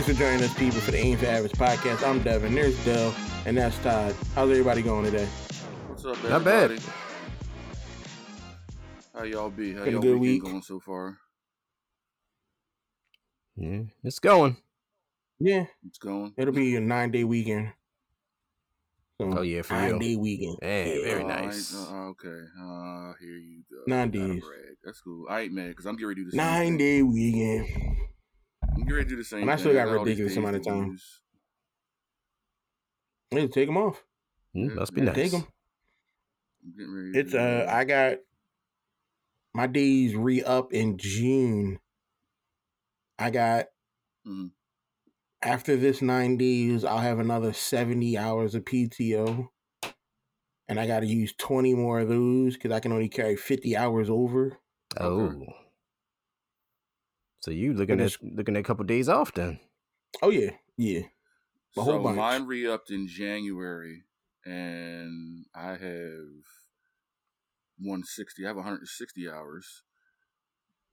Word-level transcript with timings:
Thanks 0.00 0.18
for 0.18 0.24
joining 0.24 0.42
us, 0.42 0.54
people, 0.54 0.80
for 0.80 0.92
the 0.92 0.96
Aim 0.96 1.18
for 1.18 1.26
Average 1.26 1.52
podcast. 1.52 2.08
I'm 2.08 2.22
Devin. 2.22 2.54
There's 2.54 2.82
Dell, 2.86 3.14
and 3.44 3.54
that's 3.54 3.76
Todd. 3.80 4.16
How's 4.34 4.48
everybody 4.50 4.80
going 4.80 5.04
today? 5.04 5.26
What's 5.88 6.06
up, 6.06 6.16
Not 6.24 6.42
bad. 6.42 6.80
How 9.14 9.24
y'all 9.24 9.50
be? 9.50 9.74
How 9.74 9.84
Been 9.84 9.92
y'all 9.92 10.00
good 10.00 10.16
weekend 10.18 10.20
week. 10.22 10.42
going 10.42 10.62
so 10.62 10.80
far? 10.80 11.18
Yeah, 13.56 13.80
it's 14.02 14.18
going. 14.20 14.56
Yeah, 15.38 15.66
It's 15.86 15.98
going. 15.98 16.32
it'll 16.38 16.54
be 16.54 16.76
a 16.76 16.80
nine 16.80 17.10
day 17.10 17.24
weekend. 17.24 17.68
So, 19.20 19.34
Oh, 19.36 19.42
yeah, 19.42 19.60
for 19.60 19.74
nine 19.74 19.90
real. 19.90 19.98
day 19.98 20.16
weekend. 20.16 20.58
Hey, 20.62 21.02
very 21.04 21.24
Oh, 21.24 21.28
I 21.28 21.44
nice. 21.44 21.74
uh, 21.76 21.92
okay. 22.12 22.40
Uh, 22.58 23.12
here 23.20 23.36
you 23.36 23.64
go. 23.70 23.82
Nine 23.86 24.10
Gotta 24.10 24.32
days. 24.32 24.44
That's 24.82 25.00
cool. 25.02 25.26
I 25.28 25.40
ain't 25.40 25.52
mad 25.52 25.68
because 25.68 25.84
I'm 25.84 25.96
getting 25.96 26.08
ready 26.08 26.20
to 26.22 26.24
do 26.24 26.30
the 26.30 26.36
same 26.38 26.46
Nine 26.46 26.76
day 26.78 27.02
weekend. 27.02 27.98
I'm 28.80 28.86
getting 28.86 29.04
to 29.04 29.08
do 29.08 29.16
the 29.16 29.24
same 29.24 29.42
And 29.42 29.50
I 29.50 29.56
still 29.56 29.72
got 29.74 29.88
all 29.88 30.04
these 30.04 30.18
ridiculous 30.18 30.36
amount 30.36 30.56
of 30.56 30.64
time. 30.64 30.90
use. 30.92 31.20
Hey, 33.30 33.48
take 33.48 33.68
them 33.68 33.76
off. 33.76 34.02
Mm, 34.56 34.74
must 34.74 34.94
be 34.94 35.00
Yeah, 35.00 35.06
nice. 35.06 35.14
Take 35.16 35.30
them. 35.32 35.46
I'm 36.64 36.72
getting 36.76 36.94
ready. 36.94 37.18
It's 37.18 37.32
to, 37.32 37.40
uh, 37.40 37.72
I 37.72 37.84
got 37.84 38.18
my 39.54 39.66
days 39.66 40.14
re 40.14 40.42
up 40.42 40.72
in 40.72 40.98
June. 40.98 41.78
I 43.18 43.30
got 43.30 43.66
Mhm. 44.26 44.52
after 45.42 45.76
this 45.76 46.02
nine 46.02 46.36
days, 46.36 46.84
I'll 46.84 46.98
have 46.98 47.18
another 47.18 47.52
seventy 47.52 48.16
hours 48.18 48.54
of 48.54 48.64
PTO, 48.64 49.50
and 50.68 50.80
I 50.80 50.86
got 50.86 51.00
to 51.00 51.06
use 51.06 51.34
twenty 51.34 51.74
more 51.74 52.00
of 52.00 52.08
those 52.08 52.54
because 52.54 52.72
I 52.72 52.80
can 52.80 52.92
only 52.92 53.08
carry 53.08 53.36
fifty 53.36 53.76
hours 53.76 54.08
over. 54.10 54.58
Oh, 54.98 55.20
Okay. 55.26 55.59
So 57.40 57.50
you 57.50 57.72
looking 57.72 58.00
at 58.00 58.16
looking 58.22 58.56
at 58.56 58.60
a 58.60 58.62
couple 58.62 58.84
days 58.84 59.08
off 59.08 59.32
then? 59.32 59.58
Oh 60.22 60.30
yeah, 60.30 60.50
yeah. 60.76 61.02
a 61.76 61.84
so 61.84 61.98
bunch. 61.98 62.16
mine 62.16 62.46
re-upped 62.46 62.90
in 62.90 63.08
January, 63.08 64.02
and 64.44 65.46
I 65.54 65.70
have 65.70 66.44
160. 67.78 68.44
I 68.44 68.48
have 68.48 68.56
160 68.56 69.30
hours 69.30 69.82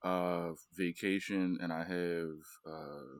of 0.01 0.59
vacation, 0.73 1.57
and 1.61 1.73
I 1.73 1.83
have 1.83 2.37
uh, 2.65 3.19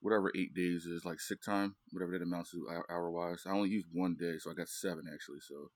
whatever 0.00 0.32
eight 0.34 0.54
days 0.54 0.86
is 0.86 1.04
like 1.04 1.20
sick 1.20 1.42
time, 1.42 1.76
whatever 1.90 2.12
that 2.12 2.22
amounts 2.22 2.52
to 2.52 2.66
hour 2.88 3.10
wise. 3.10 3.42
I 3.46 3.50
only 3.50 3.68
used 3.68 3.88
one 3.92 4.16
day, 4.18 4.38
so 4.38 4.50
I 4.50 4.54
got 4.54 4.68
seven 4.68 5.04
actually. 5.12 5.40
So 5.40 5.70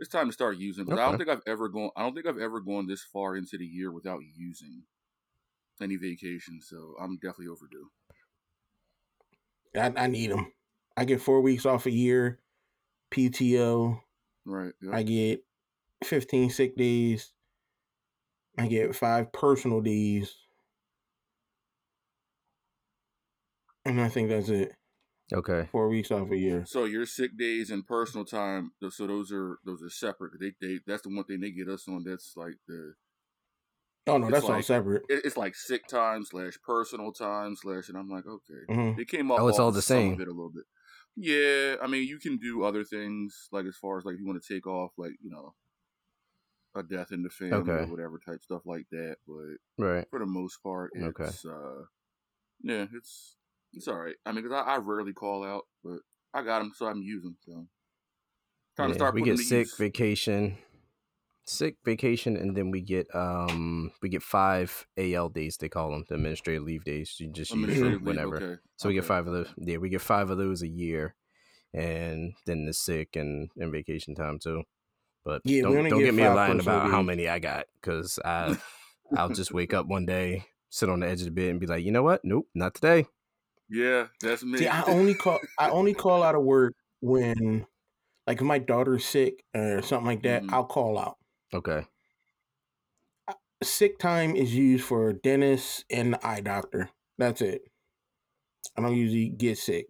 it's 0.00 0.08
time 0.10 0.26
to 0.26 0.32
start 0.32 0.56
using. 0.56 0.86
But 0.86 0.98
I 0.98 1.08
don't 1.08 1.18
think 1.18 1.28
I've 1.28 1.42
ever 1.46 1.68
gone. 1.68 1.90
I 1.94 2.02
don't 2.02 2.14
think 2.14 2.26
I've 2.26 2.38
ever 2.38 2.60
gone 2.60 2.86
this 2.86 3.02
far 3.02 3.36
into 3.36 3.58
the 3.58 3.66
year 3.66 3.92
without 3.92 4.20
using 4.36 4.84
any 5.80 5.96
vacation. 5.96 6.60
So 6.62 6.94
I'm 7.00 7.16
definitely 7.16 7.48
overdue. 7.48 7.90
I, 9.76 10.04
I 10.04 10.06
need 10.08 10.30
them. 10.30 10.52
I 10.96 11.04
get 11.04 11.20
four 11.20 11.40
weeks 11.42 11.66
off 11.66 11.86
a 11.86 11.90
year, 11.90 12.40
PTO. 13.12 14.00
Right. 14.46 14.72
I 14.90 15.02
get 15.02 15.44
fifteen 16.02 16.50
sick 16.50 16.76
days. 16.76 17.32
I 18.58 18.66
get 18.66 18.96
five 18.96 19.32
personal 19.32 19.80
days, 19.80 20.34
and 23.84 24.00
I 24.00 24.08
think 24.08 24.30
that's 24.30 24.48
it. 24.48 24.74
Okay. 25.32 25.68
Four 25.70 25.88
weeks 25.88 26.10
off 26.10 26.30
a 26.30 26.36
year. 26.36 26.68
So 26.68 26.84
your 26.84 27.04
sick 27.06 27.36
days 27.36 27.70
and 27.70 27.86
personal 27.86 28.24
time, 28.24 28.72
so 28.90 29.06
those 29.06 29.32
are 29.32 29.58
those 29.64 29.82
are 29.82 29.90
separate. 29.90 30.38
They 30.40 30.52
they 30.60 30.80
that's 30.86 31.02
the 31.02 31.08
one 31.14 31.24
thing 31.24 31.40
they 31.40 31.50
get 31.50 31.68
us 31.68 31.88
on. 31.88 32.04
That's 32.04 32.36
like 32.36 32.54
the 32.66 32.94
Oh 34.06 34.18
no, 34.18 34.28
It's 34.28 34.36
that's 34.36 34.48
all 34.48 34.62
separate. 34.62 35.04
it, 35.08 35.24
it's 35.24 35.36
like 35.36 35.54
sick 35.54 35.86
time 35.86 36.24
slash 36.24 36.58
personal 36.62 37.12
time 37.12 37.56
slash, 37.56 37.88
and 37.88 37.98
I'm 37.98 38.08
like, 38.08 38.26
okay, 38.26 38.64
hmm 38.68 38.92
they 38.96 39.04
came 39.04 39.30
up. 39.30 39.40
Oh, 39.40 39.48
it's 39.48 39.58
all 39.58 39.72
the 39.72 39.82
some 39.82 40.08
of 40.08 40.14
same. 40.14 40.20
It 40.20 40.28
a 40.28 40.32
little 40.32 40.50
bit. 40.52 40.64
Yeah, 41.16 41.76
I 41.82 41.86
mean, 41.86 42.06
you 42.06 42.18
can 42.18 42.36
do 42.38 42.62
other 42.64 42.84
things 42.84 43.48
like 43.52 43.66
as 43.66 43.76
far 43.76 43.98
as 43.98 44.04
like 44.04 44.14
if 44.14 44.20
you 44.20 44.26
want 44.26 44.42
to 44.42 44.54
take 44.54 44.66
off, 44.66 44.92
like 44.96 45.12
you 45.20 45.30
know, 45.30 45.54
a 46.74 46.82
death 46.82 47.12
in 47.12 47.22
the 47.22 47.30
family 47.30 47.78
or 47.78 47.86
whatever 47.86 48.18
type 48.18 48.42
stuff 48.42 48.62
like 48.64 48.86
that. 48.90 49.16
But 49.26 49.58
Right. 49.78 50.06
for 50.10 50.18
the 50.18 50.26
most 50.26 50.58
part, 50.62 50.92
Okay. 51.02 51.32
uh, 51.44 51.84
yeah, 52.62 52.86
it's 52.94 53.36
it's 53.72 53.88
all 53.88 53.98
right. 53.98 54.16
I 54.26 54.32
mean, 54.32 54.44
'cause 54.44 54.52
I, 54.52 54.60
I 54.74 54.76
rarely 54.78 55.12
call 55.12 55.44
out, 55.44 55.64
but 55.84 56.00
I 56.34 56.42
got 56.42 56.60
them, 56.60 56.72
so 56.74 56.86
I'm 56.86 57.02
using. 57.02 57.30
them. 57.30 57.38
So 57.40 57.68
time 58.76 58.90
to 58.90 58.94
Yeah, 58.94 58.94
start 58.94 59.14
we 59.14 59.22
get 59.22 59.38
sick 59.38 59.66
use. 59.66 59.76
vacation, 59.76 60.56
sick 61.46 61.76
vacation, 61.84 62.36
and 62.36 62.56
then 62.56 62.70
we 62.70 62.82
get 62.82 63.14
um 63.14 63.92
we 64.02 64.08
get 64.10 64.22
five 64.22 64.86
AL 64.96 65.30
days. 65.30 65.56
They 65.58 65.68
call 65.68 65.90
them 65.92 66.04
the 66.08 66.16
administrative 66.16 66.64
leave 66.64 66.84
days. 66.84 67.16
You 67.20 67.30
just 67.32 67.54
use 67.54 67.80
them 67.80 68.04
whenever. 68.04 68.44
okay, 68.44 68.60
So 68.76 68.88
we 68.88 68.94
get 68.94 69.04
five 69.06 69.26
of 69.26 69.34
those. 69.34 69.54
Yeah, 69.58 69.78
we 69.78 69.90
get 69.90 70.02
five 70.02 70.30
of 70.30 70.38
those 70.38 70.62
a 70.62 70.68
year, 70.68 71.16
and 71.74 72.34
then 72.46 72.66
the 72.66 72.74
sick 72.74 73.16
and, 73.16 73.50
and 73.56 73.72
vacation 73.72 74.14
time 74.14 74.38
too. 74.40 74.64
But 75.24 75.42
Yeah, 75.44 75.62
don't, 75.62 75.88
don't 75.88 76.02
get 76.02 76.04
get 76.04 76.14
me 76.14 76.24
a 76.24 76.30
five 76.30 76.34
line 76.34 76.60
about 76.60 76.88
how 76.88 77.02
many 77.02 77.28
I 77.28 77.38
got 77.40 77.66
because 77.80 78.18
I 78.24 78.56
I'll 79.14 79.30
just 79.30 79.52
wake 79.54 79.74
up 79.74 79.86
one 79.86 80.06
day, 80.06 80.46
sit 80.70 80.88
on 80.90 81.00
the 81.00 81.08
edge 81.08 81.20
of 81.20 81.26
the 81.26 81.32
bed, 81.32 81.50
and 81.50 81.60
be 81.60 81.66
like, 81.66 81.84
you 81.84 81.92
know 81.92 82.02
what? 82.04 82.24
Nope, 82.24 82.48
not 82.54 82.74
today. 82.74 83.06
Yeah, 83.70 84.08
that's 84.20 84.42
me. 84.42 84.58
See, 84.58 84.68
I 84.68 84.82
only 84.86 85.14
call 85.14 85.38
I 85.58 85.70
only 85.70 85.94
call 85.94 86.22
out 86.22 86.34
of 86.34 86.42
work 86.42 86.74
when, 87.00 87.66
like, 88.26 88.38
if 88.38 88.42
my 88.42 88.58
daughter's 88.58 89.04
sick 89.04 89.44
or 89.54 89.80
something 89.82 90.06
like 90.06 90.22
that. 90.24 90.42
Mhm. 90.42 90.52
I'll 90.52 90.64
call 90.66 90.98
out. 90.98 91.16
Okay. 91.54 91.86
Sick 93.62 93.98
time 93.98 94.34
is 94.36 94.54
used 94.54 94.84
for 94.84 95.12
dentist 95.12 95.84
and 95.90 96.14
the 96.14 96.26
eye 96.26 96.40
doctor. 96.40 96.90
That's 97.18 97.42
it. 97.42 97.62
I 98.76 98.80
don't 98.82 98.96
usually 98.96 99.28
get 99.28 99.58
sick. 99.58 99.86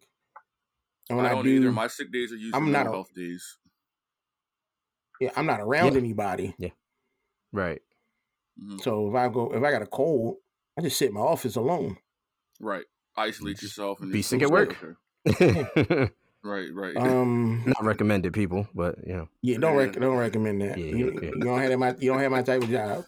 And 1.08 1.16
when 1.16 1.26
I 1.26 1.30
I, 1.30 1.34
don't 1.34 1.44
do, 1.44 1.50
either. 1.50 1.72
My 1.72 1.86
sick 1.86 2.10
days 2.12 2.32
are 2.32 2.36
usually 2.36 2.54
I'm 2.54 2.72
not 2.72 2.78
mental 2.80 2.92
a- 2.94 2.96
health 2.96 3.14
days. 3.14 3.58
yeah, 5.20 5.30
I'm 5.36 5.46
not 5.46 5.60
around 5.60 5.92
Yeah. 5.92 5.98
anybody. 6.00 6.54
Yeah. 6.58 6.70
Right. 7.52 7.82
Mhm. 8.60 8.80
So 8.82 9.08
if 9.08 9.14
I 9.14 9.28
go, 9.28 9.54
if 9.54 9.62
I 9.62 9.70
got 9.70 9.82
a 9.82 9.86
cold, 9.86 10.38
I 10.76 10.82
just 10.82 10.98
sit 10.98 11.08
in 11.08 11.14
my 11.14 11.20
office 11.20 11.56
alone. 11.56 11.96
Right. 12.58 12.86
Isolate 13.16 13.54
Just 13.56 13.62
yourself 13.76 14.00
and 14.00 14.12
be 14.12 14.22
sick 14.22 14.40
so 14.40 14.46
at 14.46 14.50
work. 14.52 14.76
okay. 15.28 16.08
Right, 16.42 16.72
right. 16.72 16.96
Um, 16.96 17.64
not 17.66 17.84
recommended, 17.84 18.32
people, 18.32 18.66
but 18.74 18.96
you 19.06 19.12
know. 19.12 19.28
yeah, 19.42 19.58
don't 19.58 19.76
rec- 19.76 19.92
don't 19.92 20.16
recommend 20.16 20.62
that. 20.62 20.78
Yeah, 20.78 20.86
you, 20.86 21.12
yeah. 21.22 21.28
you 21.34 21.40
don't 21.40 21.60
have 21.60 21.78
my 21.78 21.94
you 21.98 22.10
don't 22.10 22.18
have 22.20 22.30
my 22.30 22.40
type 22.40 22.62
of 22.62 22.70
job. 22.70 23.04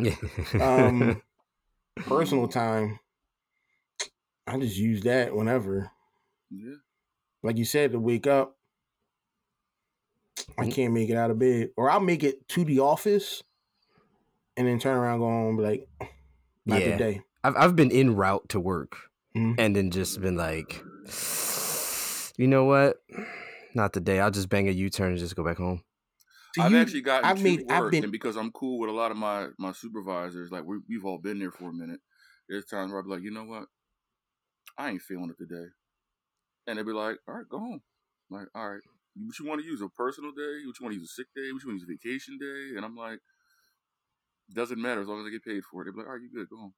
Yeah. 0.00 0.16
Um, 0.60 1.22
personal 1.98 2.48
time, 2.48 2.98
I 4.48 4.58
just 4.58 4.76
use 4.76 5.02
that 5.04 5.32
whenever. 5.36 5.92
yeah. 6.50 6.74
Like 7.44 7.56
you 7.56 7.64
said, 7.64 7.92
to 7.92 8.00
wake 8.00 8.26
up, 8.26 8.56
I 10.58 10.64
Mm. 10.66 10.72
can't 10.72 10.92
make 10.92 11.08
it 11.08 11.16
out 11.16 11.30
of 11.30 11.38
bed, 11.38 11.70
or 11.76 11.88
I'll 11.88 12.00
make 12.00 12.24
it 12.24 12.48
to 12.48 12.64
the 12.64 12.80
office, 12.80 13.44
and 14.56 14.66
then 14.66 14.80
turn 14.80 14.96
around, 14.96 15.12
and 15.14 15.20
go 15.22 15.26
home, 15.28 15.48
and 15.50 15.58
be 15.58 15.62
like, 15.62 15.88
not 16.64 16.80
Yeah. 16.80 16.96
today. 16.96 17.22
I've 17.44 17.56
I've 17.56 17.76
been 17.76 17.92
en 17.92 18.16
route 18.16 18.48
to 18.48 18.58
work 18.58 18.96
Mhm. 19.36 19.54
and 19.58 19.76
then 19.76 19.90
just 19.90 20.20
been 20.20 20.36
like, 20.36 20.82
you 22.38 22.46
know 22.46 22.64
what? 22.64 23.02
Not 23.74 23.92
today. 23.92 24.20
I'll 24.20 24.30
just 24.30 24.48
bang 24.48 24.68
a 24.68 24.72
U 24.72 24.88
turn 24.90 25.10
and 25.10 25.18
just 25.18 25.36
go 25.36 25.44
back 25.44 25.58
home. 25.58 25.82
So 26.54 26.62
I've 26.62 26.72
you- 26.72 26.78
actually 26.78 27.02
gotten 27.02 27.28
I've 27.28 27.36
to 27.36 27.42
made- 27.42 27.70
I've 27.70 27.90
been- 27.90 28.04
and 28.04 28.12
because 28.12 28.36
I'm 28.36 28.50
cool 28.52 28.78
with 28.78 28.88
a 28.88 28.92
lot 28.92 29.10
of 29.10 29.16
my 29.18 29.48
my 29.58 29.72
supervisors, 29.72 30.50
like 30.50 30.64
we 30.64 30.78
we've 30.88 31.04
all 31.04 31.18
been 31.18 31.38
there 31.38 31.50
for 31.52 31.68
a 31.68 31.72
minute. 31.72 32.00
There's 32.48 32.64
times 32.64 32.90
where 32.92 33.00
I'll 33.00 33.04
be 33.06 33.10
like, 33.10 33.22
you 33.22 33.30
know 33.30 33.44
what, 33.44 33.68
I 34.78 34.90
ain't 34.90 35.02
feeling 35.02 35.28
it 35.30 35.36
today, 35.38 35.66
and 36.66 36.78
they'd 36.78 36.86
be 36.86 36.92
like, 36.92 37.18
all 37.28 37.34
right, 37.34 37.48
go 37.48 37.58
home. 37.58 37.82
I'm 38.30 38.38
like, 38.38 38.48
all 38.54 38.70
right, 38.70 38.80
what 39.16 39.38
you 39.38 39.44
want 39.46 39.60
to 39.60 39.66
use 39.66 39.82
a 39.82 39.88
personal 39.90 40.32
day? 40.32 40.64
What 40.64 40.78
you 40.80 40.84
want 40.84 40.94
to 40.94 41.00
use 41.00 41.10
a 41.10 41.14
sick 41.14 41.26
day? 41.34 41.52
What 41.52 41.62
you 41.62 41.68
want 41.68 41.80
to 41.80 41.84
use 41.86 41.90
a 41.90 41.92
vacation 41.92 42.38
day? 42.38 42.76
And 42.76 42.84
I'm 42.86 42.96
like, 42.96 43.20
doesn't 44.52 44.80
matter 44.80 45.02
as 45.02 45.08
long 45.08 45.20
as 45.20 45.26
I 45.26 45.30
get 45.30 45.44
paid 45.44 45.62
for 45.64 45.82
it. 45.82 45.84
They'll 45.86 45.92
be 45.94 45.98
like, 45.98 46.06
all 46.06 46.14
right, 46.14 46.22
you 46.22 46.30
good, 46.32 46.48
go 46.48 46.56
home. 46.56 46.74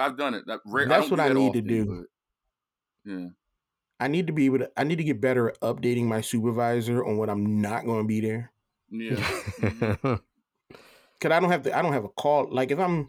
I've 0.00 0.16
done 0.16 0.34
it. 0.34 0.44
That, 0.46 0.60
rare, 0.66 0.86
That's 0.86 1.06
I 1.06 1.10
what 1.10 1.20
I 1.20 1.28
that 1.28 1.34
need 1.34 1.52
to 1.52 1.62
do. 1.62 1.84
but, 3.04 3.12
yeah. 3.12 3.26
I 4.00 4.08
need 4.08 4.26
to 4.28 4.32
be 4.32 4.46
able 4.46 4.58
to. 4.60 4.70
I 4.76 4.84
need 4.84 4.96
to 4.96 5.04
get 5.04 5.20
better 5.20 5.50
at 5.50 5.60
updating 5.60 6.04
my 6.04 6.22
supervisor 6.22 7.04
on 7.04 7.18
what 7.18 7.28
I'm 7.28 7.60
not 7.60 7.84
going 7.84 8.02
to 8.02 8.08
be 8.08 8.20
there. 8.20 8.50
Yeah. 8.90 9.16
Mhm. 9.16 10.20
Cause 11.20 11.32
I 11.32 11.38
don't 11.38 11.50
have 11.50 11.62
to. 11.64 11.76
I 11.76 11.82
don't 11.82 11.92
have 11.92 12.04
a 12.04 12.08
call. 12.08 12.48
Like 12.50 12.70
if 12.70 12.78
I'm, 12.78 13.08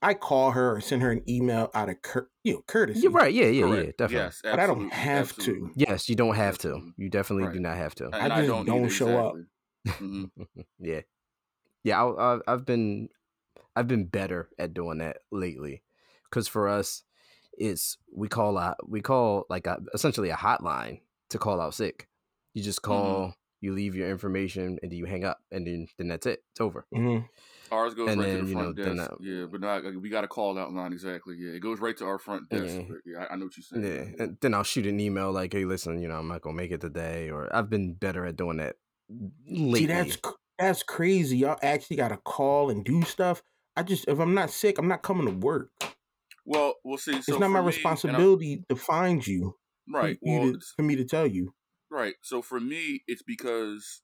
I 0.00 0.14
call 0.14 0.52
her 0.52 0.76
or 0.76 0.80
send 0.80 1.02
her 1.02 1.10
an 1.10 1.22
email 1.28 1.70
out 1.74 1.90
of 1.90 2.00
cur- 2.00 2.30
you 2.42 2.54
know 2.54 2.62
courtesy. 2.66 3.00
You're 3.00 3.10
right. 3.12 3.32
Yeah, 3.34 3.46
yeah, 3.46 3.66
yeah. 3.66 3.82
Definitely. 3.98 4.16
Yes, 4.16 4.40
But 4.42 4.58
I 4.58 4.66
don't 4.66 4.90
absolutely, 4.90 4.96
have 4.96 5.36
to. 5.36 5.70
Yes, 5.76 6.08
you 6.08 6.16
don't 6.16 6.36
have 6.36 6.56
to. 6.58 6.92
You 6.96 7.10
definitely 7.10 7.52
do 7.52 7.60
not 7.60 7.76
have 7.76 7.94
to. 7.96 8.06
And 8.06 8.32
I 8.32 8.46
just 8.46 8.66
don't 8.66 8.84
either, 8.84 8.90
show 8.90 9.26
up. 9.28 9.34
exactly. 9.84 10.06
Mhm. 10.08 10.30
yeah, 10.78 11.00
yeah. 11.84 12.02
I, 12.02 12.34
I, 12.36 12.40
I've 12.48 12.64
been, 12.64 13.10
I've 13.78 13.88
been 13.88 14.06
better 14.06 14.50
at 14.58 14.74
doing 14.74 14.98
that 14.98 15.18
lately, 15.30 15.82
because 16.24 16.48
for 16.48 16.68
us, 16.68 17.04
it's 17.52 17.96
we 18.14 18.28
call 18.28 18.58
out, 18.58 18.76
we 18.88 19.00
call 19.00 19.46
like 19.48 19.66
a, 19.66 19.78
essentially 19.94 20.30
a 20.30 20.36
hotline 20.36 21.00
to 21.30 21.38
call 21.38 21.60
out 21.60 21.74
sick. 21.74 22.08
You 22.54 22.62
just 22.62 22.82
call 22.82 23.34
You 23.60 23.72
leave 23.72 23.94
your 23.94 24.08
information 24.08 24.78
and 24.82 24.90
then 24.90 24.98
you 24.98 25.06
hang 25.06 25.24
up, 25.24 25.38
and 25.50 25.66
then 25.66 25.86
then 25.98 26.08
that's 26.08 26.26
it. 26.26 26.44
It's 26.52 26.60
over. 26.60 26.86
hmm 26.92 27.18
Ours 27.70 27.94
goes 27.94 28.08
And 28.10 28.20
right 28.20 28.30
then, 28.30 28.40
to 28.40 28.44
the 28.46 28.52
front 28.52 28.76
know, 28.76 28.94
desk. 28.96 29.10
yeah, 29.20 29.44
but 29.44 29.60
not 29.60 29.84
we 30.00 30.08
got 30.08 30.24
a 30.24 30.28
call 30.28 30.58
out 30.58 30.72
line 30.72 30.92
exactly. 30.92 31.36
Yeah, 31.38 31.52
it 31.52 31.60
goes 31.60 31.80
right 31.80 31.96
to 31.98 32.04
our 32.06 32.18
front 32.18 32.48
desk. 32.48 32.78
Yeah. 32.78 32.94
Yeah, 33.04 33.18
I, 33.24 33.34
I 33.34 33.36
know 33.36 33.44
what 33.46 33.56
you're 33.56 33.64
saying. 33.64 33.84
Yeah, 33.84 34.24
and 34.24 34.38
then 34.40 34.54
I'll 34.54 34.62
shoot 34.62 34.86
an 34.86 34.98
email 35.00 35.30
like, 35.32 35.52
"Hey, 35.52 35.64
listen, 35.66 36.00
you 36.00 36.08
know, 36.08 36.16
I'm 36.18 36.28
not 36.28 36.40
gonna 36.40 36.56
make 36.56 36.70
it 36.70 36.80
today," 36.80 37.30
or 37.30 37.54
I've 37.54 37.68
been 37.68 37.92
better 37.94 38.24
at 38.24 38.36
doing 38.36 38.56
that 38.56 38.76
lately. 39.46 39.80
See, 39.80 39.86
that's 39.86 40.18
that's 40.58 40.82
crazy. 40.82 41.38
Y'all 41.38 41.58
actually 41.62 41.96
got 41.96 42.08
to 42.08 42.16
call 42.16 42.70
and 42.70 42.84
do 42.84 43.02
stuff. 43.02 43.42
I 43.78 43.82
just, 43.84 44.06
if 44.08 44.18
I'm 44.18 44.34
not 44.34 44.50
sick, 44.50 44.76
I'm 44.78 44.88
not 44.88 45.02
coming 45.02 45.26
to 45.26 45.32
work. 45.46 45.70
Well, 46.44 46.74
we'll 46.84 46.98
see. 46.98 47.12
So 47.22 47.34
it's 47.34 47.40
not 47.40 47.50
my 47.50 47.60
me, 47.60 47.66
responsibility 47.68 48.64
to 48.68 48.74
find 48.76 49.24
you. 49.24 49.54
for 49.90 50.00
right. 50.00 50.18
you 50.20 50.38
Well, 50.40 50.52
to- 50.54 50.60
for 50.76 50.82
me 50.82 50.96
to 50.96 51.04
tell 51.04 51.26
you. 51.26 51.54
Right. 51.90 52.14
So 52.22 52.42
for 52.42 52.58
me, 52.58 53.02
it's 53.06 53.22
because, 53.22 54.02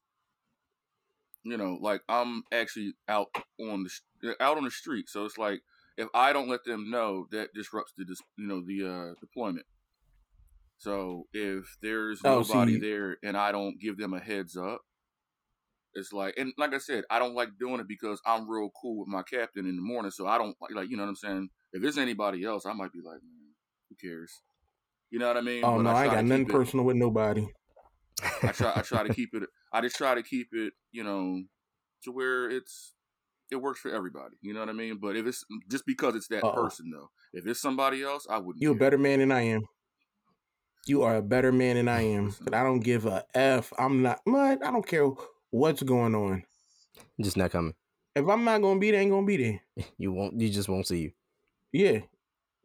you 1.43 1.57
know, 1.57 1.77
like 1.81 2.01
I'm 2.07 2.43
actually 2.51 2.93
out 3.09 3.27
on 3.59 3.85
the 4.21 4.35
out 4.41 4.57
on 4.57 4.63
the 4.63 4.71
street. 4.71 5.09
So 5.09 5.25
it's 5.25 5.37
like 5.37 5.61
if 5.97 6.07
I 6.13 6.33
don't 6.33 6.47
let 6.49 6.63
them 6.63 6.89
know, 6.89 7.27
that 7.31 7.53
disrupts 7.53 7.93
the 7.97 8.05
you 8.37 8.47
know 8.47 8.61
the 8.65 8.87
uh, 8.87 9.13
deployment. 9.19 9.65
So 10.77 11.27
if 11.33 11.77
there's 11.81 12.21
Oh, 12.23 12.39
nobody 12.39 12.73
you- 12.73 12.79
there 12.79 13.17
and 13.23 13.35
I 13.37 13.51
don't 13.51 13.79
give 13.79 13.97
them 13.97 14.13
a 14.13 14.19
heads 14.19 14.55
up, 14.57 14.81
it's 15.95 16.13
like 16.13 16.35
and 16.37 16.53
like 16.57 16.73
I 16.73 16.77
said, 16.77 17.03
I 17.09 17.19
don't 17.19 17.35
like 17.35 17.49
doing 17.59 17.79
it 17.79 17.87
because 17.87 18.21
I'm 18.25 18.49
real 18.49 18.69
cool 18.81 18.99
with 18.99 19.07
my 19.07 19.23
captain 19.23 19.65
in 19.65 19.75
the 19.75 19.81
morning. 19.81 20.11
So 20.11 20.27
I 20.27 20.37
don't 20.37 20.55
like 20.61 20.71
like 20.75 20.89
you 20.89 20.97
know 20.97 21.03
what 21.03 21.09
I'm 21.09 21.15
saying. 21.15 21.49
If 21.73 21.81
there's 21.81 21.97
anybody 21.97 22.43
else, 22.45 22.65
I 22.65 22.73
might 22.73 22.91
be 22.91 22.99
like, 22.99 23.21
man, 23.23 23.53
who 23.89 23.95
cares? 23.95 24.31
You 25.09 25.19
know 25.19 25.27
what 25.27 25.37
I 25.37 25.41
mean? 25.41 25.63
Oh 25.63 25.77
But 25.77 25.83
no, 25.83 25.91
I, 25.91 26.07
to 26.07 26.15
got 26.15 26.25
nothing 26.25 26.45
personal 26.47 26.85
with 26.85 26.97
nobody. 26.97 27.47
I 28.43 28.51
try 28.51 28.73
I 28.75 28.81
try 28.81 29.03
to 29.03 29.09
keep 29.13 29.33
it 29.33 29.43
I 29.71 29.81
just 29.81 29.95
try 29.97 30.15
to 30.15 30.23
keep 30.23 30.49
it, 30.53 30.73
you 30.91 31.03
know, 31.03 31.43
to 32.03 32.11
where 32.11 32.49
it's 32.49 32.93
it 33.51 33.57
works 33.57 33.79
for 33.79 33.91
everybody. 33.93 34.35
You 34.41 34.53
know 34.53 34.61
what 34.61 34.69
I 34.69 34.73
mean? 34.73 34.97
But 35.01 35.15
if 35.15 35.25
it's 35.25 35.43
mm, 35.51 35.59
just 35.69 35.85
because 35.85 36.15
it's 36.15 36.27
that 36.29 36.43
Uh-oh. 36.43 36.63
person 36.63 36.91
though. 36.91 37.09
If 37.33 37.45
it's 37.45 37.61
somebody 37.61 38.01
else, 38.01 38.25
I 38.29 38.37
wouldn't 38.37 38.61
You 38.61 38.71
a 38.71 38.75
better 38.75 38.97
man 38.97 39.19
than 39.19 39.31
I 39.31 39.41
am. 39.41 39.63
You 40.87 41.03
are 41.03 41.17
a 41.17 41.21
better 41.21 41.51
man 41.51 41.75
than 41.75 41.87
I 41.87 42.01
am. 42.01 42.33
But 42.41 42.53
I 42.53 42.63
don't 42.63 42.79
give 42.79 43.05
a 43.05 43.25
f. 43.33 43.73
I'm 43.77 44.01
not. 44.01 44.21
What? 44.23 44.65
I 44.65 44.71
don't 44.71 44.87
care 44.87 45.09
what's 45.51 45.83
going 45.83 46.15
on. 46.15 46.43
just 47.21 47.37
not 47.37 47.51
coming. 47.51 47.73
If 48.15 48.27
I'm 48.27 48.43
not 48.43 48.61
gonna 48.61 48.79
be 48.79 48.91
there, 48.91 48.99
I 48.99 49.03
ain't 49.03 49.11
gonna 49.11 49.25
be 49.25 49.37
there. 49.37 49.61
You 49.97 50.11
won't. 50.13 50.39
You 50.39 50.49
just 50.49 50.69
won't 50.69 50.87
see 50.87 50.99
you. 51.01 51.11
Yeah. 51.71 51.99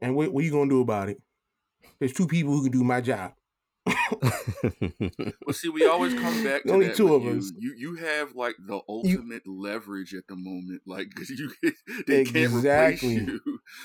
And 0.01 0.15
what, 0.17 0.33
what 0.33 0.45
you 0.45 0.51
gonna 0.51 0.71
do 0.71 0.81
about 0.81 1.09
it? 1.09 1.21
There's 1.99 2.13
two 2.13 2.27
people 2.27 2.53
who 2.53 2.63
can 2.63 2.73
do 2.73 2.85
my 2.85 3.01
job. 3.01 3.33
Well, 5.47 5.53
see, 5.55 5.69
we 5.69 5.87
always 5.87 6.15
come 6.15 6.43
back 6.45 6.63
to 6.65 6.73
Only 6.73 6.89
that 6.89 6.97
two 6.97 7.15
of 7.15 7.23
you. 7.23 7.39
us. 7.39 7.53
You 7.59 7.75
you 7.77 7.95
have 7.97 8.35
like 8.35 8.57
the 8.59 8.81
ultimate 8.89 9.47
leverage 9.47 10.15
at 10.15 10.27
the 10.29 10.37
moment, 10.37 10.83
like 10.87 11.13
'cause 11.15 11.31
you 11.31 11.51
they 12.07 12.25
can't 12.25 12.53
replace 12.55 13.03
you. 13.03 13.41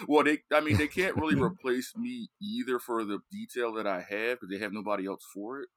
Well, 0.08 0.24
they 0.24 0.40
I 0.52 0.62
mean 0.62 0.78
they 0.78 0.88
can't 0.88 1.16
really 1.16 1.36
replace 1.42 1.96
me 1.96 2.30
either 2.42 2.80
for 2.80 3.04
the 3.06 3.20
detail 3.32 3.74
that 3.74 3.88
I 3.88 4.02
have 4.02 4.40
because 4.40 4.50
they 4.50 4.60
have 4.60 4.74
nobody 4.74 5.08
else 5.08 5.24
for 5.34 5.62
it. 5.62 5.70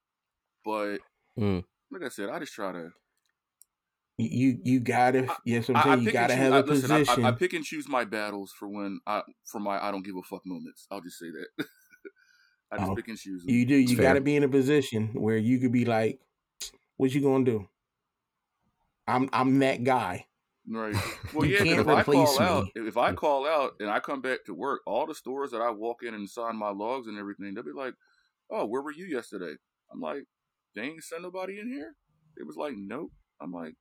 But 0.64 0.98
Mm. 1.38 1.64
like 1.92 2.02
I 2.02 2.08
said, 2.08 2.28
I 2.30 2.40
just 2.40 2.52
try 2.52 2.72
to 2.72 2.90
You 4.18 4.28
you, 4.28 4.58
you 4.64 4.80
gotta. 4.80 5.28
Yes, 5.44 5.68
I'm 5.68 5.76
I, 5.76 5.80
I 5.80 5.82
saying 5.84 6.02
you 6.02 6.12
gotta 6.12 6.34
choose- 6.34 6.42
have 6.42 6.52
I, 6.52 6.58
a 6.58 6.62
listen, 6.62 6.90
I- 6.90 6.98
position. 6.98 7.24
I, 7.24 7.28
I 7.28 7.32
pick 7.32 7.52
and 7.52 7.64
choose 7.64 7.88
my 7.88 8.04
battles 8.04 8.52
for 8.58 8.68
when 8.68 9.00
I 9.06 9.22
for 9.46 9.60
my 9.60 9.82
I 9.82 9.90
don't 9.92 10.04
give 10.04 10.16
a 10.16 10.22
fuck 10.22 10.44
moments. 10.44 10.86
I'll 10.90 11.00
just 11.00 11.18
say 11.18 11.26
that. 11.30 11.66
I 12.72 12.78
just 12.78 12.90
Oh. 12.90 12.94
pick 12.96 13.08
and 13.08 13.16
choose. 13.18 13.44
Them. 13.44 13.54
You 13.54 13.64
do. 13.64 13.76
You 13.76 13.96
fair. 13.96 14.02
got 14.02 14.12
to 14.14 14.20
be 14.20 14.36
in 14.36 14.42
a 14.42 14.48
position 14.48 15.10
where 15.14 15.36
you 15.38 15.58
could 15.58 15.72
be 15.72 15.84
like, 15.84 16.20
"What 16.96 17.14
you 17.14 17.20
gonna 17.22 17.44
do?" 17.44 17.68
I'm 19.06 19.28
I'm 19.32 19.58
that 19.60 19.84
guy. 19.84 20.26
Right. 20.68 20.94
Well, 21.34 21.44
You 21.46 21.52
yeah. 21.52 21.58
'cause 21.58 21.66
can't 21.68 21.80
if 21.80 21.88
I 21.88 22.00
replace 22.00 22.36
call 22.36 22.42
out, 22.46 22.68
if 22.74 22.96
I 22.96 23.12
call 23.12 23.46
out 23.46 23.72
and 23.80 23.88
I 23.90 24.00
come 24.00 24.20
back 24.20 24.44
to 24.46 24.54
work, 24.54 24.80
all 24.86 25.06
the 25.06 25.14
stores 25.14 25.50
that 25.52 25.60
I 25.60 25.70
walk 25.70 26.02
in 26.02 26.14
and 26.14 26.28
sign 26.28 26.56
my 26.56 26.70
logs 26.70 27.06
and 27.06 27.18
everything, 27.18 27.54
they'll 27.54 27.62
be 27.64 27.72
like, 27.72 27.94
"Oh, 28.50 28.66
where 28.66 28.82
were 28.82 28.92
you 28.92 29.04
yesterday?" 29.06 29.54
I'm 29.92 30.00
like, 30.00 30.24
"They 30.74 30.82
ain't 30.82 31.04
send 31.04 31.22
nobody 31.22 31.60
in 31.60 31.68
here." 31.72 31.94
It 32.36 32.46
was 32.46 32.56
like, 32.56 32.74
"Nope." 32.76 33.12
I'm 33.40 33.52
like, 33.52 33.74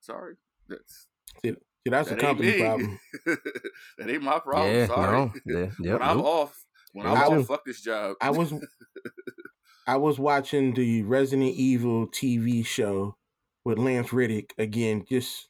"Sorry, 0.00 0.34
that's 0.68 1.06
See, 1.42 1.54
that's 1.86 2.10
a 2.10 2.14
that 2.14 2.16
ain't 2.16 2.20
company 2.22 2.58
problem. 2.60 3.00
that 3.26 4.10
ain't 4.10 4.22
my 4.22 4.38
problem. 4.38 4.74
yeah. 4.74 4.86
Sorry. 4.86 5.12
No. 5.18 5.32
Yeah. 5.46 5.66
Yep. 5.80 6.00
when 6.00 6.02
I'm 6.02 6.16
nope. 6.18 6.26
off, 6.26 6.64
when 6.92 7.06
Me 7.06 7.12
I'm 7.12 7.30
too. 7.30 7.40
off, 7.40 7.46
fuck 7.46 7.64
this 7.64 7.80
job. 7.80 8.16
I 8.20 8.30
was 8.30 8.52
I 9.86 9.96
was 9.96 10.18
watching 10.18 10.74
the 10.74 11.02
Resident 11.02 11.52
Evil 11.54 12.06
TV 12.08 12.64
show 12.64 13.16
with 13.64 13.78
Lance 13.78 14.12
Reddick 14.12 14.54
again, 14.58 15.04
just 15.08 15.48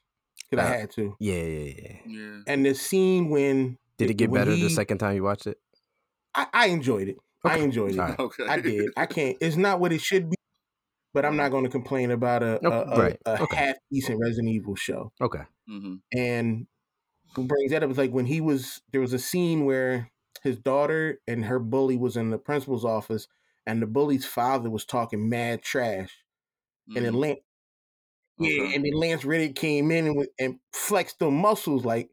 because 0.51 0.65
I 0.65 0.69
Uh, 0.75 0.79
had 0.81 0.91
to. 0.93 1.17
Yeah. 1.21 1.35
Yeah. 1.35 1.73
Yeah. 1.77 1.97
yeah. 2.07 2.39
And 2.47 2.65
the 2.65 2.75
scene 2.75 3.29
when 3.29 3.77
Did 3.99 4.11
it 4.11 4.15
get 4.15 4.33
better 4.33 4.53
he- 4.53 4.63
the 4.63 4.71
second 4.71 4.99
time 4.99 5.15
you 5.17 5.23
watched 5.25 5.47
it? 5.47 5.59
I, 6.35 6.47
I 6.53 6.67
enjoyed 6.69 7.09
it. 7.09 7.17
I 7.45 7.57
enjoyed 7.59 7.93
it. 7.95 7.99
All 7.99 8.07
right. 8.07 8.19
Okay. 8.19 8.47
I 8.47 8.61
did. 8.61 8.91
I 8.97 9.07
can't. 9.07 9.37
It's 9.41 9.57
not 9.57 9.81
what 9.81 9.93
it 9.93 10.01
should 10.01 10.31
be, 10.31 10.37
but 11.15 11.25
I'm 11.25 11.37
not 11.37 11.51
going 11.51 11.65
to 11.65 11.71
complain 11.71 12.11
about 12.11 12.43
a 12.43 12.63
Nope, 12.63 12.73
a, 12.73 12.77
a, 12.77 12.99
right. 12.99 13.19
a 13.27 13.37
Okay. 13.41 13.57
half 13.57 13.77
decent 13.91 14.21
Resident 14.21 14.49
Evil 14.55 14.77
show. 14.77 15.13
Okay. 15.21 15.43
hmm 15.67 15.97
And 16.15 16.67
what 17.35 17.49
brings 17.49 17.73
that 17.73 17.83
up 17.83 17.91
is 17.91 17.99
like 17.99 18.13
when 18.13 18.27
he 18.27 18.41
was 18.41 18.83
there 18.93 19.01
was 19.01 19.13
a 19.13 19.19
scene 19.19 19.65
where 19.65 20.11
his 20.43 20.59
daughter 20.59 21.21
and 21.29 21.45
her 21.47 21.59
bully 21.59 21.97
was 21.97 22.17
in 22.17 22.31
the 22.31 22.39
principal's 22.39 22.85
office, 22.85 23.29
and 23.67 23.83
the 23.83 23.87
bully's 23.87 24.27
father 24.27 24.71
was 24.71 24.85
talking 24.85 25.29
mad 25.29 25.63
trash, 25.63 26.25
and 26.95 27.05
then 27.05 27.15
Lance, 27.15 27.41
yeah, 28.39 28.63
Mm-hmm. 28.63 28.75
And 28.75 28.85
then 28.85 28.93
Lance 28.95 29.25
Reddick 29.25 29.55
came 29.57 29.91
in 29.91 30.07
and 30.07 30.27
and 30.39 30.59
flexed 30.73 31.19
the 31.19 31.31
muscles 31.31 31.85
like 31.85 32.11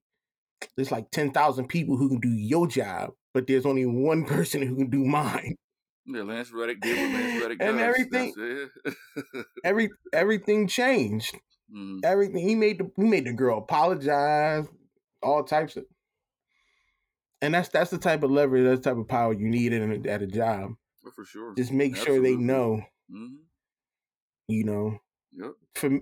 there's 0.76 0.92
like 0.92 1.12
ten 1.12 1.32
thousand 1.32 1.68
people 1.70 1.98
who 1.98 2.10
can 2.10 2.20
do 2.20 2.30
your 2.30 2.68
job, 2.68 3.14
but 3.34 3.48
there's 3.48 3.66
only 3.66 3.86
one 3.86 4.26
person 4.28 4.62
who 4.62 4.76
can 4.78 4.90
do 4.90 5.06
mine. 5.06 5.56
Yeah, 6.08 6.22
Lance 6.24 6.52
Reddick 6.52 6.80
did 6.80 6.98
what 6.98 7.20
Lance 7.22 7.42
Reddick 7.42 7.58
And 7.62 7.80
everything- 7.80 8.34
Every 9.64 9.90
everything 10.14 10.68
changed. 10.68 11.36
Mhm. 11.74 12.00
Everything 12.04 12.48
he 12.48 12.56
made 12.56 12.78
the 12.80 12.90
he 12.96 13.04
made 13.04 13.26
the 13.26 13.34
girl 13.34 13.58
apologize, 13.58 14.66
all 15.22 15.44
types 15.44 15.76
of. 15.76 15.86
And 17.42 17.54
that's 17.54 17.70
that's 17.70 17.92
the 17.92 17.98
type 17.98 18.24
of 18.24 18.32
leverage, 18.32 18.64
that's 18.64 18.80
the 18.82 18.90
type 18.92 18.98
of 19.00 19.08
power 19.08 19.34
you 19.34 19.50
need 19.50 19.74
in 19.74 20.06
a, 20.06 20.10
at 20.10 20.22
a 20.22 20.28
job. 20.28 20.72
Well, 21.04 21.12
for 21.14 21.26
sure. 21.26 21.54
Just 21.56 21.72
make 21.74 21.96
sure 21.96 22.22
they 22.22 22.34
Absolutely. 22.34 22.44
know, 22.46 22.82
hmm 23.12 23.36
you 24.48 24.64
know, 24.64 24.98
Yep. 25.34 25.52
for 25.76 26.00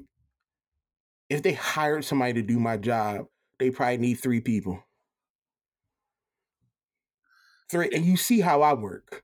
if 1.30 1.42
they 1.42 1.54
hired 1.54 2.06
somebody 2.06 2.34
to 2.34 2.44
do 2.44 2.60
my 2.60 2.78
job, 2.78 3.26
they 3.58 3.72
probably 3.72 3.98
need 3.98 4.16
three 4.16 4.40
people. 4.42 4.84
Three, 7.72 7.90
and 7.92 8.06
you 8.06 8.18
see 8.18 8.42
how 8.42 8.62
I 8.62 8.74
work. 8.76 9.24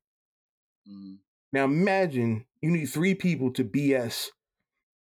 Hmm 0.88 1.14
Now 1.54 1.66
imagine 1.66 2.46
you 2.62 2.72
need 2.72 2.86
three 2.86 3.16
people 3.16 3.52
to 3.54 3.64
BS 3.64 4.30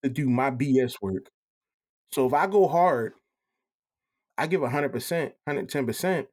to 0.02 0.08
do 0.10 0.28
my 0.28 0.50
BS 0.50 1.00
work. 1.02 1.30
So 2.12 2.26
if 2.26 2.32
I 2.32 2.46
go 2.46 2.66
hard, 2.66 3.12
I 4.38 4.46
give 4.46 4.62
hundred 4.62 4.92
percent, 4.92 5.34
hundred 5.46 5.68
ten 5.68 5.86
percent. 5.86 6.26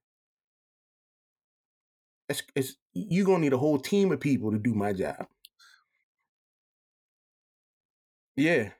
It's, 2.29 2.43
it's 2.55 2.75
you're 2.93 3.25
gonna 3.25 3.39
need 3.39 3.53
a 3.53 3.57
whole 3.57 3.79
team 3.79 4.11
of 4.11 4.19
people 4.19 4.51
to 4.51 4.57
do 4.57 4.73
my 4.73 4.91
job. 4.93 5.27
Yeah. 8.35 8.71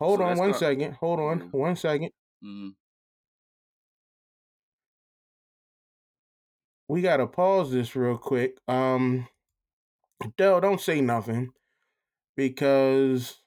Hold 0.00 0.18
So 0.20 0.24
on 0.24 0.38
one 0.38 0.50
not- 0.50 0.58
second. 0.60 0.94
Hold 0.94 1.20
on 1.20 1.38
Yeah. 1.40 1.46
one 1.52 1.76
second. 1.76 2.10
hmm 2.42 2.68
We 6.88 7.00
gotta 7.02 7.26
pause 7.26 7.70
this 7.72 7.94
real 7.96 8.18
quick. 8.18 8.58
Um, 8.68 9.26
Dell, 10.36 10.60
don't 10.60 10.80
say 10.80 11.00
nothing 11.00 11.52
because 12.36 13.38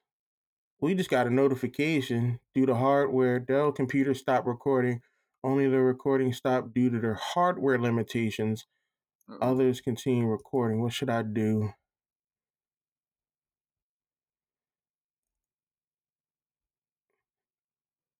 we 0.81 0.95
just 0.95 1.09
got 1.09 1.27
a 1.27 1.29
notification 1.29 2.39
due 2.53 2.65
to 2.65 2.75
hardware. 2.75 3.39
Dell 3.39 3.71
computer 3.71 4.13
stopped 4.13 4.47
recording. 4.47 5.01
Only 5.43 5.67
the 5.69 5.79
recording 5.79 6.33
stopped 6.33 6.73
due 6.73 6.89
to 6.89 6.99
their 6.99 7.15
hardware 7.15 7.79
limitations. 7.79 8.65
Uh-oh. 9.29 9.51
Others 9.51 9.81
continue 9.81 10.27
recording. 10.27 10.81
What 10.81 10.93
should 10.93 11.09
I 11.09 11.21
do? 11.23 11.73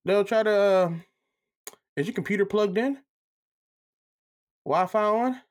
Dell, 0.06 0.24
try 0.24 0.44
to. 0.44 0.52
Uh, 0.52 0.94
is 1.96 2.08
your 2.08 2.14
computer 2.14 2.46
plugged 2.46 2.78
in? 2.78 3.00
Wi-Fi 4.66 5.04
on? 5.04 5.42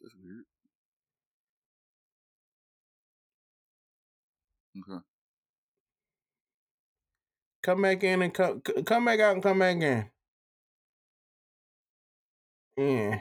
That's 0.00 0.14
weird. 0.22 0.44
Okay. 4.88 5.00
Come 7.62 7.82
back 7.82 8.02
in 8.02 8.22
and 8.22 8.34
come 8.34 8.60
come 8.60 9.04
back 9.04 9.20
out 9.20 9.34
and 9.34 9.42
come 9.42 9.58
back 9.58 9.76
in. 9.76 10.10
Yeah. 12.76 13.20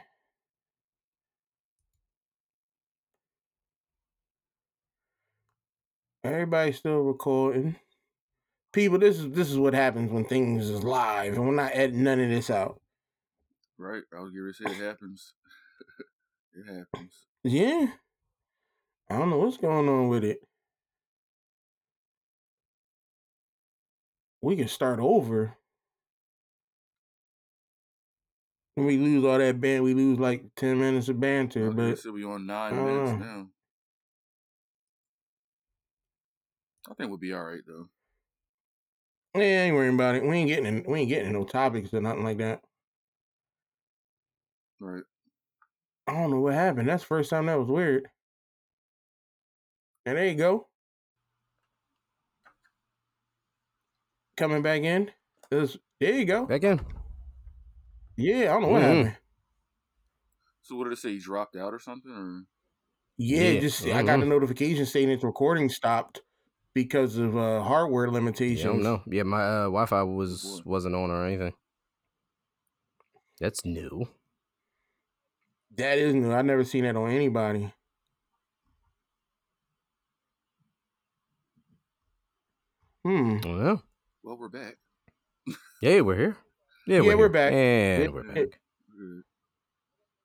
Everybody's 6.24 6.78
still 6.78 7.00
recording. 7.00 7.76
People, 8.72 9.00
this 9.00 9.20
is 9.20 9.30
this 9.32 9.50
is 9.50 9.58
what 9.58 9.74
happens 9.74 10.12
when 10.12 10.24
things 10.26 10.70
is 10.70 10.84
live, 10.84 11.34
and 11.34 11.48
we're 11.48 11.56
not 11.56 11.72
editing 11.74 12.04
none 12.04 12.20
of 12.20 12.30
this 12.30 12.50
out. 12.50 12.80
Right. 13.78 14.04
I 14.16 14.22
was 14.22 14.32
going 14.32 14.54
to 14.54 14.54
say 14.54 14.72
it 14.72 14.84
happens. 14.84 15.34
it 16.54 16.66
happens. 16.68 17.14
Yeah. 17.44 17.88
I 19.10 19.18
don't 19.18 19.30
know 19.30 19.40
what's 19.40 19.58
going 19.58 19.90
on 19.90 20.08
with 20.08 20.24
it. 20.24 20.40
We 24.42 24.56
can 24.56 24.68
start 24.68 25.00
over. 25.00 25.56
When 28.76 28.88
we 28.88 28.98
lose 28.98 29.24
all 29.26 29.38
that 29.38 29.60
band, 29.62 29.84
we 29.84 29.94
lose 29.94 30.18
like 30.18 30.44
ten 30.56 30.80
minutes 30.80 31.10
of 31.10 31.20
banter. 31.20 31.66
Oh, 31.66 31.68
was 31.68 31.76
gonna 31.76 31.90
But 31.90 32.00
say 32.00 32.10
we 32.10 32.24
on 32.24 32.46
nine 32.48 32.74
I 32.74 32.82
minutes 32.82 33.20
now. 33.20 33.48
I 36.90 36.94
think 36.96 37.10
we'll 37.10 37.20
be 37.20 37.34
all 37.34 37.44
right 37.44 37.62
though. 37.68 37.88
Yeah, 39.36 39.64
ain't 39.64 39.76
worrying 39.76 39.96
about 39.96 40.16
it. 40.16 40.24
We 40.24 40.36
ain't 40.38 40.48
getting 40.50 40.66
in, 40.66 40.84
we 40.88 41.02
ain't 41.02 41.10
getting 41.10 41.28
in 41.28 41.34
no 41.34 41.46
topics 41.46 41.94
or 41.94 42.02
nothing 42.02 42.24
like 42.24 42.40
that. 42.40 42.62
Right. 44.80 45.04
I 46.08 46.14
don't 46.14 46.32
know 46.32 46.40
what 46.40 46.54
happened. 46.54 46.90
That's 46.90 47.04
the 47.04 47.08
first 47.08 47.30
time 47.30 47.46
that 47.46 47.60
was 47.60 47.70
weird. 47.70 48.10
And 50.06 50.18
there 50.18 50.26
you 50.28 50.36
go. 50.36 50.68
Coming 54.42 54.64
back 54.64 54.82
in. 54.82 55.12
There's- 55.52 55.78
there 56.00 56.14
you 56.14 56.26
go. 56.26 56.48
Back 56.48 56.64
in. 56.64 56.82
Yeah, 58.18 58.40
I 58.40 58.46
don't 58.46 58.64
know 58.64 58.68
what 58.70 58.82
Mhm. 58.82 59.06
happened. 59.06 59.18
So 60.64 60.76
what 60.78 60.86
did 60.86 60.94
it 60.94 60.96
say? 61.00 61.12
He 61.12 61.20
dropped 61.20 61.56
out 61.56 61.76
or 61.76 61.78
something? 61.78 62.12
Or 62.12 62.48
Yeah, 63.20 63.52
Yeah, 63.52 63.60
just 63.60 63.86
I 63.86 64.02
got 64.02 64.18
a 64.20 64.24
mhm. 64.24 64.30
notification 64.30 64.88
saying 64.88 65.10
its 65.12 65.24
recording 65.24 65.70
stopped 65.70 66.24
because 66.74 67.18
of 67.18 67.38
uh, 67.38 67.62
hardware 67.62 68.06
Yeah, 68.08 68.12
I 68.12 68.14
limitations. 68.16 68.64
don't 68.64 68.82
know. 68.82 69.04
Yeah, 69.06 69.22
my 69.22 69.44
uh, 69.44 69.64
Wi-Fi 69.66 70.02
was 70.02 70.64
wasn't 70.66 70.96
on 70.96 71.12
or 71.12 71.24
anything. 71.24 71.54
That's 73.40 73.64
new. 73.64 74.08
That 75.70 76.00
is 76.00 76.16
new. 76.16 76.34
I've 76.34 76.46
never 76.46 76.64
seen 76.64 76.84
that 76.86 76.96
on 76.96 77.12
anybody. 77.12 77.72
Hmm. 83.04 83.38
I 83.38 83.40
don't 83.42 83.64
know. 83.64 83.82
Well, 84.24 84.38
we're 84.38 84.50
back. 84.50 84.78
Yeah, 85.82 86.02
we're 86.02 86.18
here. 86.18 86.38
Yeah, 86.88 87.02
Yeah, 87.02 87.02
we're, 87.02 87.18
we're 87.18 87.18
here. 87.18 87.30
back. 87.30 87.54
And 87.54 88.04
Yeah, 88.04 88.08
we're 88.10 88.24
yeah. 88.24 88.34
back. 88.34 88.60
Good. 88.98 89.24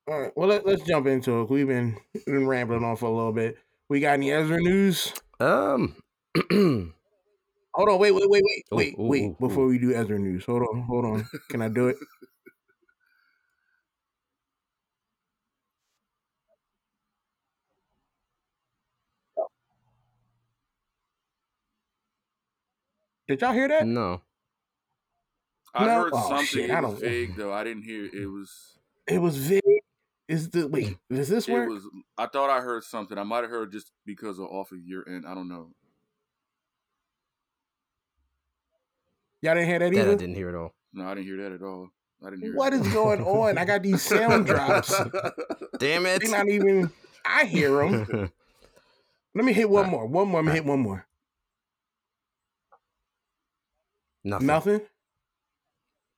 All 0.08 0.20
right. 0.20 0.32
Well, 0.36 0.48
let, 0.48 0.66
let's 0.66 0.82
jump 0.82 1.06
into 1.06 1.40
it. 1.40 1.50
We've 1.50 1.66
been, 1.66 1.96
been 2.26 2.46
rambling 2.46 2.84
on 2.84 2.96
for 2.96 3.06
a 3.06 3.10
little 3.14 3.32
bit. 3.32 3.58
We 3.88 4.00
got 4.00 4.14
any 4.14 4.32
Ezra 4.32 4.58
news? 4.60 5.12
Um. 5.40 5.96
Hold 6.50 7.88
on. 7.90 7.98
Wait, 7.98 8.12
wait, 8.12 8.28
wait, 8.28 8.42
wait, 8.44 8.64
Ooh, 8.72 8.76
wait, 8.76 8.94
ooh, 8.98 9.02
wait. 9.06 9.22
ooh, 9.22 9.36
Before 9.38 9.64
ooh. 9.64 9.68
we 9.68 9.78
do 9.78 9.94
Ezra 9.94 10.18
news, 10.18 10.44
hold 10.44 10.62
on, 10.62 10.82
hold 10.82 11.04
on. 11.04 11.26
Can 11.50 11.62
I 11.62 11.68
do 11.68 11.88
it? 11.88 11.96
Did 23.28 23.40
y'all 23.40 23.52
hear 23.52 23.68
that? 23.68 23.86
no. 23.86 24.22
I 25.74 25.84
No? 25.86 26.02
heard 26.02 26.12
Oh, 26.14 26.28
something. 26.28 26.46
shit, 26.46 26.70
I 26.70 26.80
don't- 26.80 26.98
vague 26.98 27.36
though. 27.36 27.52
I 27.52 27.62
didn't 27.64 27.82
hear. 27.82 28.06
It 28.06 28.26
was. 28.26 28.78
It 29.06 29.18
was 29.18 29.36
vague. 29.36 29.62
Is 30.28 30.48
the 30.50 30.66
wait? 30.68 30.96
Does 31.10 31.28
this 31.28 31.46
It 31.48 31.52
work? 31.52 31.68
was. 31.68 31.86
I 32.16 32.26
thought 32.26 32.50
I 32.50 32.60
heard 32.60 32.82
something. 32.82 33.16
I 33.18 33.22
might 33.24 33.42
have 33.42 33.50
heard 33.50 33.70
just 33.72 33.92
because 34.04 34.38
of 34.38 34.46
off 34.46 34.72
of 34.72 34.78
your 34.78 35.06
end. 35.08 35.24
I 35.26 35.34
don't 35.34 35.48
know. 35.48 35.70
Y'all 39.42 39.54
didn't 39.54 39.68
hear 39.68 39.78
that 39.78 39.92
That 39.92 39.98
I 39.98 40.02
either. 40.02 40.16
didn't 40.16 40.34
hear 40.34 40.48
it 40.48 40.54
at 40.54 40.58
all. 40.58 40.74
No, 40.92 41.06
I 41.06 41.14
didn't 41.14 41.26
hear 41.26 41.36
that 41.42 41.52
at 41.52 41.62
all. 41.62 41.90
I 42.24 42.30
didn't 42.30 42.42
hear. 42.42 42.54
What 42.56 42.72
it. 42.72 42.80
is 42.80 42.92
going 42.92 43.22
on? 43.22 43.58
I 43.58 43.64
got 43.64 43.82
these 43.82 44.02
sound 44.02 44.46
drops. 44.46 44.94
Damn 45.78 46.06
it. 46.06 46.22
They're 46.22 46.30
not 46.30 46.48
even. 46.48 46.90
I 47.24 47.44
hear 47.44 47.70
them. 47.86 48.30
Let 49.34 49.44
me 49.44 49.52
hit 49.52 49.68
one 49.68 49.84
Alright. 49.84 49.90
more. 49.92 50.06
One 50.06 50.28
more. 50.28 50.42
Let 50.42 50.46
me 50.46 50.52
hit 50.54 50.64
one 50.64 50.80
more. 50.80 51.06
Nothing. 54.26 54.46
Nothing. 54.48 54.80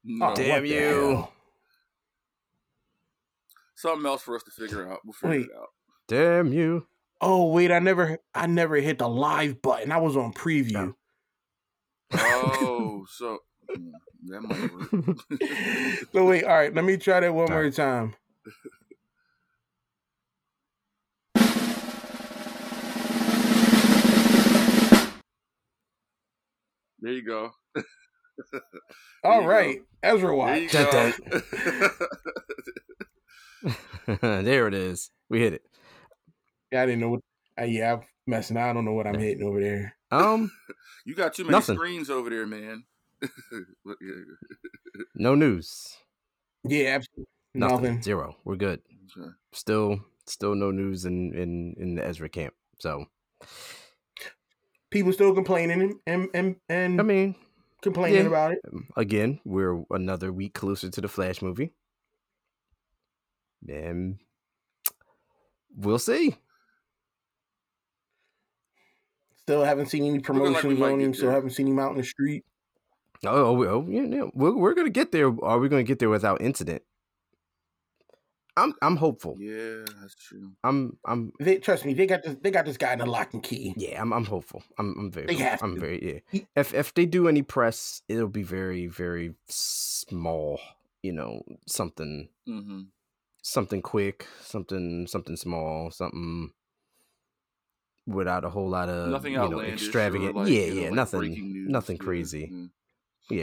No. 0.03 0.31
Oh, 0.31 0.35
Damn 0.35 0.65
you. 0.65 0.79
hell? 0.81 1.33
Something 3.77 4.07
else 4.07 4.23
for 4.23 4.35
us 4.35 4.43
to 4.45 4.51
figure 4.51 4.91
out. 4.91 5.01
We'll 5.05 5.13
figure 5.13 5.31
Wait. 5.41 5.47
it 5.47 5.51
out. 5.55 5.69
Damn 6.09 6.53
you. 6.55 6.87
Oh 7.21 7.51
wait, 7.53 7.71
I 7.71 7.81
never, 7.81 8.19
I 8.35 8.47
never 8.47 8.77
hit 8.77 8.99
the 8.99 9.09
live 9.09 9.61
button. 9.61 9.93
I 9.93 9.99
was 9.99 10.17
on 10.17 10.33
preview. 10.33 10.95
Oh, 12.15 13.05
so 13.11 13.41
mm, 13.77 13.93
that 14.29 14.41
might 14.41 14.73
work. 14.73 14.91
so 16.13 16.25
wait, 16.25 16.45
all 16.45 16.57
right. 16.57 16.75
Let 16.75 16.85
me 16.87 16.97
try 16.97 17.21
that 17.21 17.35
one 17.35 17.45
All 17.45 17.51
more 17.51 17.65
right. 17.65 17.75
time. 17.75 18.15
there 27.01 27.13
you 27.13 27.23
go. 27.23 27.51
All 29.25 29.37
you 29.37 29.41
go. 29.43 29.47
right, 29.47 29.79
Ezra 30.03 30.29
There 30.29 30.35
Watch. 30.35 30.61
you 30.61 30.69
go. 34.09 34.31
there 34.43 34.69
it 34.69 34.75
is. 34.75 35.11
We 35.29 35.41
hit 35.41 35.55
it. 35.55 35.63
Yeah, 36.73 36.83
I 36.83 36.87
didn't 36.87 37.01
know 37.01 37.11
what. 37.11 37.21
Uh, 37.61 37.65
yeah, 37.65 37.95
I'm 37.95 38.01
messing. 38.27 38.57
I 38.57 38.73
don't 38.73 38.85
know 38.85 38.93
what 38.93 39.07
I'm 39.07 39.19
hitting 39.19 39.43
over 39.47 39.61
there. 39.61 39.97
Um, 40.11 40.51
you 41.05 41.15
got 41.15 41.35
too 41.35 41.45
many 41.45 41.53
Nothing. 41.53 41.77
screens 41.77 42.09
over 42.11 42.31
there, 42.31 42.47
man. 42.47 42.85
No 45.15 45.35
news. 45.35 45.97
Yeah, 46.65 46.95
absolutely 46.97 47.27
Nothing. 47.55 47.83
nothing. 47.83 48.03
Zero. 48.03 48.37
We're 48.45 48.57
good. 48.57 48.81
Okay. 49.19 49.31
Still, 49.53 50.01
still 50.27 50.55
no 50.55 50.71
news 50.71 51.05
in 51.05 51.35
in 51.35 51.75
in 51.79 51.95
the 51.97 52.07
Ezra 52.07 52.29
camp. 52.29 52.55
So, 52.79 53.07
People 54.91 55.13
still 55.13 55.35
complaining 55.35 55.99
and 56.07 56.29
and 56.35 56.57
and 56.69 57.01
I 57.01 57.03
mean, 57.05 57.35
complaining 57.83 58.23
yeah. 58.23 58.29
about 58.29 58.53
it. 58.53 58.61
again, 58.97 59.41
we're 59.45 59.83
another 59.91 60.33
week 60.33 60.55
closer 60.55 60.91
to 60.91 61.01
the 61.01 61.09
Flash 61.09 61.43
movie, 61.43 61.73
and 63.69 64.19
we'll 65.77 65.99
see. 65.99 66.37
Still 69.37 69.65
haven't 69.65 69.87
seen 69.87 70.03
any 70.03 70.19
like 70.19 70.21
we 70.21 70.23
promotions 70.27 70.79
might 70.79 70.93
on 70.93 71.01
him. 71.01 71.15
Still 71.15 71.31
haven't 71.31 71.51
seen 71.51 71.69
him 71.69 71.79
out 71.79 71.93
in 71.93 71.97
the 71.97 72.05
street. 72.05 72.45
Oh, 73.25 73.57
oh, 73.57 73.65
oh 73.65 73.87
yeah, 73.89 74.03
yeah. 74.03 74.25
We're, 74.35 74.55
we're 74.55 74.75
gonna 74.75 74.91
get 74.91 75.11
there. 75.11 75.33
Are 75.43 75.59
we 75.59 75.69
gonna 75.69 75.83
get 75.83 75.99
there 75.99 76.11
without 76.11 76.41
incident? 76.41 76.83
I'm 78.63 78.75
I'm 78.83 78.97
hopeful. 78.97 79.37
Yeah, 79.39 79.85
that's 80.01 80.15
true. 80.15 80.53
I'm 80.65 80.99
I'm 81.07 81.33
They 81.41 81.59
trust 81.59 81.85
me. 81.85 81.95
They 81.95 82.07
got 82.07 82.23
this. 82.23 82.37
They 82.43 82.51
got 82.51 82.65
this 82.67 82.77
guy 82.77 82.93
in 82.93 82.99
the 82.99 83.07
lock 83.07 83.33
and 83.35 83.43
key. 83.43 83.75
yeah. 83.77 84.01
I'm 84.01 84.13
I'm 84.13 84.25
hopeful. 84.25 84.63
I'm 84.79 84.95
I'm 84.99 85.11
very. 85.11 85.27
They 85.27 85.35
hopeful. 85.35 85.51
have 85.51 85.63
I'm 85.63 85.75
to. 85.75 85.81
very 85.81 86.23
yeah. 86.33 86.41
If 86.57 86.75
if 86.75 86.93
they 86.95 87.07
do 87.07 87.29
any 87.29 87.43
press, 87.43 88.03
it'll 88.09 88.29
be 88.29 88.43
very 88.43 88.87
very 88.89 89.35
small. 89.49 90.61
You 91.03 91.13
know, 91.13 91.43
something 91.67 92.29
Mm-hmm. 92.49 92.81
something 93.43 93.83
quick, 93.83 94.27
something 94.43 95.07
something 95.07 95.37
small, 95.37 95.91
something 95.91 96.51
without 98.07 98.45
a 98.45 98.51
whole 98.51 98.69
lot 98.69 98.89
of 98.89 99.11
Nothing 99.11 99.33
you 99.35 99.39
know 99.39 99.45
outlandish. 99.61 99.83
extravagant. 99.83 100.35
Like, 100.35 100.49
yeah, 100.49 100.61
you 100.61 100.75
know, 100.75 100.81
yeah, 100.81 100.87
like 100.89 100.95
nothing 100.97 101.21
breaking 101.21 101.53
news. 101.53 101.69
nothing 101.71 101.97
Yeah, 102.01 102.05
crazy. 102.05 102.51
yeah. 102.51 102.67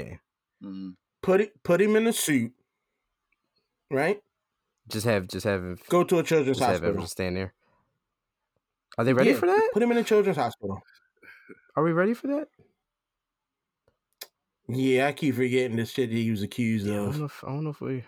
Yeah, 0.03 0.17
Mhm. 0.63 0.95
Put 1.21 1.41
it. 1.41 1.63
Put 1.63 1.79
him 1.81 1.95
in 1.95 2.07
a 2.07 2.13
suit. 2.13 2.51
Right. 3.91 4.21
Just 4.89 5.05
have 5.05 5.27
just 5.27 5.45
have 5.45 5.79
Go 5.89 6.03
to 6.03 6.19
a 6.19 6.23
children's 6.23 6.57
just 6.57 6.61
have 6.61 6.69
hospital. 6.75 6.89
everyone 6.89 7.07
stand 7.07 7.35
there. 7.37 7.53
Are 8.97 9.03
they 9.03 9.13
ready 9.13 9.31
Yeah, 9.31 9.35
for 9.37 9.45
that? 9.47 9.69
Put 9.73 9.83
him 9.83 9.91
in 9.91 9.97
a 9.97 10.03
children's 10.03 10.37
hospital. 10.37 10.81
Are 11.75 11.83
we 11.83 11.91
ready 11.91 12.13
for 12.13 12.27
that? 12.27 12.47
Yeah, 14.67 15.07
I 15.07 15.11
keep 15.13 15.35
forgetting 15.35 15.77
the 15.77 15.85
shit 15.85 16.09
that 16.09 16.15
he 16.15 16.31
was 16.31 16.41
accused 16.41 16.87
Yeah, 16.87 16.93
I 16.93 16.95
don't 16.97 17.07
of. 17.09 17.19
know 17.19 17.25
if 17.25 17.43
I 17.43 17.47
don't 17.49 17.63
know 17.63 17.69
if 17.71 17.81
we 17.81 17.97
I 17.97 18.03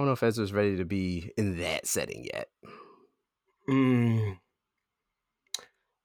don't 0.00 0.06
know 0.06 0.12
if 0.12 0.22
Ezra's 0.22 0.52
ready 0.52 0.76
to 0.76 0.84
be 0.84 1.32
in 1.36 1.58
that 1.58 1.86
setting 1.86 2.24
yet. 2.32 2.48
Mm. 3.68 4.38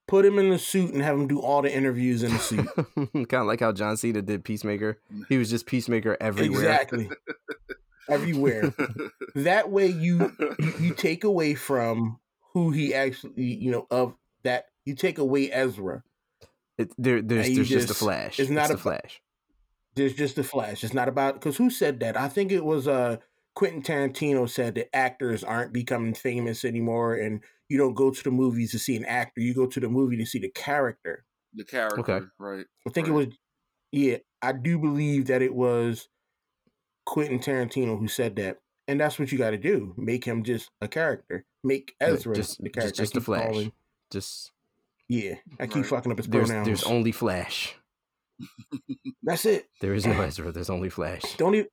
Put 0.08 0.24
him 0.26 0.38
in 0.38 0.50
the 0.50 0.58
suit 0.58 0.92
and 0.92 1.02
have 1.02 1.16
him 1.16 1.28
do 1.28 1.40
all 1.40 1.62
the 1.62 1.74
interviews 1.74 2.22
in 2.22 2.32
the 2.32 2.38
suit. 2.38 2.66
kind 3.28 3.34
of 3.42 3.46
like 3.46 3.60
how 3.60 3.72
John 3.72 3.96
Cena 3.96 4.20
did 4.22 4.44
Peacemaker. 4.44 4.98
He 5.28 5.38
was 5.38 5.48
just 5.48 5.66
Peacemaker 5.66 6.16
everywhere. 6.20 6.60
exactly. 6.60 7.10
Everywhere. 8.08 8.72
That 9.34 9.68
way 9.70 9.88
you, 9.88 10.32
you 10.60 10.72
you 10.80 10.94
take 10.94 11.24
away 11.24 11.54
from 11.56 12.20
who 12.52 12.70
he 12.70 12.94
actually 12.94 13.32
you 13.42 13.72
know 13.72 13.86
of 13.90 14.14
that 14.44 14.66
you 14.84 14.94
take 14.94 15.18
away 15.18 15.50
Ezra. 15.50 16.04
It, 16.78 16.92
there, 16.98 17.20
there's 17.20 17.46
there's 17.54 17.68
just, 17.68 17.88
just- 17.88 17.90
a 17.90 18.04
flash. 18.04 18.38
it's 18.38 18.50
not 18.50 18.68
the 18.68 18.74
a- 18.74 18.78
flash. 18.78 19.20
There's 19.96 20.14
just 20.14 20.36
the 20.36 20.44
flash. 20.44 20.82
It's 20.84 20.94
not 20.94 21.08
about 21.08 21.34
because 21.34 21.56
who 21.56 21.68
said 21.70 22.00
that? 22.00 22.16
I 22.16 22.28
think 22.28 22.52
it 22.52 22.64
was 22.64 22.86
uh 22.86 23.16
Quentin 23.54 23.82
Tarantino 23.82 24.48
said 24.48 24.74
that 24.76 24.94
actors 24.94 25.42
aren't 25.44 25.72
becoming 25.72 26.14
famous 26.14 26.64
anymore, 26.64 27.14
and 27.14 27.40
you 27.68 27.78
don't 27.78 27.94
go 27.94 28.10
to 28.10 28.22
the 28.24 28.30
movies 28.30 28.70
to 28.72 28.78
see 28.78 28.96
an 28.96 29.04
actor; 29.04 29.40
you 29.40 29.54
go 29.54 29.66
to 29.66 29.80
the 29.80 29.88
movie 29.88 30.16
to 30.18 30.26
see 30.26 30.38
the 30.40 30.48
character. 30.50 31.24
The 31.54 31.64
character, 31.64 32.00
Okay. 32.00 32.26
right? 32.38 32.66
I 32.86 32.90
think 32.90 33.06
it 33.06 33.12
was, 33.12 33.28
yeah, 33.92 34.16
I 34.42 34.52
do 34.52 34.78
believe 34.78 35.26
that 35.26 35.40
it 35.42 35.54
was 35.54 36.08
Quentin 37.06 37.38
Tarantino 37.38 37.98
who 37.98 38.08
said 38.08 38.36
that, 38.36 38.58
and 38.88 39.00
that's 39.00 39.18
what 39.18 39.30
you 39.32 39.38
got 39.38 39.50
to 39.50 39.58
do: 39.58 39.94
make 39.96 40.24
him 40.24 40.42
just 40.42 40.70
a 40.80 40.88
character, 40.88 41.44
make 41.62 41.94
Ezra 42.00 42.34
just- 42.34 42.62
the 42.62 42.70
character. 42.70 43.00
I 43.00 43.04
just 43.04 43.14
the 43.14 43.20
Flash. 43.20 43.46
calling- 43.46 43.72
Just 44.10 44.52
yeah, 45.08 45.34
I 45.60 45.66
keep 45.66 45.76
Right. 45.76 45.86
fucking 45.86 46.12
up 46.12 46.18
his 46.18 46.26
there's 46.28 46.46
pronouns. 46.48 46.66
there's 46.66 46.84
only 46.84 47.12
Flash. 47.12 47.74
that's 49.22 49.44
it. 49.46 49.68
There 49.80 49.94
is 49.94 50.06
no 50.06 50.20
Ezra. 50.20 50.50
There's 50.52 50.70
only 50.70 50.88
Flash. 50.90 51.36
Don't 51.36 51.54
even 51.54 51.68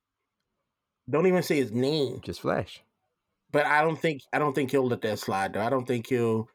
don't 1.10 1.26
even 1.26 1.42
say 1.42 1.56
his 1.56 1.72
name. 1.72 2.20
Just 2.22 2.40
Flash. 2.40 2.82
But 3.50 3.66
I 3.66 3.82
don't 3.82 3.98
think 3.98 4.22
I 4.32 4.38
don't 4.38 4.54
think 4.54 4.70
he'll 4.70 4.86
let 4.86 5.02
that 5.02 5.18
slide 5.18 5.52
though. 5.54 5.60
I 5.62 5.70
don't 5.70 5.86
think 5.86 6.06
he'll 6.08 6.48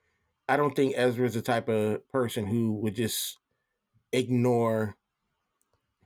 I 0.49 0.55
don't 0.55 0.75
think 0.75 0.93
Ezra's 0.95 1.33
the 1.33 1.41
type 1.41 1.67
of 1.67 2.07
person 2.09 2.45
who 2.45 2.73
would 2.75 2.95
just 2.95 3.37
ignore 4.13 4.95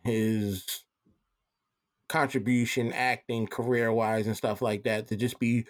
his 0.04 0.84
contribution 2.12 2.92
acting 2.92 3.48
career 3.48 3.92
wise 3.94 4.28
and 4.28 4.36
stuff 4.36 4.62
like 4.62 4.84
that 4.84 5.08
to 5.08 5.16
just 5.16 5.40
be 5.40 5.66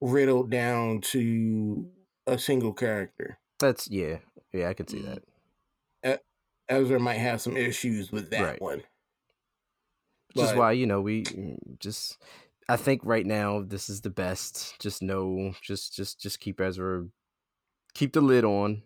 riddled 0.00 0.50
down 0.50 1.00
to 1.00 1.88
a 2.26 2.36
single 2.36 2.72
character. 2.72 3.38
That's 3.60 3.88
yeah, 3.88 4.18
yeah. 4.52 4.68
I 4.68 4.74
could 4.74 4.90
see 4.90 5.02
that. 5.02 5.22
Ezra 6.68 6.98
might 7.00 7.14
have 7.14 7.40
some 7.40 7.56
issues 7.56 8.10
with 8.10 8.30
that 8.30 8.42
Right. 8.42 8.62
one. 8.62 8.82
Which 10.34 10.46
is 10.46 10.54
why 10.54 10.72
you 10.72 10.86
know 10.86 11.00
we 11.00 11.22
mm, 11.24 11.56
just. 11.78 12.18
I 12.68 12.76
think 12.76 13.00
right 13.04 13.26
now 13.26 13.62
this 13.62 13.88
is 13.88 14.00
the 14.00 14.10
best. 14.10 14.80
Just 14.80 15.02
know, 15.02 15.52
just 15.62 15.94
just 15.94 16.20
just 16.20 16.40
keep 16.40 16.60
Ezra, 16.60 17.06
keep 17.94 18.12
the 18.12 18.20
lid 18.20 18.44
on. 18.44 18.82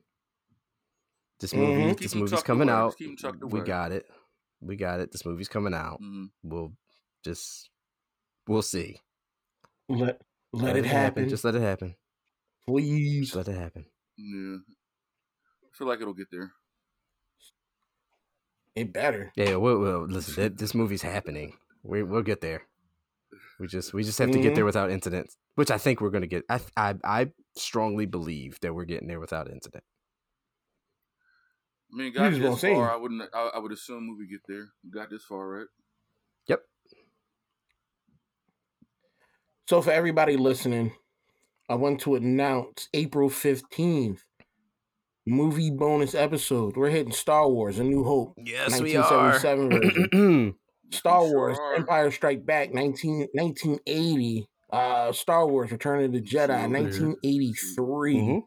This 1.41 1.55
movie, 1.55 1.83
Mhm. 1.83 1.99
This 1.99 2.13
him 2.15 2.21
movie's 2.21 2.43
coming 2.43 2.69
away, 2.69 2.79
out. 2.79 2.89
just 2.89 2.99
keep 2.99 3.09
him 3.11 3.17
tucked 3.17 3.45
We 3.45 3.61
got 3.61 3.93
it. 3.93 4.07
We 4.65 4.77
got 4.77 5.01
it. 5.01 5.13
This 5.13 5.25
movie's 5.27 5.49
coming 5.49 5.75
out. 5.75 6.01
Mhm. 6.03 6.31
We'll 6.43 6.73
just, 7.25 7.69
we'll 8.49 8.63
see. 8.63 9.01
Let 9.89 10.21
let 10.53 10.77
it 10.77 10.87
happen. 10.87 11.29
Just 11.29 11.45
let 11.45 11.55
it 11.55 11.63
happen. 11.63 11.95
please. 12.67 13.27
Just 13.33 13.37
let 13.37 13.49
it 13.49 13.59
happen. 13.61 13.85
Yeah, 14.17 14.57
I 15.65 15.77
feel 15.77 15.87
like 15.87 16.01
it'll 16.01 16.15
get 16.15 16.31
there. 16.31 16.53
It 18.75 18.93
better. 18.93 19.33
Yeah, 19.37 19.57
well, 19.57 19.79
well 19.79 20.07
listen, 20.07 20.35
th- 20.35 20.53
this 20.57 20.75
movie's 20.75 21.03
happening. 21.03 21.55
We 21.83 22.03
we'll 22.03 22.23
get 22.23 22.41
there. 22.41 22.63
We 23.61 23.67
just 23.69 23.93
we 23.93 24.03
just 24.03 24.19
have 24.19 24.31
to 24.33 24.41
get 24.41 24.55
there 24.55 24.65
without 24.65 24.91
incident, 24.91 25.31
which 25.55 25.71
I 25.71 25.79
think 25.79 26.01
we're 26.01 26.11
gonna 26.11 26.27
get. 26.27 26.45
I 26.49 26.61
I 26.77 26.95
I 27.05 27.31
strongly 27.57 28.07
believe 28.07 28.59
that 28.61 28.75
we're 28.75 28.85
getting 28.85 29.07
there 29.09 29.21
without 29.21 29.51
incident. 29.51 29.85
I 31.95 31.97
mean, 31.97 32.07
You 32.09 32.13
got 32.13 32.31
just 32.31 32.43
won't 32.43 32.55
this 32.55 32.61
say. 32.63 32.75
far. 32.75 32.91
I 32.93 32.97
wouldn't. 32.97 33.23
I, 33.33 33.51
I 33.55 33.59
would 33.59 33.71
assume 33.73 34.09
we 34.09 34.17
would 34.25 34.31
get 34.31 34.41
there. 34.49 34.67
We 34.85 34.91
got 34.91 35.11
this 35.11 35.23
far, 35.23 35.49
right? 35.49 35.67
Yep. 36.49 36.61
So 39.69 39.81
for 39.81 39.93
everybody 39.93 40.37
listening, 40.37 40.93
I 41.69 41.77
want 41.77 42.01
to 42.03 42.17
announce 42.17 42.89
April 42.93 43.31
15th, 43.31 44.19
movie 45.27 45.71
bonus 45.71 46.15
episode. 46.15 46.77
We're 46.77 46.91
hitting 46.91 47.13
Star 47.13 47.49
Wars, 47.49 47.79
A 47.79 47.85
New 47.85 48.05
Hope. 48.05 48.35
Yes, 48.45 48.81
we 48.81 48.97
are. 48.97 49.03
1977. 49.41 50.55
Star 50.91 51.21
sure 51.23 51.33
Wars, 51.33 51.59
are. 51.59 51.75
Empire 51.77 52.11
Strike 52.11 52.45
Back, 52.45 52.75
19, 52.75 53.29
1980. 53.33 54.47
Uh, 54.71 55.13
Star 55.13 55.47
Wars, 55.47 55.71
Return 55.71 56.05
of 56.05 56.13
the 56.13 56.21
Jedi, 56.21 56.69
1983. 56.71 58.15
Mhm. 58.17 58.43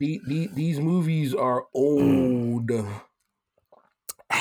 The, 0.00 0.20
the, 0.26 0.48
these 0.54 0.80
movies 0.80 1.34
are 1.34 1.66
old. 1.74 2.66
Mm. 2.68 3.00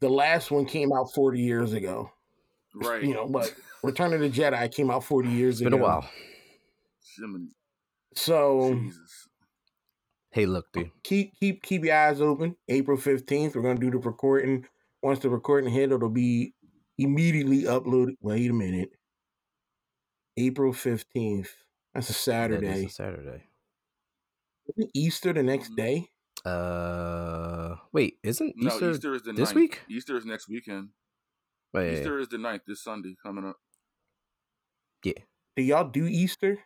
the 0.00 0.08
last 0.08 0.50
one 0.50 0.66
came 0.66 0.92
out 0.92 1.12
40 1.14 1.40
years 1.40 1.72
ago. 1.72 2.10
Right. 2.74 3.02
You 3.04 3.14
know, 3.14 3.28
but 3.28 3.54
Return 3.82 4.12
of 4.12 4.20
the 4.20 4.28
Jedi 4.30 4.72
came 4.74 4.90
out 4.90 5.04
40 5.04 5.28
years 5.30 5.54
It's 5.56 5.64
been 5.64 5.72
a 5.72 5.76
ago. 5.76 5.84
while. 5.84 6.08
So 8.14 8.74
Jesus. 8.74 9.28
Hey, 10.30 10.46
look, 10.46 10.66
dude. 10.72 10.90
keep 11.04 11.32
keep 11.38 11.62
keep 11.62 11.84
your 11.84 11.94
eyes 11.96 12.20
open. 12.20 12.56
April 12.68 12.96
15th, 12.96 13.54
we're 13.54 13.62
gonna 13.62 13.78
do 13.78 13.90
the 13.90 13.98
recording. 13.98 14.66
Once 15.02 15.18
the 15.18 15.28
recording 15.28 15.70
hit, 15.70 15.92
it'll 15.92 16.08
be 16.08 16.54
immediately 16.98 17.62
uploaded. 17.64 18.14
Wait 18.20 18.50
a 18.50 18.54
minute. 18.54 18.90
April 20.36 20.72
15th. 20.72 21.48
That's 21.92 22.08
a 22.08 22.14
Saturday. 22.14 22.66
That 22.66 22.76
is 22.78 22.94
Saturday. 22.94 23.20
a 23.20 23.24
Saturday. 23.24 23.44
Isn't 24.68 24.90
Easter 24.94 25.32
the 25.32 25.42
next 25.42 25.70
Mhm. 25.72 25.76
day? 25.76 26.08
Uh, 26.44 27.76
wait, 27.92 28.18
isn't 28.22 28.54
No, 28.56 28.68
Easter? 28.74 28.90
Easter, 28.90 29.14
is 29.14 29.22
the 29.22 29.32
this 29.32 29.50
9th. 29.50 29.54
week? 29.54 29.80
Easter 29.88 30.16
is 30.16 30.24
next 30.24 30.48
weekend. 30.48 30.90
Wait, 31.72 31.98
Easter 31.98 32.18
is 32.18 32.28
the 32.28 32.38
9th, 32.38 32.64
this 32.66 32.82
Sunday 32.82 33.14
coming 33.22 33.44
up. 33.44 33.56
Yeah. 35.04 35.22
Do 35.56 35.62
y'all 35.62 35.88
do 35.88 36.06
Easter? 36.06 36.64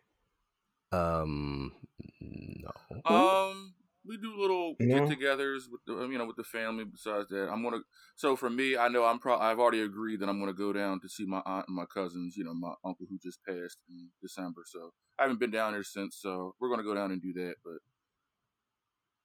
um, 0.93 1.75
no. 2.21 2.71
Um, 3.05 3.75
we 4.07 4.17
do 4.19 4.35
little 4.39 4.75
No. 4.79 5.07
get-togethers 5.07 5.65
with 5.71 5.81
the, 5.87 5.95
um, 5.95 6.13
you 6.13 6.19
know 6.19 6.27
with 6.27 6.37
the 6.37 6.45
family. 6.45 6.85
Besides 6.85 7.29
that, 7.31 7.49
I'm 7.51 7.63
gonna. 7.63 7.79
So 8.15 8.37
for 8.37 8.49
me, 8.51 8.77
I 8.77 8.89
know 8.89 9.05
I'm. 9.05 9.19
Pro- 9.19 9.39
I've 9.39 9.59
already 9.59 9.81
agreed 9.83 10.21
that 10.21 10.29
I'm 10.29 10.39
gonna 10.39 10.53
go 10.53 10.73
down 10.73 11.01
to 11.01 11.09
see 11.09 11.25
my 11.27 11.43
aunt 11.45 11.67
and 11.69 11.77
my 11.77 11.85
cousins. 11.87 12.37
You 12.37 12.45
know, 12.45 12.55
my 12.55 12.73
uncle 12.85 13.07
who 13.09 13.19
just 13.23 13.41
passed 13.45 13.79
in 13.89 14.11
December. 14.23 14.63
So 14.67 14.93
I 15.19 15.23
haven't 15.23 15.41
been 15.41 15.51
down 15.51 15.73
there 15.73 15.83
since. 15.83 16.17
So 16.21 16.55
we're 16.61 16.71
gonna 16.71 16.83
go 16.85 16.95
down 16.95 17.11
and 17.11 17.21
do 17.21 17.33
that. 17.35 17.55
But, 17.65 17.79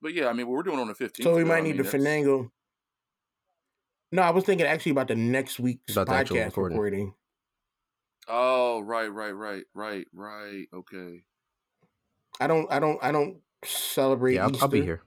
but 0.01 0.13
yeah, 0.13 0.27
I 0.27 0.33
mean, 0.33 0.47
we're 0.47 0.63
doing 0.63 0.79
on 0.79 0.87
the 0.87 0.93
15th. 0.95 1.23
So 1.23 1.35
we 1.35 1.43
though. 1.43 1.49
might 1.49 1.57
I 1.57 1.61
need 1.61 1.75
mean, 1.77 1.85
to 1.85 1.97
finagle. 1.97 2.49
No, 4.11 4.21
I 4.23 4.31
was 4.31 4.43
thinking 4.43 4.67
actually 4.67 4.91
about 4.93 5.07
the 5.07 5.15
next 5.15 5.59
week's 5.59 5.93
About 5.93 6.07
the 6.07 6.13
actual 6.13 6.35
podcast 6.37 6.45
recording. 6.47 6.77
recording. 6.77 7.13
Oh, 8.27 8.81
right, 8.81 9.07
right, 9.11 9.31
right, 9.31 9.63
right, 9.73 10.05
right. 10.13 10.65
Okay. 10.73 11.23
I 12.39 12.47
don't 12.47 12.71
I 12.71 12.79
don't 12.79 12.99
I 13.03 13.11
don't 13.11 13.37
celebrate 13.65 14.35
Yeah, 14.35 14.43
I'll, 14.43 14.51
Easter. 14.51 14.63
I'll 14.63 14.69
be 14.69 14.81
here. 14.81 15.01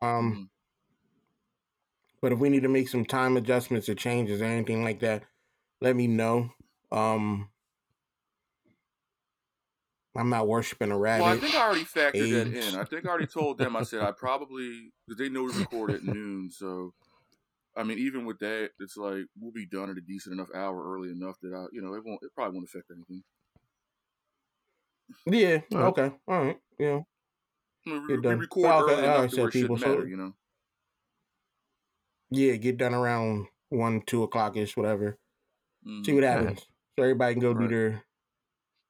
Um 0.00 0.34
Mhm. 0.34 0.48
But 2.22 2.32
if 2.32 2.38
we 2.38 2.48
need 2.48 2.62
to 2.62 2.68
make 2.68 2.88
some 2.88 3.04
time 3.04 3.36
adjustments 3.36 3.88
or 3.88 3.96
changes 3.96 4.40
or 4.40 4.44
anything 4.44 4.84
like 4.84 5.00
that, 5.00 5.24
let 5.80 5.96
me 5.96 6.06
know. 6.06 6.50
Um, 6.92 7.50
I'm 10.16 10.30
not 10.30 10.46
worshiping 10.46 10.92
a 10.92 10.98
rabbit. 10.98 11.24
Well, 11.24 11.34
I 11.34 11.40
think 11.40 11.54
I 11.54 11.66
already 11.66 11.84
factored 11.84 12.30
that 12.30 12.56
in. 12.56 12.76
I 12.76 12.84
think 12.84 13.06
I 13.06 13.08
already 13.08 13.26
told 13.26 13.58
them. 13.58 13.74
I 13.74 13.82
said 13.82 14.02
I 14.02 14.12
probably 14.12 14.92
because 15.06 15.18
they 15.18 15.28
know 15.28 15.42
we 15.42 15.52
record 15.52 15.90
at 15.90 16.04
noon. 16.04 16.48
So, 16.50 16.92
I 17.76 17.82
mean, 17.82 17.98
even 17.98 18.24
with 18.24 18.38
that, 18.38 18.70
it's 18.78 18.96
like 18.96 19.24
we'll 19.40 19.52
be 19.52 19.66
done 19.66 19.90
at 19.90 19.96
a 19.96 20.02
decent 20.02 20.34
enough 20.34 20.48
hour 20.54 20.94
early 20.94 21.10
enough 21.10 21.36
that 21.42 21.54
I, 21.54 21.66
you 21.72 21.82
know, 21.82 21.94
it 21.94 22.04
won't. 22.04 22.22
It 22.22 22.32
probably 22.36 22.54
won't 22.54 22.68
affect 22.68 22.92
anything. 22.92 23.24
yeah. 25.26 25.60
All 25.74 25.80
right. 25.80 25.88
Okay. 25.88 26.14
All 26.28 26.44
right. 26.44 26.58
Yeah. 26.78 27.00
I 27.86 27.90
mean, 27.90 28.02
we, 28.06 28.14
Get 28.14 28.22
done. 28.22 28.38
record 28.38 28.66
Oh, 28.66 28.84
okay, 28.84 28.92
early 28.94 29.02
all 29.02 29.08
enough 29.08 29.20
right, 29.20 29.30
to 29.30 29.36
where 29.36 29.48
it 29.48 29.52
shouldn't 29.52 29.64
people, 29.64 29.78
so- 29.78 29.88
matter. 29.88 30.08
You 30.08 30.16
know. 30.16 30.34
Yeah. 32.30 32.56
Get 32.56 32.76
done 32.78 32.94
around 32.94 33.46
one, 33.70 34.02
two 34.06 34.22
o'clock 34.22 34.56
ish, 34.56 34.76
whatever. 34.76 35.18
See 35.84 35.90
Mhm. 35.90 36.14
what 36.14 36.24
All 36.24 36.30
right. 36.30 36.38
happens. 36.40 36.60
So 36.96 37.02
everybody 37.02 37.34
can 37.34 37.40
go 37.40 37.52
Right. 37.52 37.68
do 37.68 37.74
their 37.74 38.04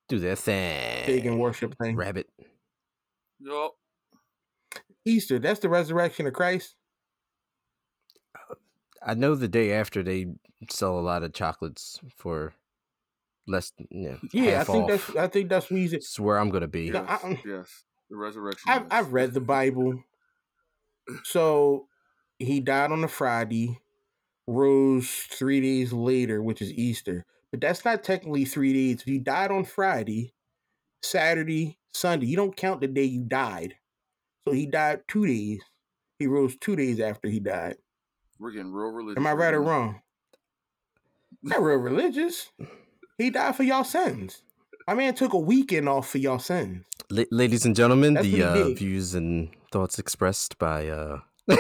Do 0.09 0.19
their 0.19 0.37
thing. 0.37 1.05
pagan 1.07 1.39
worship 1.39 1.75
thing. 1.81 1.97
Rabbit. 1.97 2.29
Yup. 3.41 3.77
Easter. 5.05 5.39
That's 5.39 5.61
the 5.61 5.69
resurrection 5.69 6.27
of 6.27 6.33
Christ. 6.35 6.77
I 9.05 9.15
know 9.15 9.35
the 9.35 9.49
day 9.49 9.73
after 9.73 10.03
they 10.03 10.27
sell 10.71 10.99
a 10.99 11.01
lot 11.01 11.23
of 11.25 11.33
chocolates 11.33 11.99
for 12.17 12.55
less. 13.49 13.73
Yeah, 13.91 14.19
Yeah, 14.33 14.59
half 14.59 14.71
I 14.71 14.73
think 14.73 14.85
off. 14.85 14.91
that's. 15.07 15.17
I 15.17 15.27
think 15.29 15.49
that's 15.49 15.67
Weezy. 15.67 15.95
It's 15.95 16.21
where 16.21 16.39
I'm 16.39 16.51
gonna 16.51 16.69
be. 16.69 16.85
Yes. 16.93 17.05
I- 17.25 17.43
yes. 17.45 17.85
The 18.13 18.19
resurrection. 18.19 18.71
I've. 18.71 18.87
I've 18.91 19.13
read 19.15 19.33
the 19.33 19.41
Bible. 19.41 20.05
So 21.25 21.87
he 22.39 22.61
died 22.61 22.93
on 22.93 23.03
a 23.03 23.09
Friday, 23.09 23.81
rose 24.47 25.09
three 25.09 25.63
days 25.63 25.95
later, 25.95 26.43
which 26.43 26.61
is 26.61 26.75
Easter. 26.75 27.25
But 27.51 27.63
that's 27.63 27.87
not 27.87 28.05
technically 28.05 28.45
three 28.45 28.75
days. 28.75 29.01
If 29.01 29.07
you 29.07 29.19
died 29.19 29.51
on 29.51 29.65
Friday, 29.65 30.35
Saturday, 31.03 31.79
Sunday, 31.95 32.27
you 32.27 32.37
don't 32.37 32.55
count 32.55 32.83
the 32.83 32.87
day 32.87 33.05
you 33.05 33.25
died. 33.25 33.77
So 34.47 34.53
he 34.53 34.67
died 34.67 35.01
two 35.09 35.27
days. 35.27 35.63
He 36.19 36.27
rose 36.27 36.55
two 36.57 36.77
days 36.77 37.01
after 37.01 37.29
he 37.29 37.41
died. 37.41 37.77
We're 38.39 38.51
getting 38.51 38.73
real 38.73 38.91
religious. 38.91 39.17
Am 39.17 39.27
I 39.27 39.33
right 39.33 39.55
or 39.55 39.63
wrong? 39.63 40.03
Not 41.43 41.63
real 41.63 41.79
religious. 41.79 42.51
He 43.17 43.31
died 43.31 43.57
for 43.57 43.63
y'all 43.63 43.85
sins. 43.85 44.43
My 44.87 44.95
man 44.95 45.15
took 45.15 45.33
a 45.33 45.39
weekend 45.39 45.89
off 45.89 46.09
for 46.11 46.19
y'all 46.19 46.39
sins. 46.39 46.85
La- 47.11 47.25
ladies 47.31 47.65
and 47.65 47.77
gentlemen, 47.77 48.15
That's 48.15 48.27
the 48.27 48.43
uh, 48.43 48.69
views 48.75 49.15
and 49.15 49.49
thoughts 49.71 49.99
expressed 49.99 50.59
by 50.59 50.89
uh, 50.89 51.21
He 51.49 51.57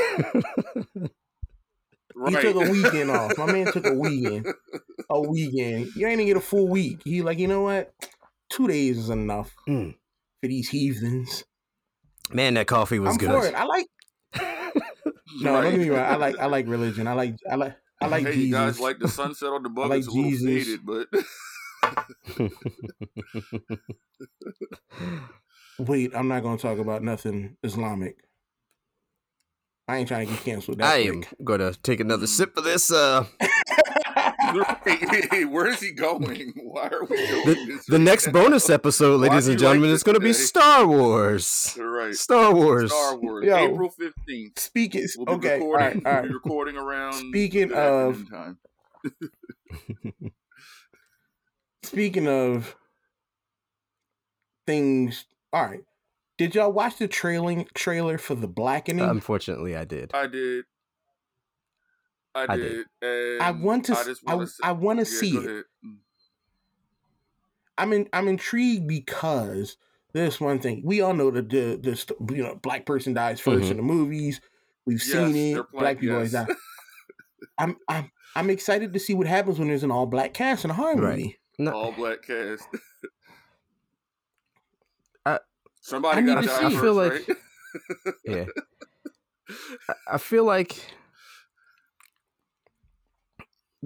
took 2.36 2.56
a 2.56 2.70
weekend 2.70 3.10
off. 3.18 3.36
My 3.38 3.46
man 3.50 3.66
took 3.72 3.86
a 3.86 3.94
weekend. 3.94 4.46
A 5.10 5.20
weekend. 5.20 5.94
You 5.96 6.06
ain't 6.06 6.14
even 6.20 6.26
get 6.26 6.36
a 6.36 6.40
full 6.40 6.68
week. 6.68 7.00
He 7.04 7.22
like, 7.22 7.38
you 7.38 7.48
know 7.48 7.62
what? 7.62 7.92
Two 8.50 8.68
days 8.68 8.98
is 8.98 9.10
enough 9.10 9.50
Mm. 9.68 9.94
for 10.40 10.46
these 10.48 10.68
heathens. 10.68 11.44
Man, 12.32 12.54
that 12.54 12.66
coffee 12.66 12.98
was 12.98 13.12
I'm 13.12 13.18
good. 13.18 13.30
for 13.30 13.46
it. 13.46 13.54
I 13.54 13.64
like. 13.64 13.86
No, 15.40 15.54
Right. 15.54 15.62
don't 15.62 15.70
get 15.72 15.80
me 15.80 15.88
wrong. 15.88 16.00
I 16.00 16.16
like. 16.16 16.38
I 16.38 16.44
like 16.46 16.68
religion. 16.68 17.06
I 17.06 17.14
like. 17.14 17.36
I 17.50 17.54
like. 17.54 17.74
I 18.02 18.06
like 18.08 18.24
hey, 18.26 18.32
Jesus. 18.34 18.44
you 18.48 18.52
guys 18.52 18.78
like 18.80 18.98
the 18.98 19.08
sunset 19.08 19.48
on 19.48 19.62
the 19.62 19.70
bug. 19.70 19.88
like 19.88 20.00
it's 20.00 20.08
a 20.08 20.10
little 20.10 20.30
Jesus. 20.30 20.46
faded, 20.46 20.80
but 20.84 21.08
Wait, 25.78 26.12
I'm 26.14 26.28
not 26.28 26.42
gonna 26.42 26.58
talk 26.58 26.78
about 26.78 27.02
nothing 27.02 27.56
Islamic. 27.62 28.16
I 29.88 29.96
ain't 29.98 30.08
trying 30.08 30.26
to 30.28 30.32
get 30.32 30.42
canceled. 30.44 30.78
That 30.78 30.86
I 30.92 30.98
am 30.98 31.24
gonna 31.44 31.74
take 31.74 32.00
another 32.00 32.26
sip 32.26 32.56
of 32.56 32.64
this. 32.64 32.92
Uh, 32.92 33.24
where 35.48 35.66
is 35.66 35.80
he 35.80 35.92
going? 35.92 36.52
Why 36.56 36.88
are 36.88 37.04
we 37.04 37.16
doing 37.16 37.46
the, 37.46 37.54
this? 37.66 37.86
the 37.86 37.96
right 37.96 38.00
next 38.00 38.26
now? 38.26 38.32
bonus 38.32 38.70
episode, 38.70 39.20
ladies 39.20 39.48
and 39.48 39.60
you 39.60 39.66
like 39.66 39.72
gentlemen, 39.72 39.90
this 39.90 40.00
is 40.00 40.04
gonna 40.04 40.20
be? 40.20 40.32
Star 40.32 40.86
Wars. 40.86 41.76
Right. 41.78 42.14
Star 42.14 42.54
Wars. 42.54 42.92
Star 42.92 43.16
Wars, 43.16 43.44
Yo. 43.44 43.56
April 43.56 43.90
fifteenth. 43.90 44.58
Speaking. 44.58 45.06
We'll 45.16 45.38
be 45.38 45.48
okay. 45.48 45.60
All 45.60 45.72
right. 45.72 45.94
recording. 45.94 46.04
We'll 46.04 46.22
be 46.22 46.34
recording 46.34 46.76
around. 46.76 47.12
Speaking 47.14 47.72
of- 47.72 48.30
time. 48.30 48.58
Speaking 51.92 52.26
of 52.26 52.74
things. 54.66 55.26
All 55.52 55.64
right. 55.66 55.84
Did 56.38 56.54
y'all 56.54 56.72
watch 56.72 56.96
the 56.96 57.06
trailing 57.06 57.68
trailer 57.74 58.16
for 58.16 58.34
the 58.34 58.48
Blackening? 58.48 59.04
Unfortunately, 59.08 59.76
I 59.76 59.84
did. 59.84 60.10
I 60.14 60.26
did. 60.26 60.64
I 62.34 62.44
I 62.48 62.56
did. 62.56 62.86
did. 63.02 63.40
I 63.42 63.50
want 63.50 63.84
to. 63.86 63.92
I 63.92 64.00
s- 64.00 64.06
just 64.06 64.22
I, 64.26 64.34
want 64.34 64.48
to. 64.48 64.54
I 64.66 64.72
want 64.72 64.98
to 65.00 65.04
yeah, 65.12 65.18
see 65.20 65.36
it. 65.36 65.66
I'm 67.76 67.92
in, 67.92 68.08
I'm 68.14 68.28
intrigued 68.28 68.88
because 68.88 69.76
there's 70.14 70.40
one 70.40 70.58
thing 70.60 70.82
we 70.84 71.02
all 71.02 71.12
know 71.14 71.30
that 71.30 71.50
the 71.50 71.76
the 71.76 72.34
you 72.34 72.42
know 72.42 72.54
black 72.56 72.86
person 72.86 73.12
dies 73.12 73.40
1st 73.40 73.64
Mhm. 73.64 73.70
in 73.72 73.76
the 73.76 73.82
movies. 73.82 74.40
We've 74.86 75.02
Yes, 75.06 75.32
seen 75.34 75.56
it. 75.58 75.66
black 75.72 75.98
people 75.98 76.16
always 76.16 76.32
die. 76.32 76.46
I'm 77.58 77.76
I'm 77.88 78.10
I'm 78.34 78.48
excited 78.50 78.94
to 78.94 78.98
see 78.98 79.12
what 79.14 79.26
happens 79.26 79.58
when 79.58 79.68
there's 79.68 79.84
an 79.84 79.90
all 79.90 80.06
black 80.06 80.32
cast 80.32 80.64
in 80.64 80.70
a 80.70 80.74
horror 80.74 80.96
Right. 80.96 81.18
movie. 81.18 81.38
No, 81.58 81.72
All 81.72 81.92
black 81.92 82.22
cast. 82.22 82.66
I- 85.26 85.38
Somebody 85.80 86.22
I 86.22 86.26
got 86.26 86.42
to 86.42 86.48
to 86.48 86.54
see 86.54 86.60
die. 86.62 86.68
I 86.68 86.80
feel 86.80 86.94
like- 86.94 87.28
right? 87.28 87.36
yeah. 88.24 88.44
I- 89.88 90.14
I 90.14 90.18
feel 90.18 90.44
like 90.44 90.76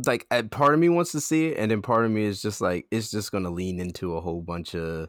like 0.06 0.26
a 0.30 0.42
part 0.44 0.74
of 0.74 0.80
me 0.80 0.88
wants 0.90 1.12
to 1.12 1.20
see 1.20 1.46
it, 1.48 1.58
and 1.58 1.70
then 1.70 1.80
part 1.82 2.04
of 2.04 2.10
me 2.10 2.24
is 2.24 2.42
just 2.42 2.60
like 2.60 2.86
it's 2.90 3.10
just 3.10 3.32
gonna 3.32 3.50
lean 3.50 3.80
into 3.80 4.16
a 4.16 4.20
whole 4.20 4.42
bunch 4.42 4.74
of 4.74 5.08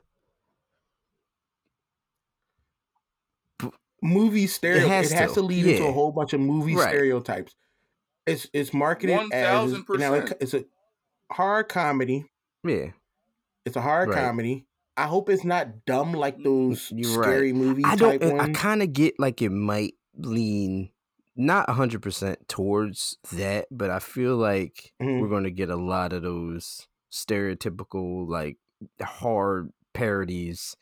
Movie 4.02 4.48
stereo. 4.48 4.84
It 4.84 4.88
has 4.88 5.12
has, 5.12 5.30
to, 5.32 5.36
to. 5.36 5.41
lead 5.41 5.65
into 5.65 5.88
a 5.88 5.91
whole 5.91 6.12
bunch 6.12 6.34
of 6.34 6.39
movie 6.39 6.76
Right. 6.76 6.89
stereotypes. 6.89 7.56
It's 8.28 8.48
it's 8.54 8.74
marketed 8.74 9.20
as 9.34 9.72
now. 9.89 10.13
It's 10.39 10.54
a 10.54 10.65
hard 11.32 11.67
comedy. 11.67 12.26
Yeah. 12.69 12.91
It's 13.65 13.75
a 13.75 13.82
horror 13.82 14.08
Right. 14.08 14.15
comedy. 14.23 14.65
I 14.95 15.06
hope 15.08 15.30
it's 15.30 15.43
not 15.43 15.86
dumb 15.86 16.13
like 16.13 16.41
those 16.41 16.91
You're 16.95 17.19
right. 17.19 17.25
scary 17.27 17.53
movie 17.53 17.84
I 17.86 17.95
type 17.95 18.21
don't. 18.21 18.39
I 18.39 18.51
kind 18.53 18.82
of 18.82 18.93
get 18.93 19.19
like 19.19 19.41
it 19.41 19.51
might 19.51 19.93
lean 20.15 20.89
not 21.36 21.69
hundred 21.69 22.01
percent 22.01 22.47
towards 22.47 23.17
that, 23.34 23.67
but 23.69 23.91
I 23.91 23.99
feel 23.99 24.38
like 24.38 24.93
Mhm. 25.01 25.21
we're 25.21 25.30
gonna 25.30 25.51
get 25.51 25.69
a 25.69 25.75
lot 25.75 26.13
of 26.13 26.23
those 26.23 26.88
stereotypical 27.12 28.27
like 28.27 28.58
hard 29.01 29.71
parodies 29.93 30.75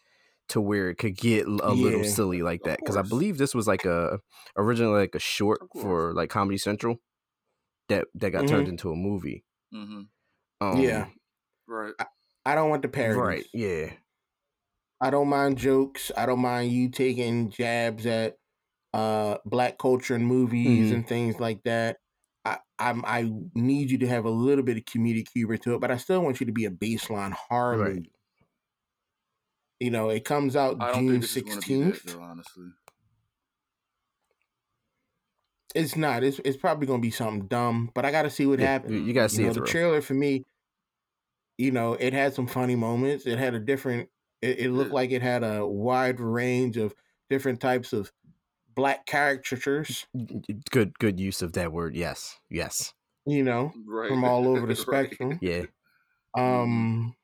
to 0.49 0.61
where 0.61 0.89
it 0.89 0.95
could 0.95 1.17
get 1.17 1.45
l- 1.47 1.59
a 1.63 1.73
little 1.73 2.03
silly 2.03 2.41
like 2.41 2.61
that 2.63 2.79
because 2.79 2.95
I 2.95 3.01
believe 3.01 3.37
this 3.37 3.55
was 3.55 3.67
like 3.67 3.83
a 3.85 4.19
originally 4.55 4.99
like 4.99 5.15
a 5.15 5.19
short 5.19 5.59
for 5.81 6.13
like 6.13 6.29
Comedy 6.29 6.57
Central 6.57 6.99
that 7.89 8.07
that 8.15 8.31
got 8.31 8.47
turned 8.47 8.67
into 8.67 8.91
a 8.91 8.95
movie. 8.95 9.43
hmm 9.73 10.03
Um, 10.61 10.77
Yeah. 10.81 11.07
Right. 11.67 11.93
I 12.45 12.55
don't 12.55 12.69
want 12.69 12.81
the 12.83 12.87
parodies. 12.89 13.25
right. 13.25 13.45
Yeah, 13.53 13.93
I 15.01 15.09
don't 15.09 15.27
mind 15.29 15.57
jokes. 15.57 16.11
I 16.15 16.25
don't 16.25 16.39
mind 16.39 16.71
you 16.71 16.89
taking 16.89 17.49
jabs 17.49 18.05
at 18.05 18.37
uh 18.93 19.37
black 19.45 19.77
culture 19.77 20.15
and 20.15 20.25
movies 20.25 20.91
Mhm. 20.91 20.95
and 20.95 21.07
things 21.07 21.39
like 21.39 21.63
that. 21.63 21.97
I 22.45 22.59
I'm, 22.79 23.03
I 23.05 23.31
need 23.55 23.91
you 23.91 23.97
to 23.99 24.07
have 24.07 24.25
a 24.25 24.29
little 24.29 24.63
bit 24.63 24.77
of 24.77 24.85
comedic 24.85 25.29
humor 25.33 25.57
to 25.57 25.75
it, 25.75 25.81
but 25.81 25.91
I 25.91 25.97
still 25.97 26.21
want 26.23 26.39
you 26.39 26.45
to 26.47 26.51
be 26.53 26.65
a 26.65 26.71
baseline 26.71 27.33
horror 27.33 27.77
Right. 27.77 27.95
movie. 27.95 28.11
You 29.79 29.91
know, 29.91 30.09
it 30.09 30.25
comes 30.25 30.55
out 30.55 30.79
I 30.79 30.91
June 30.93 31.07
think 31.07 31.21
this 31.21 31.35
is 31.35 31.43
going 31.43 31.57
to 31.57 31.61
be 31.61 31.75
that, 31.75 32.01
sixteenth. 32.01 32.15
Honestly. 32.19 32.69
It's 35.73 35.95
not. 35.95 36.23
It's 36.23 36.39
it's 36.45 36.57
probably 36.57 36.87
gonna 36.87 37.01
be 37.01 37.11
something 37.11 37.47
dumb, 37.47 37.91
but 37.93 38.05
I 38.05 38.11
got 38.11 38.21
to 38.23 38.29
see 38.29 38.45
what 38.45 38.59
Yeah, 38.59 38.67
happens. 38.67 38.93
you, 38.93 38.99
you 38.99 39.13
gotta 39.13 39.29
see 39.29 39.41
you 39.41 39.47
know, 39.47 39.51
it 39.51 39.55
the 39.55 39.61
trailer 39.61 40.01
for 40.01 40.13
me, 40.13 40.45
you 41.57 41.71
know, 41.71 41.93
it 41.93 42.13
had 42.13 42.33
some 42.33 42.47
funny 42.47 42.75
moments. 42.75 43.25
It 43.25 43.37
had 43.39 43.53
a 43.53 43.59
different. 43.59 44.09
It, 44.41 44.59
it 44.59 44.71
looked 44.71 44.91
like 44.91 45.11
it 45.11 45.21
had 45.21 45.43
a 45.43 45.65
wide 45.65 46.19
range 46.19 46.77
of 46.77 46.93
different 47.29 47.59
types 47.59 47.93
of 47.93 48.11
black 48.75 49.05
caricatures. 49.05 50.05
good, 50.71 50.97
good 50.99 51.19
use 51.19 51.41
of 51.41 51.53
that 51.53 51.71
word. 51.71 51.95
Yes, 51.95 52.39
yes. 52.49 52.93
You 53.25 53.43
know, 53.43 53.73
Right. 53.87 54.09
from 54.09 54.23
all 54.23 54.47
over 54.47 54.67
the 54.67 54.75
spectrum. 54.75 55.39
Yeah. 55.41 55.63
Um, 56.37 57.15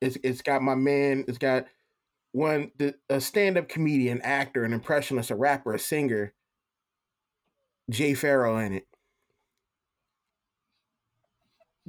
it's 0.00 0.16
it's 0.24 0.42
got 0.42 0.62
my 0.62 0.74
man. 0.74 1.24
It's 1.28 1.38
got 1.38 1.66
one 2.32 2.72
the, 2.78 2.94
a 3.10 3.20
stand 3.20 3.58
up 3.58 3.68
comedian, 3.68 4.20
actor, 4.22 4.64
an 4.64 4.72
impressionist, 4.72 5.30
a 5.30 5.36
rapper, 5.36 5.74
a 5.74 5.78
singer. 5.78 6.32
Jay 7.90 8.14
Pharoah 8.14 8.64
in 8.64 8.72
it. 8.74 8.86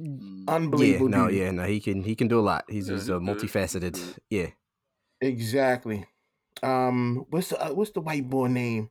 Mm. 0.00 0.44
Yeah, 0.80 0.98
no, 1.08 1.28
dude. 1.28 1.36
yeah, 1.36 1.50
no, 1.50 1.64
he 1.64 1.80
can 1.80 2.02
he 2.04 2.14
can 2.14 2.28
do 2.28 2.38
a 2.38 2.42
lot. 2.42 2.64
He's 2.68 2.88
Yeah, 2.88 2.94
he's 2.94 3.06
he 3.06 3.12
a 3.12 3.16
multifaceted. 3.20 4.18
Yeah. 4.30 4.48
Exactly. 5.20 6.06
Um, 6.62 7.26
what's 7.30 7.48
the 7.48 7.60
uh, 7.62 7.72
what's 7.74 7.90
the 7.92 8.00
white 8.00 8.28
boy 8.28 8.46
name? 8.48 8.90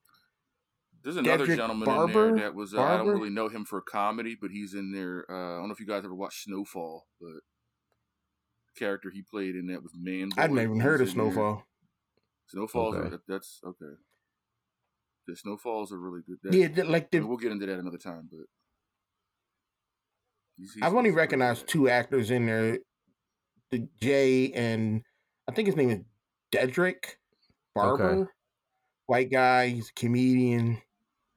There's 1.03 1.15
another 1.17 1.45
Dedrick 1.47 1.55
gentleman 1.55 1.85
Barber? 1.85 2.29
in 2.29 2.35
there 2.35 2.45
that 2.45 2.55
was. 2.55 2.73
Uh, 2.73 2.81
I 2.81 2.97
don't 2.97 3.07
really 3.07 3.29
know 3.29 3.47
him 3.47 3.65
for 3.65 3.81
comedy, 3.81 4.37
but 4.39 4.51
he's 4.51 4.73
in 4.73 4.91
there. 4.91 5.25
Uh, 5.29 5.55
I 5.55 5.59
don't 5.59 5.67
know 5.69 5.73
if 5.73 5.79
you 5.79 5.87
guys 5.87 6.03
ever 6.03 6.13
watched 6.13 6.43
Snowfall, 6.43 7.07
but 7.19 7.29
the 8.67 8.79
character 8.79 9.09
he 9.09 9.21
played 9.21 9.55
in 9.55 9.67
that 9.67 9.81
was 9.81 9.93
Man. 9.95 10.29
I'd 10.37 10.49
Boy. 10.49 10.55
never 10.55 10.67
even 10.69 10.79
heard 10.81 11.01
of 11.01 11.07
He's 11.07 11.15
in 11.15 11.23
there. 11.23 11.31
Snowfall. 11.33 11.63
Snowfall's 12.47 12.95
Okay. 12.95 13.15
a, 13.15 13.19
that's 13.27 13.59
okay. 13.65 13.93
The 15.27 15.35
Snowfalls 15.35 15.91
are 15.93 15.99
really 15.99 16.21
good. 16.27 16.37
That, 16.43 16.53
Yeah, 16.53 16.67
the- 16.67 16.83
like 16.83 17.03
I 17.05 17.07
the 17.11 17.19
mean, 17.19 17.29
we'll 17.29 17.37
get 17.37 17.51
into 17.51 17.65
that 17.67 17.79
another 17.79 17.97
time, 17.99 18.27
but 18.29 18.37
he's- 18.37 18.47
he's- 18.47 18.58
I've 20.81 20.95
only 20.95 21.11
recognized 21.11 21.67
two 21.67 21.89
actors 21.89 22.31
in 22.31 22.45
there, 22.45 22.79
the 23.71 23.87
Jay 24.01 24.51
and 24.51 25.03
I 25.47 25.51
think 25.51 25.67
his 25.67 25.75
name 25.75 25.89
is 25.89 25.99
Dedrick 26.51 27.15
Barber. 27.75 28.29
White 29.07 29.31
guy, 29.31 29.67
he's 29.69 29.89
a 29.89 29.93
comedian, 29.93 30.81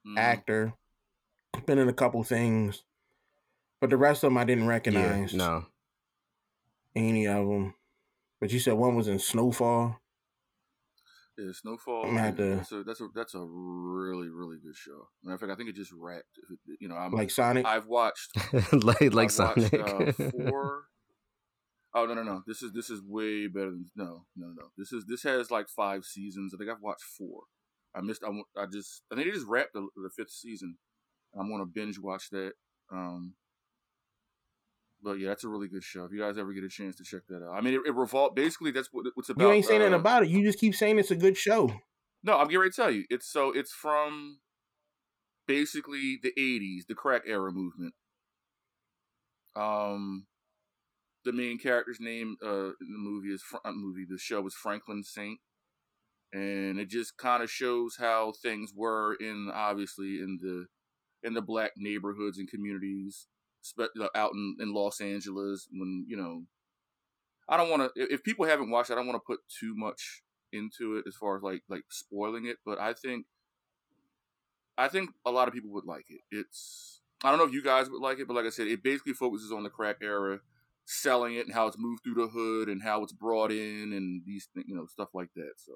Mhm. 0.07 0.19
actor. 0.19 0.75
Been 1.67 1.79
in 1.79 1.89
a 1.89 1.93
couple 1.95 2.23
things, 2.25 2.83
but 3.81 3.91
the 3.91 3.97
rest 3.97 4.25
of 4.25 4.29
them 4.31 4.39
I 4.39 4.45
didn't 4.45 4.65
Yeah. 4.65 4.71
recognize. 4.71 5.35
No. 5.35 5.67
any 6.95 7.27
of 7.27 7.49
them. 7.49 7.75
But 8.39 8.53
you 8.53 8.59
said 8.61 8.75
one 8.75 8.95
was 8.97 9.09
in 9.09 9.19
Snowfall. 9.19 10.02
Yeah, 11.47 11.53
Snowfall. 11.53 12.11
Have 12.17 12.37
to- 12.37 12.57
That's 12.57 12.73
a 12.73 12.83
that's 12.85 13.01
a 13.01 13.09
that's 13.15 13.35
a 13.35 13.41
really 13.45 14.29
really 14.29 14.57
good 14.63 14.77
show. 14.77 15.09
Matter 15.25 15.35
of 15.35 15.41
fact, 15.41 15.53
I 15.53 15.57
think 15.57 15.69
it 15.71 15.77
just 15.77 15.93
wrapped. 15.93 16.39
You 16.81 16.89
know, 16.89 16.97
I'm 16.97 17.13
Like 17.13 17.31
Sonic. 17.31 17.67
I've 17.67 17.87
watched 17.87 18.31
like 18.73 19.01
like 19.13 19.31
I've 19.41 19.57
watched, 19.57 19.75
uh, 19.75 20.13
four. 20.31 20.85
Oh 21.95 22.07
no 22.07 22.15
no 22.15 22.23
no! 22.23 22.43
This 22.47 22.63
is 22.63 22.73
this 22.73 22.89
is 22.89 23.03
way 23.07 23.47
better 23.49 23.71
than 23.71 23.87
no 23.97 24.25
no 24.37 24.47
no. 24.57 24.69
This 24.79 24.93
is 24.93 25.05
this 25.07 25.23
has 25.25 25.51
like 25.51 25.69
five 25.69 26.05
seasons. 26.05 26.55
I 26.55 26.59
think 26.59 26.71
I've 26.71 26.81
watched 26.83 27.03
four. 27.05 27.43
I 27.95 28.01
missed. 28.01 28.23
I, 28.25 28.31
I 28.61 28.67
just 28.73 29.03
I 29.11 29.15
think 29.17 29.27
they 29.29 29.35
just 29.35 29.47
wrapped 29.47 29.75
the, 29.75 29.87
the 29.97 30.09
fifth 30.17 30.31
season. 30.31 30.77
I'm 31.39 31.51
gonna 31.51 31.67
binge 31.67 31.99
watch 31.99 32.31
that. 32.31 32.53
Um, 32.91 33.35
but 35.03 35.19
yeah, 35.19 35.29
that's 35.29 35.45
a 35.45 35.49
really 35.49 35.69
good 35.69 35.83
show. 35.83 36.05
If 36.05 36.13
you 36.13 36.21
guys 36.21 36.39
ever 36.39 36.53
get 36.53 36.65
a 36.65 36.69
chance 36.69 36.97
to 36.97 37.05
check 37.05 37.23
that 37.29 37.45
out, 37.45 37.55
I 37.55 37.61
mean, 37.61 37.75
it, 37.75 37.81
it 37.87 37.95
revolves. 37.95 38.35
Basically, 38.35 38.71
that's 38.71 38.89
what 38.93 39.07
what's 39.15 39.29
about. 39.29 39.45
you 39.45 39.53
ain't 39.53 39.65
saying 39.67 39.81
nothing 39.81 39.95
uh, 39.95 39.99
about 39.99 40.23
it. 40.23 40.29
You 40.29 40.43
just 40.43 40.59
keep 40.59 40.75
saying 40.75 40.99
it's 40.99 41.11
a 41.11 41.17
good 41.17 41.37
show. 41.37 41.73
no, 42.23 42.39
I'm 42.39 42.47
getting 42.47 42.61
ready 42.61 42.71
to 42.71 42.77
tell 42.77 42.91
you. 42.91 43.05
It's 43.11 43.31
so 43.31 43.51
it's 43.51 43.73
from 43.73 44.39
basically 45.47 46.19
the 46.23 46.33
'80s, 46.39 46.87
the 46.89 46.95
crack 46.95 47.23
era 47.27 47.51
movement. 47.53 47.95
Um, 49.57 50.27
the 51.25 51.33
main 51.33 51.59
character's 51.59 52.01
name 52.01 52.37
uh 52.43 52.71
in 52.81 52.93
the 52.93 52.99
movie 52.99 53.33
is 53.33 53.43
uh, 53.65 53.73
movie. 53.73 54.07
The 54.09 54.19
show 54.19 54.47
is 54.47 54.55
Franklin 54.55 55.03
Saint, 55.03 55.41
and 56.33 56.79
it 56.79 56.89
just 56.89 57.17
kind 57.17 57.43
of 57.43 57.51
shows 57.51 57.97
how 57.99 58.33
things 58.43 58.73
were 58.75 59.15
in 59.15 59.51
obviously 59.53 60.19
in 60.21 60.39
the 60.41 60.67
in 61.23 61.35
the 61.35 61.43
black 61.43 61.73
neighborhoods 61.77 62.39
and 62.39 62.49
communities, 62.49 63.27
out 64.15 64.33
in, 64.33 64.57
in 64.61 64.75
Los 64.75 65.01
Angeles. 65.01 65.69
When 65.73 66.05
you 66.09 66.17
know, 66.17 66.45
I 67.49 67.57
don't 67.57 67.71
want 67.71 67.93
to. 67.95 68.13
If 68.13 68.23
people 68.23 68.47
haven't 68.47 68.71
watched, 68.71 68.91
I 68.91 68.95
don't 68.95 69.07
want 69.07 69.17
to 69.17 69.27
put 69.27 69.41
too 69.61 69.75
much 69.77 70.23
into 70.53 70.97
it 70.97 71.05
as 71.07 71.17
far 71.17 71.37
as 71.37 71.43
like 71.43 71.63
like 71.69 71.85
spoiling 71.91 72.47
it. 72.47 72.57
But 72.65 72.79
I 72.81 72.93
think, 72.93 73.27
I 74.77 74.89
think 74.89 75.11
a 75.25 75.31
lot 75.31 75.49
of 75.49 75.55
people 75.55 75.71
would 75.73 75.87
like 75.87 76.07
it. 76.09 76.21
It's 76.31 77.01
I 77.25 77.31
don't 77.31 77.39
know 77.39 77.47
if 77.47 77.53
you 77.53 77.63
guys 77.63 77.89
would 77.89 78.03
like 78.03 78.19
it, 78.19 78.27
but 78.27 78.35
like 78.35 78.47
I 78.47 78.51
said, 78.51 78.67
it 78.67 78.83
basically 78.83 79.13
focuses 79.13 79.53
on 79.53 79.63
the 79.63 79.71
crack 79.71 79.97
era, 80.03 80.41
selling 80.85 81.35
it 81.35 81.47
and 81.47 81.55
how 81.55 81.67
it's 81.69 81.79
moved 81.79 82.03
through 82.03 82.15
the 82.15 82.29
hood 82.29 82.69
and 82.69 82.83
how 82.83 83.03
it's 83.03 83.13
brought 83.13 83.53
in 83.53 83.93
and 83.93 84.23
these 84.27 84.49
you 84.67 84.75
know 84.75 84.87
stuff 84.87 85.09
like 85.15 85.31
that. 85.37 85.53
So 85.57 85.73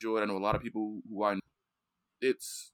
enjoy 0.00 0.18
it. 0.18 0.22
I 0.22 0.26
know 0.26 0.36
a 0.36 0.38
lot 0.38 0.54
of 0.54 0.62
people 0.62 1.00
who 1.08 1.24
I 1.24 1.34
know, 1.34 1.40
it's 2.20 2.72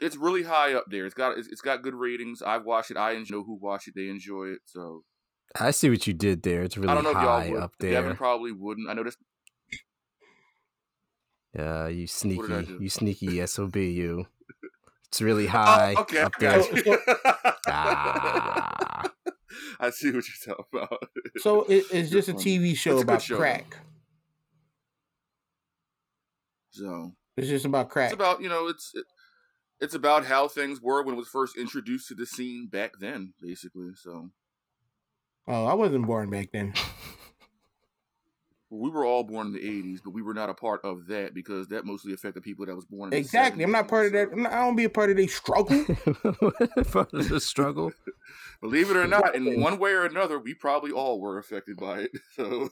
it's 0.00 0.16
really 0.16 0.42
high 0.42 0.74
up 0.74 0.84
there. 0.90 1.06
It's 1.06 1.14
got 1.14 1.38
it's, 1.38 1.48
it's 1.48 1.60
got 1.60 1.82
good 1.82 1.94
ratings. 1.94 2.42
I've 2.42 2.64
watched 2.64 2.90
it. 2.90 2.96
I 2.96 3.14
know 3.30 3.42
who 3.42 3.54
watched 3.60 3.88
it. 3.88 3.94
They 3.96 4.08
enjoy 4.08 4.46
it. 4.48 4.60
So 4.64 5.04
I 5.58 5.70
see 5.72 5.90
what 5.90 6.06
you 6.06 6.14
did 6.14 6.42
there. 6.42 6.62
It's 6.62 6.76
really 6.76 6.90
I 6.90 6.94
don't 6.94 7.04
know 7.04 7.10
if 7.10 7.16
high 7.16 7.44
y'all 7.44 7.52
would. 7.52 7.62
up 7.62 7.72
Devin 7.78 8.04
there. 8.06 8.14
probably 8.14 8.52
wouldn't. 8.52 8.88
I 8.88 8.94
noticed. 8.94 9.18
this. 9.72 9.78
Yeah, 11.62 11.88
you 11.88 12.06
sneaky, 12.06 12.76
you 12.80 12.88
sneaky 12.88 13.44
sob. 13.46 13.76
You. 13.76 14.26
It's 15.08 15.20
really 15.20 15.46
high 15.48 15.94
Oh, 15.96 16.02
okay. 16.02 16.20
up 16.20 16.32
I 16.40 16.40
there. 16.40 16.98
Ah. 17.72 19.02
I 19.80 19.90
see 19.90 20.10
what 20.12 20.24
you're 20.26 20.54
talking 20.56 20.64
about. 20.72 21.02
So 21.38 21.62
it, 21.62 21.84
it's 21.92 22.10
just 22.10 22.28
a. 22.28 22.34
TV 22.34 22.76
show 22.76 22.94
It's 22.94 23.02
about 23.02 23.22
show, 23.22 23.36
crack. 23.36 23.76
So 26.70 27.12
It's 27.36 27.48
just 27.48 27.64
about 27.64 27.88
crack. 27.90 28.06
it's 28.12 28.14
about 28.14 28.40
you 28.42 28.48
know 28.48 28.68
it's 28.68 28.92
it, 28.94 29.04
it's 29.80 29.94
about 29.94 30.26
how 30.26 30.48
things 30.48 30.80
were 30.80 31.02
when 31.02 31.14
it 31.14 31.18
was 31.18 31.28
first 31.28 31.56
introduced 31.56 32.08
to 32.08 32.14
the 32.14 32.26
scene 32.26 32.66
back 32.66 32.92
then, 33.00 33.32
basically. 33.40 33.90
So 33.94 34.30
oh, 35.48 35.64
I 35.64 35.74
wasn't 35.74 36.06
born 36.06 36.30
back 36.30 36.50
then. 36.52 36.74
we 38.70 38.90
were 38.90 39.04
all 39.04 39.24
born 39.24 39.48
in 39.48 39.52
the 39.54 39.58
'80s, 39.60 40.00
but 40.04 40.10
we 40.10 40.22
were 40.22 40.34
not 40.34 40.50
a 40.50 40.54
part 40.54 40.84
of 40.84 41.06
that 41.08 41.34
because 41.34 41.68
that 41.68 41.86
mostly 41.86 42.12
affected 42.12 42.42
people 42.42 42.66
that 42.66 42.76
was 42.76 42.84
born 42.84 43.08
in 43.08 43.10
the 43.10 43.16
Exactly. 43.16 43.64
I'm 43.64 43.72
not 43.72 43.88
part 43.88 44.06
of 44.06 44.12
that. 44.12 44.28
I'm 44.32 44.42
not, 44.42 44.52
I 44.52 44.60
don't 44.60 44.76
be 44.76 44.84
a 44.84 44.90
part 44.90 45.10
of 45.10 45.16
their 45.16 45.28
struggle. 45.28 45.84
Part 46.92 47.12
of 47.14 47.28
the 47.28 47.40
struggle. 47.40 47.92
Believe 48.60 48.90
it 48.90 48.96
or 48.96 49.06
not, 49.06 49.34
in 49.34 49.60
one 49.60 49.78
way 49.78 49.92
or 49.92 50.04
another, 50.04 50.38
we 50.38 50.52
probably 50.52 50.90
all 50.92 51.18
were 51.18 51.38
affected 51.38 51.76
by 51.76 52.00
it. 52.00 52.10
So 52.36 52.70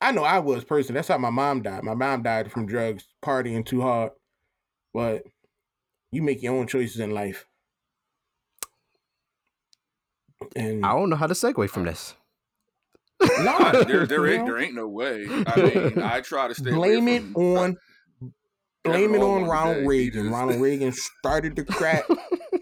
I 0.00 0.12
know 0.12 0.24
I 0.24 0.38
was 0.38 0.64
personally. 0.64 0.98
That's 0.98 1.08
how 1.08 1.18
my 1.18 1.30
mom 1.30 1.62
died. 1.62 1.82
My 1.82 1.94
mom 1.94 2.22
died 2.22 2.50
from 2.52 2.66
drugs, 2.66 3.06
partying 3.22 3.64
too 3.64 3.80
hard. 3.80 4.12
But 4.94 5.24
you 6.12 6.22
make 6.22 6.42
your 6.42 6.54
own 6.54 6.66
choices 6.68 7.00
in 7.00 7.10
life. 7.10 7.46
And 10.56 10.84
I 10.84 10.92
don't 10.92 11.10
know 11.10 11.16
how 11.16 11.26
to 11.26 11.34
segue 11.34 11.68
from 11.70 11.84
this. 11.84 12.14
no, 13.20 13.56
I- 13.58 13.84
there, 13.88 14.06
there, 14.06 14.26
ain't, 14.28 14.46
there 14.46 14.58
ain't 14.58 14.74
no 14.74 14.88
way. 14.88 15.26
I 15.28 15.56
mean, 15.62 15.98
I 16.02 16.20
try 16.20 16.48
to 16.48 16.54
stay. 16.54 16.70
away 16.70 16.96
blame 17.00 17.08
it 17.08 17.22
from- 17.32 17.36
on 17.36 17.76
blame 18.84 19.14
it 19.14 19.22
on 19.22 19.42
on 19.44 19.48
Ronald 19.48 19.76
day. 19.78 19.86
Reagan. 19.86 20.22
Just- 20.24 20.32
Ronald 20.34 20.60
Reagan 20.60 20.92
started 20.92 21.56
the 21.56 21.64
crack. 21.64 22.04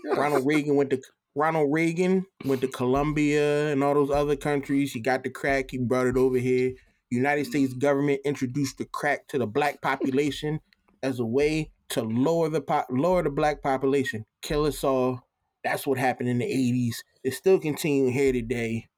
Yeah. 0.05 0.15
Ronald 0.15 0.45
Reagan 0.47 0.75
went 0.75 0.91
to 0.91 1.01
Ronald 1.37 1.73
Reagan 1.73 2.27
went 2.45 2.61
to 2.63 2.67
Colombia 2.69 3.69
and 3.71 3.85
all 3.85 3.95
those 3.95 4.11
other 4.11 4.35
countries. 4.35 4.91
He 4.93 4.99
got 5.01 5.23
the 5.23 5.31
crack. 5.31 5.71
He 5.71 5.79
brought 5.79 6.09
it 6.09 6.17
over 6.17 6.39
here. 6.39 6.73
United 7.09 7.47
States 7.47 7.73
government 7.73 8.21
introduced 8.25 8.79
the 8.79 8.85
crack 8.87 9.29
to 9.29 9.39
the 9.39 9.47
black 9.47 9.81
population 9.81 10.59
as 11.05 11.21
a 11.21 11.25
way 11.25 11.71
to 11.93 12.03
lower 12.03 12.49
the 12.49 12.61
po- 12.61 12.85
lower 12.91 13.23
the 13.23 13.31
black 13.31 13.63
population, 13.63 14.27
kill 14.43 14.67
us 14.67 14.83
all. 14.85 15.27
That's 15.65 15.87
what 15.87 15.99
happened 15.99 16.29
in 16.29 16.39
the 16.39 16.45
eighties. 16.47 17.03
It's 17.23 17.37
still 17.37 17.59
continuing 17.59 18.13
here 18.13 18.33
today. 18.33 18.89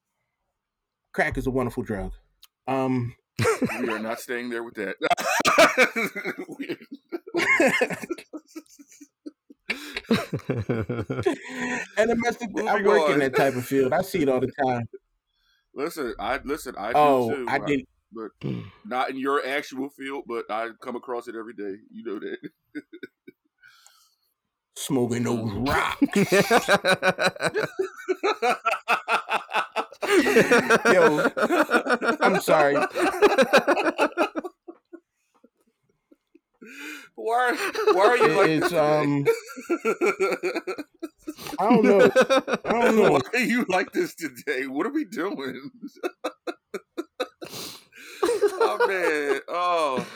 Crack 1.13 1.37
is 1.37 1.47
a 1.47 1.51
wonderful 1.51 1.83
drug. 1.83 2.11
Um, 2.67 3.15
we 3.79 3.89
are 3.89 3.99
not 3.99 4.19
staying 4.19 4.49
there 4.49 4.63
with 4.63 4.75
that. 4.75 4.95
And 11.97 12.09
domestic, 12.09 12.49
I 12.67 12.81
work 12.81 13.09
in 13.11 13.19
that 13.19 13.35
type 13.35 13.55
of 13.55 13.65
field. 13.65 13.93
I 13.93 14.01
see 14.01 14.21
it 14.21 14.29
all 14.29 14.39
the 14.39 14.51
time. 14.65 14.87
listen, 15.73 16.13
I 16.19 16.39
listen. 16.43 16.75
I 16.77 16.89
do 16.89 16.93
Oh, 16.97 17.29
too. 17.35 17.45
I 17.49 17.59
did. 17.59 17.85
But 18.15 18.31
not 18.85 19.09
in 19.09 19.17
your 19.19 19.45
actual 19.45 19.89
field. 19.89 20.23
But 20.27 20.45
I 20.49 20.69
come 20.81 20.95
across 20.95 21.27
it 21.27 21.35
every 21.35 21.53
day. 21.53 21.75
You 21.91 22.03
know 22.05 22.19
that. 22.19 22.37
Smoking 24.77 25.23
those 25.23 25.51
rocks. 25.51 26.01
Yo, 30.93 31.29
I'm 32.21 32.39
sorry. 32.41 32.75
Why? 37.15 37.55
Why 37.93 38.07
are 38.07 38.17
you 38.17 38.25
It- 38.25 38.37
like 38.37 38.49
it's 38.49 38.69
this 38.69 38.73
um. 38.73 39.25
I 41.59 41.69
don't 41.69 41.83
know. 41.83 42.09
I 42.65 42.71
don't 42.71 42.95
know. 42.97 43.11
Why 43.13 43.19
are 43.33 43.39
you 43.39 43.65
like 43.69 43.91
this 43.93 44.13
today? 44.15 44.67
What 44.67 44.85
are 44.85 44.91
we 44.93 45.05
doing? 45.05 45.71
Oh 48.23 48.85
man! 48.87 49.41
Oh, 49.47 50.07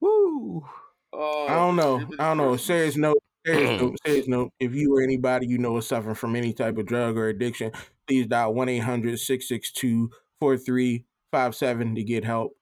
Woo. 0.00 0.64
oh! 1.12 1.46
I 1.48 1.54
don't 1.54 1.76
know. 1.76 2.06
I 2.18 2.28
don't 2.28 2.36
know. 2.38 2.48
Christmas. 2.50 2.66
Serious 2.66 2.96
note. 2.96 3.18
Serious 3.46 3.80
note. 3.80 3.96
Serious 4.06 4.28
note. 4.28 4.50
If 4.60 4.74
you 4.74 4.96
or 4.96 5.02
anybody 5.02 5.46
you 5.46 5.58
know 5.58 5.76
is 5.76 5.86
suffering 5.86 6.14
from 6.14 6.36
any 6.36 6.52
type 6.52 6.78
of 6.78 6.86
drug 6.86 7.16
or 7.16 7.28
addiction, 7.28 7.72
please 8.06 8.26
dial 8.26 8.54
1 8.54 8.68
800 8.68 9.18
662 9.18 10.10
4357 10.40 11.94
to 11.94 12.02
get 12.04 12.24
help. 12.24 12.52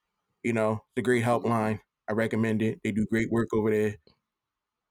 You 0.42 0.52
know, 0.52 0.72
it's 0.94 0.98
a 0.98 1.02
great 1.02 1.24
helpline. 1.24 1.80
I 2.08 2.12
recommend 2.12 2.60
it. 2.62 2.80
They 2.84 2.92
do 2.92 3.06
great 3.10 3.30
work 3.30 3.48
over 3.54 3.70
there. 3.70 3.96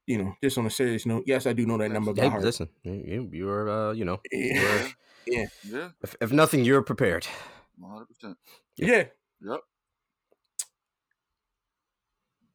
You 0.07 0.17
know, 0.17 0.33
just 0.43 0.57
on 0.57 0.65
a 0.65 0.69
serious 0.69 1.05
note, 1.05 1.23
yes, 1.27 1.45
I 1.47 1.53
do 1.53 1.65
know 1.65 1.77
that 1.77 1.91
number 1.91 2.11
by 2.13 2.23
Hey, 2.23 2.29
heart. 2.29 2.43
listen, 2.43 2.67
you, 2.83 2.91
you- 2.93 3.29
you're, 3.31 3.69
uh, 3.69 3.93
you 3.93 4.03
know, 4.03 4.19
Yeah. 4.31 4.89
Yeah, 5.25 5.45
yeah, 5.63 5.89
if, 6.01 6.17
if 6.19 6.33
nothing, 6.33 6.65
you're 6.65 6.81
prepared. 6.81 7.25
one 7.77 7.91
hundred 7.91 8.07
percent. 8.09 8.37
yeah. 8.75 9.05
Yep. 9.39 9.59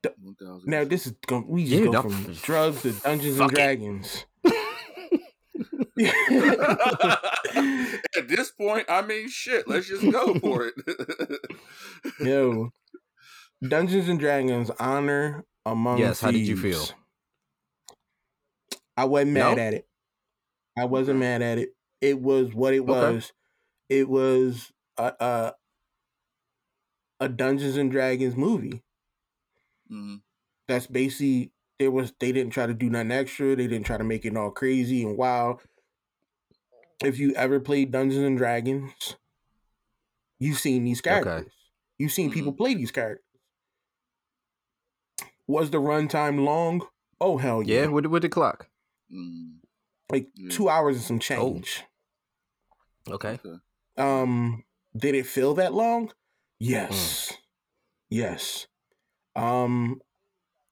D- 0.02 0.10
Now 0.64 0.84
this 0.84 1.06
is 1.06 1.14
going 1.26 1.46
we 1.48 1.64
just 1.64 1.82
Yeah, 1.84 1.90
go 1.90 2.02
from 2.02 2.30
f- 2.30 2.42
drugs 2.42 2.82
to 2.82 2.92
Dungeons 2.92 3.40
and. 3.40 3.50
Dragons. 3.50 4.24
At 8.16 8.28
this 8.28 8.50
point, 8.52 8.86
I 8.88 9.02
mean, 9.02 9.28
shit. 9.28 9.66
Let's 9.68 9.88
just 9.88 10.08
go 10.10 10.34
for 10.38 10.66
it. 10.66 11.40
Yo, 12.20 12.70
Dungeons 13.66 14.08
and 14.08 14.18
Dragons 14.20 14.70
honor 14.78 15.44
among 15.66 15.98
Yes, 15.98 16.20
how 16.20 16.30
did 16.30 16.46
you 16.46 16.56
feel? 16.56 16.84
I 18.96 19.04
wasn't 19.04 19.32
mad 19.32 19.56
No? 19.56 19.62
at 19.62 19.74
it. 19.74 19.88
I 20.78 20.84
wasn't 20.84 21.18
mad 21.18 21.42
at 21.42 21.58
it. 21.58 21.70
It 22.00 22.20
was 22.20 22.54
what 22.54 22.74
it 22.74 22.80
Okay. 22.80 22.90
was. 22.92 23.32
It 23.88 24.08
was 24.08 24.70
a, 24.96 25.12
a 25.18 25.54
a 27.20 27.28
Dungeons 27.28 27.76
and 27.76 27.90
Dragons 27.90 28.36
movie. 28.36 28.82
Mhm. 29.90 30.22
That's 30.66 30.86
basically 30.86 31.52
there 31.78 31.90
was 31.90 32.12
they 32.18 32.32
didn't 32.32 32.52
try 32.52 32.66
to 32.66 32.74
do 32.74 32.90
nothing 32.90 33.12
extra. 33.12 33.56
They 33.56 33.66
didn't 33.66 33.86
try 33.86 33.96
to 33.96 34.04
make 34.04 34.24
it 34.24 34.36
all 34.36 34.50
crazy 34.50 35.02
and 35.02 35.16
wild. 35.16 35.60
If 37.04 37.18
you 37.18 37.32
ever 37.34 37.60
played 37.60 37.92
Dungeons 37.92 38.24
and 38.24 38.36
Dragons, 38.36 39.16
you've 40.38 40.58
seen 40.58 40.84
these 40.84 41.00
characters. 41.00 41.52
You've 41.96 42.12
seen 42.12 42.30
people 42.30 42.52
play 42.52 42.74
these 42.74 42.90
characters. 42.90 43.24
Was 45.46 45.70
the 45.70 45.78
runtime 45.78 46.44
long? 46.44 46.86
Oh 47.20 47.38
hell 47.38 47.62
yeah! 47.62 47.82
Yeah, 47.82 47.86
with, 47.86 48.06
with 48.06 48.22
the 48.22 48.28
clock. 48.28 48.68
Mm, 49.10 49.60
like 50.10 50.28
Yeah. 50.34 50.50
two 50.50 50.68
hours 50.68 50.96
and 50.96 51.04
some 51.04 51.18
change. 51.18 51.84
Okay. 53.08 53.38
okay. 53.44 53.56
Um, 53.96 54.64
did 54.96 55.14
it 55.14 55.26
feel 55.26 55.54
that 55.54 55.72
long? 55.72 56.12
Yes, 56.58 57.32
yes. 58.10 58.66
Um, 59.38 60.00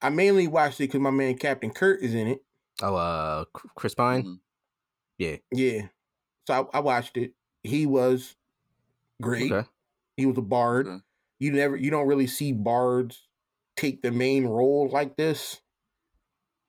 I 0.02 0.11
mainly 0.11 0.48
watched 0.48 0.81
it 0.81 0.85
because 0.85 1.00
my 1.00 1.11
man 1.11 1.37
Captain 1.38 1.70
Kirk 1.72 2.02
is 2.02 2.14
in 2.14 2.29
it. 2.29 2.44
Oh, 2.83 2.94
uh, 2.94 3.44
Chris 3.74 3.94
Pine. 3.94 4.22
Mhm. 4.24 4.40
Yeah. 5.18 5.37
Yeah, 5.52 5.88
so 6.46 6.70
I, 6.74 6.79
I 6.79 6.81
watched 6.81 7.16
it. 7.16 7.35
He 7.62 7.87
was 7.87 8.37
great. 9.22 9.52
Okay. 9.52 9.68
He 10.16 10.26
was 10.26 10.38
a 10.38 10.42
bard. 10.42 10.87
Okay. 10.88 11.05
You 11.38 11.52
never, 11.52 11.76
you 11.76 11.90
don't 11.90 12.09
really 12.09 12.26
see 12.26 12.52
bards 12.52 13.29
take 13.76 14.02
the 14.02 14.11
main 14.12 14.46
role 14.46 14.88
like 14.88 15.16
this, 15.16 15.61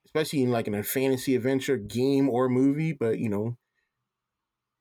especially 0.06 0.42
in 0.44 0.50
like 0.52 0.68
in 0.68 0.74
a 0.74 0.84
fantasy 0.84 1.36
adventure 1.36 1.78
game 1.78 2.30
or 2.30 2.50
movie. 2.50 2.94
But 2.94 3.20
you 3.20 3.30
know, 3.30 3.58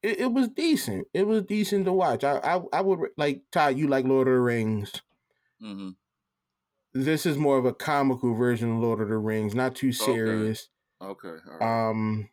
it, 0.03 0.21
it 0.21 0.33
was 0.33 0.49
decent. 0.49 1.07
It 1.13 1.27
was 1.27 1.43
decent 1.45 1.85
to 1.87 1.93
watch. 1.93 2.25
I, 2.25 2.39
I, 2.39 2.61
I 2.73 2.81
would 2.81 3.11
like 3.17 3.43
Todd. 3.51 3.77
You 3.79 3.89
like 3.89 4.05
Lord 4.05 4.29
of 4.29 4.35
the 4.35 4.41
Rings. 4.41 5.03
Mhm. 5.61 5.97
This 7.05 7.27
is 7.27 7.37
more 7.37 7.59
of 7.59 7.65
a 7.67 7.75
comical 7.75 8.35
version 8.35 8.73
of 8.77 8.79
Lord 8.83 9.01
of 9.01 9.09
the 9.09 9.19
Rings, 9.19 9.55
not 9.55 9.75
too 9.75 9.93
serious. 9.93 10.69
Okay. 11.03 11.29
All 11.29 11.59
right. 11.59 11.89
Um, 11.91 12.31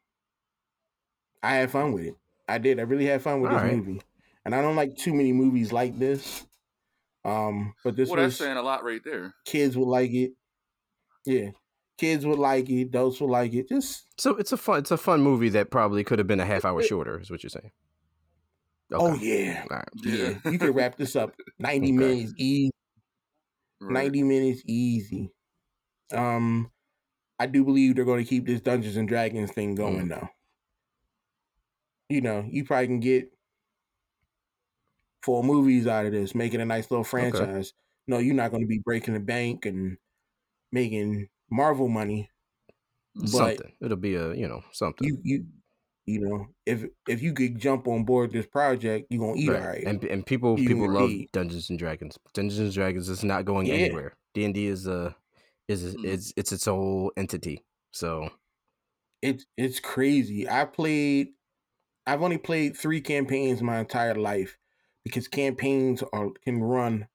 I 1.41 1.55
had 1.55 1.71
fun 1.71 1.91
with 1.91 2.05
it. 2.05 2.15
I 2.47 2.57
did. 2.57 2.79
I 2.79 2.83
really 2.83 3.05
had 3.05 3.21
fun 3.21 3.41
with 3.41 3.51
All 3.51 3.57
this 3.57 3.63
right. 3.63 3.75
movie, 3.77 4.01
and 4.45 4.55
I 4.55 4.61
don't 4.61 4.75
like 4.75 4.95
too 4.95 5.13
many 5.13 5.33
movies 5.33 5.71
like 5.73 5.97
this. 5.99 6.45
Um, 7.25 7.73
but 7.83 7.95
this 7.95 8.09
well, 8.09 8.17
that's 8.17 8.27
was 8.27 8.37
saying 8.37 8.57
a 8.57 8.61
lot 8.61 8.83
right 8.83 9.01
there. 9.03 9.33
kids 9.45 9.77
would 9.77 9.87
like 9.87 10.11
it. 10.11 10.31
Yeah, 11.25 11.49
kids 11.97 12.25
would 12.25 12.39
like 12.39 12.69
it. 12.69 12.81
Adults 12.83 13.19
would 13.21 13.29
like 13.29 13.53
it. 13.53 13.69
Just 13.69 14.05
So 14.17 14.31
it's 14.37 14.51
a 14.51 14.57
fun 14.57 14.79
it's 14.79 14.91
a 14.91 14.97
fun 14.97 15.21
movie 15.21 15.49
that 15.49 15.71
probably 15.71 16.03
could 16.03 16.19
have 16.19 16.27
been 16.27 16.39
a 16.41 16.45
half 16.45 16.63
hour 16.65 16.81
shorter, 16.83 17.19
is 17.19 17.29
what 17.31 17.43
you're 17.43 17.49
saying. 17.49 17.71
oh 18.93 19.15
yeah, 19.15 19.63
All 19.71 19.77
right. 19.77 19.87
yeah. 20.03 20.33
you 20.51 20.59
could 20.59 20.75
wrap 20.75 20.97
this 20.97 21.15
up 21.15 21.33
ninety 21.59 21.87
Okay. 21.87 21.97
minutes 21.97 22.33
easy. 22.37 22.71
Right. 23.83 24.05
90 24.05 24.23
minutes 24.23 24.61
easy. 24.65 25.31
Um, 26.11 26.71
I 27.39 27.45
do 27.45 27.63
believe 27.63 27.95
they're 27.95 28.05
going 28.05 28.23
to 28.23 28.29
keep 28.29 28.45
this 28.45 28.61
Dungeons 28.61 28.97
and 28.97 29.07
Dragons 29.07 29.51
thing 29.51 29.75
going 29.75 30.07
though. 30.07 30.29
You 32.09 32.21
know, 32.21 32.45
you 32.47 32.63
probably 32.63 32.87
can 32.87 32.99
get 32.99 33.31
four 35.23 35.43
movies 35.43 35.87
out 35.87 36.05
of 36.05 36.11
this, 36.11 36.35
making 36.35 36.61
a 36.61 36.65
nice 36.65 36.91
little 36.91 37.03
franchise. 37.03 37.73
No, 38.07 38.19
you're 38.19 38.35
not 38.35 38.51
going 38.51 38.61
to 38.61 38.67
be 38.67 38.79
breaking 38.79 39.13
the 39.13 39.19
bank 39.19 39.65
and 39.65 39.97
making 40.71 41.29
Marvel 41.49 41.87
money. 41.87 42.29
But 43.15 43.27
something. 43.27 43.71
It'll 43.81 43.97
be 43.97 44.15
a 44.15 44.33
you 44.33 44.47
know 44.47 44.63
something. 44.71 45.07
you 45.07 45.17
you 45.23 45.45
you 46.05 46.19
know, 46.19 46.47
if 46.65 46.85
if 47.07 47.21
you 47.21 47.33
could 47.33 47.57
jump 47.59 47.87
on 47.87 48.03
board 48.03 48.31
this 48.31 48.45
project, 48.47 49.07
you're 49.09 49.21
gonna 49.21 49.39
eat 49.39 49.49
Right. 49.49 49.61
all 49.61 49.67
right. 49.67 49.83
And 49.85 50.03
and 50.03 50.25
people 50.25 50.59
You 50.59 50.67
people 50.67 50.91
love 50.91 51.09
indeed. 51.09 51.29
Dungeons 51.31 51.69
and 51.69 51.79
Dragons. 51.79 52.17
Dungeons 52.33 52.59
and 52.59 52.73
Dragons 52.73 53.09
is 53.09 53.23
not 53.23 53.45
going 53.45 53.67
Yeah. 53.67 53.75
anywhere. 53.75 54.13
D 54.33 54.43
and 54.45 54.53
D 54.53 54.67
is 54.67 54.87
a 54.87 55.15
is 55.67 55.95
Mm. 55.95 56.05
is 56.05 56.33
it's 56.35 56.51
its 56.51 56.65
whole 56.65 57.11
entity. 57.15 57.63
So 57.91 58.29
it's 59.21 59.45
it's 59.57 59.79
crazy. 59.79 60.47
I 60.49 60.65
played 60.65 61.29
I've 62.05 62.21
only 62.21 62.37
played 62.37 62.75
three 62.75 62.99
campaigns 62.99 63.61
my 63.61 63.79
entire 63.79 64.15
life 64.15 64.57
because 65.05 65.27
campaigns 65.29 66.03
are 66.11 66.31
can 66.43 66.61
run 66.61 67.07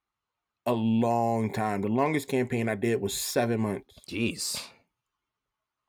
a 0.64 0.72
long 0.72 1.53
time. 1.53 1.83
The 1.83 1.88
longest 1.88 2.29
campaign 2.29 2.68
I 2.68 2.74
did 2.74 3.01
was 3.01 3.14
seven 3.14 3.61
months. 3.61 3.94
jeez. 4.09 4.62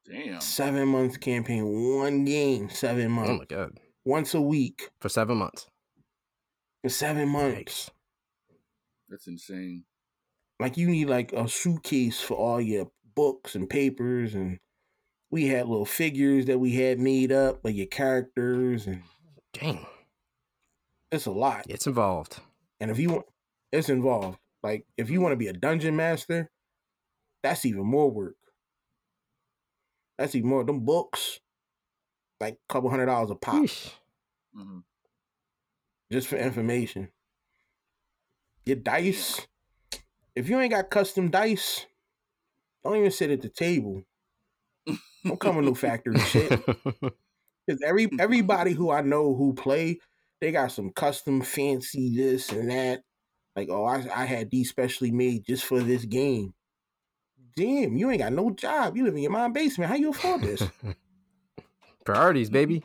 Damn. 0.10 0.41
Seven 0.41 0.88
months 0.88 1.17
campaign, 1.17 1.65
one 2.00 2.26
game, 2.26 2.69
seven 2.69 3.12
months. 3.12 3.30
Oh 3.32 3.38
my 3.38 3.45
god. 3.45 3.78
Once 4.06 4.34
a 4.34 4.41
week 4.41 4.89
For 5.02 5.10
seven 5.10 5.38
months. 5.38 5.67
for 6.82 6.89
seven 6.89 7.30
months. 7.30 7.58
Yikes. 7.58 7.89
That's 9.10 9.28
insane. 9.28 9.84
Like 10.60 10.78
you 10.78 10.88
need 10.88 11.10
like 11.10 11.32
a 11.34 11.48
suitcase 11.48 12.19
for 12.19 12.36
all 12.36 12.60
your 12.60 12.89
books 13.15 13.56
and 13.56 13.69
papers 13.69 14.34
and 14.34 14.58
we 15.32 15.45
had 15.48 15.67
little 15.67 15.86
figures 15.86 16.45
that 16.45 16.58
we 16.58 16.74
had 16.74 17.00
made 17.00 17.32
up 17.32 17.63
of 17.63 17.72
your 17.72 17.86
characters 17.88 18.88
and 18.88 19.04
Dang. 19.54 19.86
it's 21.12 21.28
a 21.28 21.32
lot. 21.32 21.65
It's 21.69 21.86
involved. 21.88 22.39
And 22.80 22.89
if 22.89 22.98
you 22.98 23.10
want, 23.12 23.26
it's 23.72 23.89
involved. 23.89 24.39
Like 24.63 24.86
if 24.98 25.10
you 25.10 25.22
want 25.22 25.34
to 25.34 25.38
be 25.38 25.48
a 25.48 25.54
dungeon 25.54 25.95
master, 25.95 26.50
that's 27.43 27.65
even 27.65 27.86
more 27.86 28.10
work. 28.10 28.36
That's 30.19 30.36
even 30.36 30.49
more. 30.49 30.65
Them 30.65 30.82
books, 30.82 31.39
like 32.41 32.55
a 32.55 32.73
couple 32.73 32.89
hundred 32.89 33.05
dollars 33.08 33.32
a 33.32 33.36
pop, 33.36 33.63
Yeesh. 33.63 33.91
hmm 34.53 34.79
just 36.12 36.27
for 36.27 36.38
information. 36.38 37.10
Your 38.65 38.77
dice. 38.77 39.47
If 40.36 40.49
you 40.49 40.60
ain't 40.60 40.71
got 40.71 40.89
custom 40.89 41.29
dice, 41.29 41.86
don't 42.84 42.97
even 42.97 43.12
sit 43.12 43.32
at 43.32 43.41
the 43.41 43.49
table. 43.49 44.03
Don't 45.25 45.39
come 45.39 45.55
with 45.58 45.65
no 45.65 45.73
factory 45.75 46.19
shit. 46.25 46.60
Because 47.65 47.82
every 47.86 48.10
everybody 48.19 48.73
who 48.73 48.91
I 48.91 49.01
know 49.01 49.36
who 49.36 49.53
play, 49.53 49.99
they 50.41 50.51
got 50.51 50.71
some 50.71 50.91
custom 50.91 51.41
fancy 51.41 52.15
this 52.15 52.51
and 52.51 52.69
that. 52.71 53.03
Like, 53.55 53.69
oh, 53.69 53.86
I, 53.86 54.05
I 54.13 54.25
had 54.25 54.51
these 54.51 54.69
specially 54.69 55.12
made 55.12 55.45
just 55.45 55.65
for 55.65 55.79
this 55.79 56.05
game. 56.05 56.53
Damn, 57.55 57.97
you 57.97 58.09
ain't 58.09 58.19
got 58.19 58.33
no 58.33 58.51
job. 58.51 58.95
You 58.95 59.03
live 59.05 59.15
in 59.15 59.21
your 59.23 59.31
mom's 59.31 59.53
basement. 59.53 59.89
How 59.89 59.95
you 59.95 60.09
afford 60.09 60.41
this? 60.41 60.62
Priorities, 62.05 62.49
baby. 62.49 62.83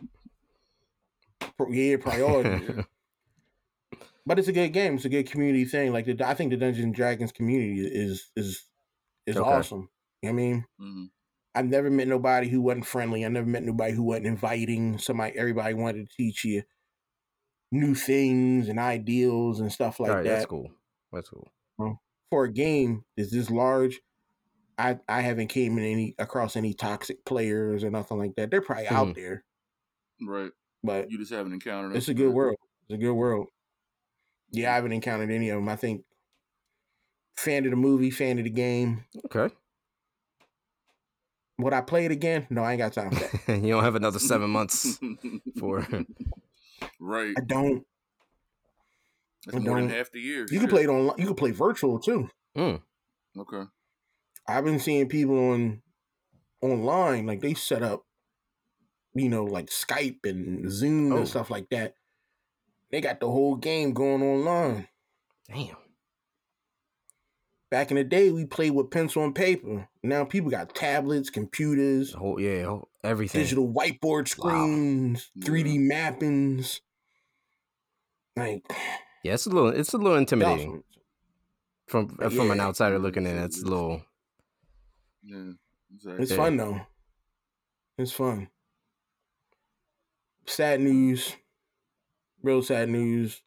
Pro- 1.57 1.71
yeah, 1.71 1.97
priority. 1.97 2.67
but 4.27 4.39
it's 4.39 4.49
a 4.49 4.53
good 4.53 4.73
game. 4.73 4.95
It's 4.97 5.05
a 5.05 5.09
good 5.09 5.31
community 5.31 5.65
thing. 5.65 5.93
Like 5.93 6.07
the, 6.07 6.27
I 6.27 6.35
think 6.35 6.51
the 6.51 6.57
Dungeons 6.57 6.85
and 6.85 6.95
Dragons 6.95 7.33
community 7.33 7.81
is 7.81 8.31
is 8.37 8.65
is 9.27 9.37
Okay. 9.37 9.45
awesome. 9.45 9.91
You 10.23 10.31
know 10.31 10.35
what 10.35 10.41
I 10.43 10.45
mean, 10.45 10.67
hmm 10.79 11.05
I've 11.55 11.67
never 11.67 11.91
met 11.91 12.09
nobody 12.09 12.49
who 12.49 12.61
wasn't 12.63 12.87
friendly. 12.87 13.25
I 13.25 13.29
never 13.29 13.47
met 13.47 13.63
nobody 13.63 13.93
who 13.93 14.03
wasn't 14.03 14.27
inviting. 14.27 14.99
Somebody, 14.99 15.39
everybody 15.39 15.75
wanted 15.75 16.09
to 16.09 16.17
teach 16.17 16.45
you 16.45 16.65
new 17.71 17.95
things 17.95 18.69
and 18.69 18.79
ideals 18.79 19.61
and 19.61 19.73
stuff 19.73 20.01
like 20.01 20.11
All 20.11 20.17
right, 20.17 20.25
that. 20.25 20.31
that's 20.37 20.47
cool. 20.47 20.71
That's 21.13 21.29
cool. 21.29 21.49
For 22.31 22.45
a 22.45 22.53
game 22.53 23.05
that's 23.17 23.31
this 23.31 23.51
large, 23.51 24.01
I 24.79 24.99
I 25.09 25.21
haven't 25.21 25.49
came 25.49 25.79
in 25.79 25.85
any 25.85 26.15
across 26.19 26.57
any 26.57 26.75
toxic 26.75 27.25
players 27.25 27.85
or 27.85 27.91
nothing 27.91 28.19
like 28.19 28.35
that. 28.37 28.51
They're 28.51 28.61
probably 28.63 28.85
Mm-hmm. 28.87 28.95
out 28.97 29.15
there, 29.15 29.45
Right. 30.21 30.51
but 30.83 31.11
You 31.11 31.19
just 31.19 31.33
haven't 31.33 31.53
encountered 31.53 31.91
them. 31.93 31.97
it's 31.99 32.09
a 32.09 32.15
good 32.15 32.33
world. 32.33 32.57
It's 32.89 32.95
a 32.95 32.99
good 32.99 33.13
world. 33.15 33.49
Yeah, 34.51 34.73
I 34.73 34.75
haven't 34.77 34.93
encountered 34.93 35.31
any 35.31 35.49
of 35.51 35.57
them. 35.57 35.69
I 35.69 35.77
think 35.77 36.05
fan 37.37 37.65
of 37.65 37.71
the 37.71 37.77
movie, 37.77 38.11
fan 38.11 38.39
of 38.39 38.45
the 38.45 38.51
game. 38.51 39.05
Okay. 39.27 39.53
Would 41.59 41.73
I 41.73 41.81
play 41.83 42.05
it 42.05 42.11
again? 42.11 42.47
No, 42.51 42.63
I 42.65 42.73
ain't 42.73 42.79
got 42.81 42.93
time 42.93 43.11
for 43.13 43.21
that. 43.47 43.59
you 43.63 43.71
don't 43.73 43.85
have 43.85 43.95
another 43.95 44.19
seven 44.19 44.51
months 44.51 44.99
for 45.59 45.87
right. 46.99 47.35
I 47.37 47.41
don't. 47.47 47.87
That's 49.47 49.57
I 49.59 49.61
more 49.61 49.77
than 49.77 49.89
don't- 49.89 49.97
half 49.97 50.11
the 50.11 50.21
year. 50.21 50.47
You 50.51 50.59
can 50.59 50.69
play 50.69 50.83
it 50.85 50.89
on. 50.91 51.15
You 51.19 51.27
can 51.27 51.35
play 51.37 51.53
virtual 51.53 52.01
too. 52.01 52.29
Mm. 52.57 52.81
Okay. 53.39 53.63
I've 54.47 54.65
been 54.65 54.79
seeing 54.81 55.09
people 55.09 55.39
on 55.53 55.83
online 56.61 57.27
like 57.27 57.41
they 57.41 57.55
set 57.55 57.83
up, 57.83 58.05
you 59.15 59.29
know, 59.29 59.45
like 59.45 59.67
Skype 59.67 60.25
and 60.25 60.71
Zoom 60.71 61.13
Oh. 61.13 61.19
and 61.19 61.29
stuff 61.29 61.51
like 61.51 61.69
that. 61.71 61.95
They 62.91 63.01
got 63.01 63.21
the 63.21 63.31
whole 63.31 63.57
game 63.57 63.93
going 63.93 64.23
online. 64.23 64.89
Damn. 65.49 65.77
Back 67.71 67.91
in 67.91 67.97
the 67.97 68.05
day, 68.05 68.31
we 68.31 68.45
played 68.45 68.71
with 68.71 68.91
pencil 68.91 69.25
and 69.25 69.35
paper. 69.35 69.89
Now 70.03 70.25
people 70.25 70.51
got 70.51 70.75
tablets, 70.75 71.29
computers, 71.29 72.15
yeah, 72.39 72.65
whole- 72.67 72.89
everything. 73.03 73.41
digital 73.41 73.67
whiteboard 73.73 74.29
screens, 74.29 75.31
Yeah. 75.35 75.45
3D 75.47 75.79
mappings. 75.79 76.81
Like 78.37 78.65
Yeah, 79.25 79.35
it's 79.35 79.47
a 79.47 79.51
little 79.51 79.71
it's 79.71 79.93
a 79.93 79.99
little 79.99 80.19
intimidating 80.19 80.85
from 81.89 82.17
uh, 82.21 82.29
from 82.31 82.51
an 82.51 82.61
outsider 82.61 82.99
looking 82.99 83.27
in. 83.27 83.39
It's 83.39 83.61
a 83.63 83.65
little 83.67 84.03
Yeah. 85.25 85.53
Exactly. 85.95 86.23
It's 86.23 86.35
fun 86.35 86.57
though. 86.57 86.81
It's 87.99 88.13
fun. 88.13 88.49
Sad 90.47 90.81
news. 90.81 91.35
Real 92.43 92.63
sad 92.63 92.89
news. 92.89 93.41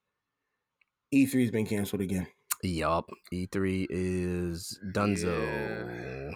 E3's 1.13 1.52
been 1.52 1.66
canceled 1.66 2.02
again. 2.02 2.28
yup. 2.63 3.10
E3 3.34 3.88
is 3.90 4.80
Dunzo. 4.94 6.34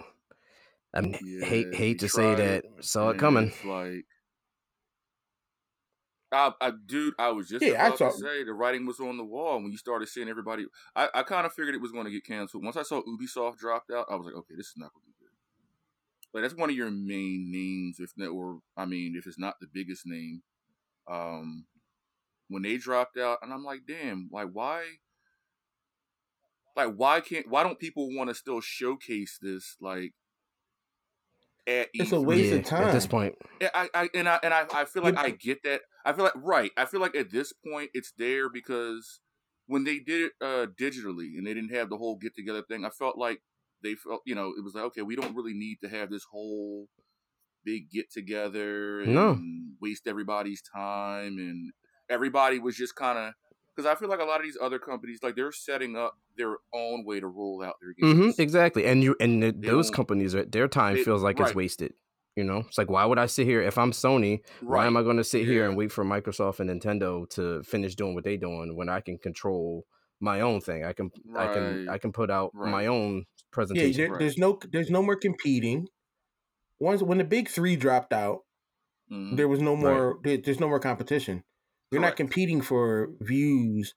I 0.94 1.00
mean, 1.00 1.14
hate 1.42 1.68
Yeah, 1.72 1.76
hate 1.76 1.88
we 2.02 2.06
to 2.06 2.08
say 2.08 2.34
that. 2.34 2.64
Saw 2.80 3.10
it 3.10 3.18
coming. 3.18 3.52
Like, 3.64 4.04
I, 6.30 6.52
I, 6.60 6.72
dude, 6.86 7.14
I 7.18 7.30
was 7.30 7.48
just 7.48 7.62
Yeah, 7.64 7.82
I 7.82 7.86
about 7.88 7.98
saw- 7.98 8.10
to 8.10 8.16
say 8.18 8.44
the 8.44 8.54
writing 8.54 8.86
was 8.86 9.00
on 9.00 9.16
the 9.18 9.24
wall 9.24 9.56
when 9.62 9.70
you 9.70 9.76
started 9.78 10.08
seeing 10.08 10.28
everybody. 10.28 10.66
I, 10.96 11.08
I 11.14 11.22
kind 11.24 11.44
of 11.46 11.52
figured 11.52 11.74
it 11.74 11.80
was 11.80 11.92
going 11.92 12.04
to 12.06 12.10
get 12.10 12.24
canceled. 12.24 12.64
Once 12.64 12.76
I 12.76 12.82
saw 12.82 13.02
Ubisoft 13.02 13.58
dropped 13.58 13.90
out, 13.90 14.06
I 14.10 14.14
was 14.16 14.26
like, 14.26 14.34
okay, 14.36 14.54
this 14.56 14.68
is 14.68 14.74
not 14.76 14.92
going 14.94 15.02
to 15.04 15.08
be 15.08 15.11
good. 16.32 16.38
Like 16.38 16.48
that's 16.48 16.58
one 16.58 16.70
of 16.70 16.76
your 16.76 16.90
main 16.90 17.50
names, 17.50 17.96
if 17.98 18.12
not, 18.16 18.30
or 18.30 18.60
I 18.76 18.84
mean, 18.84 19.14
if 19.16 19.26
it's 19.26 19.38
not 19.38 19.54
the 19.60 19.68
biggest 19.72 20.02
name. 20.06 20.42
Um, 21.10 21.66
when 22.48 22.62
they 22.62 22.76
dropped 22.76 23.16
out, 23.16 23.38
and 23.42 23.52
I'm 23.52 23.64
like, 23.64 23.80
damn, 23.86 24.28
like 24.32 24.48
why? 24.52 24.84
Like 26.76 26.94
why 26.94 27.20
can't? 27.20 27.48
Why 27.48 27.62
don't 27.62 27.78
people 27.78 28.14
want 28.14 28.30
to 28.30 28.34
still 28.34 28.60
showcase 28.60 29.38
this? 29.40 29.76
Like 29.80 30.12
at 31.66 31.88
It's 31.94 32.12
a 32.12 32.16
E3? 32.16 32.26
waste 32.26 32.50
yeah, 32.50 32.58
of 32.58 32.64
time. 32.64 32.82
At 32.84 32.92
this 32.92 33.06
point, 33.06 33.34
Yeah, 33.60 33.68
I, 33.74 33.88
I 33.94 34.08
and 34.14 34.28
I 34.28 34.40
and 34.42 34.54
I, 34.54 34.66
I 34.72 34.84
feel 34.84 35.02
like 35.02 35.16
I 35.18 35.30
get 35.30 35.62
that. 35.64 35.82
I 36.04 36.12
feel 36.12 36.24
like 36.24 36.34
right. 36.36 36.70
I 36.76 36.84
feel 36.84 37.00
like 37.00 37.14
at 37.14 37.30
this 37.30 37.52
point 37.52 37.90
it's 37.94 38.12
there 38.16 38.48
because 38.48 39.20
when 39.66 39.84
they 39.84 39.98
did 39.98 40.22
it 40.22 40.32
uh, 40.40 40.66
digitally 40.80 41.38
and 41.38 41.46
they 41.46 41.54
didn't 41.54 41.74
have 41.74 41.88
the 41.88 41.96
whole 41.96 42.16
get 42.16 42.34
together 42.34 42.62
thing, 42.62 42.84
I 42.84 42.90
felt 42.90 43.16
like 43.16 43.40
they 43.82 43.94
felt 43.94 44.20
you 44.26 44.34
know 44.34 44.52
it 44.56 44.62
was 44.64 44.74
like 44.74 44.84
okay, 44.84 45.02
we 45.02 45.16
don't 45.16 45.34
really 45.36 45.54
need 45.54 45.78
to 45.82 45.88
have 45.88 46.10
this 46.10 46.24
whole 46.24 46.88
big 47.64 47.90
get 47.90 48.10
together 48.10 49.00
and 49.02 49.14
No. 49.14 49.38
waste 49.80 50.06
everybody's 50.06 50.62
time 50.62 51.38
and 51.38 51.72
everybody 52.10 52.58
was 52.58 52.76
just 52.76 52.96
kind 52.96 53.18
of 53.18 53.34
because 53.74 53.86
I 53.90 53.94
feel 53.94 54.08
like 54.08 54.20
a 54.20 54.24
lot 54.24 54.40
of 54.40 54.42
these 54.44 54.58
other 54.60 54.78
companies 54.78 55.20
like 55.22 55.36
they're 55.36 55.52
setting 55.52 55.96
up 55.96 56.18
their 56.36 56.56
own 56.74 57.04
way 57.04 57.20
to 57.20 57.26
roll 57.26 57.62
out 57.62 57.74
their 57.80 57.94
games. 57.98 58.18
Mm-hmm, 58.36 58.42
exactly. 58.42 58.84
And 58.86 59.02
you 59.02 59.14
and 59.20 59.42
those 59.62 59.90
companies, 59.90 60.34
are, 60.34 60.44
their 60.44 60.68
time 60.68 60.96
they- 60.96 61.04
feels 61.04 61.22
like 61.22 61.38
it's 61.40 61.54
wasted. 61.54 61.94
You 62.34 62.44
know, 62.44 62.64
it's 62.66 62.78
like 62.78 62.88
why 62.90 63.04
would 63.04 63.18
I 63.18 63.26
sit 63.26 63.46
here 63.46 63.60
if 63.62 63.76
I'm 63.76 63.92
Sony? 63.92 64.40
Why 64.62 64.86
am 64.86 64.96
I 64.96 65.02
going 65.02 65.18
to 65.18 65.24
sit 65.24 65.44
here 65.46 65.66
and 65.68 65.76
wait 65.76 65.92
for 65.92 66.02
Microsoft 66.02 66.60
and 66.60 66.70
Nintendo 66.70 67.28
to 67.30 67.62
finish 67.62 67.94
doing 67.94 68.14
what 68.14 68.24
they're 68.24 68.38
doing 68.38 68.74
when 68.74 68.88
I 68.88 69.00
can 69.02 69.18
control 69.18 69.84
my 70.18 70.40
own 70.40 70.62
thing? 70.62 70.82
I 70.84 70.94
can 70.94 71.10
I 71.36 71.46
can 71.52 71.88
I 71.90 71.98
can 71.98 72.10
put 72.12 72.30
out 72.30 72.50
Right. 72.54 72.70
my 72.70 72.86
own 72.86 73.26
Yeah, 73.56 73.88
there, 73.92 74.10
Right. 74.10 74.18
there's 74.18 74.38
no 74.38 74.58
there's 74.70 74.90
no 74.90 75.02
more 75.02 75.16
competing. 75.16 75.88
Once 76.80 77.02
when 77.02 77.18
the 77.18 77.24
big 77.24 77.48
three 77.48 77.76
dropped 77.76 78.12
out, 78.12 78.40
Mhm. 79.10 79.36
there 79.36 79.48
was 79.48 79.60
no 79.60 79.72
Right. 79.74 79.80
more. 79.80 80.20
There, 80.24 80.36
there's 80.38 80.60
no 80.60 80.68
more 80.68 80.80
competition. 80.80 81.44
You're 81.90 82.00
not 82.00 82.16
competing 82.16 82.62
for 82.62 83.10
views. 83.20 83.94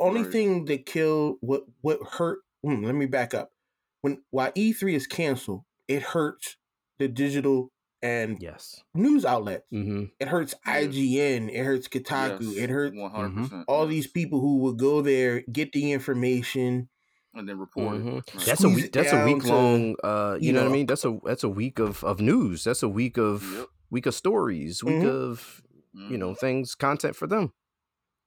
Only 0.00 0.22
Right. 0.22 0.32
thing 0.32 0.64
that 0.66 0.86
killed 0.86 1.38
what 1.40 1.64
what 1.80 2.00
hurt. 2.14 2.40
hmm, 2.64 2.84
let 2.84 2.94
me 2.96 3.06
back 3.06 3.34
up. 3.34 3.52
When 4.00 4.22
while 4.30 4.50
E3 4.56 4.94
is 4.94 5.06
canceled, 5.06 5.62
it 5.86 6.02
hurts 6.02 6.56
the 6.98 7.06
digital 7.08 7.70
and 8.02 8.40
Yes. 8.42 8.82
news 8.94 9.24
outlets. 9.24 9.64
Mm-hmm. 9.72 10.04
It 10.20 10.28
hurts 10.28 10.54
IGN. 10.66 11.48
It 11.48 11.64
hurts 11.64 11.86
Kotaku. 11.88 12.42
Yes. 12.42 12.56
It 12.64 12.70
hurts 12.70 12.96
One 12.96 13.10
hundred 13.12 13.42
percent. 13.44 13.64
all 13.68 13.86
these 13.86 14.06
people 14.08 14.40
who 14.40 14.58
would 14.58 14.76
go 14.78 15.00
there, 15.02 15.42
get 15.52 15.72
the 15.72 15.92
information. 15.92 16.88
And 17.34 17.48
then 17.48 17.58
report 17.58 17.96
hmm. 17.98 18.14
Right. 18.16 18.24
That's 18.46 18.64
a 18.64 18.68
week. 18.68 18.92
That's 18.92 19.08
a 19.12 19.16
down 19.16 19.24
week 19.26 19.42
to, 19.44 19.48
long. 19.48 19.96
Uh, 20.02 20.36
you, 20.40 20.48
you 20.48 20.52
know, 20.52 20.62
what 20.62 20.70
I 20.70 20.72
mean? 20.72 20.86
That's 20.86 21.04
a 21.04 21.18
that's 21.24 21.44
a 21.44 21.48
week 21.48 21.78
of 21.78 22.02
of 22.04 22.20
news. 22.20 22.64
That's 22.64 22.82
a 22.82 22.88
week 22.88 23.16
of 23.18 23.42
Yep. 23.54 23.66
week 23.90 24.06
of 24.06 24.14
stories. 24.14 24.82
Week 24.82 24.96
Mhm. 25.02 25.08
of 25.08 25.62
you 25.94 26.16
Mhm. 26.16 26.18
know 26.18 26.34
things, 26.34 26.74
content 26.74 27.16
for 27.16 27.26
them. 27.26 27.52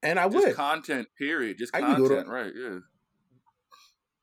And 0.04 0.20
I 0.20 0.28
just 0.30 0.46
would 0.48 0.56
content. 0.56 1.08
Period. 1.18 1.58
Just 1.58 1.76
I 1.76 1.80
can 1.82 1.96
to- 2.02 2.08
content. 2.08 2.28
Right. 2.28 2.54
Yeah. 2.56 2.80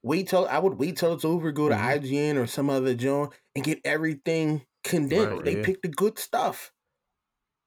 wait 0.03 0.29
till 0.29 0.47
I 0.47 0.59
would 0.59 0.79
wait 0.79 0.97
till 0.97 1.12
it's 1.12 1.24
over, 1.24 1.51
go 1.53 1.68
to 1.68 1.74
Mhm. 1.74 1.81
IGN 1.81 2.37
or 2.37 2.47
some 2.47 2.70
other 2.70 2.95
joint 2.95 3.33
and 3.55 3.64
get 3.64 3.81
everything 3.85 4.64
condensed. 4.85 5.33
Right, 5.37 5.45
they 5.45 5.57
yeah. 5.59 5.64
picked 5.64 5.83
the 5.83 5.89
good 5.89 6.18
stuff, 6.18 6.72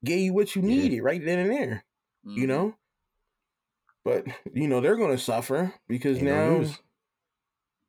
gave 0.04 0.22
you 0.22 0.34
what 0.34 0.56
you 0.56 0.62
Yeah. 0.62 0.68
needed 0.70 1.02
right 1.02 1.24
then 1.24 1.40
and 1.40 1.52
there. 1.52 1.86
You 2.24 2.46
Mhm. 2.46 2.48
know, 2.48 2.76
but 4.06 4.26
you 4.54 4.68
know 4.68 4.80
they're 4.80 4.96
going 4.96 5.12
to 5.16 5.22
suffer 5.22 5.74
because 5.88 6.18
Ain't 6.18 6.28
now 6.28 6.58
news. 6.60 6.80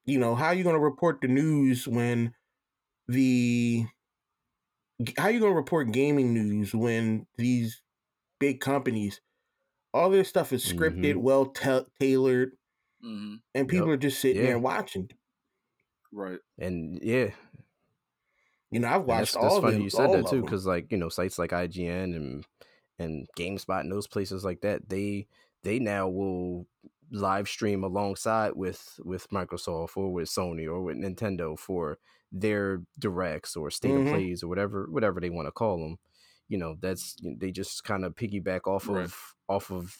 You 0.04 0.18
know 0.18 0.34
how 0.34 0.46
are 0.46 0.54
you 0.54 0.64
going 0.64 0.74
to 0.76 0.80
report 0.80 1.20
the 1.20 1.28
news 1.28 1.86
when 1.88 2.34
the 3.08 3.86
how 5.16 5.24
are 5.24 5.30
you 5.30 5.40
going 5.40 5.52
to 5.52 5.56
report 5.56 5.92
gaming 5.92 6.32
news 6.32 6.74
when 6.74 7.26
these 7.36 7.82
big 8.40 8.60
companies 8.60 9.20
all 9.94 10.10
their 10.10 10.24
stuff 10.24 10.52
is 10.52 10.64
scripted, 10.64 11.16
Mhm. 11.16 11.18
well 11.18 11.46
ta- 11.46 11.86
tailored, 12.00 12.52
Mhm. 13.02 13.42
and 13.54 13.68
people 13.68 13.88
Yep. 13.88 13.92
are 13.92 13.96
just 13.96 14.20
sitting 14.20 14.42
Yeah. 14.42 14.44
there 14.44 14.58
watching. 14.58 15.10
Right. 16.12 16.40
And 16.58 16.98
yeah, 17.02 17.32
You 18.70 18.80
know, 18.80 18.88
I've 18.88 19.04
watched 19.04 19.34
that's, 19.34 19.36
that's 19.36 19.56
all 19.56 19.58
funny 19.58 19.82
them, 19.82 19.84
you 19.84 19.90
said 19.90 20.12
that 20.12 20.26
too, 20.26 20.42
because 20.42 20.66
like 20.66 20.90
you 20.90 20.98
know 20.98 21.08
sites 21.08 21.38
like 21.38 21.52
IGN 21.52 22.14
and 22.14 22.46
and 22.98 23.26
GameSpot 23.38 23.80
and 23.80 23.92
those 23.92 24.06
places 24.06 24.44
like 24.44 24.60
that, 24.62 24.88
they 24.88 25.28
they 25.62 25.78
now 25.78 26.08
will 26.08 26.66
live 27.12 27.48
stream 27.48 27.84
alongside 27.84 28.52
with 28.56 28.98
with 29.04 29.28
Microsoft 29.30 29.96
or 29.96 30.12
with 30.12 30.28
Sony 30.28 30.66
or 30.66 30.82
with 30.82 30.96
Nintendo 30.96 31.58
for 31.58 31.98
their 32.32 32.82
directs 32.98 33.56
or 33.56 33.70
state 33.70 33.96
Mhm. 33.96 33.96
of 33.96 34.06
plays 34.06 34.42
or 34.42 34.48
whatever 34.48 34.86
whatever 34.90 35.20
they 35.20 35.30
want 35.30 35.46
to 35.46 35.52
call 35.52 35.78
them. 35.78 35.98
You 36.48 36.58
know, 36.58 36.76
that's 36.80 37.16
they 37.22 37.50
just 37.52 37.84
kind 37.84 38.04
of 38.04 38.14
piggyback 38.16 38.66
off 38.66 38.88
Right. 38.88 38.90
of 38.90 39.34
off 39.48 39.70
of 39.70 39.98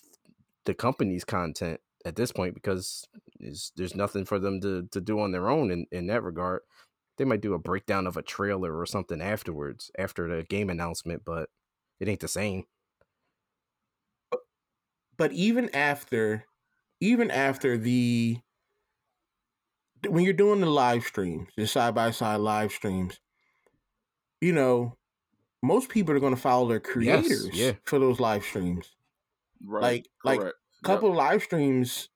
the 0.65 0.75
company's 0.75 1.25
content 1.25 1.81
at 2.05 2.17
this 2.17 2.33
point 2.33 2.55
because 2.55 3.05
there's, 3.39 3.73
there's 3.77 3.95
nothing 3.95 4.25
for 4.25 4.39
them 4.39 4.61
to, 4.61 4.87
to 4.91 5.01
do 5.01 5.21
on 5.21 5.33
their 5.33 5.49
own 5.49 5.71
in, 5.71 5.87
in 5.93 6.07
that 6.07 6.23
regard 6.23 6.63
they 7.19 7.25
might 7.25 7.43
do 7.43 7.55
a 7.55 7.59
breakdown 7.59 8.07
of 8.07 8.17
a 8.17 8.23
trailer 8.23 8.77
or 8.77 8.87
something 8.87 9.23
afterwards 9.23 9.91
after 9.99 10.29
the 10.35 10.43
game 10.45 10.71
announcement, 10.71 11.25
but 11.25 11.51
it 12.01 12.09
ain't 12.09 12.21
the 12.21 12.29
same. 12.29 12.65
but 15.17 15.33
even 15.33 15.75
after 15.75 16.45
even 17.03 17.33
after 17.33 17.77
the 17.77 18.39
when 20.09 20.23
you're 20.25 20.33
doing 20.33 20.61
the 20.61 20.71
live 20.71 21.03
streams 21.03 21.49
the 21.57 21.67
side 21.67 21.95
by 21.95 22.11
side 22.13 22.37
live 22.37 22.71
streams 22.71 23.19
you 24.41 24.53
know 24.53 24.97
most 25.65 25.89
people 25.89 26.15
are 26.15 26.21
going 26.21 26.35
to 26.35 26.41
follow 26.41 26.69
their 26.69 26.81
creators 26.81 27.49
yeah. 27.53 27.73
for 27.85 27.99
those 27.99 28.21
live 28.21 28.45
streams 28.45 28.95
Right. 29.65 30.07
Like- 30.25 30.41
like, 30.41 30.49
a 30.49 30.85
couple 30.85 31.11
of 31.11 31.17
live 31.17 31.43
streams 31.43 32.09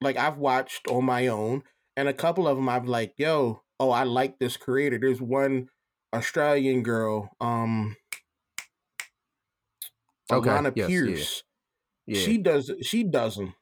like 0.00 0.16
i've 0.16 0.36
watched 0.38 0.88
on 0.88 1.04
my 1.04 1.28
own 1.28 1.62
and 1.96 2.08
a 2.08 2.12
couple 2.12 2.46
of 2.46 2.56
them 2.56 2.68
i've 2.68 2.86
like 2.86 3.14
yo 3.16 3.62
oh 3.80 3.90
i 3.90 4.02
like 4.02 4.38
this 4.38 4.56
creator 4.56 4.98
there's 4.98 5.20
one 5.20 5.68
australian 6.14 6.82
girl 6.82 7.30
um 7.40 7.96
Okay, 10.30 10.50
Alanah 10.50 10.72
yes, 10.74 10.90
yeah. 10.90 11.00
Pearce. 11.00 11.42
Yeah, 12.06 12.20
She 12.20 12.38
does 12.38 12.72
she 12.82 13.04
does 13.04 13.36
them. 13.36 13.54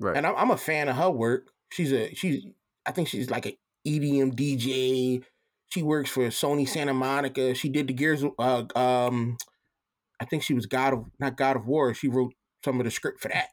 Right. 0.00 0.16
and 0.16 0.26
I'm, 0.26 0.34
I'm 0.36 0.50
a 0.50 0.56
fan 0.56 0.88
of 0.88 0.96
her 0.96 1.10
work. 1.10 1.48
She's 1.72 1.92
a 1.92 2.14
she's 2.14 2.44
I 2.86 2.92
think 2.92 3.08
she's 3.08 3.30
like 3.30 3.46
a 3.46 3.56
EDM 3.86 4.34
DJ. 4.34 5.22
She 5.70 5.82
works 5.82 6.10
for 6.10 6.22
Sony 6.28 6.66
Santa 6.68 6.94
Monica. 6.94 7.54
She 7.54 7.68
did 7.68 7.86
the 7.88 7.92
Gears. 7.92 8.22
of- 8.22 8.32
Uh, 8.38 8.64
um, 8.78 9.36
I 10.20 10.24
think 10.24 10.42
she 10.42 10.54
was 10.54 10.66
God 10.66 10.94
of 10.94 11.04
not 11.20 11.36
God 11.36 11.56
of 11.56 11.66
War. 11.66 11.92
She 11.94 12.08
wrote 12.08 12.32
some 12.64 12.80
of 12.80 12.84
the 12.84 12.90
script 12.90 13.20
for 13.20 13.28
that. 13.28 13.48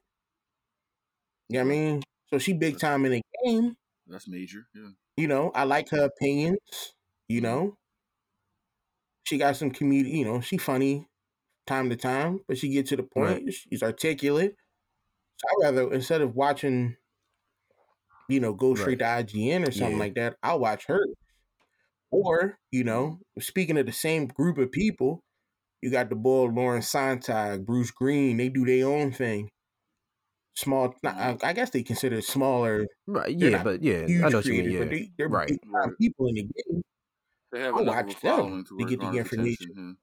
You 1.50 1.60
know 1.60 1.66
what 1.66 1.72
I 1.74 1.76
mean? 1.76 2.04
So 2.30 2.38
she 2.40 2.54
big 2.54 2.80
time 2.80 3.06
in 3.06 3.12
the 3.12 3.22
game. 3.44 3.76
That's 4.08 4.28
major. 4.28 4.68
Yeah. 4.74 4.90
You 5.18 5.28
know, 5.28 5.52
I 5.54 5.64
like 5.66 5.90
her 5.92 6.06
opinions. 6.06 6.60
You 7.28 7.42
know, 7.42 7.78
she 9.26 9.38
got 9.38 9.58
some 9.58 9.72
community. 9.72 10.18
You 10.18 10.26
know, 10.26 10.42
she 10.42 10.58
funny 10.58 11.08
time 11.68 11.90
to 11.90 11.96
time, 11.96 12.40
but 12.48 12.58
she 12.58 12.70
get 12.70 12.86
to 12.88 12.96
the 12.96 13.04
point. 13.04 13.52
She's 13.54 13.84
articulate. 13.84 14.56
So 15.38 15.48
I 15.48 15.54
rather 15.66 15.94
instead 15.94 16.20
of 16.22 16.36
watching, 16.36 16.98
you 18.28 18.40
know, 18.40 18.54
go 18.54 18.76
straight 18.76 19.00
to 19.00 19.06
IGN 19.06 19.64
or 19.64 19.72
something 19.72 19.98
Yeah. 19.98 20.00
like 20.00 20.16
that, 20.16 20.38
I'll 20.44 20.60
watch 20.60 20.86
her. 20.88 21.00
Or 22.12 22.58
you 22.72 22.84
know, 22.84 23.20
speaking 23.40 23.78
of 23.78 23.86
the 23.86 23.92
same 23.92 24.26
group 24.28 24.58
of 24.58 24.72
people, 24.72 25.24
you 25.82 25.92
got 25.92 26.10
the 26.10 26.16
boy 26.16 26.46
Lawrence 26.46 26.92
Sonntag, 26.92 27.66
Bruce 27.66 27.92
Greene. 27.92 28.38
They 28.38 28.50
do 28.50 28.66
their 28.66 28.88
own 28.88 29.12
thing. 29.14 29.50
Small, 30.58 30.96
I, 31.06 31.38
I 31.44 31.52
guess 31.54 31.70
they 31.72 31.84
consider 31.84 32.18
it 32.18 32.24
smaller, 32.24 32.88
right. 33.08 33.36
Yeah, 33.38 33.62
but 33.62 33.84
yeah, 33.84 34.04
I 34.24 34.30
know 34.30 34.38
what 34.38 34.46
you 34.46 34.54
mean. 34.54 34.72
Yeah. 34.72 34.80
But 34.80 34.90
they, 34.90 35.12
they're 35.18 35.28
right. 35.28 35.48
big 35.48 35.60
people 36.00 36.28
in 36.28 36.36
the 36.36 36.44
game. 36.44 36.82
They 37.52 37.62
have 37.62 37.76
I'll 37.76 37.84
enough 37.84 38.00
of 38.02 38.06
watch 38.08 38.22
them 38.22 38.22
following 38.38 38.64
to, 38.66 38.78
to 38.80 38.86
get 38.86 39.00
the 39.02 39.06
garners 39.06 39.18
information. 39.18 39.72
attention, 39.72 39.98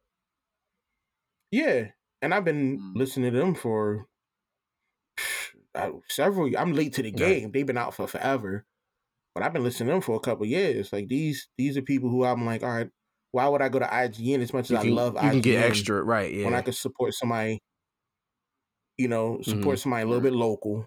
Yeah, 1.50 1.92
and 2.20 2.34
I've 2.34 2.44
been 2.44 2.78
Mm. 2.78 2.94
listening 2.94 3.32
to 3.32 3.38
them 3.38 3.54
for 3.54 4.06
several. 6.08 6.50
I'm 6.58 6.72
late 6.74 6.94
to 6.94 7.02
the 7.02 7.10
game. 7.10 7.52
They've 7.52 7.66
been 7.66 7.78
out 7.78 7.94
for 7.94 8.06
forever, 8.06 8.64
but 9.34 9.44
I've 9.44 9.52
been 9.52 9.64
listening 9.64 9.88
to 9.88 9.92
them 9.94 10.02
for 10.02 10.16
a 10.16 10.20
couple 10.20 10.46
years. 10.46 10.92
Like 10.92 11.08
these, 11.08 11.48
these 11.58 11.76
are 11.76 11.82
people 11.82 12.10
who 12.10 12.24
I'm 12.24 12.46
like, 12.46 12.62
all 12.62 12.70
right, 12.70 12.90
why 13.32 13.48
would 13.48 13.62
I 13.62 13.68
go 13.70 13.78
to 13.80 13.86
IGN 13.86 14.40
as 14.42 14.52
much 14.52 14.70
as 14.70 14.78
I 14.78 14.82
love 14.84 15.14
you 15.14 15.20
IGN 15.20 15.30
can 15.30 15.40
get 15.40 15.64
extra, 15.64 16.02
right? 16.02 16.32
Yeah. 16.32 16.44
when 16.44 16.54
I 16.54 16.58
Yeah, 16.58 16.62
could 16.62 16.74
support 16.76 17.14
somebody, 17.14 17.60
you 18.98 19.08
know, 19.08 19.40
support 19.42 19.78
somebody 19.78 20.02
a 20.04 20.06
little 20.06 20.20
bit 20.22 20.32
local, 20.32 20.86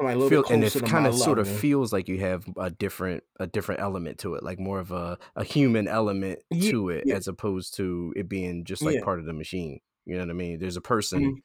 somebody 0.00 0.14
a 0.14 0.18
little 0.18 0.28
Feel, 0.30 0.42
bit 0.42 0.50
and 0.50 0.64
it 0.64 0.84
kind 0.86 1.06
of 1.06 1.14
sort 1.14 1.38
of 1.38 1.48
feels 1.48 1.92
like 1.92 2.08
you 2.08 2.18
have 2.20 2.46
a 2.56 2.70
different 2.70 3.24
a 3.40 3.46
different 3.46 3.80
element 3.80 4.18
to 4.20 4.34
it, 4.34 4.42
like 4.42 4.58
more 4.58 4.78
of 4.80 4.90
a, 4.92 5.18
a 5.36 5.44
human 5.44 5.88
element 5.88 6.40
Ye- 6.50 6.70
to 6.72 6.90
it, 6.90 7.04
yeah. 7.06 7.16
as 7.16 7.28
opposed 7.28 7.74
to 7.76 8.12
it 8.16 8.28
being 8.28 8.64
just 8.64 8.84
like 8.84 8.96
Yeah. 8.96 9.04
part 9.04 9.20
of 9.20 9.26
the 9.26 9.32
machine. 9.32 9.80
You 10.06 10.14
know 10.16 10.22
what 10.22 10.30
I 10.30 10.34
mean? 10.34 10.58
There's 10.58 10.76
a 10.76 10.80
person, 10.80 11.20
Mhm. 11.20 11.42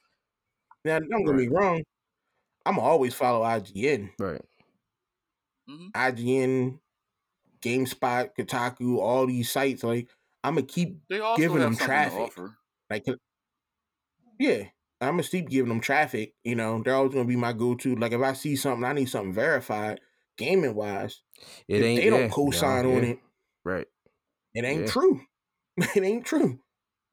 Now, 0.85 0.99
don't 0.99 1.25
get 1.25 1.35
me 1.35 1.47
wrong, 1.47 1.83
I'm 2.65 2.79
always 2.79 3.13
follow 3.13 3.43
IGN. 3.43 4.11
right? 4.19 4.41
Mhm. 5.67 5.91
IGN, 5.95 6.79
GameSpot, 7.61 8.35
Kotaku, 8.37 8.99
all 8.99 9.27
these 9.27 9.51
sites. 9.51 9.83
Like 9.83 10.09
I'm 10.43 10.55
gonna 10.55 10.67
keep 10.67 10.99
They 11.09 11.19
also 11.19 11.41
Giving 11.41 11.59
have 11.59 11.69
them 11.71 11.77
traffic. 11.77 12.17
to 12.17 12.23
offer. 12.23 12.57
like, 12.89 13.05
'cause- 13.05 13.17
yeah, 14.39 14.63
I'm 15.01 15.13
gonna 15.17 15.23
keep 15.23 15.49
giving 15.49 15.69
them 15.69 15.79
traffic. 15.81 16.35
You 16.43 16.55
know, 16.55 16.81
they're 16.83 16.95
always 16.95 17.13
gonna 17.13 17.25
be 17.27 17.35
my 17.35 17.53
go-to. 17.53 17.95
Like 17.95 18.11
if 18.11 18.21
I 18.21 18.33
see 18.33 18.55
something, 18.55 18.83
I 18.83 18.93
need 18.93 19.09
something 19.09 19.33
verified, 19.33 20.01
gaming 20.37 20.75
wise. 20.75 21.21
It 21.67 21.81
if 21.81 21.81
ain't. 21.81 22.03
they 22.03 22.09
don't 22.09 22.21
yeah, 22.21 22.29
co-sign 22.29 22.85
no, 22.85 22.95
on 22.97 23.03
yeah, 23.03 23.11
it, 23.11 23.19
right? 23.63 23.87
it 24.53 24.65
ain't 24.65 24.81
Yeah. 24.81 24.87
true. 24.87 25.21
it 25.77 26.03
ain't 26.03 26.25
true. 26.25 26.59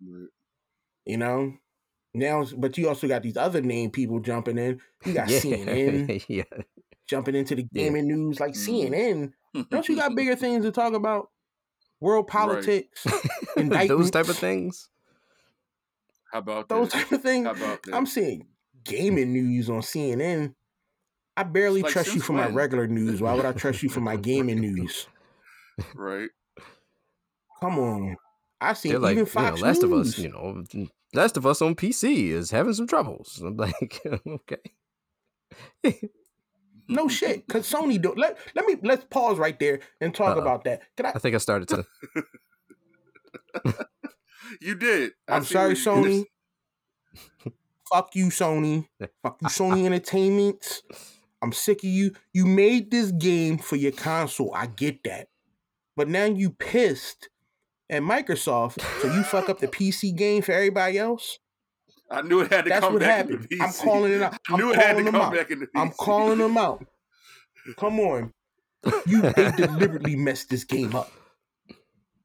Right. 0.00 0.28
You 1.04 1.16
know. 1.18 1.58
Now, 2.12 2.44
but 2.56 2.76
you 2.76 2.88
also 2.88 3.06
got 3.06 3.22
these 3.22 3.36
other 3.36 3.60
name 3.60 3.90
people 3.90 4.20
jumping 4.20 4.58
in. 4.58 4.80
You 5.04 5.14
got 5.14 5.28
yeah, 5.30 5.38
CNN 5.40 6.24
yeah, 6.28 6.44
jumping 7.06 7.34
into 7.34 7.54
the 7.54 7.62
Yeah. 7.72 7.84
gaming 7.84 8.08
news, 8.08 8.40
like 8.40 8.52
Mhm. 8.52 8.56
CNN. 8.56 9.32
Don't 9.70 9.88
you 9.88 9.96
got 9.96 10.14
bigger 10.16 10.36
things 10.36 10.64
to 10.64 10.72
talk 10.72 10.94
about? 10.94 11.30
World 12.00 12.28
politics, 12.28 13.06
indictments. 13.56 13.88
those 13.88 14.10
type 14.10 14.28
of 14.28 14.38
things. 14.38 14.88
How 16.32 16.38
about 16.38 16.68
those 16.68 16.88
that? 16.90 17.02
type 17.04 17.12
of 17.12 17.22
things. 17.22 17.46
How 17.46 17.52
about? 17.52 17.80
I'm 17.92 18.06
seeing 18.06 18.48
gaming 18.84 19.32
news 19.32 19.68
on 19.68 19.82
CNN. 19.82 20.54
I 21.36 21.42
barely 21.42 21.82
Like, 21.82 21.92
trust 21.92 22.08
you 22.08 22.12
since 22.14 22.24
for 22.26 22.32
my 22.32 22.46
regular 22.48 22.86
news. 22.86 23.20
Why 23.20 23.34
would 23.34 23.44
I 23.46 23.52
trust 23.52 23.82
you 23.82 23.88
for 23.88 24.00
my 24.00 24.16
gaming 24.16 24.60
news? 24.60 25.08
right. 25.94 26.30
Come 27.60 27.78
on. 27.78 28.16
I 28.60 28.72
see. 28.74 28.90
They're 28.90 28.98
like, 28.98 29.12
even 29.12 29.18
you 29.18 29.24
know, 29.24 29.30
Fox 29.30 29.60
Last 29.60 29.82
of 29.82 29.92
Us, 29.92 30.18
you 30.18 30.28
know, 30.30 30.64
Last 31.12 31.36
of 31.36 31.46
Us 31.46 31.60
on 31.60 31.74
PC 31.74 32.28
is 32.28 32.50
having 32.50 32.74
some 32.74 32.86
troubles. 32.86 33.40
I'm 33.44 33.56
like, 33.56 34.00
okay. 34.26 34.58
No 36.88 37.08
shit, 37.08 37.46
cause 37.48 37.70
Sony 37.70 38.00
do. 38.00 38.14
Let 38.16 38.38
let 38.54 38.66
me 38.66 38.76
let's 38.82 39.04
pause 39.10 39.38
right 39.38 39.58
there 39.58 39.80
and 40.00 40.14
talk 40.14 40.36
Uh-oh. 40.36 40.42
about 40.42 40.64
that. 40.64 40.82
Can 40.96 41.06
I? 41.06 41.10
I 41.10 41.18
think 41.18 41.34
I 41.34 41.38
started 41.38 41.68
to. 41.68 41.86
You 44.60 44.74
did. 44.74 45.12
I 45.28 45.36
I'm 45.36 45.44
sorry, 45.44 45.74
what 45.74 45.78
you 45.78 46.02
did. 46.02 46.26
Sony. 47.44 47.52
Fuck 47.92 48.14
you, 48.14 48.26
Sony. 48.26 48.86
Fuck 49.22 49.38
you, 49.42 49.48
Sony 49.48 49.86
Entertainment. 49.86 50.82
I'm 51.42 51.52
sick 51.52 51.78
of 51.78 51.88
you. 51.88 52.12
You 52.32 52.46
made 52.46 52.90
this 52.90 53.10
game 53.12 53.58
for 53.58 53.76
your 53.76 53.92
console. 53.92 54.52
I 54.54 54.66
get 54.66 55.02
that, 55.04 55.28
but 55.96 56.08
now 56.08 56.24
you 56.26 56.50
pissed 56.50 57.29
at 57.90 58.02
Microsoft, 58.02 58.80
so 59.02 59.12
you 59.12 59.22
fuck 59.22 59.48
up 59.50 59.58
the 59.58 59.68
PC 59.68 60.14
game 60.16 60.42
for 60.42 60.52
everybody 60.52 60.96
else. 60.98 61.38
I 62.10 62.22
knew 62.22 62.40
it 62.40 62.52
had 62.52 62.64
to 62.64 62.68
That's 62.70 62.84
come 62.84 62.94
what 62.94 63.00
back 63.00 63.16
happened. 63.28 63.46
into 63.50 63.56
PC. 63.56 63.60
I'm 63.60 63.72
calling 63.88 64.12
it 64.12 64.22
out. 64.22 64.32
I 64.34 64.36
I'm 64.54 64.58
knew 64.58 64.72
it 64.72 64.76
had 64.76 64.82
to 64.82 64.88
calling 64.94 65.12
come 65.12 65.20
out. 65.20 65.32
back 65.34 65.50
into 65.50 65.66
PC. 65.66 65.70
I'm 65.76 65.90
calling 65.92 66.38
them 66.38 66.56
out. 66.56 66.86
Come 67.76 68.00
on. 68.00 68.32
You 69.06 69.22
they 69.22 69.50
deliberately 69.56 70.16
messed 70.16 70.48
this 70.48 70.64
game 70.64 70.94
up. 70.94 71.10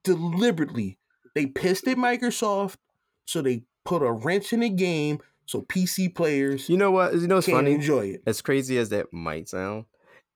Deliberately. 0.04 0.98
They 1.34 1.48
pissed 1.48 1.88
at 1.88 1.98
Microsoft, 1.98 2.78
so 3.26 3.42
they 3.42 3.64
put 3.84 4.02
a 4.02 4.12
wrench 4.12 4.54
in 4.54 4.62
the 4.62 4.70
game 4.70 5.20
so 5.48 5.62
PC 5.62 6.16
players 6.16 6.68
You 6.70 6.78
know 6.78 6.90
what? 6.90 7.14
You 7.14 7.28
know 7.28 7.36
what's 7.36 7.48
funny? 7.48 7.74
enjoy 7.74 8.08
it. 8.08 8.24
As 8.26 8.42
crazy 8.42 8.78
as 8.80 8.90
that 8.90 9.14
might 9.14 9.48
sound, 9.50 9.86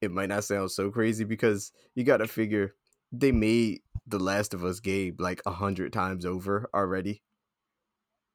it 0.01 0.11
might 0.11 0.29
not 0.29 0.43
sound 0.43 0.69
so 0.71 0.91
crazy 0.91 1.23
because 1.23 1.71
you 1.95 2.03
got 2.03 2.17
to 2.17 2.27
figure 2.27 2.75
they 3.11 3.31
made 3.31 3.81
the 4.09 4.19
Last 4.19 4.53
of 4.53 4.63
Us 4.63 4.79
game 4.79 5.15
like 5.19 5.41
a 5.45 5.51
hundred 5.51 5.93
times 5.93 6.25
over 6.25 6.69
already. 6.73 7.21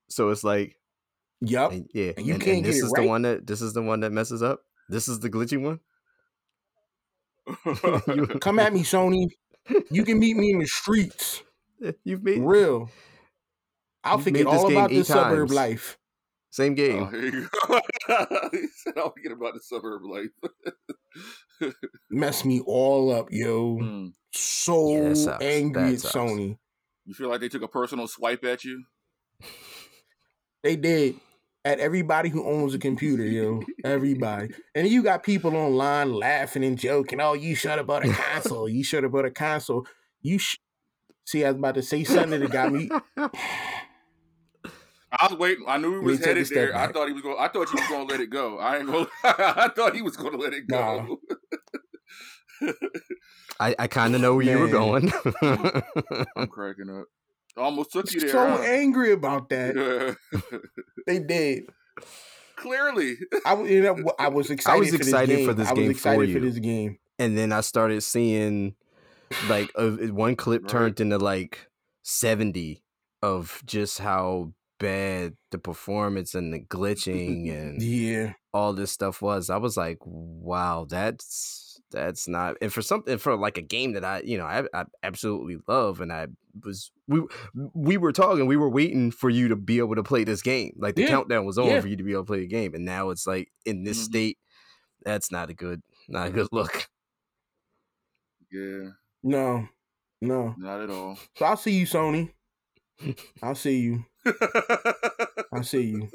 So 0.08 0.30
it's 0.30 0.44
like, 0.44 0.76
Yup. 1.40 1.72
and- 1.72 1.88
yeah, 1.94 2.12
And 2.16 2.26
you 2.26 2.34
and, 2.34 2.42
can't 2.42 2.56
and 2.58 2.64
get 2.64 2.70
this 2.72 2.82
it 2.82 2.86
is 2.86 2.92
right? 2.96 3.02
the 3.02 3.08
one 3.08 3.22
that 3.22 3.46
this 3.46 3.60
is 3.62 3.72
the 3.72 3.82
one 3.82 4.00
that 4.00 4.12
messes 4.12 4.42
up. 4.42 4.60
This 4.88 5.08
is 5.08 5.20
the 5.20 5.30
glitchy 5.30 5.60
one. 5.60 5.80
Come 8.40 8.58
at 8.58 8.72
me, 8.72 8.82
Sony. 8.82 9.28
You 9.90 10.04
can 10.04 10.18
meet 10.18 10.36
me 10.36 10.50
in 10.50 10.58
the 10.58 10.66
streets. 10.66 11.42
You've 12.04 12.22
made 12.22 12.40
Real. 12.42 12.90
I'll 14.02 14.18
forget 14.18 14.46
all 14.46 14.70
about 14.70 14.90
this 14.90 15.08
suburb 15.08 15.50
life. 15.50 15.98
same 16.50 16.72
Oh, 16.72 16.74
game. 16.76 17.48
go. 17.68 17.80
he 18.52 18.66
said, 18.76 18.94
"I'll 18.96 19.12
forget 19.12 19.32
about 19.32 19.54
the 19.54 19.60
suburb 19.60 20.02
life." 20.04 21.72
Mess 22.10 22.44
me 22.44 22.60
all 22.66 23.10
up, 23.12 23.28
yo. 23.30 23.78
Hmm. 23.78 24.06
So 24.32 24.90
Yeah, 24.90 25.14
sucks. 25.14 25.44
angry 25.44 25.82
That 25.82 25.92
at 25.94 26.00
sucks. 26.00 26.14
Sony. 26.14 26.58
You 27.06 27.14
feel 27.14 27.28
like 27.28 27.40
they 27.40 27.48
took 27.48 27.62
a 27.62 27.68
personal 27.68 28.08
swipe 28.08 28.44
at 28.44 28.64
you? 28.64 28.84
They 30.62 30.76
did. 30.76 31.16
At 31.66 31.78
everybody 31.80 32.28
who 32.28 32.44
owns 32.46 32.74
a 32.74 32.78
computer, 32.78 33.24
yo. 33.24 33.62
Everybody. 33.84 34.52
And 34.74 34.86
you 34.86 35.02
got 35.02 35.22
people 35.22 35.56
online 35.56 36.12
laughing 36.12 36.62
and 36.64 36.78
joking. 36.78 37.20
Oh, 37.22 37.32
you 37.32 37.54
should 37.54 37.70
have 37.72 37.86
bought 37.86 38.04
a 38.04 38.12
console. 38.12 38.68
You 38.68 38.84
should 38.84 39.02
have 39.02 39.12
bought 39.12 39.24
a 39.24 39.30
console. 39.30 39.86
You 40.20 40.38
sh- 40.38 40.56
See, 41.26 41.42
I 41.42 41.48
was 41.50 41.56
about 41.58 41.76
to 41.76 41.82
say 41.82 42.04
something 42.04 42.38
that 42.40 42.50
got 42.50 42.70
me. 42.70 42.90
I 45.20 45.26
was 45.30 45.38
waiting. 45.38 45.64
I 45.68 45.76
knew 45.78 46.00
he 46.00 46.06
was 46.06 46.24
headed 46.24 46.46
there. 46.48 46.76
I 46.76 46.90
thought 46.90 47.06
he 47.08 47.12
was 47.12 47.22
going. 47.22 47.36
I 47.38 47.48
thought 47.48 47.72
you 47.72 47.78
was 47.80 47.88
going 47.88 48.06
to 48.08 48.12
let 48.12 48.20
it 48.20 48.30
go. 48.30 48.58
I 48.58 48.78
ain't 48.78 48.86
going. 48.86 49.06
I 49.24 49.68
thought 49.74 49.94
he 49.94 50.02
was 50.02 50.16
going 50.16 50.32
to 50.32 50.38
let 50.38 50.52
it 50.52 50.66
go. 50.66 51.18
I, 53.60 53.74
I 53.78 53.86
kind 53.86 54.14
of 54.14 54.20
know 54.20 54.34
where 54.34 54.44
you 54.44 54.58
were 54.58 54.68
going. 54.68 55.12
I'm 56.36 56.46
cracking 56.48 56.90
up. 56.90 57.06
Almost 57.56 57.92
took 57.92 58.12
you 58.12 58.20
there. 58.20 58.30
so 58.30 58.46
huh? 58.50 58.62
angry 58.62 59.12
about 59.12 59.48
that. 59.50 60.16
They 61.06 61.20
did. 61.20 61.64
Clearly. 62.56 63.16
I 63.46 63.54
was, 63.54 63.70
you 63.70 63.82
know, 63.82 63.96
I 64.18 64.28
was 64.28 64.50
excited. 64.50 64.80
was 64.80 64.90
for 64.90 64.98
this 64.98 65.26
game. 65.26 65.46
for 65.46 65.54
this 65.54 65.68
I 65.68 65.72
was 65.72 65.78
game 65.78 65.86
for 65.86 65.90
excited 65.92 66.28
you. 66.28 66.34
for 66.34 66.40
this 66.40 66.58
game. 66.58 66.98
and 67.18 67.36
then 67.38 67.52
I 67.52 67.60
started 67.60 68.02
seeing 68.02 68.74
like 69.48 69.70
a, 69.76 69.90
one 70.08 70.34
clip 70.36 70.62
Right. 70.62 70.70
turned 70.70 71.00
into 71.00 71.18
like 71.18 71.68
70 72.02 72.82
of 73.22 73.62
just 73.66 73.98
how 74.00 74.52
bad 74.78 75.34
the 75.50 75.58
performance 75.58 76.34
and 76.34 76.52
the 76.52 76.60
glitching 76.60 77.50
and 77.56 77.80
Yeah. 77.82 78.32
all 78.52 78.72
this 78.72 78.90
stuff 78.92 79.22
was. 79.22 79.50
I 79.50 79.56
was 79.56 79.76
like, 79.76 79.98
wow, 80.04 80.86
that's 80.88 81.80
that's 81.90 82.26
not 82.26 82.56
and 82.60 82.72
for 82.72 82.82
something 82.82 83.18
for 83.18 83.36
like 83.36 83.56
a 83.56 83.62
game 83.62 83.92
that 83.92 84.04
I, 84.04 84.20
you 84.24 84.36
know, 84.36 84.46
I, 84.46 84.64
I 84.74 84.84
absolutely 85.04 85.58
love 85.68 86.00
and 86.00 86.12
I 86.12 86.26
was 86.64 86.90
we 87.06 87.22
we 87.74 87.96
were 87.96 88.12
talking, 88.12 88.46
we 88.46 88.56
were 88.56 88.68
waiting 88.68 89.10
for 89.12 89.30
you 89.30 89.48
to 89.48 89.56
be 89.56 89.78
able 89.78 89.94
to 89.94 90.02
play 90.02 90.24
this 90.24 90.42
game. 90.42 90.74
Like 90.76 90.96
the 90.96 91.02
Yeah. 91.02 91.08
countdown 91.08 91.44
was 91.44 91.56
on 91.58 91.66
Yeah. 91.68 91.80
for 91.80 91.86
you 91.88 91.96
to 91.96 92.02
be 92.02 92.12
able 92.12 92.22
to 92.22 92.26
play 92.26 92.40
the 92.40 92.46
game 92.48 92.74
and 92.74 92.84
now 92.84 93.10
it's 93.10 93.26
like 93.26 93.52
in 93.64 93.84
this 93.84 93.98
Mhm. 94.00 94.04
state 94.04 94.38
that's 95.04 95.30
not 95.30 95.50
a 95.50 95.54
good 95.54 95.82
not 96.08 96.28
a 96.28 96.30
good 96.30 96.48
look. 96.52 96.86
Yeah. 98.50 98.90
No. 99.22 99.68
No. 100.20 100.54
Not 100.58 100.80
at 100.82 100.90
all. 100.90 101.18
So 101.36 101.44
I'll 101.44 101.56
see 101.56 101.72
you, 101.72 101.86
Sony. 101.86 102.32
I'll 103.42 103.54
see 103.54 103.78
you. 103.78 104.04
I'll 105.52 105.62
see 105.62 105.82
you. 105.82 106.08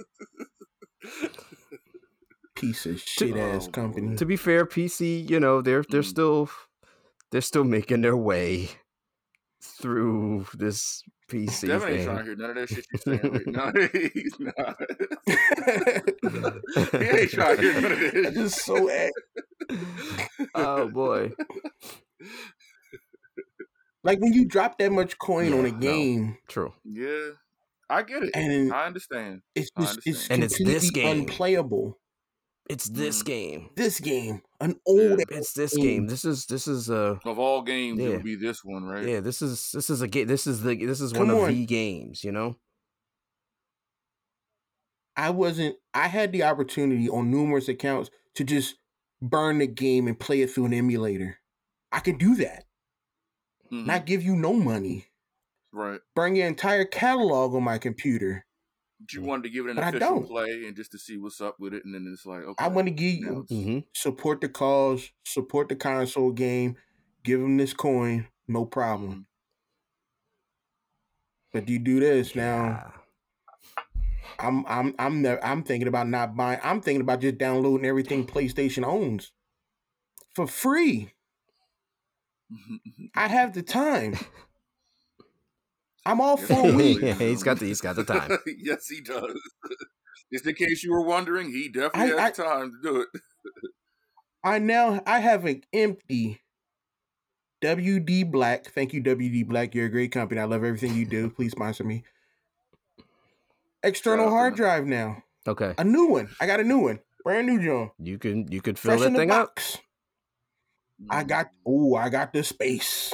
Piece 2.55 2.85
of 2.85 2.99
shit 2.99 3.35
ass 3.37 3.67
Oh, 3.67 3.71
company. 3.71 4.15
to 4.17 4.25
be 4.25 4.35
fair, 4.35 4.65
PC, 4.65 5.29
you 5.29 5.39
know, 5.39 5.61
they're 5.61 5.83
they're 5.89 6.01
Mm. 6.01 6.05
still 6.05 6.49
they're 7.31 7.41
still 7.41 7.63
making 7.63 8.01
their 8.01 8.17
way 8.17 8.69
through 9.61 10.45
this 10.53 11.03
PC 11.29 11.67
Devin 11.67 11.93
ain't 11.93 12.03
trying 12.03 12.17
to 12.17 12.23
hear 12.23 12.35
none 12.35 12.49
of 12.49 12.55
that 12.55 12.69
shit 12.69 12.85
you're 12.91 13.19
saying 13.19 13.31
right 13.31 13.47
now. 13.53 13.71
He's 14.13 14.39
not. 14.39 14.77
he 16.99 17.05
ain't 17.19 17.31
trying 17.31 17.55
to 17.57 17.61
hear 17.61 17.81
none 17.81 17.91
of 17.91 17.99
I'm 17.99 18.13
this. 18.13 18.33
just 18.33 18.65
so 18.65 18.89
angry. 18.89 19.11
oh 20.55 20.87
boy. 20.89 21.31
Like 24.03 24.19
when 24.19 24.33
you 24.33 24.45
drop 24.45 24.77
that 24.79 24.91
much 24.91 25.17
coin 25.19 25.53
on 25.53 25.65
a 25.65 25.69
Yeah, 25.69 25.73
no. 25.75 25.79
game, 25.79 26.37
True. 26.47 26.73
Yeah. 26.83 27.31
I 27.89 28.03
get 28.03 28.23
it. 28.23 28.31
and 28.35 28.71
I 28.71 28.85
understand. 28.85 29.41
it's 29.55 29.69
I 29.75 29.81
just 29.81 29.99
it's. 30.05 30.29
And 30.29 30.43
it's 30.43 30.57
this 30.57 30.89
completely 30.89 30.89
game. 30.91 31.19
unplayable. 31.21 31.99
It's 32.69 32.87
this 32.87 33.23
Mm. 33.23 33.25
game. 33.25 33.69
This 33.75 33.99
game, 33.99 34.41
an 34.61 34.79
old 34.85 35.21
It's 35.31 35.53
this 35.53 35.75
Mm. 35.75 35.81
game. 35.81 36.07
This 36.07 36.23
is 36.23 36.45
this 36.45 36.67
is 36.67 36.89
a 36.89 37.19
Of 37.25 37.39
all 37.39 37.63
games, 37.63 37.99
it 37.99 38.03
Yeah. 38.03 38.09
would 38.11 38.23
be 38.23 38.35
this 38.35 38.63
one, 38.63 38.83
right? 38.83 39.07
yeah, 39.07 39.19
this 39.21 39.41
is 39.41 39.71
this 39.71 39.89
is 39.89 40.01
a 40.03 40.07
game 40.07 40.27
this 40.27 40.45
is 40.45 40.61
the 40.61 40.75
this 40.85 41.01
is 41.01 41.11
Come 41.13 41.27
one 41.29 41.29
of 41.31 41.47
the 41.47 41.65
games, 41.65 42.23
you 42.23 42.31
know? 42.31 42.55
I 45.17 45.31
wasn't. 45.31 45.75
I 45.93 46.07
had 46.07 46.31
the 46.31 46.43
opportunity 46.43 47.09
on 47.09 47.29
numerous 47.31 47.67
accounts 47.67 48.09
to 48.35 48.43
just 48.43 48.75
burn 49.21 49.57
the 49.57 49.67
game 49.67 50.07
and 50.07 50.17
play 50.17 50.41
it 50.41 50.51
through 50.51 50.65
an 50.65 50.73
emulator. 50.73 51.39
I 51.91 51.99
could 51.99 52.19
do 52.19 52.35
that. 52.35 52.65
Mhm. 53.71 53.85
Not 53.85 54.05
give 54.05 54.23
you 54.23 54.35
no 54.35 54.53
money. 54.53 55.05
right. 55.71 56.01
Burn 56.15 56.35
your 56.35 56.47
entire 56.47 56.85
catalog 56.85 57.53
on 57.53 57.63
my 57.63 57.77
computer. 57.77 58.45
But 58.99 59.13
you 59.13 59.21
wanted 59.21 59.43
to 59.43 59.49
give 59.49 59.65
it 59.65 59.69
an 59.71 59.75
But 59.77 59.83
I 59.85 59.91
don't. 59.91 60.25
play 60.27 60.65
and 60.67 60.75
just 60.75 60.91
to 60.91 60.97
see 60.99 61.17
what's 61.17 61.39
up 61.39 61.59
with 61.59 61.73
it, 61.73 61.85
and 61.85 61.93
then 61.95 62.09
it's 62.11 62.25
like, 62.25 62.43
okay. 62.43 62.65
I 62.65 62.67
want 62.67 62.87
to 62.87 62.93
give 62.93 63.13
you 63.15 63.45
Mm-hmm. 63.49 63.79
support 63.93 64.41
the 64.41 64.49
cause, 64.49 65.11
support 65.25 65.69
the 65.69 65.75
console 65.75 66.31
game, 66.31 66.75
give 67.23 67.39
them 67.39 67.57
this 67.57 67.73
coin, 67.73 68.27
no 68.47 68.65
problem. 68.65 69.11
Mhm. 69.11 69.25
But 71.53 71.69
you 71.69 71.79
do 71.79 71.99
this 71.99 72.35
now. 72.35 72.93
I'm 74.39 74.65
I'm 74.67 74.95
I'm 74.99 75.21
ne- 75.21 75.39
I'm 75.41 75.63
thinking 75.63 75.87
about 75.87 76.07
not 76.07 76.35
buying. 76.35 76.59
I'm 76.63 76.81
thinking 76.81 77.01
about 77.01 77.21
just 77.21 77.37
downloading 77.37 77.85
everything 77.85 78.25
PlayStation 78.25 78.85
owns 78.85 79.31
for 80.35 80.47
free. 80.47 81.13
I 83.15 83.27
have 83.27 83.53
the 83.53 83.61
time. 83.61 84.15
I'm 86.05 86.21
all 86.21 86.37
for 86.37 86.53
a 86.69 86.73
week. 86.75 87.01
he's 87.01 87.43
got 87.43 87.59
the 87.59 87.65
he's 87.67 87.81
got 87.81 87.95
the 87.95 88.03
time. 88.03 88.31
yes, 88.57 88.87
he 88.87 89.01
does. 89.01 89.39
Just 90.33 90.45
in 90.47 90.55
case 90.55 90.83
you 90.83 90.91
were 90.91 91.03
wondering, 91.03 91.51
he 91.51 91.69
definitely 91.69 92.13
I- 92.17 92.21
has 92.21 92.37
time 92.37 92.71
to 92.71 92.77
do 92.89 93.01
it. 93.01 93.07
I 94.43 94.59
now 94.59 95.01
I 95.05 95.19
have 95.19 95.45
an 95.45 95.63
empty 95.73 96.39
WD 97.61 98.31
Black. 98.31 98.67
Thank 98.71 98.93
you, 98.93 99.01
WD 99.03 99.47
Black. 99.47 99.75
You're 99.75 99.87
a 99.87 99.89
great 99.91 100.11
company. 100.11 100.39
I 100.39 100.45
love 100.45 100.63
everything 100.63 100.95
you 100.95 101.05
do. 101.05 101.29
Please 101.29 101.51
sponsor 101.51 101.83
me. 101.83 102.03
External 103.83 104.25
Shout 104.25 104.31
hard 104.31 104.55
drive 104.55 104.85
now. 104.85 105.23
Okay. 105.47 105.73
A 105.77 105.83
new 105.83 106.05
one. 106.07 106.29
I 106.39 106.47
got 106.47 106.59
a 106.59 106.63
new 106.63 106.79
one. 106.79 106.99
Brand 107.23 107.47
new 107.47 107.61
John. 107.61 107.91
You 107.99 108.17
can 108.17 108.47
you 108.51 108.61
could 108.61 108.79
fill 108.79 108.91
Fresh 108.91 109.01
that 109.01 109.07
in 109.07 109.13
the 109.13 109.19
thing 109.19 109.31
up. 109.31 109.59
Box. 110.99 111.17
I 111.17 111.23
mm. 111.23 111.27
got 111.27 111.51
oh, 111.65 111.95
I 111.95 112.09
got 112.09 112.33
the 112.33 112.43
space. 112.43 113.13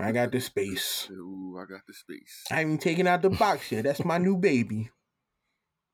I 0.00 0.12
got 0.12 0.32
the 0.32 0.40
space. 0.40 1.08
Ooh, 1.12 1.58
I 1.60 1.64
got 1.70 1.86
the 1.86 1.94
space. 1.94 2.44
I 2.50 2.56
haven't 2.56 2.80
taken 2.80 3.06
out 3.06 3.22
the 3.22 3.30
box 3.30 3.70
yet. 3.72 3.84
That's 3.84 4.04
my 4.04 4.18
new 4.18 4.36
baby. 4.36 4.90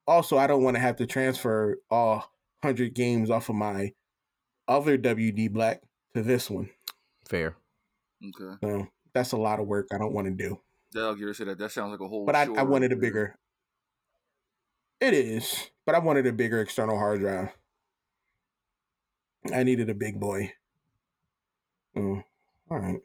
Also, 0.07 0.37
I 0.37 0.47
don't 0.47 0.63
want 0.63 0.77
to 0.77 0.81
have 0.81 0.97
to 0.97 1.07
transfer 1.07 1.79
all 1.91 2.31
hundred 2.63 2.95
games 2.95 3.31
off 3.31 3.49
of 3.49 3.57
my 3.57 3.93
other 4.69 4.99
WD 4.99 5.53
Black 5.53 5.83
to 6.15 6.23
this 6.23 6.51
one. 6.51 6.71
Fair. 7.29 7.57
Okay. 8.23 8.57
So 8.63 8.89
that's 9.13 9.33
a 9.33 9.37
lot 9.37 9.61
of 9.61 9.67
work. 9.67 9.89
I 9.93 9.99
don't 9.99 10.13
want 10.13 10.27
to 10.27 10.33
do. 10.33 10.61
Dell 10.93 11.15
Gear 11.15 11.35
said 11.35 11.49
that. 11.49 11.59
That 11.59 11.73
sounds 11.73 11.91
like 11.91 12.01
a 12.01 12.09
whole. 12.09 12.25
But 12.25 12.37
I, 12.37 12.43
I 12.55 12.63
wanted 12.63 12.93
a 12.93 12.97
bigger. 12.97 13.37
It 15.01 15.13
is, 15.13 15.71
but 15.85 15.95
I 15.95 15.99
wanted 15.99 16.27
a 16.27 16.33
bigger 16.33 16.61
external 16.61 16.97
hard 16.97 17.21
drive. 17.21 17.51
I 19.53 19.63
needed 19.63 19.91
a 19.91 19.95
big 19.95 20.19
boy. 20.21 20.53
Mm, 21.97 22.25
all 22.71 22.79
right. 22.79 23.01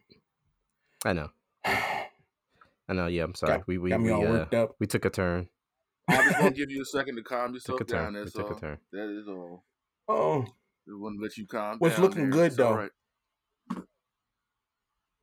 I 1.06 1.14
know. 1.14 1.30
I 1.66 2.94
know. 2.94 3.08
Yeah, 3.08 3.24
I'm 3.24 3.36
sorry. 3.36 3.58
Got- 3.60 3.68
we 3.68 3.78
we 3.78 3.90
Got 3.90 4.00
me 4.02 4.06
we, 4.08 4.12
all 4.12 4.26
uh, 4.36 4.46
up. 4.56 4.76
we 4.80 4.88
took 4.88 5.06
a 5.06 5.10
turn. 5.10 5.48
I 6.08 6.24
just 6.24 6.40
want 6.40 6.56
to 6.56 6.60
give 6.60 6.72
you 6.72 6.82
a 6.82 6.86
second 6.86 7.18
to 7.18 7.22
calm 7.24 7.54
yourself 7.54 7.78
Took 7.80 7.88
a 7.90 7.92
down. 7.92 8.04
turn. 8.06 8.14
We 8.16 8.20
That's 8.22 8.34
took 8.34 8.50
all. 8.52 8.58
a 8.58 8.60
turn. 8.60 8.78
That 8.92 9.10
is 9.20 9.28
all. 9.28 9.64
Oh, 10.08 10.42
Just 10.88 11.00
want 11.00 11.18
to 11.20 11.24
let 11.24 11.38
you 11.38 11.46
calm 11.46 11.78
What's 11.78 11.96
down. 11.96 12.04
looking 12.06 12.22
there. 12.24 12.32
good, 12.32 12.46
It's 12.48 12.56
though? 12.56 12.74
right. 12.74 12.92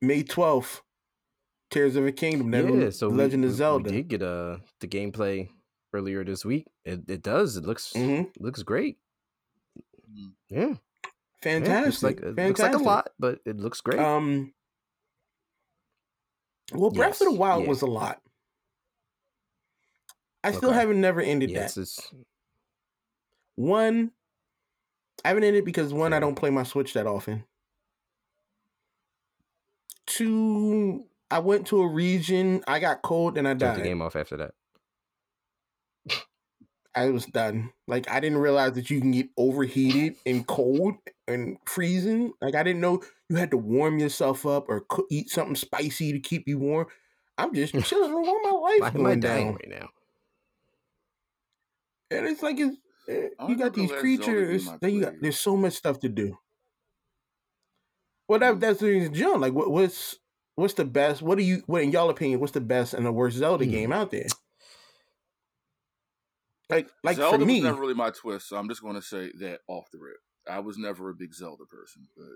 May 0.01 0.23
twelfth, 0.23 0.83
Tears 1.71 1.97
of 1.97 2.07
a 2.07 2.13
Kingdom. 2.13 2.51
That 2.51 2.65
yeah, 2.65 2.71
new 2.71 2.91
so 2.93 3.09
Legend 3.09 3.43
we, 3.43 3.49
of 3.49 3.55
Zelda. 3.57 3.91
We 3.91 3.97
did 3.97 4.09
get 4.09 4.23
uh 4.23 4.59
the 4.81 4.87
gameplay 4.87 5.49
earlier 5.93 6.23
this 6.25 6.45
week. 6.45 6.67
It 6.85 7.01
it 7.09 7.23
does. 7.23 7.57
It 7.57 7.65
looks 7.65 7.93
hmm 7.95 8.23
looks 8.39 8.63
great. 8.63 8.99
Mm. 10.09 10.33
Yeah, 10.49 10.61
yeah, 10.61 10.75
Fantastic. 11.51 11.85
looks 11.87 12.03
like 12.03 12.21
Fantastic. 12.21 12.47
looks 12.49 12.61
like 12.61 12.75
a 12.75 12.79
lot, 12.85 13.09
but 13.19 13.41
it 13.45 13.57
looks 13.59 13.81
great. 13.81 13.99
Um. 14.01 14.53
Well, 16.73 16.91
Breath 16.91 17.21
of 17.21 17.27
the 17.27 17.31
Yes, 17.33 17.39
Wild 17.39 17.63
yeah. 17.63 17.69
was 17.69 17.83
a 17.83 17.87
lot. 17.87 18.21
I 20.43 20.53
still 20.53 20.73
haven't 20.73 21.01
never 21.01 21.21
ended 21.21 21.51
yes, 21.51 21.75
that. 21.75 21.83
it's 21.83 22.11
One, 23.57 24.13
I 25.25 25.29
haven't 25.29 25.45
ended 25.45 25.65
because 25.65 25.93
one, 25.93 26.13
I 26.13 26.21
don't 26.21 26.35
play 26.37 26.51
my 26.51 26.63
Switch 26.63 26.93
that 26.95 27.07
often. 27.07 27.45
Two, 30.07 31.05
I 31.31 31.41
went 31.41 31.67
to 31.69 31.81
a 31.83 31.89
region, 31.89 32.63
I 32.69 32.79
got 32.79 33.03
cold 33.03 33.37
and 33.39 33.47
I 33.49 33.51
turned 33.53 33.61
the 33.61 33.67
died. 33.79 33.83
game 33.83 34.03
off 34.03 34.15
after 34.15 34.37
that. 34.37 34.55
I 36.97 37.11
was 37.11 37.27
done. 37.27 37.73
Like 37.87 38.11
I 38.11 38.21
didn't 38.21 38.39
realize 38.39 38.73
that 38.73 38.91
you 38.91 39.01
can 39.01 39.13
get 39.13 39.29
overheated 39.37 40.17
and 40.25 40.47
cold 40.47 40.95
and 41.29 41.59
freezing. 41.67 42.33
Like 42.41 42.55
I 42.55 42.63
didn't 42.63 42.81
know 42.81 43.03
you 43.29 43.37
had 43.37 43.51
to 43.53 43.59
warm 43.59 43.99
yourself 43.99 44.47
up 44.47 44.69
or 44.69 44.81
cook, 44.89 45.07
eat 45.11 45.29
something 45.31 45.55
spicy 45.57 46.13
to 46.13 46.21
keep 46.21 46.49
you 46.49 46.59
warm. 46.59 46.87
I'm 47.39 47.55
just 47.55 47.75
chilling 47.85 48.13
on 48.13 48.43
my 48.43 48.51
Why 48.79 48.87
life 48.87 48.95
am 48.97 49.07
I 49.07 49.15
going 49.15 49.21
dying 49.21 49.47
down, 49.47 49.55
right 49.55 49.69
now? 49.69 49.89
and 52.11 52.27
it's 52.27 52.43
like 52.43 52.59
it's, 52.59 52.77
eh, 53.09 53.29
I 53.39 53.49
you 53.49 53.57
got 53.57 53.75
these 53.75 53.91
last 53.91 54.01
Zelda 54.01 54.47
game 54.47 54.47
creatures. 54.47 54.69
Then 54.81 54.95
you 54.95 55.01
got 55.03 55.15
there's 55.21 55.39
so 55.41 55.57
much 55.57 55.75
stuff 55.75 56.01
to 56.01 56.09
do. 56.09 56.39
Well, 58.29 58.41
that, 58.41 58.55
Mm. 58.55 58.61
that's 58.61 58.81
the 58.81 58.87
reason, 58.87 59.15
John. 59.15 59.41
Like, 59.41 59.53
what, 59.53 59.71
what's 59.71 60.17
what's 60.57 60.75
the 60.75 60.85
best? 60.85 61.23
What 61.23 61.39
do 61.39 61.45
you? 61.45 61.63
What 61.67 61.83
in 61.83 61.93
y'all 61.93 62.11
opinion? 62.11 62.41
What's 62.41 62.53
the 62.53 62.61
best 62.61 62.95
and 62.95 63.05
the 63.07 63.13
worst 63.13 63.37
Zelda 63.37 63.65
Hmm. 63.65 63.71
game 63.71 63.93
out 63.93 64.11
there? 64.11 64.27
Like, 66.69 66.91
like 67.05 67.17
Zelda 67.17 67.39
for 67.39 67.45
me, 67.45 67.61
was 67.61 67.65
never 67.65 67.81
really 67.81 67.95
my 67.95 68.11
twist, 68.11 68.49
so 68.49 68.57
I'm 68.57 68.69
just 68.69 68.83
going 68.83 68.97
to 68.97 69.03
say 69.03 69.31
that 69.41 69.61
off 69.69 69.87
the 69.93 69.99
rip. 69.99 70.17
I 70.49 70.61
was 70.61 70.79
never 70.79 71.11
a 71.11 71.15
big 71.15 71.35
Zelda 71.35 71.65
person, 71.65 72.09
but 72.17 72.27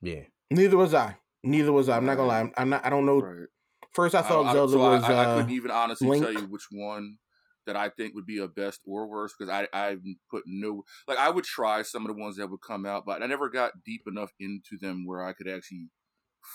Yeah, 0.00 0.22
neither 0.50 0.76
was 0.76 0.94
I. 0.94 1.16
Neither 1.44 1.72
was 1.72 1.88
I. 1.88 1.96
I'm 1.96 2.04
not 2.06 2.16
gonna 2.16 2.28
lie. 2.28 2.40
I'm, 2.40 2.52
I'm 2.56 2.68
not. 2.68 2.84
I 2.84 2.90
don't 2.90 3.06
know. 3.06 3.20
right. 3.20 3.48
First, 3.92 4.14
I 4.14 4.22
thought 4.22 4.46
I, 4.46 4.52
Zelda 4.52 4.72
so 4.72 4.78
was. 4.78 5.04
I, 5.04 5.12
I, 5.12 5.14
I 5.14 5.24
uh, 5.24 5.36
couldn't 5.36 5.52
even 5.52 5.70
honestly 5.70 6.20
tell 6.20 6.32
you 6.32 6.46
which 6.46 6.66
one 6.70 7.18
that 7.66 7.76
I 7.76 7.90
think 7.90 8.14
would 8.14 8.26
be 8.26 8.38
a 8.38 8.48
best 8.48 8.80
or 8.86 9.06
worst 9.06 9.36
because 9.38 9.52
I 9.52 9.68
I 9.72 9.96
put 10.30 10.44
no 10.46 10.82
like 11.06 11.18
I 11.18 11.30
would 11.30 11.44
try 11.44 11.82
some 11.82 12.04
of 12.04 12.14
the 12.14 12.20
ones 12.20 12.36
that 12.36 12.50
would 12.50 12.60
come 12.66 12.86
out, 12.86 13.04
but 13.06 13.22
I 13.22 13.26
never 13.26 13.48
got 13.48 13.72
deep 13.84 14.02
enough 14.06 14.30
into 14.40 14.78
them 14.80 15.06
where 15.06 15.22
I 15.22 15.32
could 15.32 15.48
actually 15.48 15.88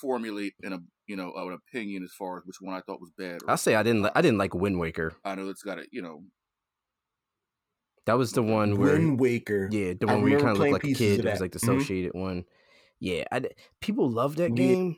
formulate 0.01 0.53
an 0.63 0.73
a 0.73 0.79
you 1.07 1.15
know 1.15 1.33
an 1.35 1.53
opinion 1.53 2.03
as 2.03 2.11
far 2.17 2.37
as 2.37 2.43
which 2.45 2.57
one 2.59 2.75
I 2.75 2.81
thought 2.81 2.99
was 2.99 3.11
bad. 3.17 3.43
Or 3.43 3.51
I'll 3.51 3.57
say 3.57 3.75
I 3.75 3.83
didn't. 3.83 4.03
Li- 4.03 4.11
I 4.15 4.21
didn't 4.21 4.37
like 4.37 4.53
Wind 4.53 4.79
Waker. 4.79 5.15
I 5.23 5.35
know 5.35 5.49
it's 5.49 5.63
got 5.63 5.79
a 5.79 5.85
you 5.91 6.01
know 6.01 6.23
That 8.05 8.17
was 8.17 8.33
the 8.33 8.43
one 8.43 8.77
where 8.77 8.93
Wind 8.93 9.19
Waker. 9.19 9.69
yeah, 9.71 9.93
the 9.99 10.07
I 10.07 10.13
one 10.13 10.21
where 10.23 10.31
you 10.31 10.37
kind 10.37 10.49
of 10.51 10.57
playing 10.57 10.73
looked 10.73 10.83
like 10.85 10.93
a 10.93 10.97
kid. 10.97 11.19
It 11.25 11.31
was 11.31 11.39
like 11.41 11.51
the 11.53 11.59
Mhm. 11.59 11.63
associated 11.77 12.13
one. 12.13 12.45
Yeah, 12.99 13.23
I, 13.31 13.39
d- 13.39 13.49
people 13.81 14.09
love 14.09 14.35
that 14.37 14.55
game. 14.55 14.97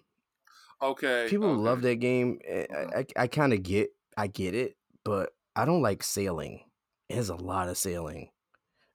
okay. 0.82 1.28
People 1.30 1.50
okay. 1.52 1.62
love 1.62 1.82
that 1.84 1.96
game. 1.96 2.40
Eh, 2.46 2.66
I, 2.74 3.00
I, 3.00 3.06
I 3.24 3.28
kind 3.28 3.54
of 3.54 3.64
get, 3.64 3.90
I 4.18 4.28
get 4.28 4.54
it, 4.56 4.76
but 5.04 5.30
I 5.56 5.66
don't 5.66 5.82
like 5.82 6.04
sailing. 6.04 6.62
There's 7.10 7.30
a 7.30 7.36
lot 7.36 7.70
of 7.70 7.78
sailing. 7.78 8.30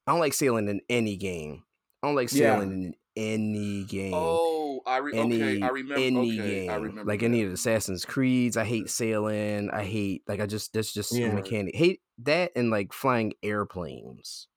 I 0.07 0.11
don't 0.11 0.19
like 0.19 0.33
sailing 0.33 0.67
in 0.67 0.81
any 0.89 1.15
game. 1.15 1.63
I 2.03 2.07
don't 2.07 2.15
like 2.15 2.31
Yeah. 2.31 2.55
sailing 2.59 2.71
in 2.71 2.95
any 3.15 3.83
game. 3.85 4.13
Oh, 4.15 4.60
I 4.85 4.97
re- 4.97 5.13
any 5.17 5.35
okay. 5.41 5.61
I 5.61 5.67
remember. 5.69 6.01
any 6.03 6.39
okay, 6.41 6.69
I 6.69 6.73
game, 6.73 6.81
remember. 6.83 7.11
like 7.11 7.19
that. 7.19 7.25
any 7.25 7.41
of 7.43 7.49
the 7.49 7.53
Assassin's 7.55 8.05
Creeds. 8.05 8.57
I 8.57 8.63
hate 8.65 8.89
sailing. 8.89 9.69
I 9.71 9.83
hate 9.83 10.23
like 10.27 10.39
I 10.39 10.45
just 10.45 10.73
that's 10.73 10.91
just 10.93 11.13
Yeah. 11.13 11.31
mechanic. 11.33 11.75
Hate 11.75 12.01
that 12.23 12.51
and 12.55 12.69
like 12.69 12.93
flying 12.93 13.33
airplanes. 13.43 14.47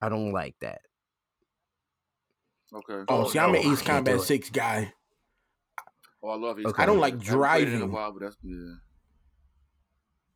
I 0.00 0.08
don't 0.08 0.32
like 0.32 0.54
that. 0.60 0.80
Okay. 2.74 3.04
Oh, 3.08 3.24
Oh, 3.24 3.28
see, 3.28 3.38
I'm 3.38 3.52
no, 3.52 3.58
an 3.60 3.66
I 3.66 3.72
Ace 3.72 3.82
Combat. 3.82 4.20
Six 4.20 4.50
guy. 4.50 4.92
Oh, 6.22 6.28
I 6.30 6.36
love 6.36 6.58
it. 6.58 6.66
Okay. 6.66 6.82
I 6.82 6.86
don't 6.86 6.98
like 6.98 7.14
Haven't 7.22 7.40
played 7.40 7.62
it 7.62 7.68
in 7.68 7.74
a 7.74 7.78
driving. 7.78 7.92
while, 7.92 8.12
but 8.12 8.22
that's 8.22 8.36
yeah. 8.42 8.74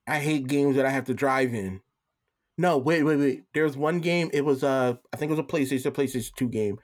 I 0.06 0.18
hate 0.18 0.46
games 0.46 0.76
that 0.76 0.86
I 0.86 0.90
have 0.90 1.04
to 1.06 1.14
drive 1.14 1.54
in. 1.54 1.80
No, 2.58 2.76
wait, 2.78 3.02
wait, 3.02 3.16
wait. 3.16 3.44
There's 3.54 3.76
one 3.76 4.00
game. 4.00 4.30
It 4.32 4.44
was 4.44 4.62
uh, 4.64 4.94
I 5.12 5.16
think 5.16 5.30
it 5.30 5.34
was 5.34 5.38
a 5.40 5.42
PlayStation, 5.42 5.86
a 5.86 5.90
PlayStation 5.90 6.34
Two 6.34 6.48
game. 6.48 6.78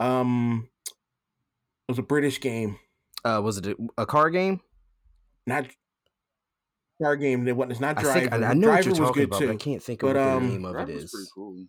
Um, 0.00 0.68
it 0.68 0.73
was 1.88 1.98
a 1.98 2.02
British 2.02 2.40
game, 2.40 2.78
Uh, 3.24 3.40
was 3.42 3.58
it 3.58 3.66
a, 3.66 3.76
a 3.98 4.06
car 4.06 4.30
game? 4.30 4.60
not 5.46 5.66
car 7.02 7.16
game. 7.16 7.46
It 7.48 7.56
wasn't. 7.56 7.72
It's 7.72 7.80
not 7.80 7.98
I 7.98 8.02
Driver. 8.02 8.20
think 8.20 8.32
I, 8.32 8.36
I 8.50 8.54
know 8.54 8.68
Driver 8.68 8.76
what 8.76 8.84
you're 8.84 8.90
was 8.90 8.98
talking 8.98 9.12
good 9.22 9.24
about, 9.28 9.38
too. 9.40 9.46
but 9.48 9.52
I 9.52 9.56
can't 9.56 9.82
think 9.82 10.02
of 10.02 10.06
But, 10.08 10.16
what 10.16 10.26
um, 10.36 10.48
name 10.48 10.64
of 10.64 10.74
That 10.74 10.88
it 10.90 10.94
was 10.94 11.30
cool. 11.34 11.66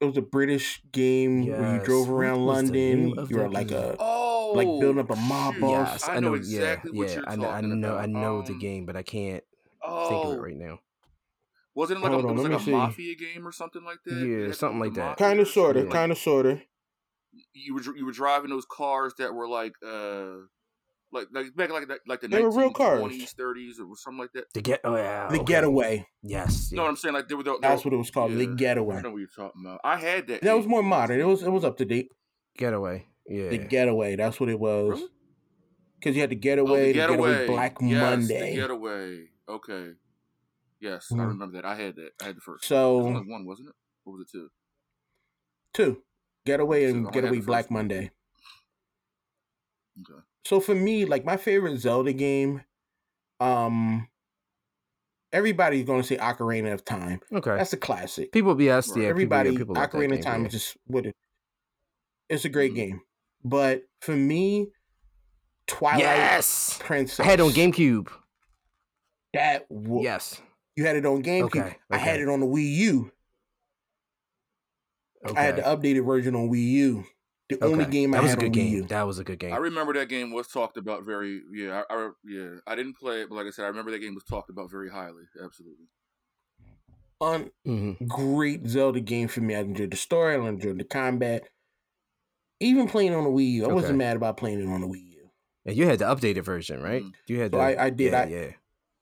It 0.00 0.04
was 0.06 0.16
a 0.16 0.22
British 0.22 0.82
game 0.90 1.46
where 1.46 1.76
you 1.76 1.84
drove 1.84 2.10
around 2.10 2.44
was 2.44 2.56
London. 2.64 3.14
You 3.30 3.36
were 3.36 3.48
like 3.48 3.68
game? 3.68 3.78
a 3.78 3.96
Oh, 4.00 4.52
like 4.56 4.66
building 4.66 4.98
up 4.98 5.10
a 5.10 5.16
mob 5.16 5.54
shoot. 5.54 5.60
boss. 5.60 5.92
Yes, 5.92 6.08
I 6.08 6.16
I 6.16 6.20
know. 6.20 6.28
know 6.30 6.34
exactly 6.34 6.90
yeah, 6.92 6.98
what 6.98 7.08
yeah. 7.08 7.14
you're 7.14 7.28
I 7.30 7.36
know. 7.36 7.48
I 7.48 7.52
talking 7.60 7.80
know. 7.80 7.96
I 7.96 8.04
about. 8.04 8.08
know 8.08 8.42
the 8.42 8.52
Um, 8.54 8.58
game, 8.58 8.84
but 8.86 8.96
I 8.96 9.02
can't 9.02 9.44
Oh, 9.84 10.08
think 10.08 10.24
of 10.24 10.32
it 10.38 10.40
right 10.40 10.56
now. 10.56 10.80
wasn't 11.74 12.00
it 12.00 12.02
like 12.02 12.12
Hold 12.12 12.24
a, 12.24 12.28
it 12.28 12.32
was 12.32 12.42
like 12.42 12.50
me 12.50 12.56
a 12.56 12.60
see. 12.60 12.70
mafia 12.72 13.14
game 13.14 13.46
or 13.46 13.52
something 13.52 13.84
like 13.84 13.98
that? 14.06 14.14
Yeah, 14.26 14.52
something 14.52 14.80
like 14.80 14.94
that. 14.94 15.16
kind 15.18 15.38
of, 15.38 15.46
sort 15.48 15.76
of, 15.76 15.88
kind 15.88 16.10
of, 16.10 16.18
sort 16.18 16.46
of. 16.46 16.60
You 17.54 17.74
were 17.74 17.82
you 17.96 18.06
were 18.06 18.12
driving 18.12 18.50
those 18.50 18.64
cars 18.64 19.12
that 19.18 19.34
were 19.34 19.48
like 19.48 19.74
uh 19.86 20.46
like 21.12 21.26
like 21.32 21.54
back 21.54 21.70
like 21.70 21.86
like 22.06 22.20
the 22.22 22.28
They 22.28 22.42
were 22.42 22.50
real 22.50 22.70
cars. 22.72 23.02
20s, 23.02 23.34
30s, 23.34 23.78
or 23.80 23.94
something 23.96 24.18
like 24.20 24.32
that. 24.32 24.52
The 24.54 24.62
get. 24.62 24.80
Oh 24.84 24.96
yeah. 24.96 25.28
The 25.28 25.36
okay. 25.36 25.44
Getaway. 25.44 26.06
Yes. 26.22 26.70
You 26.70 26.76
know 26.78 26.84
what 26.84 26.88
I'm 26.90 26.96
saying? 26.96 27.14
Like 27.14 27.28
they 27.28 27.34
were. 27.34 27.42
They 27.42 27.50
were 27.50 27.58
That's 27.60 27.84
what 27.84 27.92
it 27.92 27.98
was 27.98 28.10
called. 28.10 28.32
The 28.32 28.44
yeah. 28.44 28.50
I 28.50 28.54
Getaway. 28.54 29.02
know 29.02 29.10
what 29.10 29.18
you're 29.18 29.28
talking 29.28 29.62
about. 29.64 29.80
I 29.84 29.96
had 29.98 30.26
that. 30.28 30.40
That 30.42 30.56
was 30.56 30.66
more 30.66 30.82
modern. 30.82 31.20
It 31.20 31.24
was 31.26 31.42
it 31.42 31.50
was 31.50 31.64
up 31.64 31.76
to 31.78 31.84
date. 31.84 32.08
Getaway. 32.56 33.06
Yeah. 33.26 33.50
The 33.50 33.58
Getaway. 33.58 34.16
That's 34.16 34.40
what 34.40 34.48
it 34.48 34.58
was. 34.58 34.90
Really? 34.98 35.08
Because 35.98 36.16
you 36.16 36.22
had 36.22 36.30
the 36.30 36.36
Oh, 36.36 36.40
Getaway, 36.40 36.80
the 36.80 36.86
the 36.86 36.92
Getaway, 36.94 37.30
getaway. 37.32 37.46
Black 37.46 37.76
yes, 37.80 38.00
Monday. 38.00 38.50
The 38.50 38.56
getaway. 38.56 39.24
Okay. 39.48 39.90
Yes, 40.80 41.08
I 41.12 41.14
Mhm. 41.16 41.28
remember 41.28 41.60
that. 41.60 41.64
I 41.64 41.76
had 41.76 41.94
that. 41.96 42.10
I 42.20 42.24
had 42.24 42.36
the 42.36 42.40
first. 42.40 42.64
So- 42.64 42.96
was 42.98 43.06
only 43.06 43.30
one, 43.30 43.44
wasn't 43.46 43.68
it? 43.68 43.74
Or 44.04 44.14
was 44.14 44.22
it 44.22 44.30
two? 44.32 44.48
Two. 45.74 46.02
Getaway 46.44 46.84
So 46.90 46.96
and 46.96 47.04
had 47.06 47.14
Getaway 47.14 47.40
Black. 47.40 47.70
Monday. 47.70 48.10
Okay. 50.00 50.20
So 50.44 50.60
for 50.60 50.74
me, 50.74 51.04
like 51.04 51.24
my 51.24 51.36
favorite 51.36 51.78
Zelda 51.78 52.12
game, 52.12 52.62
um 53.40 54.08
everybody's 55.32 55.84
gonna 55.86 56.02
say 56.02 56.16
Ocarina 56.16 56.72
of 56.72 56.84
Time. 56.84 57.20
Okay. 57.32 57.56
That's 57.56 57.72
a 57.72 57.76
classic. 57.76 58.32
people. 58.32 58.54
be 58.54 58.68
Right. 58.68 59.02
Yeah. 59.04 59.08
Everybody 59.08 59.56
People, 59.56 59.76
yeah, 59.76 59.86
people 59.86 60.00
Ocarina 60.00 60.18
of 60.18 60.24
Time 60.24 60.40
yeah. 60.42 60.46
is 60.48 60.52
just 60.52 60.76
what 60.86 61.06
it 61.06 61.14
it's 62.28 62.44
a 62.44 62.48
great 62.48 62.72
Mhm. 62.72 62.76
game. 62.76 63.00
But 63.44 63.82
for 64.00 64.16
me, 64.16 64.68
Twilight 65.66 66.00
Yes. 66.00 66.78
Princess. 66.80 67.20
I 67.20 67.24
had 67.24 67.40
it 67.40 67.42
on 67.42 67.50
GameCube. 67.50 68.08
That 69.34 69.68
w- 69.68 70.02
Yes. 70.02 70.40
you 70.76 70.84
had 70.86 70.96
it 70.96 71.06
on 71.06 71.22
GameCube. 71.22 71.44
Okay, 71.44 71.76
I 71.90 71.98
had 71.98 72.20
it 72.20 72.28
on 72.28 72.40
the 72.40 72.46
Wii 72.46 72.74
U. 72.76 73.12
Okay. 75.24 75.40
I 75.40 75.42
had 75.44 75.56
the 75.56 75.62
updated 75.62 76.04
version 76.04 76.34
on 76.34 76.48
Wii 76.50 76.70
U. 76.72 77.04
The 77.48 77.62
only 77.64 77.84
game 77.84 78.12
that 78.12 78.18
I 78.18 78.20
was 78.22 78.30
had 78.30 78.38
a 78.38 78.40
good 78.42 78.46
on 78.46 78.52
game. 78.52 78.72
Wii 78.72 78.76
U. 78.76 78.82
That 78.88 79.02
was 79.06 79.18
a 79.18 79.24
good 79.24 79.38
game. 79.38 79.52
I 79.52 79.58
remember 79.58 79.92
that 79.94 80.08
game 80.08 80.32
was 80.32 80.48
talked 80.48 80.76
about 80.76 81.04
very. 81.04 81.42
Yeah, 81.52 81.82
I, 81.90 81.94
I 81.94 82.10
yeah. 82.24 82.48
I 82.66 82.74
didn't 82.74 82.94
play 82.94 83.20
it, 83.22 83.28
but 83.28 83.36
like 83.36 83.46
I 83.46 83.50
said, 83.50 83.64
I 83.64 83.68
remember 83.68 83.90
that 83.92 83.98
game 84.00 84.14
was 84.14 84.24
talked 84.24 84.50
about 84.50 84.70
very 84.70 84.90
highly. 84.90 85.24
Absolutely. 85.42 85.86
On 87.20 87.50
hmm 87.64 87.92
great 88.08 88.66
Zelda 88.66 89.00
game 89.00 89.28
for 89.28 89.40
me. 89.42 89.54
I 89.54 89.60
enjoyed 89.60 89.90
the 89.92 89.96
story. 89.96 90.34
I 90.34 90.48
enjoyed 90.48 90.78
the 90.78 90.84
combat. 90.84 91.44
Even 92.58 92.88
playing 92.88 93.14
on 93.14 93.24
the 93.24 93.30
Wii 93.30 93.50
U, 93.52 93.64
I 93.68 93.72
wasn't 93.72 93.98
mad 93.98 94.16
about 94.16 94.36
playing 94.36 94.60
it 94.60 94.66
on 94.72 94.80
the 94.80 94.86
Wii 94.88 95.10
U. 95.12 95.30
And 95.66 95.76
you 95.76 95.86
had 95.86 95.98
the 96.00 96.04
updated 96.06 96.44
version, 96.44 96.82
right? 96.82 97.02
Mhm. 97.04 97.12
You 97.28 97.40
had 97.40 97.52
So 97.52 97.58
the. 97.58 97.62
I- 97.64 97.84
I 97.86 97.90
did. 97.90 98.12
Yeah. 98.12 98.20
I- 98.22 98.26
yeah. 98.26 98.50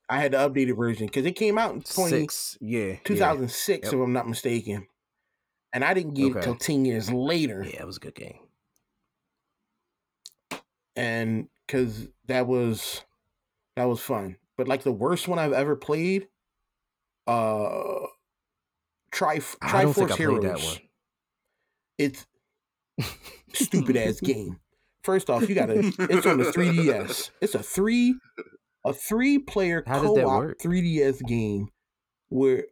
I 0.09 0.19
had 0.19 0.33
the 0.33 0.37
updated 0.37 0.75
version 0.75 1.05
because 1.07 1.25
it 1.25 1.37
came 1.37 1.57
out 1.57 1.73
in 1.73 1.81
20, 1.81 2.09
Six. 2.11 2.57
Yeah. 2.59 2.97
2006, 3.05 3.85
Yep. 3.85 3.93
if 3.93 3.99
I'm 3.99 4.11
not 4.13 4.27
mistaken. 4.27 4.87
And 5.73 5.83
I 5.85 5.93
didn't 5.93 6.15
get 6.15 6.25
it 6.27 6.31
Okay. 6.37 6.41
till 6.41 6.55
10 6.55 6.85
years 6.85 7.11
later. 7.11 7.63
Yeah. 7.63 7.81
It 7.81 7.85
was 7.87 7.97
a 7.97 8.01
good 8.01 8.15
game. 8.15 8.39
and 10.95 11.47
because 11.65 12.07
that 12.27 12.47
was 12.47 13.03
that 13.75 13.85
was 13.85 14.01
fun. 14.01 14.37
But 14.57 14.67
like 14.67 14.83
the 14.83 14.91
worst 14.91 15.27
one 15.27 15.39
I've 15.39 15.53
ever 15.53 15.75
played, 15.75 16.27
uh, 17.27 18.07
Tri 19.11 19.39
I 19.61 19.81
don't 19.83 19.95
Triforce 19.95 20.15
Heroes. 20.17 20.43
that 20.43 20.59
one. 20.61 20.77
It's 21.97 22.25
stupid 23.53 23.95
ass 23.97 24.19
game. 24.19 24.59
First 25.03 25.29
off, 25.29 25.47
you 25.47 25.55
gotta. 25.55 25.79
It's 25.79 26.25
on 26.27 26.37
the 26.37 26.51
3DS. 26.51 27.31
It's 27.41 27.55
a 27.55 27.63
three, 27.63 28.15
a 28.85 28.93
three 28.93 29.39
player 29.39 29.83
How 29.87 30.01
co-op 30.01 30.25
work? 30.41 30.59
3DS 30.59 31.25
game 31.25 31.69
where 32.29 32.65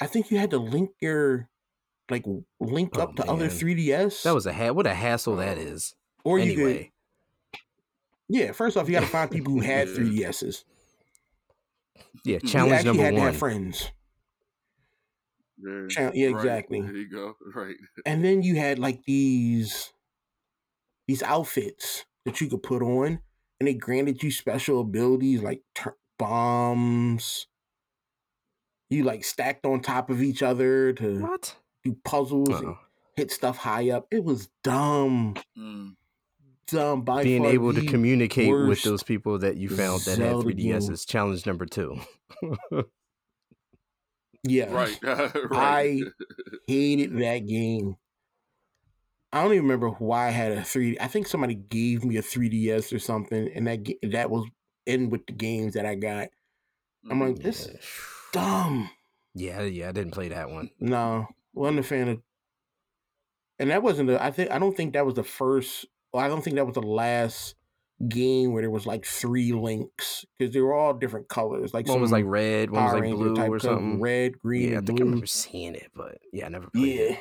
I 0.00 0.06
think 0.06 0.30
you 0.30 0.38
had 0.38 0.50
to 0.50 0.58
link 0.58 0.90
your 1.00 1.48
like 2.10 2.24
link 2.60 2.90
Oh, 2.96 3.02
up 3.02 3.16
to 3.16 3.24
other 3.30 3.48
3DS. 3.48 4.22
That 4.22 4.34
was 4.34 4.46
a 4.46 4.52
ha- 4.52 4.70
what 4.72 4.86
a 4.86 4.94
hassle 4.94 5.36
that 5.36 5.58
is. 5.58 5.64
Oh. 5.64 5.74
is. 5.74 5.94
or 6.24 6.38
you 6.38 6.54
could. 6.54 6.88
Yeah, 8.28 8.52
first 8.52 8.76
off, 8.76 8.88
you 8.88 8.94
got 8.94 9.00
to 9.00 9.06
find 9.06 9.30
people 9.30 9.52
who 9.52 9.60
had 9.60 9.88
3DSs. 9.88 10.64
yeah. 12.24 12.38
You 12.42 12.48
Challenge 12.48 12.72
actually 12.72 12.86
number 12.88 13.02
had 13.04 13.10
to 13.14 13.16
one. 13.18 13.26
have 13.26 13.36
friends. 13.36 13.90
Yeah, 15.58 15.86
Cha- 15.88 16.10
yeah, 16.14 16.26
right. 16.28 16.36
exactly. 16.36 16.80
There 16.82 16.96
you 16.96 17.08
go. 17.08 17.34
Right. 17.54 17.76
and 18.04 18.24
then 18.24 18.42
you 18.42 18.56
had 18.56 18.78
like 18.78 19.04
these 19.04 19.92
these 21.08 21.22
outfits 21.22 22.04
that 22.24 22.40
you 22.40 22.48
could 22.48 22.62
put 22.62 22.82
on 22.82 23.20
and 23.60 23.66
they 23.68 23.74
granted 23.74 24.22
you 24.22 24.30
special 24.30 24.80
abilities 24.80 25.40
like 25.42 25.62
tur- 25.74 25.96
bombs 26.18 27.46
you 28.90 29.04
like 29.04 29.24
stacked 29.24 29.64
on 29.64 29.80
top 29.80 30.10
of 30.10 30.20
each 30.20 30.42
other 30.42 30.92
to 30.94 31.20
What? 31.20 31.54
Do 31.90 31.96
puzzles 32.04 32.48
and 32.48 32.74
hit 33.16 33.30
stuff 33.30 33.56
high 33.56 33.90
up 33.90 34.06
it 34.10 34.22
was 34.24 34.48
dumb 34.62 35.34
Mm. 35.58 35.94
dumb 36.66 37.02
by 37.02 37.22
Being 37.24 37.42
far 37.44 37.52
able 37.52 37.72
to 37.74 37.86
communicate 37.86 38.50
with 38.52 38.82
those 38.82 39.02
people 39.02 39.38
that 39.38 39.56
you 39.56 39.68
found 39.68 40.00
that 40.02 40.18
had 40.18 40.36
3DS 40.36 40.56
game. 40.86 40.92
is 40.92 41.04
challenge 41.04 41.46
number 41.46 41.64
two. 41.66 41.98
yeah 44.44 44.70
Right. 44.72 44.98
right. 45.02 45.32
I 45.52 46.02
hated 46.66 47.16
that 47.18 47.46
game 47.46 47.96
I 49.32 49.42
don't 49.42 49.52
even 49.52 49.64
remember 49.64 49.90
why 49.90 50.28
I 50.28 50.30
had 50.30 50.52
a 50.52 50.62
three. 50.64 50.96
I 50.98 51.08
think 51.08 51.26
somebody 51.26 51.56
gave 51.56 52.04
me 52.04 52.16
a 52.16 52.22
3DS 52.22 52.92
or 52.94 52.98
something, 52.98 53.50
and 53.54 53.66
that 53.66 53.80
that 54.12 54.30
was 54.30 54.46
in 54.86 55.10
with 55.10 55.26
the 55.26 55.32
games 55.34 55.74
that 55.74 55.84
I 55.84 55.94
got. 55.94 56.28
I'm 57.10 57.20
like, 57.20 57.34
Mhm. 57.34 57.42
this 57.42 57.66
yeah. 57.66 57.74
is 57.74 57.84
dumb. 58.32 58.90
yeah, 59.34 59.62
yeah. 59.62 59.88
I 59.88 59.92
didn't 59.92 60.12
play 60.12 60.28
that 60.28 60.48
one. 60.48 60.70
No, 60.80 61.26
wasn't 61.56 61.80
a 61.80 61.82
fan 61.82 62.08
of. 62.08 62.22
And 63.58 63.70
that 63.70 63.82
wasn't 63.82 64.08
the. 64.08 64.22
I 64.22 64.30
think 64.30 64.50
I 64.50 64.58
don't 64.58 64.76
think 64.76 64.92
that 64.92 65.06
was 65.06 65.14
the 65.14 65.24
first. 65.24 65.86
Well, 66.12 66.24
I 66.24 66.28
don't 66.28 66.42
think 66.42 66.56
that 66.56 66.66
was 66.66 66.74
the 66.74 66.82
last 66.82 67.54
game 68.08 68.52
where 68.52 68.62
there 68.62 68.70
was 68.70 68.86
like 68.86 69.06
three 69.06 69.52
links 69.52 70.24
because 70.38 70.52
they 70.52 70.60
were 70.60 70.74
all 70.74 70.92
different 70.92 71.28
colors. 71.28 71.72
Like 71.72 71.88
One 71.88 72.00
was 72.00 72.12
like 72.12 72.24
red, 72.26 72.70
one 72.70 72.84
was 72.84 72.92
like 72.92 73.02
Ranger 73.02 73.16
blue 73.16 73.34
type 73.34 73.50
or 73.50 73.58
color, 73.58 73.74
something. 73.76 74.00
red, 74.00 74.38
green, 74.38 74.68
yeah, 74.68 74.74
I 74.74 74.78
and 74.78 74.86
think 74.86 75.00
I 75.00 75.04
remember 75.04 75.26
seeing 75.26 75.74
it, 75.74 75.90
but 75.94 76.18
yeah, 76.32 76.46
I 76.46 76.48
never 76.50 76.68
played 76.68 76.94
Yeah, 76.94 77.02
it. 77.02 77.18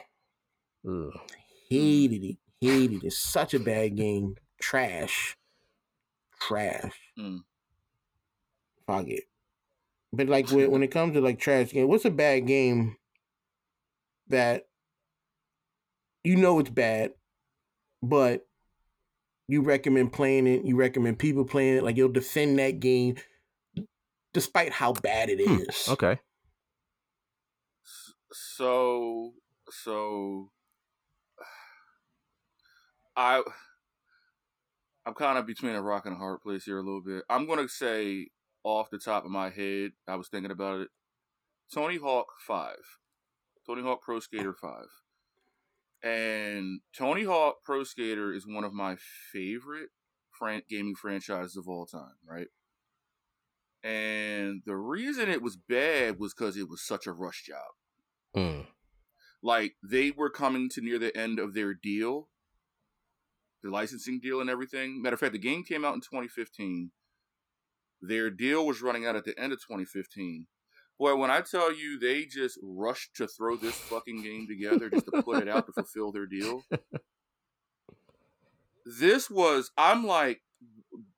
Ugh. 0.87 1.21
hated 1.69 2.23
it. 2.25 2.37
Hated 2.59 3.03
it. 3.05 3.13
Such 3.13 3.53
a 3.53 3.59
bad 3.59 3.95
game. 3.95 4.35
Trash. 4.61 5.37
Trash. 6.41 6.93
Mm. 7.17 7.39
Fuck 8.85 9.07
it. 9.07 9.23
But 10.11 10.27
like 10.27 10.49
when, 10.51 10.71
when 10.71 10.83
it 10.83 10.91
comes 10.91 11.13
to 11.13 11.21
like 11.21 11.39
trash 11.39 11.71
game, 11.71 11.87
what's 11.87 12.05
a 12.05 12.11
bad 12.11 12.47
game 12.47 12.97
that 14.27 14.67
you 16.23 16.35
know 16.35 16.59
it's 16.59 16.69
bad, 16.69 17.13
but 18.01 18.47
you 19.47 19.61
recommend 19.61 20.11
playing 20.13 20.47
it? 20.47 20.65
You 20.65 20.75
recommend 20.75 21.19
people 21.19 21.45
playing 21.45 21.77
it? 21.77 21.83
Like 21.83 21.97
you'll 21.97 22.09
defend 22.11 22.57
that 22.59 22.79
game 22.79 23.15
despite 24.33 24.71
how 24.71 24.93
bad 24.93 25.29
it 25.29 25.39
Hmm, 25.43 25.59
is. 25.69 25.87
Okay. 25.89 26.19
So 28.31 29.33
so 29.69 30.51
I 33.15 33.41
I'm 35.05 35.13
kind 35.13 35.37
of 35.37 35.45
between 35.45 35.75
a 35.75 35.81
rock 35.81 36.05
and 36.05 36.15
a 36.15 36.17
hard 36.17 36.41
place 36.41 36.65
here 36.65 36.77
a 36.77 36.83
little 36.83 37.01
bit. 37.01 37.23
I'm 37.29 37.45
gonna 37.47 37.69
say 37.69 38.29
off 38.63 38.89
the 38.89 38.97
top 38.97 39.25
of 39.25 39.31
my 39.31 39.49
head, 39.49 39.91
I 40.07 40.15
was 40.15 40.27
thinking 40.27 40.51
about 40.51 40.81
it. 40.81 40.89
Tony 41.71 41.97
Hawk 41.97 42.27
Five, 42.45 42.99
Tony 43.67 43.81
Hawk 43.81 44.01
Pro 44.01 44.19
Skater 44.19 44.53
Five, 44.53 44.87
and 46.03 46.81
Tony 46.97 47.23
Hawk 47.23 47.57
Pro 47.63 47.83
Skater 47.83 48.31
is 48.33 48.45
one 48.47 48.63
of 48.63 48.73
my 48.73 48.95
favorite 49.31 49.89
fran- 50.31 50.63
gaming 50.69 50.95
franchises 50.95 51.55
of 51.57 51.67
all 51.67 51.85
time. 51.85 52.15
Right. 52.27 52.47
And 53.83 54.63
the 54.65 54.75
reason 54.75 55.29
it 55.29 55.41
was 55.43 55.57
bad 55.57 56.19
was 56.19 56.33
because 56.33 56.57
it 56.57 56.67
was 56.69 56.81
such 56.85 57.05
a 57.05 57.11
rush 57.13 57.43
job 57.45 57.73
Mm. 58.35 58.67
like 59.43 59.75
they 59.83 60.11
were 60.11 60.29
coming 60.29 60.69
to 60.69 60.81
near 60.81 60.97
the 60.99 61.15
end 61.15 61.39
of 61.39 61.53
their 61.53 61.73
deal, 61.73 62.29
the 63.61 63.69
licensing 63.69 64.19
deal 64.19 64.41
and 64.41 64.49
everything. 64.49 65.01
Matter 65.01 65.13
of 65.13 65.19
fact, 65.19 65.33
the 65.33 65.39
game 65.39 65.63
came 65.63 65.85
out 65.85 65.93
in 65.93 66.01
2015. 66.01 66.91
Their 68.01 68.29
deal 68.29 68.65
was 68.65 68.81
running 68.81 69.05
out 69.05 69.15
at 69.15 69.23
the 69.23 69.39
end 69.39 69.53
of 69.53 69.59
2015. 69.61 70.47
Boy, 70.97 71.15
when 71.15 71.29
I 71.29 71.41
tell 71.41 71.73
you 71.75 71.99
they 71.99 72.25
just 72.25 72.57
rushed 72.61 73.15
to 73.17 73.27
throw 73.27 73.55
this 73.57 73.75
fucking 73.75 74.21
game 74.23 74.47
together 74.47 74.89
just 74.89 75.05
to 75.13 75.21
put 75.23 75.41
it 75.41 75.49
out 75.49 75.65
to 75.67 75.73
fulfill 75.73 76.11
their 76.11 76.25
deal. 76.25 76.63
This 78.85 79.29
was, 79.29 79.71
I'm 79.77 80.05
like, 80.05 80.41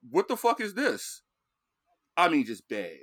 what 0.10 0.28
the 0.28 0.38
fuck 0.38 0.62
is 0.62 0.74
this? 0.74 1.22
I 2.16 2.30
mean, 2.30 2.46
just 2.46 2.68
bad. 2.68 2.98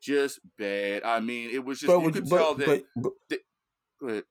Just 0.00 0.40
bad. 0.58 1.02
I 1.02 1.20
mean, 1.20 1.50
it 1.50 1.64
was 1.64 1.80
just, 1.80 1.88
But, 1.88 1.98
you 1.98 2.04
would 2.04 2.14
could 2.14 2.28
you, 2.28 2.36
tell 2.36 2.54
that. 2.54 2.84
but, 2.94 3.10
but 4.00 4.08
ahead. 4.08 4.24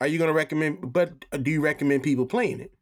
are 0.00 0.06
you 0.06 0.18
gonna 0.18 0.32
recommend? 0.32 0.92
But 0.92 1.24
do 1.42 1.50
you 1.50 1.60
recommend 1.60 2.02
people 2.02 2.26
playing 2.26 2.60
it? 2.60 2.72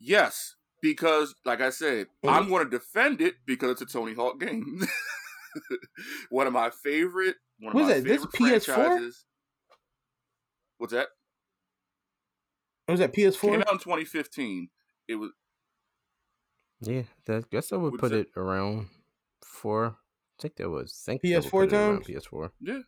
Yes, 0.00 0.56
because 0.80 1.34
like 1.44 1.60
I 1.60 1.70
said, 1.70 2.06
Mhm. 2.24 2.30
I'm 2.32 2.48
going 2.48 2.64
to 2.64 2.70
defend 2.70 3.20
it 3.20 3.34
because 3.46 3.72
it's 3.72 3.82
a 3.82 3.86
Tony 3.86 4.14
Hawk 4.14 4.40
game. 4.40 4.82
one 6.30 6.46
of 6.46 6.52
my 6.52 6.70
favorite. 6.70 7.36
One 7.58 7.70
of 7.70 7.74
What's 7.74 7.88
my 7.88 7.94
that, 7.94 8.04
this 8.04 8.24
favorite 8.26 8.62
PS4? 8.62 8.74
franchises. 8.74 9.24
What's 10.78 10.92
that? 10.92 11.08
Oh, 12.88 12.92
was 12.94 13.00
that 13.00 13.12
PS4? 13.12 13.40
Came 13.40 13.60
out 13.60 13.72
in 13.72 13.78
2015. 13.78 14.68
It 15.08 15.14
was 15.16 15.30
Yeah, 16.80 17.02
that 17.26 17.50
guess 17.50 17.72
I 17.72 17.76
would 17.76 17.92
Would 17.92 18.00
put 18.00 18.12
say- 18.12 18.20
it 18.20 18.28
around 18.36 18.88
four. 19.44 19.96
I 20.38 20.42
think 20.42 20.56
that 20.56 20.70
was 20.70 20.92
think 21.04 21.22
PS4 21.22 21.30
that 21.42 21.42
would 21.44 21.50
put 21.50 21.72
it 21.72 21.76
around 21.76 21.94
times? 22.04 22.06
PS4. 22.06 22.50
yeah 22.60 22.78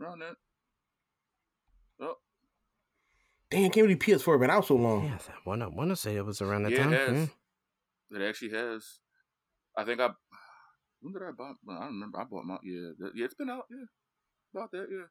around 0.00 0.18
that. 0.20 0.34
Oh 2.00 2.14
Damn, 3.50 3.70
can't 3.70 3.86
believe 3.86 3.98
PS4 3.98 4.40
been 4.40 4.50
out 4.50 4.64
so 4.66 4.76
long. 4.76 5.04
Yeah, 5.04 5.18
I 5.28 5.32
want 5.44 5.60
to 5.60 5.68
want 5.68 5.90
to 5.90 5.96
say 5.96 6.16
it 6.16 6.24
was 6.24 6.40
around 6.40 6.62
that 6.64 6.72
Yeah, 6.72 6.78
it 6.78 6.82
time. 7.06 7.14
has. 7.16 7.28
yeah. 8.10 8.18
it 8.18 8.28
actually 8.28 8.50
has. 8.52 8.98
I 9.76 9.84
think 9.84 10.00
I. 10.00 10.08
When 11.02 11.12
did 11.12 11.22
I 11.22 11.32
buy? 11.32 11.52
I 11.68 11.80
don't 11.80 11.94
remember. 11.94 12.20
I 12.20 12.24
bought 12.24 12.44
my 12.44 12.58
yeah. 12.62 12.90
Yeah, 13.14 13.24
it's 13.24 13.34
been 13.34 13.50
out. 13.50 13.66
Yeah, 13.70 13.86
about 14.54 14.70
that. 14.70 14.86
Yeah. 14.90 15.06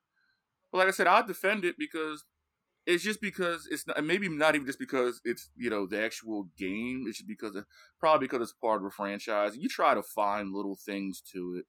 But 0.71 0.79
like 0.79 0.87
I 0.87 0.91
said, 0.91 1.07
I 1.07 1.21
defend 1.21 1.65
it 1.65 1.75
because 1.77 2.23
it's 2.85 3.03
just 3.03 3.21
because 3.21 3.67
it's 3.69 3.85
not, 3.85 4.03
maybe 4.03 4.27
not 4.29 4.55
even 4.55 4.65
just 4.65 4.79
because 4.79 5.21
it's 5.25 5.49
you 5.55 5.69
know 5.69 5.85
the 5.85 6.01
actual 6.01 6.47
game. 6.57 7.05
It's 7.07 7.17
just 7.17 7.27
because 7.27 7.55
of, 7.55 7.65
probably 7.99 8.27
because 8.27 8.41
it's 8.41 8.53
part 8.53 8.81
of 8.81 8.87
a 8.87 8.91
franchise. 8.91 9.57
You 9.57 9.67
try 9.69 9.93
to 9.93 10.01
find 10.01 10.53
little 10.53 10.77
things 10.77 11.21
to 11.33 11.57
it. 11.59 11.65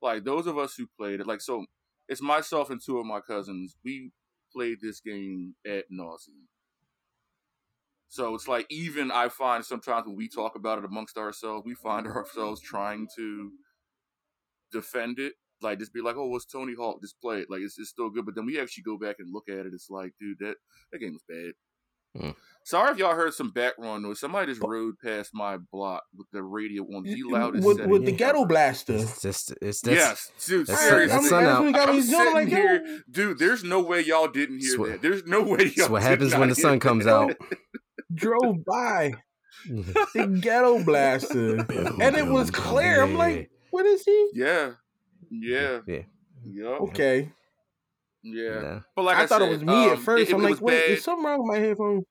Like 0.00 0.24
those 0.24 0.46
of 0.46 0.56
us 0.56 0.74
who 0.76 0.86
played 0.98 1.20
it, 1.20 1.26
like 1.26 1.40
so, 1.40 1.66
it's 2.08 2.22
myself 2.22 2.70
and 2.70 2.80
two 2.80 2.98
of 2.98 3.06
my 3.06 3.20
cousins. 3.20 3.76
We 3.84 4.12
played 4.52 4.78
this 4.80 5.00
game 5.00 5.56
at 5.66 5.90
nauseum. 5.90 6.46
So 8.14 8.32
it's 8.36 8.46
like 8.46 8.64
even 8.70 9.10
I 9.10 9.28
find 9.28 9.64
sometimes 9.64 10.06
when 10.06 10.14
we 10.14 10.28
talk 10.28 10.54
about 10.54 10.78
it 10.78 10.84
amongst 10.84 11.18
ourselves, 11.18 11.64
we 11.66 11.74
find 11.74 12.06
ourselves 12.06 12.60
trying 12.60 13.08
to 13.16 13.50
defend 14.70 15.18
it. 15.18 15.32
Like 15.60 15.80
just 15.80 15.92
be 15.92 16.00
like, 16.00 16.14
oh, 16.16 16.28
what's 16.28 16.46
Tony 16.46 16.74
Hawk? 16.78 17.00
Just 17.02 17.20
play 17.20 17.40
it. 17.40 17.50
Like 17.50 17.62
it's, 17.62 17.76
it's 17.76 17.90
still 17.90 18.10
good. 18.10 18.24
But 18.24 18.36
then 18.36 18.46
we 18.46 18.60
actually 18.60 18.84
go 18.84 18.96
back 18.96 19.16
and 19.18 19.32
look 19.32 19.48
at 19.48 19.66
it. 19.66 19.72
It's 19.74 19.90
like, 19.90 20.12
dude, 20.20 20.38
that 20.38 20.54
that 20.92 20.98
game 21.00 21.14
was 21.14 21.24
bad. 21.28 21.54
Hmm. 22.16 22.30
Sorry 22.64 22.92
if 22.92 22.98
y'all 22.98 23.16
heard 23.16 23.34
some 23.34 23.50
background 23.50 24.04
noise. 24.04 24.20
Somebody 24.20 24.52
just 24.52 24.62
rode 24.62 24.94
past 25.04 25.30
my 25.34 25.56
block 25.72 26.04
with 26.16 26.28
the 26.32 26.44
radio 26.44 26.84
on 26.84 27.02
the 27.02 27.20
loudest 27.24 27.66
with, 27.66 27.84
with 27.84 28.04
the 28.04 28.12
ghetto 28.12 28.44
blaster. 28.44 28.94
It's 28.94 29.22
just 29.22 29.54
it's 29.60 29.80
that's, 29.80 29.96
yes, 29.96 30.32
dude. 30.46 30.68
that's- 30.68 30.88
seriously, 30.88 31.16
that's 31.16 31.28
sun 31.30 31.44
out. 31.46 31.62
I'm 31.62 31.66
me 31.66 31.72
like, 31.72 32.02
sitting 32.04 32.46
here, 32.46 33.02
dude. 33.10 33.40
There's 33.40 33.64
no 33.64 33.82
way 33.82 34.02
y'all 34.02 34.28
didn't 34.28 34.60
hear 34.60 34.76
Swear- 34.76 34.90
that. 34.92 35.02
There's 35.02 35.26
no 35.26 35.42
way 35.42 35.48
y'all. 35.48 35.58
Didn't 35.58 35.66
hear 35.66 35.70
that. 35.70 35.76
That's 35.76 35.90
what 35.90 36.00
did 36.02 36.06
happens 36.08 36.30
not 36.30 36.40
when 36.40 36.48
the 36.50 36.54
sun 36.54 36.78
comes 36.78 37.04
that. 37.06 37.12
out. 37.12 37.36
drove 38.14 38.64
by 38.64 39.12
the 39.68 40.38
ghetto 40.40 40.82
blaster, 40.84 41.58
and 42.00 42.16
it 42.16 42.26
was 42.26 42.50
clear. 42.50 43.02
I'm 43.02 43.16
like, 43.16 43.50
what 43.70 43.86
is 43.86 44.04
he? 44.04 44.30
Yeah, 44.34 44.72
yeah, 45.30 45.80
yeah, 45.86 46.02
yep, 46.44 46.80
Okay, 46.82 47.32
yeah. 48.22 48.62
yeah. 48.62 48.80
But 48.96 49.04
like 49.04 49.16
I, 49.16 49.22
I, 49.22 49.26
thought 49.26 49.40
said, 49.40 49.48
it 49.48 49.52
was 49.52 49.64
me 49.64 49.86
at 49.86 49.92
um, 49.92 50.02
first. 50.02 50.30
It, 50.30 50.34
I'm 50.34 50.40
it 50.40 50.44
like, 50.44 50.50
was 50.52 50.60
wait, 50.60 50.80
bad. 50.80 50.90
is 50.90 51.04
something 51.04 51.24
wrong 51.24 51.46
with 51.46 51.56
my 51.56 51.66
headphones? 51.66 52.04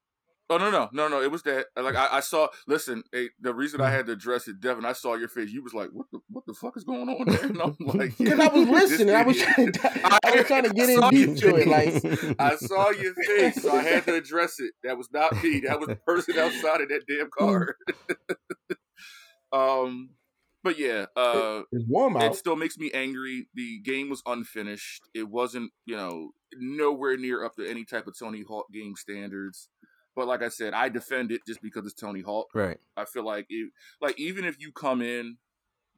Oh 0.49 0.57
no 0.57 0.69
no 0.69 0.89
no 0.91 1.07
no! 1.07 1.21
It 1.21 1.31
was 1.31 1.41
that 1.43 1.67
like 1.77 1.95
I, 1.95 2.17
I 2.17 2.19
saw. 2.19 2.47
Listen, 2.67 3.01
eh, 3.13 3.27
the 3.39 3.53
reason 3.53 3.79
Mm. 3.79 3.85
I 3.85 3.91
had 3.91 4.05
to 4.07 4.11
address 4.11 4.47
it, 4.47 4.59
Devin. 4.59 4.83
I 4.85 4.91
saw 4.93 5.15
your 5.15 5.29
face. 5.29 5.51
You 5.51 5.63
was 5.63 5.73
like, 5.73 5.89
"What 5.93 6.07
the 6.11 6.19
what 6.29 6.45
the 6.45 6.53
fuck 6.53 6.75
is 6.75 6.83
going 6.83 7.07
on 7.07 7.25
there?" 7.27 7.45
And 7.45 7.61
I'm 7.61 7.75
like, 7.97 8.17
Because 8.17 8.39
I 8.39 8.47
was 8.49 8.67
listening. 8.89 9.15
I 9.15 9.23
was 9.23 9.37
trying 9.37 9.71
to, 9.71 10.09
I 10.23 10.35
was 10.35 10.45
trying 10.45 10.63
to 10.63 10.73
get 10.73 10.89
in 10.89 10.99
deep 11.09 11.29
you. 11.29 11.35
to 11.35 11.55
it. 11.55 11.67
Like 11.67 12.35
I 12.39 12.55
saw 12.57 12.89
your 12.91 13.13
face, 13.25 13.61
so 13.63 13.73
I 13.73 13.83
had 13.83 14.05
to 14.05 14.15
address 14.15 14.59
it. 14.59 14.73
That 14.83 14.97
was 14.97 15.09
not 15.13 15.41
me. 15.41 15.61
That 15.61 15.79
was 15.79 15.87
the 15.87 15.95
person 15.95 16.37
outside 16.37 16.81
of 16.81 16.89
that 16.89 17.03
damn 17.07 17.29
car. 17.31 17.77
um, 19.51 20.09
but 20.63 20.77
yeah, 20.79 21.05
uh, 21.15 21.61
it's 21.71 21.85
warm 21.87 22.17
it 22.17 22.35
still 22.35 22.55
makes 22.55 22.77
me 22.77 22.91
angry. 22.93 23.47
The 23.53 23.79
game 23.79 24.09
was 24.09 24.21
unfinished. 24.25 25.03
It 25.13 25.29
wasn't, 25.29 25.71
you 25.85 25.95
know, 25.95 26.31
nowhere 26.57 27.17
near 27.17 27.43
up 27.45 27.55
to 27.55 27.65
any 27.69 27.85
type 27.85 28.07
of 28.07 28.17
Tony 28.17 28.43
Hawk 28.47 28.65
game 28.73 28.95
standards. 28.95 29.69
But 30.15 30.27
like 30.27 30.43
I 30.43 30.49
said, 30.49 30.73
I 30.73 30.89
defend 30.89 31.31
it 31.31 31.41
just 31.47 31.61
because 31.61 31.85
it's 31.85 31.99
Tony 31.99 32.21
Hawk. 32.21 32.49
right. 32.53 32.77
I 32.95 33.05
feel 33.05 33.25
like 33.25 33.47
it, 33.49 33.71
like 33.99 34.19
even 34.19 34.45
if 34.45 34.59
you 34.59 34.71
come 34.71 35.01
in 35.01 35.37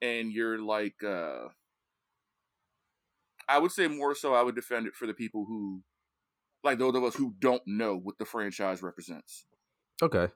and 0.01 0.32
you're 0.32 0.59
like, 0.61 1.03
uh 1.03 1.47
I 3.47 3.59
would 3.59 3.72
say 3.72 3.88
more 3.88 4.16
so. 4.16 4.34
I 4.34 4.41
would 4.41 4.55
defend 4.55 4.88
it 4.88 4.95
for 4.95 5.05
the 5.05 5.13
people 5.13 5.45
who, 5.45 5.82
like 6.63 6.80
those 6.80 6.95
of 6.95 7.03
us 7.03 7.16
who 7.16 7.36
don't 7.39 7.61
know 7.68 7.95
what 7.95 8.18
the 8.18 8.26
franchise 8.26 8.82
represents. 8.82 9.45
Okay. 10.01 10.30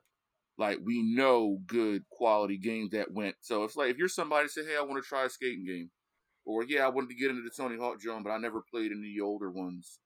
Like 0.58 0.78
we 0.84 1.02
know 1.02 1.58
good 1.66 2.04
quality 2.10 2.56
games 2.58 2.90
that 2.90 3.12
went. 3.12 3.36
So 3.40 3.64
it's 3.64 3.76
like 3.76 3.90
if 3.90 3.96
you're 3.96 4.08
somebody 4.08 4.48
say, 4.48 4.64
"Hey, 4.64 4.76
I 4.76 4.82
want 4.82 5.02
to 5.02 5.08
try 5.08 5.24
a 5.24 5.30
skating 5.30 5.64
game," 5.64 5.90
or 6.44 6.62
"Yeah, 6.62 6.84
I 6.84 6.88
wanted 6.88 7.08
to 7.08 7.16
get 7.16 7.30
into 7.30 7.42
the 7.42 7.50
Tony 7.50 7.78
Hawk 7.78 8.00
Joan, 8.00 8.22
but 8.22 8.30
I 8.30 8.38
never 8.38 8.62
played 8.70 8.92
any 8.92 9.00
of 9.00 9.02
the 9.02 9.20
older 9.22 9.50
ones." 9.50 9.98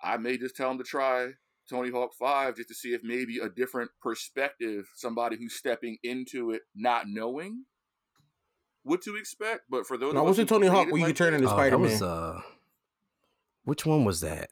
I 0.00 0.16
may 0.16 0.38
just 0.38 0.56
tell 0.56 0.68
them 0.68 0.78
to 0.78 0.84
try 0.84 1.32
Tony 1.68 1.90
Hawk 1.90 2.12
Five 2.18 2.56
just 2.56 2.68
to 2.68 2.74
see 2.74 2.94
if 2.94 3.02
maybe 3.02 3.38
a 3.38 3.48
different 3.48 3.90
perspective, 4.02 4.88
somebody 4.94 5.36
who's 5.36 5.54
stepping 5.54 5.98
into 6.02 6.50
it 6.52 6.62
not 6.74 7.04
knowing 7.08 7.64
what 8.82 9.02
to 9.02 9.16
expect. 9.16 9.62
But 9.68 9.86
for 9.86 9.96
those, 9.98 10.14
Now, 10.14 10.20
of 10.20 10.26
what's 10.26 10.38
us 10.38 10.44
the 10.48 10.54
Tony 10.54 10.66
Hawk 10.68 10.88
it 10.88 10.92
where 10.92 10.98
you 11.00 11.04
like 11.06 11.16
could 11.16 11.24
turn 11.24 11.32
that- 11.32 11.38
into 11.38 11.48
Oh, 11.48 11.52
Spider 11.56 11.78
that 11.78 12.00
Man? 12.00 12.02
uh, 12.02 12.40
which 13.64 13.84
one 13.86 14.04
was 14.04 14.20
that? 14.22 14.50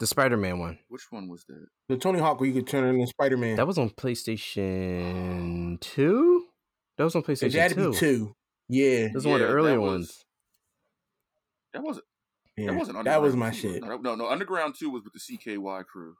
The 0.00 0.06
Spider 0.06 0.36
Man 0.36 0.58
one. 0.58 0.78
Which 0.88 1.10
one 1.10 1.28
was 1.28 1.44
that? 1.46 1.66
the 1.88 1.96
Tony 1.96 2.18
Hawk 2.18 2.40
where 2.40 2.48
you 2.48 2.54
could 2.54 2.66
turn 2.66 2.84
into 2.84 3.06
Spider 3.06 3.36
Man. 3.36 3.56
That 3.56 3.66
was 3.66 3.78
on 3.78 3.90
PlayStation 3.90 5.80
Two. 5.80 6.46
That 6.96 7.04
was 7.04 7.14
on 7.16 7.22
It 7.22 7.26
PlayStation 7.26 7.52
had 7.54 7.70
to 7.70 7.74
Two. 7.76 7.90
be 7.90 7.96
two. 7.96 8.36
Yeah, 8.68 9.06
That 9.08 9.14
was 9.14 9.26
one 9.26 9.40
of 9.42 9.48
the 9.48 9.52
earlier 9.54 9.74
that 9.74 9.80
was- 9.80 9.90
ones. 9.90 10.24
That 11.72 11.82
wasn't. 11.82 12.06
yeah. 12.56 12.66
That 12.70 12.74
wasn't. 12.78 13.04
that 13.04 13.20
was 13.22 13.34
my 13.36 13.50
2, 13.50 13.56
shit. 13.56 13.82
No, 13.82 13.96
no, 13.96 14.14
no. 14.14 14.28
Underground 14.28 14.76
Two 14.78 14.90
was 14.90 15.02
with 15.02 15.12
the 15.12 15.18
CKY 15.18 15.82
crew. 15.84 16.16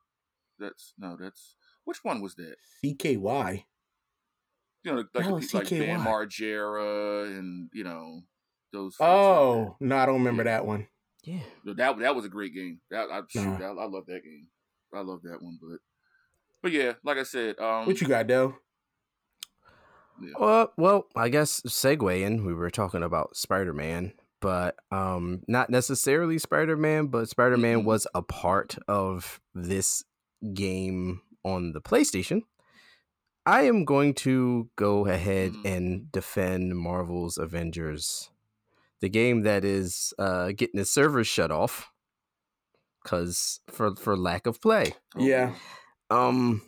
That's 0.59 0.95
no. 0.99 1.17
That's 1.21 1.57
which 1.85 2.05
one 2.05 2.21
was 2.21 2.35
that? 2.37 2.57
CKY. 2.85 3.65
You 4.83 4.91
know, 4.91 4.97
like, 4.99 5.07
The 5.15 5.23
hell 5.23 5.39
the, 5.39 5.49
like 5.55 5.71
Bam 5.71 6.01
Margera 6.05 7.39
and 7.39 7.71
you 7.73 7.85
know 7.85 8.21
those. 8.73 8.97
folks 8.97 9.01
like 9.01 9.09
Oh 9.09 9.77
no, 9.81 9.97
I 9.97 10.07
don't 10.07 10.17
remember 10.17 10.43
Yeah. 10.43 10.57
that 10.59 10.67
one. 10.67 10.87
Yeah. 11.25 11.41
that. 11.65 11.77
that 11.79 11.99
that 12.01 12.15
was 12.15 12.25
a 12.25 12.29
great 12.29 12.55
game. 12.55 12.81
That 12.91 13.11
I 13.11 13.21
shoot, 13.29 13.43
Nah. 13.45 13.59
that, 13.59 13.81
I 13.81 13.85
love 13.87 14.05
that 14.07 14.23
game. 14.25 14.49
I 14.93 15.01
love 15.01 15.23
that 15.23 15.43
one, 15.43 15.59
but 15.61 15.79
but 16.63 16.73
yeah, 16.73 16.93
like 17.03 17.19
I 17.19 17.23
said, 17.25 17.59
um, 17.59 17.87
What 17.87 18.01
you 18.01 18.07
got, 18.07 18.29
though? 18.29 18.57
yeah. 20.21 20.31
Well, 20.39 20.73
well, 20.77 21.07
I 21.17 21.29
guess 21.29 21.61
segueing, 21.63 22.45
we 22.45 22.55
were 22.55 22.71
talking 22.71 23.03
about 23.03 23.37
Spider 23.37 23.73
Man, 23.73 24.13
but 24.41 24.77
um, 24.91 25.43
not 25.49 25.71
necessarily 25.71 26.39
Spider 26.39 26.77
Man, 26.77 27.07
but 27.09 27.29
Spider 27.29 27.57
Man 27.57 27.81
Mhm. 27.83 27.85
was 27.85 28.07
a 28.15 28.23
part 28.23 28.77
of 28.89 29.41
this 29.55 30.05
game 30.53 31.23
on 31.45 31.73
the 31.73 31.81
PlayStation. 31.81 32.43
I 33.47 33.63
am 33.63 33.85
going 33.85 34.15
to 34.15 34.71
go 34.77 35.07
ahead 35.07 35.53
Mhm. 35.53 35.65
and 35.65 36.13
defend 36.13 36.77
Marvel's 36.79 37.37
Avengers, 37.39 38.31
the 39.01 39.09
game 39.11 39.43
that 39.43 39.65
is 39.65 40.15
uh, 40.19 40.53
getting 40.53 40.81
its 40.81 40.91
servers 40.91 41.27
shut 41.27 41.51
off 41.51 41.91
because 43.03 43.61
for 43.69 43.95
for 43.97 44.17
lack 44.17 44.47
of 44.47 44.61
play. 44.63 44.95
Oh, 45.17 45.25
Yeah. 45.25 45.55
Um, 46.11 46.63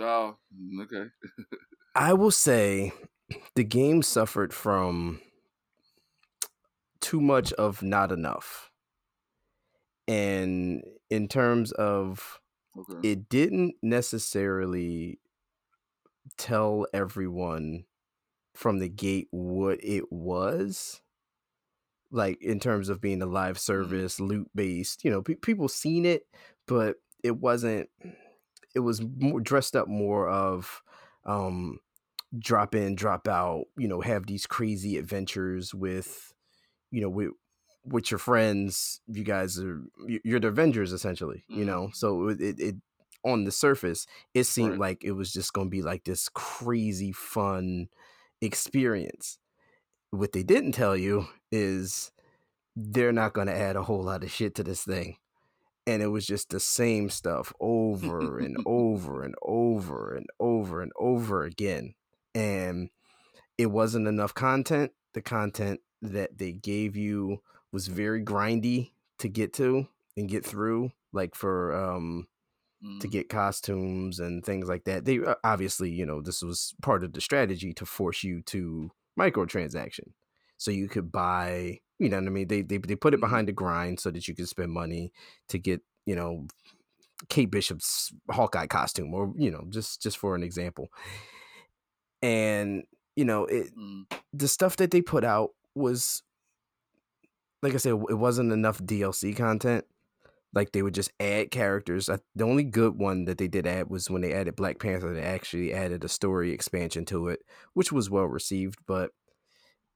Oh, 0.00 0.36
okay. 0.82 1.10
I 1.94 2.12
will 2.14 2.30
say 2.30 2.92
the 3.56 3.64
game 3.64 4.02
suffered 4.02 4.54
from 4.54 5.20
too 7.00 7.20
much 7.20 7.52
of 7.54 7.82
not 7.82 8.12
enough. 8.12 8.70
And 10.06 10.82
in 11.10 11.28
terms 11.28 11.72
of 11.72 12.40
Okay. 12.78 13.08
it 13.08 13.28
didn't 13.28 13.74
necessarily 13.82 15.18
tell 16.36 16.86
everyone 16.92 17.84
from 18.54 18.78
the 18.78 18.88
gate 18.88 19.28
what 19.30 19.78
it 19.82 20.10
was 20.12 21.00
like 22.10 22.42
in 22.42 22.58
terms 22.58 22.88
of 22.88 23.00
being 23.00 23.22
a 23.22 23.26
live 23.26 23.58
service 23.58 24.18
loot 24.18 24.48
based 24.54 25.04
you 25.04 25.10
know 25.10 25.22
pe- 25.22 25.34
people 25.34 25.68
seen 25.68 26.04
it 26.04 26.22
but 26.66 26.96
it 27.22 27.36
wasn't 27.36 27.88
it 28.74 28.80
was 28.80 29.02
more 29.18 29.40
dressed 29.40 29.76
up 29.76 29.88
more 29.88 30.28
of 30.28 30.82
um 31.24 31.78
drop 32.38 32.74
in 32.74 32.94
drop 32.94 33.28
out 33.28 33.64
you 33.76 33.88
know 33.88 34.00
have 34.00 34.26
these 34.26 34.46
crazy 34.46 34.96
adventures 34.98 35.74
with 35.74 36.32
you 36.90 37.00
know 37.00 37.10
with 37.10 37.30
with 37.92 38.10
your 38.10 38.18
friends 38.18 39.00
you 39.06 39.24
guys 39.24 39.58
are 39.58 39.82
you- 40.06 40.20
you're 40.24 40.40
the 40.40 40.48
avengers 40.48 40.92
essentially 40.92 41.44
you 41.48 41.64
Mhm. 41.64 41.66
know? 41.66 41.90
So 41.92 42.28
it, 42.28 42.40
it, 42.40 42.60
it 42.60 42.76
on 43.24 43.44
the 43.44 43.50
surface 43.52 44.06
it 44.34 44.44
seemed 44.44 44.72
Right. 44.72 44.78
like 44.80 45.04
it 45.04 45.12
was 45.12 45.32
just 45.32 45.52
going 45.52 45.66
to 45.68 45.70
be 45.70 45.82
like 45.82 46.04
this 46.04 46.28
crazy 46.28 47.12
fun 47.12 47.88
experience. 48.40 49.38
What 50.10 50.32
they 50.32 50.42
didn't 50.42 50.72
tell 50.72 50.96
you 50.96 51.26
is 51.52 52.10
they're 52.76 53.12
not 53.12 53.32
going 53.34 53.48
to 53.48 53.54
add 53.56 53.76
a 53.76 53.82
whole 53.82 54.02
lot 54.02 54.22
of 54.24 54.30
shit 54.30 54.54
to 54.56 54.62
this 54.64 54.84
thing. 54.84 55.16
And 55.86 56.02
it 56.02 56.08
was 56.08 56.26
just 56.26 56.50
the 56.50 56.60
same 56.60 57.08
stuff 57.10 57.52
over 57.60 58.38
and 58.38 58.56
over 58.66 59.22
and 59.22 59.34
over 59.42 60.14
and 60.14 60.26
over 60.38 60.82
and 60.82 60.92
over 60.96 61.44
again. 61.44 61.94
And 62.34 62.90
it 63.56 63.66
wasn't 63.66 64.06
enough 64.06 64.34
content. 64.34 64.92
The 65.14 65.22
content 65.22 65.80
that 66.02 66.38
they 66.38 66.52
gave 66.52 66.94
you 66.96 67.38
was 67.72 67.88
very 67.88 68.22
grindy 68.24 68.92
to 69.18 69.28
get 69.28 69.52
to 69.54 69.86
and 70.16 70.28
get 70.28 70.44
through 70.44 70.92
like 71.12 71.34
for 71.34 71.74
um 71.74 72.26
to 73.00 73.08
Mm. 73.08 73.10
get 73.10 73.28
costumes 73.28 74.20
and 74.20 74.44
things 74.44 74.68
like 74.68 74.84
that 74.84 75.04
they 75.04 75.18
uh, 75.18 75.34
obviously 75.44 75.90
you 75.90 76.06
know 76.06 76.22
this 76.22 76.42
was 76.42 76.74
part 76.82 77.02
of 77.04 77.12
the 77.12 77.20
strategy 77.20 77.72
to 77.74 77.84
force 77.86 78.22
you 78.22 78.40
to 78.42 78.90
microtransaction 79.18 80.12
so 80.58 80.70
you 80.70 80.88
could 80.88 81.10
buy 81.10 81.80
you 81.98 82.08
know 82.08 82.18
what 82.18 82.26
i 82.26 82.30
mean 82.30 82.46
they 82.48 82.62
they, 82.62 82.78
they 82.78 82.94
put 82.96 83.14
it 83.14 83.18
Mhm. 83.18 83.20
behind 83.20 83.48
the 83.48 83.52
grind 83.52 83.98
so 83.98 84.10
that 84.12 84.28
you 84.28 84.34
could 84.34 84.48
spend 84.48 84.70
money 84.72 85.12
to 85.48 85.58
get 85.58 85.82
you 86.06 86.14
know 86.14 86.46
kate 87.28 87.50
bishop's 87.50 88.12
hawkeye 88.30 88.66
costume 88.68 89.12
or 89.14 89.32
you 89.36 89.50
know 89.50 89.64
just 89.70 90.00
just 90.00 90.16
for 90.18 90.36
an 90.36 90.42
example 90.44 90.88
and 92.22 92.84
you 93.16 93.24
know 93.24 93.44
it 93.46 93.70
Mm. 93.76 94.06
the 94.32 94.48
stuff 94.48 94.76
that 94.76 94.90
they 94.90 95.02
put 95.02 95.24
out 95.24 95.50
was 95.74 96.22
like 97.62 97.74
I 97.74 97.78
said, 97.78 97.94
it 98.08 98.14
wasn't 98.18 98.52
enough 98.52 98.78
DLC 98.82 99.36
content. 99.36 99.84
Like 100.54 100.72
they 100.72 100.82
would 100.82 100.94
just 100.94 101.12
add 101.20 101.50
characters. 101.50 102.08
I, 102.08 102.18
the 102.34 102.44
only 102.44 102.64
good 102.64 102.96
one 102.98 103.26
that 103.26 103.36
they 103.38 103.48
did 103.48 103.66
add 103.66 103.90
was 103.90 104.08
when 104.08 104.22
they 104.22 104.32
added 104.32 104.56
Black 104.56 104.78
Panther. 104.78 105.12
They 105.12 105.20
actually 105.22 105.74
added 105.74 106.04
a 106.04 106.08
story 106.08 106.52
expansion 106.52 107.04
to 107.06 107.28
it, 107.28 107.40
which 107.74 107.92
was 107.92 108.08
well 108.08 108.24
received. 108.24 108.78
But 108.86 109.10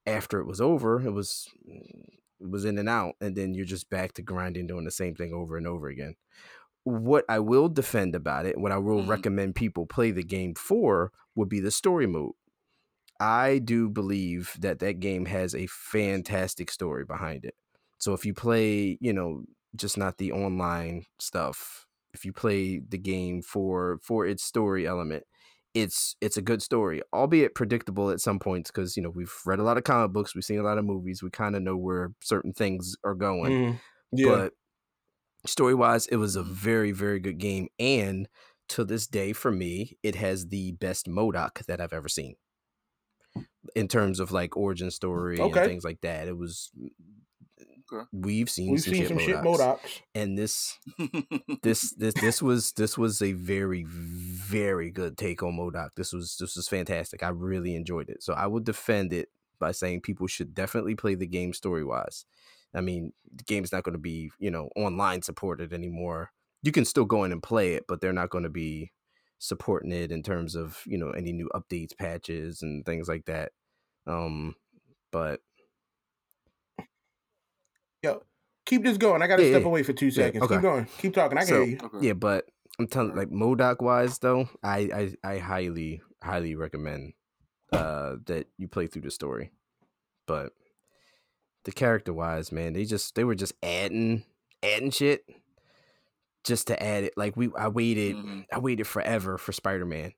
after 0.07 0.41
it 0.41 0.47
was 0.47 0.61
over, 0.61 1.01
it 1.01 1.13
was 1.13 1.49
it 1.65 2.51
was 2.51 2.65
in 2.65 2.77
and 2.77 2.89
out, 2.89 3.15
and 3.21 3.35
then 3.35 3.55
you're 3.55 3.65
just 3.65 3.89
back 3.89 4.13
to 4.15 4.23
grinding, 4.23 4.67
doing 4.67 4.85
the 4.85 4.91
same 4.91 5.15
thing 5.15 5.33
over 5.33 5.57
and 5.57 5.67
over 5.67 5.89
again. 5.89 6.17
What 6.85 7.25
I 7.29 7.39
will 7.39 7.69
defend 7.69 8.15
about 8.15 8.45
it, 8.45 8.59
what 8.59 8.73
I 8.73 8.79
will 8.79 9.03
Mhm. 9.05 9.09
recommend 9.09 9.55
people 9.55 9.87
play 9.87 10.11
the 10.11 10.25
game 10.25 10.55
for, 10.55 11.13
would 11.37 11.49
be 11.49 11.61
the 11.61 11.71
story 11.71 12.07
mode. 12.09 12.33
I 13.23 13.61
do 13.61 13.89
believe 13.89 14.57
that 14.61 14.81
that 14.81 15.01
game 15.01 15.27
has 15.27 15.55
a 15.55 15.67
fantastic 15.69 16.71
story 16.71 17.05
behind 17.05 17.45
it. 17.45 17.55
So 17.99 18.15
if 18.15 18.27
you 18.27 18.35
play, 18.35 18.99
you 19.01 19.13
know, 19.13 19.45
just 19.77 19.97
not 19.97 20.19
the 20.19 20.33
online 20.33 21.05
stuff, 21.21 21.87
if 22.15 22.25
you 22.25 22.33
play 22.33 22.81
the 22.81 22.99
game 22.99 23.43
for 23.43 23.99
for 24.03 24.27
its 24.27 24.43
story 24.45 24.87
element, 24.87 25.25
it's 25.75 26.17
it's 26.21 26.37
a 26.37 26.43
good 26.43 26.63
story, 26.63 27.03
albeit 27.13 27.55
predictable 27.55 28.11
at 28.11 28.21
some 28.21 28.41
points 28.41 28.71
because 28.73 28.97
you 28.97 29.03
know 29.03 29.11
we've 29.11 29.35
read 29.47 29.61
a 29.61 29.65
lot 29.65 29.79
of 29.79 29.85
comic 29.85 30.13
books, 30.13 30.35
we've 30.35 30.45
seen 30.45 30.59
a 30.61 30.65
lot 30.65 30.79
of 30.79 30.85
movies, 30.85 31.23
we 31.23 31.31
kind 31.31 31.57
of 31.57 31.63
know 31.63 31.77
where 31.77 32.13
certain 32.23 32.53
things 32.53 32.97
are 33.05 33.15
going 33.15 33.57
Mhm. 33.57 33.81
Yeah. 34.13 34.43
but 34.43 34.55
story 35.47 35.75
wise 35.75 36.07
it 36.09 36.17
was 36.17 36.37
a 36.37 36.43
very 36.43 36.93
very 36.93 37.21
good 37.21 37.39
game 37.39 37.69
and 37.79 38.29
to 38.69 38.85
this 38.85 39.07
day 39.07 39.33
for 39.33 39.51
me 39.53 39.99
it 40.03 40.15
has 40.17 40.49
the 40.49 40.73
best 40.73 41.07
MODOK 41.09 41.67
that 41.67 41.81
i've 41.81 41.93
ever 41.93 42.09
seen 42.09 42.37
in 43.75 43.89
terms 43.89 44.21
of 44.21 44.33
like 44.33 44.57
origin 44.57 44.91
story 44.91 45.39
Okay. 45.41 45.61
and 45.61 45.69
things 45.69 45.85
like 45.85 46.01
that 46.01 46.29
it 46.29 46.37
was 46.37 46.71
mm, 46.79 46.89
Okay. 47.95 48.07
we've 48.13 48.49
seen 48.49 48.71
We've 48.73 48.81
some 48.81 48.95
seen 48.95 49.03
shit 49.03 49.09
some 49.09 49.19
shit. 49.19 49.37
MODOKs. 49.37 50.01
and 50.15 50.39
this 50.39 50.79
this 51.63 51.91
this 51.99 52.15
this 52.15 52.41
was 52.41 52.73
this 52.73 52.97
was 52.97 53.21
a 53.21 53.33
very 53.33 53.85
very 53.87 54.91
good 54.91 55.19
take 55.19 55.43
on 55.43 55.59
MODOK. 55.59 55.91
This 55.97 56.13
was 56.13 56.37
this 56.41 56.57
was 56.57 56.69
fantastic. 56.69 57.23
I 57.23 57.29
really 57.29 57.75
enjoyed 57.75 58.09
it. 58.09 58.23
So 58.23 58.33
I 58.33 58.47
would 58.47 58.65
defend 58.65 59.13
it 59.13 59.29
by 59.59 59.73
saying 59.73 60.01
people 60.03 60.27
should 60.27 60.55
definitely 60.55 60.95
play 60.95 61.15
the 61.17 61.27
game 61.27 61.53
story 61.53 61.85
wise. 61.85 62.25
I 62.75 62.81
mean, 62.81 63.13
the 63.35 63.45
game's 63.45 63.73
not 63.73 63.83
going 63.83 63.93
to 63.93 63.99
be 63.99 64.31
you 64.39 64.51
know 64.51 64.71
online 64.75 65.21
supported 65.21 65.75
anymore. 65.75 66.31
You 66.63 66.73
can 66.73 66.87
still 66.87 67.05
go 67.05 67.25
in 67.25 67.33
and 67.33 67.43
play 67.43 67.75
it, 67.75 67.85
but 67.89 68.01
they're 68.01 68.13
not 68.15 68.31
going 68.31 68.45
to 68.45 68.51
be 68.51 68.93
supporting 69.45 69.91
it 69.91 70.13
in 70.13 70.23
terms 70.23 70.55
of 70.55 70.79
you 70.87 70.97
know 70.97 71.11
any 71.11 71.33
new 71.33 71.51
updates, 71.55 71.97
patches, 71.97 72.63
and 72.63 72.87
things 72.87 73.09
like 73.09 73.25
that. 73.27 73.51
Um, 74.07 74.55
but 75.11 75.41
Yo, 78.03 78.23
keep 78.67 78.83
this 78.83 78.97
going. 78.97 79.23
I 79.23 79.27
got 79.29 79.37
to 79.37 79.43
Yeah, 79.45 79.51
step 79.51 79.63
yeah. 79.63 79.69
away 79.69 79.83
for 79.83 79.93
two 79.93 80.07
Yeah, 80.07 80.13
seconds. 80.13 80.45
okay. 80.45 80.55
Keep 80.57 80.63
going. 80.63 80.87
Keep 80.99 81.15
talking. 81.15 81.39
I 81.39 81.43
can 81.43 81.49
So- 81.49 81.65
hear 81.65 81.75
you. 81.75 81.79
okay. 81.83 82.07
Yeah, 82.07 82.13
but 82.15 82.47
I'm 82.79 82.87
telling 82.89 83.15
like 83.15 83.29
MODOK 83.31 83.81
wise 83.81 84.19
though, 84.19 84.49
I, 84.63 85.15
I 85.25 85.33
I 85.35 85.39
highly 85.39 86.03
highly 86.23 86.55
recommend 86.55 87.13
uh 87.73 88.17
that 88.27 88.47
you 88.59 88.67
play 88.69 88.87
through 88.87 89.03
the 89.03 89.11
story. 89.11 89.53
But 90.27 90.53
the 91.65 91.73
character 91.73 92.13
wise, 92.13 92.51
man, 92.51 92.73
they 92.73 92.85
just 92.85 93.15
they 93.15 93.25
were 93.25 93.35
just 93.37 93.53
adding 93.63 94.25
adding 94.65 94.91
shit 94.91 95.25
just 96.45 96.67
to 96.69 96.83
add 96.83 97.05
it. 97.05 97.15
Like 97.17 97.37
we 97.37 97.51
I 97.57 97.69
waited 97.69 98.17
Mhm. 98.17 98.45
I 98.53 98.59
waited 98.59 98.87
forever 98.87 99.39
for 99.39 99.53
Spider-Man. 99.53 100.13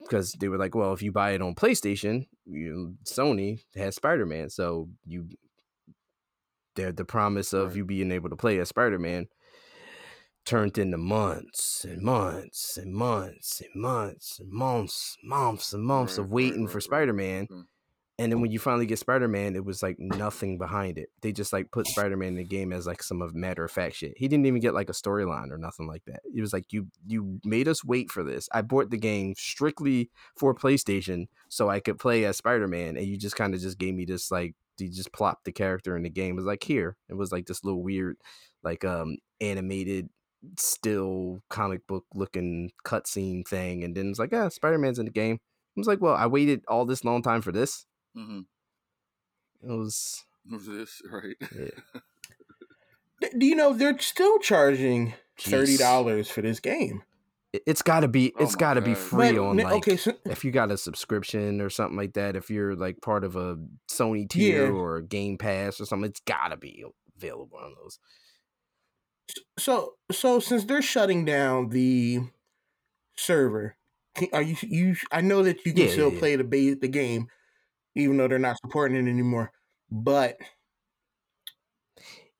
Because 0.00 0.32
they 0.32 0.48
were 0.48 0.58
like, 0.58 0.74
well, 0.74 0.92
if 0.92 1.00
you 1.02 1.12
buy 1.12 1.30
it 1.30 1.40
on 1.40 1.54
PlayStation, 1.54 2.26
you 2.44 2.96
Sony 3.04 3.64
has 3.74 3.94
Spider-Man. 3.96 4.50
So 4.50 4.90
you 5.06 5.28
the 6.74 6.92
the 6.92 7.04
promise 7.04 7.52
of 7.52 7.68
Right. 7.68 7.76
you 7.76 7.84
being 7.84 8.10
able 8.12 8.28
to 8.30 8.36
play 8.36 8.58
as 8.58 8.68
Spider-Man 8.68 9.28
turned 10.44 10.76
into 10.76 10.98
months 10.98 11.84
and 11.86 12.02
months 12.02 12.76
and 12.76 12.92
months 12.92 13.62
and 13.62 13.74
months 13.80 14.38
and 14.38 14.50
months, 14.52 15.16
months 15.22 15.72
and 15.72 15.82
months 15.84 16.18
Right, 16.18 16.24
of 16.24 16.30
waiting 16.30 16.64
right, 16.64 16.72
for. 16.72 16.80
Spider-Man. 16.80 17.48
Okay. 17.50 17.62
And 18.16 18.30
then 18.30 18.40
when 18.40 18.52
you 18.52 18.60
finally 18.60 18.86
get 18.86 19.00
Spider-Man, 19.00 19.56
it 19.56 19.64
was 19.64 19.82
like 19.82 19.96
nothing 19.98 20.56
behind 20.56 20.98
it. 20.98 21.08
They 21.20 21.32
just 21.32 21.52
like 21.52 21.72
put 21.72 21.88
Spider-Man 21.88 22.28
in 22.28 22.36
the 22.36 22.44
game 22.44 22.72
as 22.72 22.86
like 22.86 23.02
some 23.02 23.20
of 23.20 23.34
matter 23.34 23.64
of 23.64 23.72
fact 23.72 23.96
shit. 23.96 24.16
He 24.16 24.28
didn't 24.28 24.46
even 24.46 24.60
get 24.60 24.72
like 24.72 24.88
a 24.88 24.92
storyline 24.92 25.50
or 25.50 25.58
nothing 25.58 25.88
like 25.88 26.04
that. 26.06 26.20
It 26.32 26.40
was 26.40 26.52
like 26.52 26.72
you 26.72 26.86
you 27.04 27.40
made 27.44 27.66
us 27.66 27.84
wait 27.84 28.12
for 28.12 28.22
this. 28.22 28.48
I 28.52 28.62
bought 28.62 28.90
the 28.90 28.98
game 28.98 29.34
strictly 29.36 30.10
for 30.36 30.54
PlayStation 30.54 31.26
so 31.48 31.68
I 31.68 31.80
could 31.80 31.98
play 31.98 32.24
as 32.24 32.36
Spider-Man, 32.36 32.96
and 32.96 33.04
you 33.04 33.16
just 33.16 33.34
kind 33.34 33.52
of 33.52 33.60
just 33.60 33.78
gave 33.78 33.94
me 33.94 34.04
this 34.04 34.30
like 34.30 34.54
you 34.78 34.88
just 34.88 35.12
plopped 35.12 35.44
the 35.44 35.52
character 35.52 35.96
in 35.96 36.04
the 36.04 36.10
game. 36.10 36.34
It 36.34 36.36
was 36.36 36.44
like 36.44 36.62
here. 36.62 36.96
It 37.08 37.14
was 37.14 37.32
like 37.32 37.46
this 37.46 37.64
little 37.64 37.82
weird, 37.82 38.16
like 38.62 38.84
um 38.84 39.16
animated 39.40 40.08
still 40.56 41.42
comic 41.48 41.84
book 41.88 42.04
looking 42.14 42.70
cutscene 42.86 43.44
thing, 43.46 43.82
and 43.82 43.96
then 43.96 44.10
it's 44.10 44.20
like, 44.20 44.32
ah, 44.32 44.50
Spider 44.50 44.78
Man's 44.78 45.00
in 45.00 45.06
the 45.06 45.10
game. 45.10 45.40
I 45.76 45.80
was 45.80 45.88
like, 45.88 46.00
well, 46.00 46.14
I 46.14 46.28
waited 46.28 46.62
all 46.68 46.84
this 46.84 47.04
long 47.04 47.20
time 47.20 47.42
for 47.42 47.50
this. 47.50 47.86
Mm-hmm. 48.16 48.40
It 49.62 49.72
was 49.72 50.22
this? 50.44 51.00
Right. 51.10 51.36
yeah. 51.54 52.00
Do 53.38 53.46
you 53.46 53.54
know 53.54 53.72
they're 53.72 53.98
still 53.98 54.38
charging 54.38 55.14
thirty 55.38 55.76
dollars 55.76 56.28
for 56.30 56.42
this 56.42 56.60
game? 56.60 57.02
It, 57.52 57.62
has 57.68 57.82
got 57.82 58.00
to 58.00 58.08
be. 58.08 58.32
Oh 58.36 58.42
It's 58.42 58.54
my 58.54 58.58
got 58.60 58.74
to 58.74 58.80
be 58.82 58.94
free 58.94 59.32
But, 59.32 59.38
on 59.40 59.56
like. 59.58 59.74
okay, 59.76 59.96
so, 59.96 60.12
if 60.26 60.44
you 60.44 60.50
got 60.50 60.72
a 60.72 60.76
subscription 60.76 61.60
or 61.60 61.70
something 61.70 61.96
like 61.96 62.14
that, 62.14 62.34
if 62.36 62.50
you're 62.50 62.74
like 62.74 63.00
part 63.00 63.22
of 63.24 63.36
a 63.36 63.56
Sony 63.90 64.28
tier 64.28 64.66
Yeah. 64.66 64.72
or 64.72 64.96
a 64.96 65.02
Game 65.02 65.38
Pass 65.38 65.80
or 65.80 65.86
something, 65.86 66.10
it's 66.10 66.20
got 66.20 66.48
to 66.48 66.56
be 66.56 66.84
available 67.16 67.56
on 67.58 67.74
those. 67.80 67.98
so 69.58 69.94
so 70.10 70.40
since 70.40 70.64
they're 70.64 70.82
shutting 70.82 71.24
down 71.24 71.68
the 71.70 72.20
server, 73.16 73.76
can, 74.16 74.28
are 74.32 74.42
you 74.42 74.56
you? 74.62 74.96
I 75.12 75.20
know 75.20 75.42
that 75.44 75.64
you 75.64 75.72
can 75.72 75.84
Yeah, 75.86 75.92
still 75.92 76.10
play 76.10 76.36
the 76.36 76.74
the 76.74 76.88
game, 76.88 77.28
even 77.94 78.16
though 78.16 78.28
they're 78.28 78.38
not 78.38 78.56
supporting 78.64 78.96
it 78.96 79.08
anymore. 79.10 79.50
But 79.90 80.38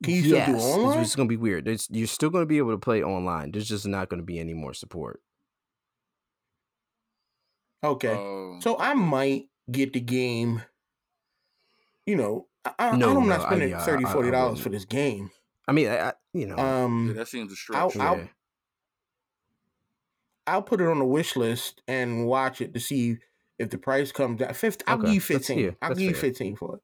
Can 0.03 0.13
you 0.13 0.21
still 0.23 0.45
do 0.45 0.51
Yes, 0.53 0.63
it's- 0.75 0.95
It's 1.07 1.15
going 1.15 1.27
to 1.27 1.31
be 1.31 1.37
weird. 1.37 1.67
It's, 1.67 1.87
you're 1.89 2.07
still 2.07 2.29
going 2.29 2.41
to 2.43 2.47
be 2.47 2.57
able 2.57 2.71
to 2.71 2.77
play 2.77 3.01
online. 3.03 3.51
There's 3.51 3.69
just 3.69 3.87
not 3.87 4.09
going 4.09 4.19
to 4.19 4.25
be 4.25 4.39
any 4.39 4.53
more 4.53 4.73
support. 4.73 5.21
okay, 7.83 8.09
Oh, 8.15 8.59
so 8.61 8.77
I 8.79 8.93
might 8.93 9.45
get 9.71 9.93
the 9.93 9.99
game. 9.99 10.61
You 12.05 12.15
know, 12.17 12.47
I, 12.65 12.73
I, 12.79 12.95
No, 12.97 13.17
I'm 13.17 13.27
not 13.27 13.39
no, 13.39 13.43
I- 13.45 13.47
spending 13.47 13.69
yeah, 13.69 13.81
I- 13.81 13.85
30 13.85 14.05
I 14.05 14.13
40 14.13 14.31
dollars 14.31 14.49
wouldn't. 14.49 14.63
for 14.63 14.69
this 14.69 14.85
game. 14.85 15.31
I 15.67 15.71
mean, 15.71 15.87
I, 15.87 16.09
I, 16.09 16.13
you 16.33 16.45
know, 16.47 16.57
Um, 16.57 17.07
yeah, 17.09 17.13
that 17.13 17.27
seems 17.27 17.51
a 17.51 17.75
I'll- 17.75 17.89
stretch. 17.89 18.03
I'll- 18.05 18.17
yeah. 18.17 18.27
I'll 20.47 20.61
put 20.61 20.79
it 20.81 20.87
on 20.87 20.99
the 20.99 21.05
wish 21.05 21.35
list 21.35 21.81
and 21.87 22.27
watch 22.27 22.61
it 22.61 22.73
to 22.75 22.79
see 22.79 23.17
if 23.59 23.69
the 23.69 23.77
price 23.77 24.11
comes 24.11 24.39
down. 24.39 24.53
Fifth, 24.53 24.83
I'll 24.87 24.97
Okay, 24.97 25.05
give 25.07 25.13
you 25.15 25.21
15. 25.21 25.75
I'll 25.81 25.89
that's 25.89 25.99
give 25.99 26.09
you 26.09 26.15
15 26.15 26.55
for 26.55 26.75
it. 26.77 26.81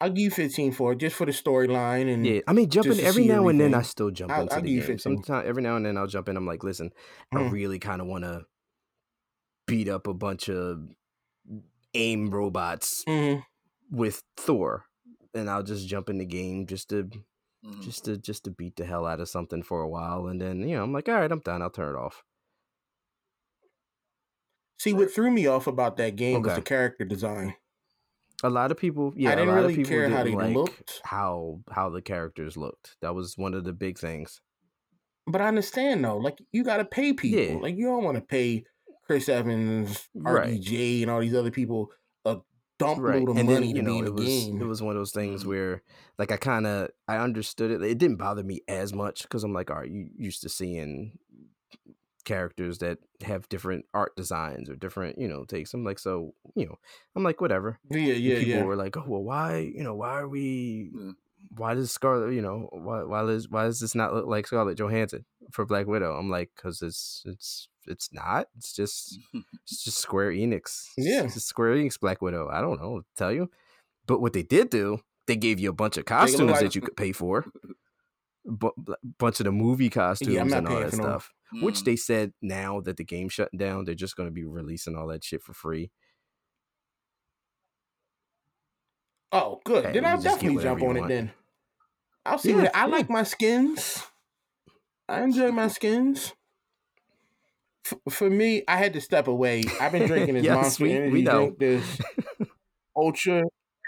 I'll 0.00 0.10
give 0.10 0.18
you 0.24 0.30
15 0.30 0.72
for 0.72 0.92
it 0.92 0.96
just 0.98 1.16
for 1.16 1.24
the 1.24 1.32
storyline 1.32 2.12
and 2.12 2.26
Yeah, 2.26 2.40
I 2.46 2.52
mean, 2.52 2.68
jumping 2.68 3.00
every 3.00 3.22
see 3.24 3.28
now 3.28 3.48
and 3.48 3.58
then, 3.58 3.72
I 3.74 3.80
still 3.82 4.10
jump 4.10 4.30
I'll- 4.30 4.42
into 4.42 4.54
I'll 4.54 4.60
the 4.60 4.66
give 4.66 4.74
you 4.74 4.80
game. 4.80 4.86
15. 4.98 5.16
Sometimes, 5.16 5.48
every 5.48 5.62
now 5.62 5.76
and 5.76 5.86
then, 5.86 5.96
I'll 5.96 6.06
jump 6.06 6.28
in. 6.28 6.36
I'm 6.36 6.46
like, 6.46 6.62
listen, 6.62 6.92
I 7.32 7.36
Mm. 7.36 7.50
really 7.52 7.78
kind 7.78 8.02
of 8.02 8.06
want 8.06 8.24
to 8.24 8.44
beat 9.66 9.88
up 9.88 10.06
a 10.06 10.12
bunch 10.14 10.48
of 10.50 10.88
aim 11.94 12.30
robots 12.30 13.04
Mhm. 13.04 13.42
with 13.90 14.22
Thor, 14.36 14.84
and 15.34 15.48
I'll 15.48 15.62
just 15.62 15.88
jump 15.88 16.10
in 16.10 16.18
the 16.18 16.26
game 16.26 16.66
just 16.66 16.90
to 16.90 17.04
Mhm. 17.64 17.80
just 17.82 18.04
to 18.04 18.18
just 18.18 18.44
to 18.44 18.50
beat 18.50 18.76
the 18.76 18.84
hell 18.84 19.06
out 19.06 19.20
of 19.20 19.28
something 19.30 19.62
for 19.62 19.80
a 19.80 19.88
while, 19.88 20.26
and 20.26 20.40
then 20.40 20.60
you 20.68 20.76
know, 20.76 20.84
I'm 20.84 20.92
like, 20.92 21.08
all 21.08 21.14
right, 21.16 21.32
I'm 21.32 21.40
done. 21.40 21.62
I'll 21.62 21.70
turn 21.70 21.94
it 21.94 21.98
off. 21.98 22.22
See, 24.78 24.92
what 24.92 25.10
threw 25.10 25.30
me 25.30 25.46
off 25.46 25.66
about 25.66 25.96
that 25.96 26.16
game 26.16 26.42
was 26.42 26.54
the 26.54 26.62
character 26.62 27.04
design. 27.04 27.54
A 28.44 28.50
lot 28.50 28.70
of 28.70 28.76
people, 28.76 29.14
yeah, 29.16 29.30
I 29.32 29.34
didn't 29.36 29.48
a 29.48 29.52
lot 29.52 29.56
really 29.60 29.72
of 29.72 29.76
people 29.78 29.88
care 29.90 30.08
how 30.10 30.22
didn't 30.22 30.38
they 30.38 30.44
like 30.48 30.54
looked. 30.54 31.00
how 31.04 31.60
how 31.70 31.88
the 31.88 32.02
characters 32.02 32.56
looked. 32.56 32.96
That 33.00 33.14
was 33.14 33.38
one 33.38 33.54
of 33.54 33.64
the 33.64 33.72
big 33.72 33.98
things. 33.98 34.40
But 35.26 35.40
I 35.40 35.48
understand 35.48 36.04
though, 36.04 36.18
like 36.18 36.38
you 36.52 36.62
got 36.62 36.76
to 36.76 36.84
pay 36.84 37.14
people. 37.14 37.40
Yeah. 37.40 37.60
Like 37.60 37.76
you 37.76 37.86
don't 37.86 38.04
want 38.04 38.16
to 38.16 38.20
pay 38.22 38.64
Chris 39.06 39.28
Evans, 39.30 40.06
Right. 40.14 40.60
RDJ, 40.60 41.02
and 41.02 41.10
all 41.10 41.20
these 41.20 41.34
other 41.34 41.50
people 41.50 41.90
a 42.26 42.36
dump 42.78 43.00
right 43.00 43.20
load 43.20 43.30
of 43.30 43.36
and 43.38 43.48
money 43.48 43.72
then 43.72 43.76
you 43.76 43.82
to 43.82 43.82
be 43.82 43.86
know 43.86 43.98
in 44.00 44.04
it 44.04 44.06
the 44.06 44.12
was 44.12 44.24
game. 44.26 44.60
it 44.60 44.66
was 44.66 44.82
one 44.82 44.94
of 44.96 45.00
those 45.00 45.12
things 45.12 45.44
Mhm. 45.44 45.46
where 45.46 45.82
like 46.18 46.30
i 46.30 46.36
kind 46.36 46.66
of 46.66 46.90
i 47.08 47.16
understood 47.16 47.70
it 47.70 47.80
it 47.82 47.96
didn't 47.96 48.16
bother 48.18 48.42
me 48.44 48.60
as 48.68 48.92
much 48.92 49.22
because 49.22 49.44
i'm 49.44 49.54
like 49.54 49.70
all 49.70 49.78
right 49.78 49.90
you 49.90 50.10
used 50.18 50.42
to 50.42 50.48
seeing 50.50 51.12
characters 52.26 52.78
that 52.78 52.98
have 53.22 53.48
different 53.48 53.86
art 53.94 54.14
designs 54.16 54.68
or 54.68 54.76
different 54.76 55.16
you 55.18 55.26
know 55.28 55.44
takes 55.44 55.72
i'm 55.72 55.84
like 55.84 55.98
so 55.98 56.34
you 56.54 56.66
know 56.66 56.76
i'm 57.14 57.22
like 57.22 57.40
whatever 57.40 57.78
yeah, 57.90 57.98
And 58.12 58.20
yeah, 58.22 58.38
people 58.40 58.54
yeah. 58.54 58.62
were 58.64 58.76
like 58.76 58.96
oh 58.98 59.04
well 59.06 59.22
why 59.22 59.58
you 59.74 59.82
know 59.82 59.94
why 59.94 60.10
are 60.20 60.28
we 60.28 60.90
Yeah. 60.94 61.12
why 61.56 61.72
does 61.74 61.90
scarlet 61.90 62.34
you 62.34 62.42
know 62.42 62.68
why 62.72 63.02
why 63.04 63.22
does 63.24 63.48
why 63.48 63.64
does 63.64 63.80
this 63.80 63.94
not 63.94 64.12
look 64.12 64.26
like 64.26 64.46
scarlett 64.46 64.76
johansson 64.78 65.24
for 65.52 65.64
black 65.64 65.86
widow 65.86 66.14
i'm 66.18 66.28
like 66.28 66.50
because 66.56 66.82
it's 66.82 67.22
it's 67.26 67.68
it's 67.86 68.12
not 68.12 68.48
it's 68.58 68.72
just 68.74 69.18
it's 69.62 69.84
just 69.84 69.98
Square 69.98 70.32
Enix. 70.32 70.88
Yeah. 70.96 71.22
It's 71.22 71.34
just 71.34 71.46
Square 71.46 71.76
Enix 71.76 72.00
Black 72.00 72.20
Widow. 72.20 72.48
I 72.50 72.60
don't 72.60 72.80
know, 72.82 73.02
tell 73.16 73.30
you. 73.30 73.48
But 74.08 74.20
what 74.20 74.32
they 74.32 74.42
did 74.42 74.70
do, 74.70 74.98
they 75.28 75.36
gave 75.36 75.60
you 75.60 75.70
a 75.70 75.72
bunch 75.72 75.96
of 75.96 76.04
costumes 76.04 76.50
like- 76.50 76.60
that 76.62 76.74
you 76.74 76.80
could 76.80 76.96
pay 76.96 77.12
for. 77.12 77.44
Bu- 78.44 78.72
bunch 79.18 79.38
of 79.38 79.44
the 79.44 79.52
movie 79.52 79.88
costumes 79.88 80.34
not 80.36 80.58
and 80.58 80.66
all 80.68 80.80
that 80.80 80.90
for 80.90 80.96
no- 81.52 81.58
stuff. 81.58 81.64
Which 81.64 81.74
Mhm. 81.80 81.84
they 81.84 81.96
said 81.96 82.32
now 82.42 82.80
that 82.82 82.96
the 82.96 83.04
game's 83.04 83.32
shutting 83.32 83.58
down, 83.58 83.84
they're 83.84 83.94
just 83.94 84.16
going 84.16 84.28
to 84.28 84.32
be 84.32 84.44
releasing 84.44 84.96
all 84.96 85.06
that 85.08 85.24
shit 85.24 85.42
for 85.42 85.52
free. 85.52 85.90
Oh, 89.32 89.60
good. 89.64 89.84
Hey, 89.86 89.92
then 89.92 90.04
I'll 90.04 90.20
definitely 90.20 90.62
jump 90.62 90.80
you 90.80 90.88
on 90.88 90.96
it 90.96 91.08
then. 91.08 91.32
I'll 92.24 92.38
see 92.38 92.50
Yeah, 92.50 92.56
what 92.56 92.76
I 92.76 92.80
yeah. 92.86 92.86
like 92.86 93.10
my 93.10 93.22
skins. 93.22 94.02
I 95.08 95.22
enjoy 95.22 95.52
my 95.52 95.68
skins. 95.68 96.32
F- 97.86 97.98
for 98.12 98.28
me, 98.30 98.64
I 98.66 98.76
had 98.76 98.92
to 98.94 99.00
step 99.00 99.28
away. 99.28 99.62
I've 99.80 99.92
been 99.92 100.06
drinking 100.06 100.34
this 100.36 100.44
Yes, 100.44 100.54
Monster 100.54 100.84
we- 100.84 100.92
Energy 100.92 101.12
we 101.12 101.22
know. 101.22 101.50
drink, 101.50 101.58
this 101.58 102.00
Ultra 102.96 103.42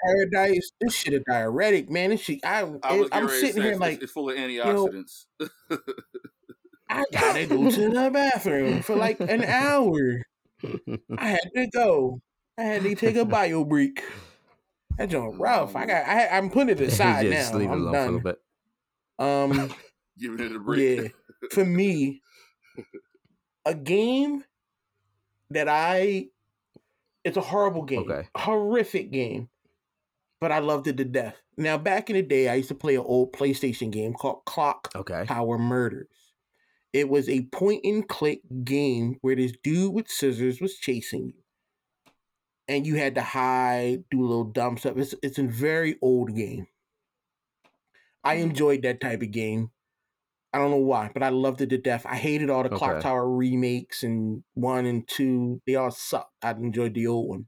Paradise. 0.05 0.71
This 0.81 0.95
shit 0.95 1.15
is 1.15 1.23
diuretic, 1.29 1.91
man. 1.91 2.11
This 2.11 2.21
shit, 2.21 2.41
I, 2.45 2.61
I 2.61 2.63
was 2.65 2.79
I'm 2.83 3.27
getting 3.27 3.27
ready 3.27 3.41
to 3.41 3.47
sitting 3.47 3.63
here 3.63 3.71
it's, 3.73 3.81
like 3.81 4.03
it's 4.03 4.13
full 4.13 4.31
of 4.31 4.37
know, 4.37 4.43
antioxidants. 4.43 5.27
I 6.91 7.05
gotta 7.13 7.47
go 7.47 7.71
to 7.71 7.91
the 7.91 8.11
bathroom 8.13 8.83
for 8.83 8.97
like 8.97 9.21
an 9.21 9.45
hour. 9.45 10.23
I 11.19 11.29
had 11.29 11.51
to 11.55 11.67
go. 11.73 12.21
I 12.57 12.63
had 12.63 12.83
to 12.83 12.95
take 12.95 13.17
a 13.17 13.25
bio 13.27 13.65
break. 13.65 14.03
That 14.97 15.11
joint 15.11 15.39
rough. 15.39 15.77
I 15.77 15.87
got. 15.87 16.07
I, 16.09 16.29
I'm 16.29 16.51
putting 16.51 16.71
it 16.71 16.81
aside 16.89 17.27
just 17.27 17.53
now. 17.53 17.59
leave 17.59 17.71
it 17.71 17.73
I'm 17.73 17.81
alone 17.87 17.93
for 17.93 17.99
a 17.99 18.05
little 18.05 18.21
done. 18.21 18.35
bit. 19.59 19.65
Um, 19.71 19.75
Giving 20.19 20.41
it 20.47 20.57
a 20.57 20.59
break. 20.59 20.99
yeah. 21.03 21.09
For 21.53 21.65
me, 21.65 22.23
a 23.65 23.75
game 23.75 24.45
that 25.51 25.69
I. 25.69 26.27
It's 27.25 27.37
a 27.37 27.41
horrible 27.43 27.83
game. 27.83 28.11
Okay. 28.11 28.27
Horrific 28.37 29.11
game. 29.11 29.49
But 30.41 30.53
I 30.53 30.61
loved 30.61 30.87
it 30.87 30.97
to 30.99 31.05
death. 31.05 31.37
Now, 31.57 31.77
back 31.79 32.09
in 32.11 32.17
the 32.17 32.23
day, 32.23 32.49
I 32.49 32.55
used 32.55 32.69
to 32.69 32.75
play 32.75 32.95
an 32.95 33.03
old 33.05 33.33
PlayStation 33.33 33.91
game 33.91 34.15
called 34.15 34.45
Clock 34.45 34.89
Okay. 34.95 35.25
Tower 35.27 35.59
Murders. 35.59 36.07
It 36.93 37.09
was 37.09 37.29
a 37.29 37.43
point 37.47 37.83
and 37.85 38.09
click 38.09 38.41
game 38.65 39.19
where 39.21 39.37
this 39.37 39.53
dude 39.63 39.93
with 39.93 40.09
scissors 40.09 40.61
was 40.61 40.77
chasing 40.77 41.27
you. 41.29 41.35
And 42.67 42.87
you 42.87 42.97
had 42.97 43.15
to 43.17 43.23
hide, 43.23 44.05
do 44.11 44.21
little 44.23 44.45
dumb 44.45 44.77
stuff. 44.79 44.97
It's 44.97 45.15
it's 45.23 45.39
a 45.39 45.43
very 45.45 45.97
old 46.03 46.35
game. 46.35 46.67
I 48.25 48.37
Mhm. 48.37 48.43
enjoyed 48.43 48.83
that 48.83 49.01
type 49.01 49.23
of 49.23 49.31
game. 49.31 49.71
I 50.53 50.59
don't 50.59 50.71
know 50.71 50.77
why, 50.79 51.11
but 51.13 51.23
I 51.23 51.29
loved 51.29 51.61
it 51.61 51.69
to 51.71 51.79
death. 51.79 52.07
I 52.07 52.17
hated 52.17 52.49
all 52.51 52.63
the 52.63 52.71
Clock 52.71 53.03
Tower 53.03 53.29
remakes 53.31 54.03
and 54.03 54.45
one 54.55 54.87
and 54.87 55.07
two. 55.07 55.61
They 55.67 55.75
all 55.77 55.91
sucked. 55.91 56.33
I 56.43 56.53
enjoyed 56.53 56.95
the 56.95 57.07
old 57.07 57.29
one. 57.29 57.47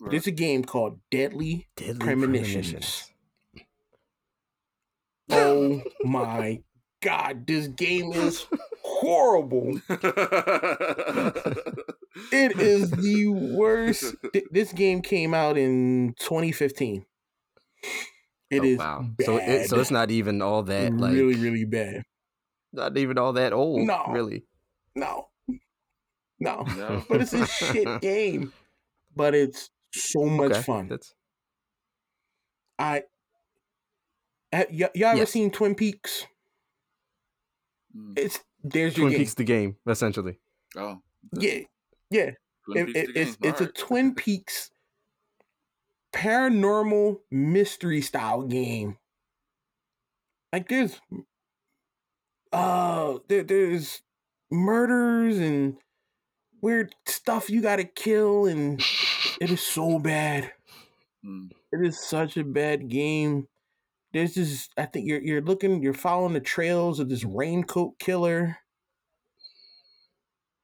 Right. 0.00 0.14
it's 0.14 0.26
a 0.26 0.30
game 0.30 0.64
called 0.64 0.98
Deadly 1.10 1.68
Deadly 1.76 1.98
Premonitions. 1.98 3.10
Oh 5.28 5.82
my 6.02 6.62
god, 7.02 7.46
this 7.46 7.68
game 7.68 8.12
is 8.12 8.46
horrible. 8.82 9.80
It 12.32 12.58
is 12.60 12.90
the 12.90 13.26
worst. 13.28 14.14
Th- 14.32 14.44
This 14.50 14.72
game 14.72 15.00
came 15.02 15.32
out 15.34 15.56
in 15.56 16.14
2015. 16.18 17.04
It 18.50 18.60
Oh, 18.60 18.64
is 18.64 18.78
wow. 18.78 19.04
bad. 19.16 19.24
So 19.26 19.36
it, 19.38 19.68
so 19.68 19.78
it's 19.80 19.90
not 19.92 20.10
even 20.10 20.42
all 20.42 20.62
that 20.64 20.92
like 20.92 21.12
really, 21.12 21.36
really 21.36 21.64
bad. 21.64 22.02
not 22.72 22.96
even 22.98 23.16
all 23.18 23.32
that 23.34 23.52
old. 23.52 23.86
No. 23.86 24.06
Really. 24.08 24.44
No, 24.96 25.28
no, 26.40 26.64
No. 26.76 27.04
but 27.08 27.20
it's 27.22 27.32
a 27.32 27.46
shit 27.46 28.00
game. 28.02 28.52
But 29.14 29.34
it's 29.34 29.70
so 29.94 30.24
much 30.24 30.50
Okay, 30.52 30.62
fun. 30.62 30.88
That's 30.88 31.14
I, 32.78 33.04
ha- 34.52 34.64
y- 34.70 34.90
y'all 34.94 35.16
ever 35.16 35.26
seen 35.26 35.50
Twin 35.50 35.74
Peaks? 35.76 36.26
Mm. 37.96 38.18
It's 38.18 38.40
there's 38.62 38.96
your 38.96 39.06
Twin 39.06 39.12
game. 39.12 39.20
Peaks 39.20 39.34
the 39.34 39.44
game, 39.44 39.76
essentially. 39.86 40.38
Oh. 40.76 41.00
Yeah, 41.32 41.60
yeah. 42.10 42.30
It- 42.68 42.96
it- 42.96 43.14
the 43.14 43.20
it's 43.20 43.36
game. 43.36 43.50
it's 43.50 43.60
a 43.60 43.66
Twin 43.66 44.14
Peaks 44.16 44.70
paranormal 46.12 47.18
mystery 47.30 48.00
style 48.00 48.42
game. 48.42 48.96
Like 50.52 50.68
there's 50.68 51.00
uh 52.52 53.18
there, 53.28 53.44
there's 53.44 54.02
murders 54.50 55.38
and 55.38 55.76
weird 56.60 56.94
stuff 57.06 57.48
you 57.48 57.62
gotta 57.62 57.84
kill 57.84 58.46
and 58.46 58.82
it 59.40 59.50
is 59.50 59.60
so 59.62 59.98
bad. 60.00 60.52
Mm. 61.24 61.50
It 61.72 61.86
is 61.86 62.04
such 62.04 62.36
a 62.36 62.42
bad 62.44 62.88
game. 62.88 63.46
There's 64.12 64.34
this 64.34 64.68
I 64.76 64.86
think 64.86 65.06
you're 65.06 65.20
you're 65.20 65.42
looking 65.42 65.82
you're 65.82 65.94
following 65.94 66.32
the 66.32 66.40
trails 66.40 66.98
of 67.00 67.08
this 67.08 67.24
raincoat 67.24 67.98
killer. 67.98 68.58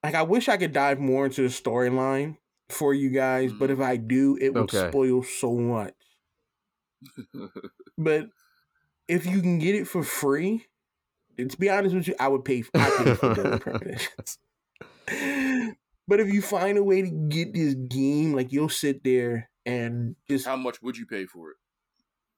Like 0.02 0.14
I 0.14 0.22
wish 0.22 0.48
I 0.48 0.56
could 0.56 0.72
dive 0.72 0.98
more 0.98 1.26
into 1.26 1.42
the 1.42 1.48
storyline 1.48 2.38
for 2.68 2.92
you 2.94 3.10
guys, 3.10 3.52
but 3.52 3.70
if 3.70 3.78
mm-hmm. 3.78 3.90
I 3.90 3.96
do, 3.96 4.36
it 4.40 4.52
would 4.54 4.64
Okay. 4.74 4.88
spoil 4.88 5.22
so 5.22 5.54
much. 5.54 5.94
But 7.98 8.28
if 9.08 9.24
you 9.24 9.40
can 9.40 9.58
get 9.58 9.74
it 9.74 9.88
for 9.88 10.02
free, 10.02 10.66
to 11.38 11.56
be 11.56 11.70
honest 11.70 11.94
with 11.94 12.08
you, 12.08 12.14
I 12.20 12.28
would 12.28 12.44
pay. 12.44 12.62
I 12.74 12.90
pay 12.90 13.14
for 13.14 13.58
Premonitions. 13.58 14.38
But 16.08 16.20
if 16.20 16.32
you 16.32 16.40
find 16.40 16.78
a 16.78 16.84
way 16.84 17.02
to 17.02 17.10
get 17.10 17.52
this 17.52 17.74
game, 17.74 18.32
like 18.32 18.52
you'll 18.52 18.68
sit 18.68 19.02
there 19.02 19.50
and 19.64 20.14
just 20.28 20.46
How 20.46 20.54
much 20.54 20.80
would 20.82 20.96
you 20.96 21.06
pay 21.06 21.26
for 21.26 21.50
it? 21.50 21.56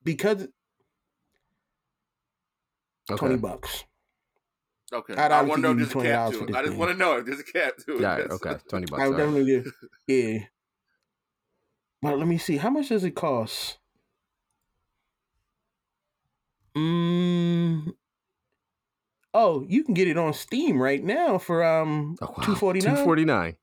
because 0.05 0.49
Okay. 3.11 3.19
twenty 3.19 3.37
bucks. 3.37 3.85
Okay. 4.93 5.15
I'd 5.15 5.33
I 5.33 5.43
want 5.43 5.63
to 5.63 5.63
know 5.63 5.71
if 5.73 5.77
there's 5.79 5.91
a 5.91 6.09
cap 6.09 6.33
to 6.33 6.45
it. 6.45 6.55
I 6.55 6.61
just 6.63 6.71
game. 6.71 6.79
want 6.79 6.93
to 6.93 6.97
know 6.99 7.17
if 7.19 7.27
there's 7.27 7.41
a 7.41 7.45
cap 7.45 7.77
to 7.77 7.97
it. 7.97 8.01
Yeah. 8.01 8.17
That's- 8.17 8.33
Okay. 8.33 8.57
Twenty 8.71 8.87
bucks. 8.87 9.03
I 9.03 9.09
would 9.09 9.21
all 9.21 9.27
right. 9.27 9.35
definitely 9.45 9.63
do. 9.63 9.73
Yeah. 10.07 10.39
But 12.01 12.19
let 12.19 12.27
me 12.29 12.39
see. 12.39 12.57
How 12.57 12.71
much 12.71 12.89
does 12.89 13.05
it 13.05 13.11
cost? 13.17 13.79
Mm. 16.77 17.93
Oh, 19.35 19.65
you 19.69 19.85
can 19.85 19.95
get 19.95 20.09
it 20.09 20.17
on 20.17 20.33
Steam 20.33 20.81
right 20.81 21.03
now 21.03 21.39
for 21.39 21.65
um 21.65 22.17
Oh, 22.23 22.27
wow. 22.37 22.45
two 22.45 22.55
forty 22.55 22.81
nine. 22.81 22.97
Two 22.97 23.05
forty 23.05 23.25
nine. 23.25 23.57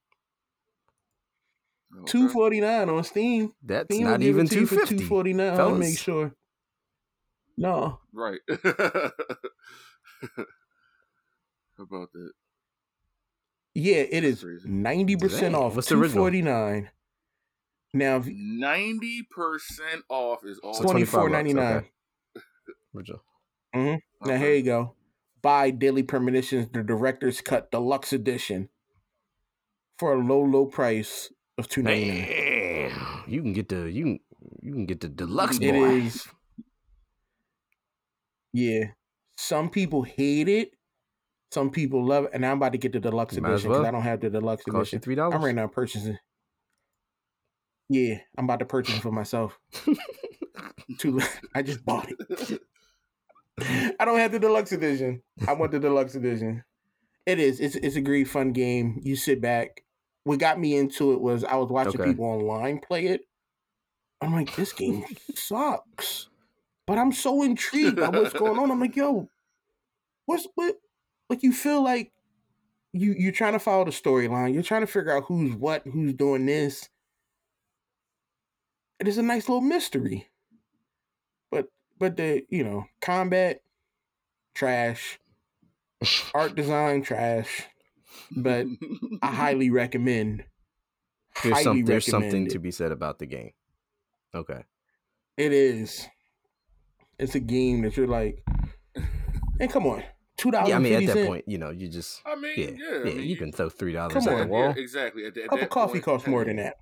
Two 2.05 2.29
forty 2.29 2.59
nine 2.61 2.89
on 2.89 3.03
Steam. 3.03 3.53
That's 3.63 3.85
Steam 3.93 4.03
not 4.05 4.21
even 4.21 4.47
to 4.47 4.55
you 4.55 4.61
two 4.61 4.67
for 4.67 4.79
fifty. 4.81 4.97
Two 4.99 5.05
forty 5.07 5.33
nine. 5.33 5.57
Let 5.57 5.71
me 5.73 5.79
make 5.79 5.97
sure. 5.97 6.33
No, 7.58 7.99
Right. 8.14 8.39
How 8.49 9.12
about 11.84 12.12
that? 12.14 12.32
yeah, 13.74 14.03
it 14.10 14.24
is 14.24 14.43
Crazy. 14.43 14.70
ninety 14.70 15.16
percent 15.16 15.53
Dang, 15.53 15.62
off. 15.62 15.76
what's 15.76 15.89
the 15.89 15.95
original? 15.97 16.24
forty 16.24 16.41
nine. 16.41 16.89
Now 17.93 18.22
Ninety 18.26 19.24
percent 19.24 20.03
off 20.10 20.43
is 20.45 20.60
all. 20.60 20.74
So 20.74 20.84
twenty 20.84 21.06
25 21.06 21.10
four 21.12 21.22
bucks, 21.30 21.34
ninety 21.34 21.53
nine. 21.53 21.76
okay. 21.78 21.88
Original. 22.95 23.24
Mm-hmm. 23.76 24.28
Now 24.30 24.38
here 24.38 24.53
you 24.56 24.64
go. 24.64 24.95
Buy 25.41 25.70
Deadly 25.70 26.03
Premonitions, 26.03 26.70
the 26.74 26.82
Director's 26.84 27.39
Cut 27.41 27.70
Deluxe 27.72 28.12
Edition, 28.14 28.70
for 29.99 30.14
a 30.14 30.18
low, 30.18 30.41
low 30.43 30.66
price 30.66 31.32
of 31.58 31.68
two 31.70 31.84
ninety 31.84 32.10
nine. 32.10 32.91
You 33.28 33.41
can 33.41 33.53
get 33.53 33.70
the 33.70 33.89
you 33.91 34.03
can 34.03 34.20
you 34.62 34.74
can 34.74 34.86
get 34.86 35.01
the 35.01 35.10
deluxe 35.10 35.58
It 35.62 35.74
boy. 35.74 35.89
is. 35.91 36.28
Yeah. 38.56 38.86
Some 39.38 39.70
people 39.70 40.03
hate 40.03 40.47
it. 40.47 40.72
Some 41.51 41.70
people 41.70 42.06
love 42.06 42.26
it, 42.26 42.32
and 42.34 42.45
I'm 42.45 42.56
about 42.58 42.72
to 42.72 42.78
get 42.78 42.93
the 42.93 42.99
deluxe 43.01 43.36
might 43.38 43.49
edition 43.49 43.70
because 43.70 43.82
well. 43.82 43.88
I 43.88 43.91
don't 43.91 44.01
have 44.01 44.22
the 44.22 44.30
deluxe 44.30 44.64
Cost 44.64 44.76
edition. 44.93 44.99
three 45.01 45.16
dollars. 45.16 45.36
I'm 45.36 45.43
right 45.43 45.53
now 45.56 45.68
purchasing. 45.68 46.18
Yeah, 47.89 48.16
I'm 48.38 48.45
about 48.45 48.60
to 48.60 48.66
purchase 48.66 48.95
it 48.95 49.01
for 49.01 49.12
myself. 49.12 49.60
Too. 50.99 51.22
I 51.53 51.62
just 51.62 51.86
bought 51.86 52.10
it. 52.10 52.62
I 53.99 54.06
don't 54.06 54.20
have 54.20 54.32
the 54.32 54.39
deluxe 54.39 54.72
edition. 54.72 55.22
I 55.47 55.53
want 55.53 55.72
the 55.72 55.80
deluxe 55.80 56.16
edition. 56.16 56.64
It 57.26 57.39
is. 57.39 57.60
It's 57.60 57.76
it's 57.76 57.95
a 57.95 58.01
great 58.01 58.28
fun 58.28 58.51
game. 58.53 58.99
You 59.03 59.15
sit 59.15 59.41
back. 59.41 59.84
What 60.23 60.40
got 60.40 60.60
me 60.60 60.76
into 60.76 61.14
it 61.14 61.22
was 61.22 61.44
I 61.44 61.56
was 61.56 61.69
watching 61.69 61.99
Okay. 62.02 62.10
people 62.11 62.26
online 62.26 62.80
play 62.80 63.07
it. 63.07 63.22
I'm 64.22 64.34
like, 64.34 64.56
this 64.56 64.73
game 64.73 65.03
sucks. 65.36 66.30
But 66.88 66.98
I'm 66.98 67.12
so 67.12 67.41
intrigued 67.44 67.98
by 67.98 68.10
what's 68.10 68.34
going 68.34 68.60
on. 68.60 68.70
I'm 68.70 68.80
like, 68.80 68.95
yo, 68.95 69.30
what's 70.26 70.48
what 70.56 70.76
like 71.30 71.44
you 71.44 71.52
feel 71.52 71.84
like 71.84 72.12
you 72.94 73.14
you're 73.18 73.32
trying 73.32 73.53
to 73.53 73.60
follow 73.60 73.86
the 73.86 73.91
storyline. 73.91 74.53
You're 74.53 74.64
trying 74.64 74.82
to 74.82 74.88
figure 74.88 75.16
out 75.16 75.26
who's 75.28 75.56
what, 75.56 75.84
who's 75.86 76.14
doing 76.14 76.45
this. 76.45 76.90
It 78.99 79.07
is 79.07 79.18
a 79.18 79.24
nice 79.24 79.49
little 79.49 79.62
mystery. 79.62 80.30
But 81.52 81.68
but 81.99 82.18
the 82.18 82.45
you 82.49 82.64
know, 82.64 82.86
combat, 83.02 83.62
trash, 84.53 85.20
art 86.34 86.56
design, 86.56 87.02
trash. 87.02 87.64
But 88.32 88.68
I 89.22 89.32
highly 89.32 89.70
recommend. 89.70 90.45
There's 91.44 91.53
highly 91.53 91.64
some 91.64 91.86
there's 91.86 92.06
something 92.06 92.30
recommend 92.30 92.52
to 92.52 92.60
be 92.60 92.72
said 92.72 92.91
about 92.91 93.20
the 93.20 93.26
game. 93.26 93.52
Okay. 94.34 94.64
It 95.38 95.52
is. 95.52 96.07
It's 97.19 97.35
a 97.35 97.39
game 97.39 97.81
that 97.83 97.95
you're 97.97 98.07
like, 98.07 98.43
and 99.59 99.69
come 99.69 99.85
on, 99.87 100.03
two 100.37 100.51
dollars. 100.51 100.69
Yeah, 100.69 100.75
I 100.75 100.79
mean 100.79 100.93
at 100.93 101.05
that 101.13 101.27
point, 101.27 101.45
you 101.47 101.57
know, 101.57 101.69
you 101.69 101.87
just 101.87 102.21
I 102.25 102.35
mean, 102.35 102.53
yeah, 102.57 102.65
yeah, 102.65 102.91
yeah, 102.91 102.99
I 102.99 103.03
mean, 103.15 103.23
you 103.23 103.37
can 103.37 103.51
throw 103.51 103.69
three 103.69 103.93
dollars 103.93 104.27
at 104.27 104.33
on. 104.33 104.39
the 104.41 104.47
wall. 104.47 104.73
Yeah, 104.75 104.81
exactly. 104.81 105.25
At, 105.25 105.33
the- 105.35 105.41
a 105.41 105.43
at 105.45 105.49
cup 105.49 105.61
of 105.61 105.69
coffee 105.69 105.91
point, 105.93 106.03
costs 106.03 106.27
more 106.27 106.43
than 106.45 106.57
that. 106.57 106.75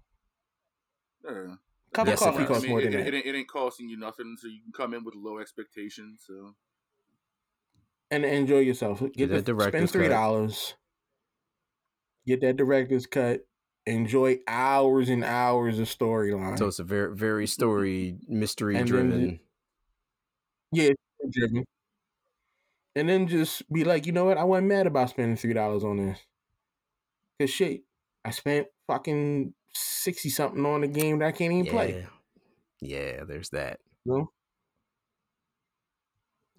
Yeah. 1.26 1.56
Cup 1.94 2.08
Yes, 2.08 2.22
of 2.22 2.34
coffee 2.34 2.46
costs 2.46 2.64
I 2.64 2.68
mean, 2.68 2.70
more 2.72 2.82
it, 2.82 2.84
than 2.86 2.94
it, 2.94 2.98
that. 3.04 3.08
it, 3.08 3.14
ain't, 3.18 3.26
it 3.28 3.36
ain't 3.36 3.48
costing 3.48 3.88
you 3.88 3.98
nothing, 3.98 4.36
so 4.40 4.48
you 4.48 4.60
can 4.64 4.72
come 4.74 4.96
in 4.96 5.04
with 5.04 5.14
low 5.16 5.38
expectations. 5.38 6.24
So 6.26 6.56
and 8.10 8.26
enjoy 8.26 8.60
yourself. 8.60 9.00
Get 9.00 9.16
Get 9.16 9.30
the, 9.30 9.36
that 9.36 9.46
director's 9.46 9.70
spend 9.72 9.92
three 9.92 10.08
cut. 10.08 10.14
dollars. 10.16 10.74
Get 12.26 12.42
that 12.42 12.58
director's 12.58 13.06
cut. 13.06 13.42
Enjoy 13.86 14.40
hours 14.48 15.10
and 15.10 15.24
hours 15.24 15.78
of 15.78 15.88
storyline. 15.88 16.58
So 16.58 16.68
it's 16.68 16.80
a 16.80 16.84
very 16.84 17.16
very 17.16 17.46
story 17.46 18.18
mystery 18.28 18.76
And 18.78 18.88
then 18.88 19.10
driven. 19.10 19.40
Yeah. 20.74 20.92
And 22.96 23.10
then 23.10 23.28
just 23.28 23.72
be 23.72 23.84
like, 23.84 24.06
you 24.06 24.12
know 24.12 24.26
what? 24.26 24.38
I 24.38 24.44
wasn't 24.44 24.68
mad 24.68 24.88
about 24.88 25.10
spending 25.10 25.38
three 25.38 25.54
dollars 25.54 25.84
on 25.84 25.98
this. 25.98 26.20
Cause 27.40 27.50
shit, 27.50 27.84
I 28.24 28.32
spent 28.32 28.68
fucking 28.88 29.54
sixty 29.74 30.30
something 30.30 30.66
on 30.66 30.84
a 30.84 30.88
game 30.88 31.20
that 31.20 31.28
I 31.28 31.32
can't 31.32 31.54
even 31.54 31.66
Yeah. 31.66 31.72
play. 31.72 32.08
Yeah, 32.82 33.24
there's 33.24 33.50
that. 33.50 33.80
No. 34.06 34.32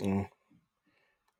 Mm. 0.00 0.28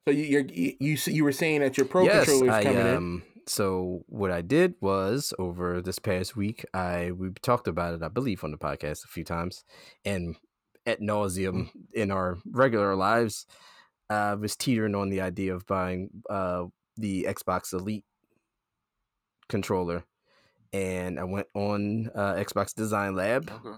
So 0.06 0.12
you 0.12 0.24
you're, 0.24 0.44
you 0.46 0.96
you 1.06 1.24
were 1.24 1.32
saying 1.32 1.60
that 1.60 1.76
your 1.76 1.86
pro 1.86 2.04
yes, 2.04 2.26
controller 2.26 2.50
is 2.50 2.54
I 2.54 2.62
coming 2.64 2.86
in. 2.86 2.96
um. 2.96 3.22
So 3.46 4.04
what 4.06 4.30
I 4.30 4.40
did 4.40 4.74
was 4.80 5.34
over 5.38 5.82
this 5.82 5.98
past 5.98 6.34
week, 6.36 6.64
I 6.72 7.10
we 7.12 7.30
talked 7.42 7.68
about 7.68 7.94
it, 7.94 8.02
I 8.02 8.08
believe, 8.08 8.42
on 8.44 8.52
the 8.52 8.56
podcast 8.56 9.04
a 9.04 9.08
few 9.08 9.24
times, 9.24 9.64
and 10.04 10.36
at 10.86 11.00
nauseum 11.00 11.70
in 11.94 12.10
our 12.10 12.38
regular 12.50 12.94
lives, 12.94 13.46
I 14.10 14.32
uh, 14.32 14.36
was 14.36 14.56
teetering 14.56 14.94
on 14.94 15.08
the 15.10 15.20
idea 15.22 15.54
of 15.54 15.66
buying 15.66 16.10
uh, 16.28 16.64
the 16.96 17.24
Xbox 17.28 17.72
Elite 17.72 18.04
controller, 19.48 20.04
and 20.72 21.18
I 21.18 21.24
went 21.24 21.46
on 21.54 22.10
uh, 22.14 22.34
Xbox 22.34 22.74
Design 22.74 23.14
Lab, 23.14 23.50
Okay. 23.50 23.76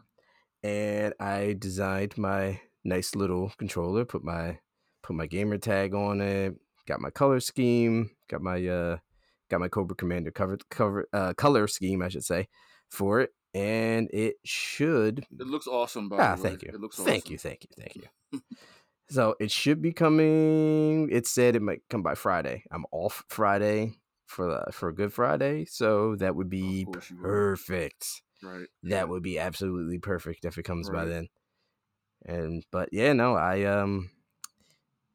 and 0.62 1.14
I 1.20 1.54
designed 1.58 2.16
my 2.18 2.60
nice 2.84 3.14
little 3.14 3.52
controller. 3.58 4.04
Put 4.04 4.24
my 4.24 4.58
put 5.02 5.16
my 5.16 5.26
gamer 5.26 5.58
tag 5.58 5.94
on 5.94 6.20
it. 6.20 6.54
Got 6.86 7.00
my 7.00 7.10
color 7.10 7.40
scheme. 7.40 8.10
Got 8.28 8.42
my 8.42 8.64
uh 8.66 8.98
got 9.50 9.60
my 9.60 9.68
Cobra 9.68 9.96
Commander 9.96 10.30
cover 10.30 10.58
cover 10.70 11.08
uh 11.12 11.34
color 11.34 11.66
scheme, 11.68 12.02
I 12.02 12.08
should 12.08 12.24
say, 12.24 12.48
for 12.90 13.20
it, 13.20 13.30
and 13.56 14.10
it 14.12 14.36
should 14.44 15.26
It 15.38 15.46
looks 15.46 15.66
awesome, 15.66 16.08
by 16.08 16.18
Ah, 16.18 16.36
thank 16.36 16.62
you. 16.62 16.70
It 16.74 16.80
looks 16.80 16.96
thank 16.96 17.24
awesome. 17.24 17.32
you, 17.32 17.38
thank 17.38 17.64
you, 17.64 17.68
thank 17.78 17.96
you. 17.96 18.40
so 19.08 19.34
it 19.40 19.50
should 19.50 19.80
be 19.80 19.92
coming. 19.92 21.08
It 21.10 21.26
said 21.26 21.56
it 21.56 21.62
might 21.62 21.80
come 21.88 22.02
by 22.02 22.14
Friday. 22.14 22.64
I'm 22.70 22.84
off 22.92 23.24
Friday 23.28 23.94
for 24.26 24.50
the, 24.50 24.72
for 24.72 24.92
Good 24.92 25.12
Friday, 25.12 25.64
so 25.64 26.16
that 26.16 26.36
would 26.36 26.50
be 26.50 26.84
course 26.84 27.10
you 27.10 27.18
are. 27.18 27.22
perfect. 27.22 28.22
Right. 28.42 28.66
That 28.82 29.08
would 29.08 29.22
be 29.22 29.38
absolutely 29.38 29.98
perfect 29.98 30.44
if 30.44 30.58
it 30.58 30.64
comes 30.64 30.90
by 30.90 31.06
then. 31.06 31.28
And 32.26 32.62
but 32.70 32.90
yeah, 32.92 33.14
no, 33.14 33.34
I 33.34 33.64
um 33.64 34.10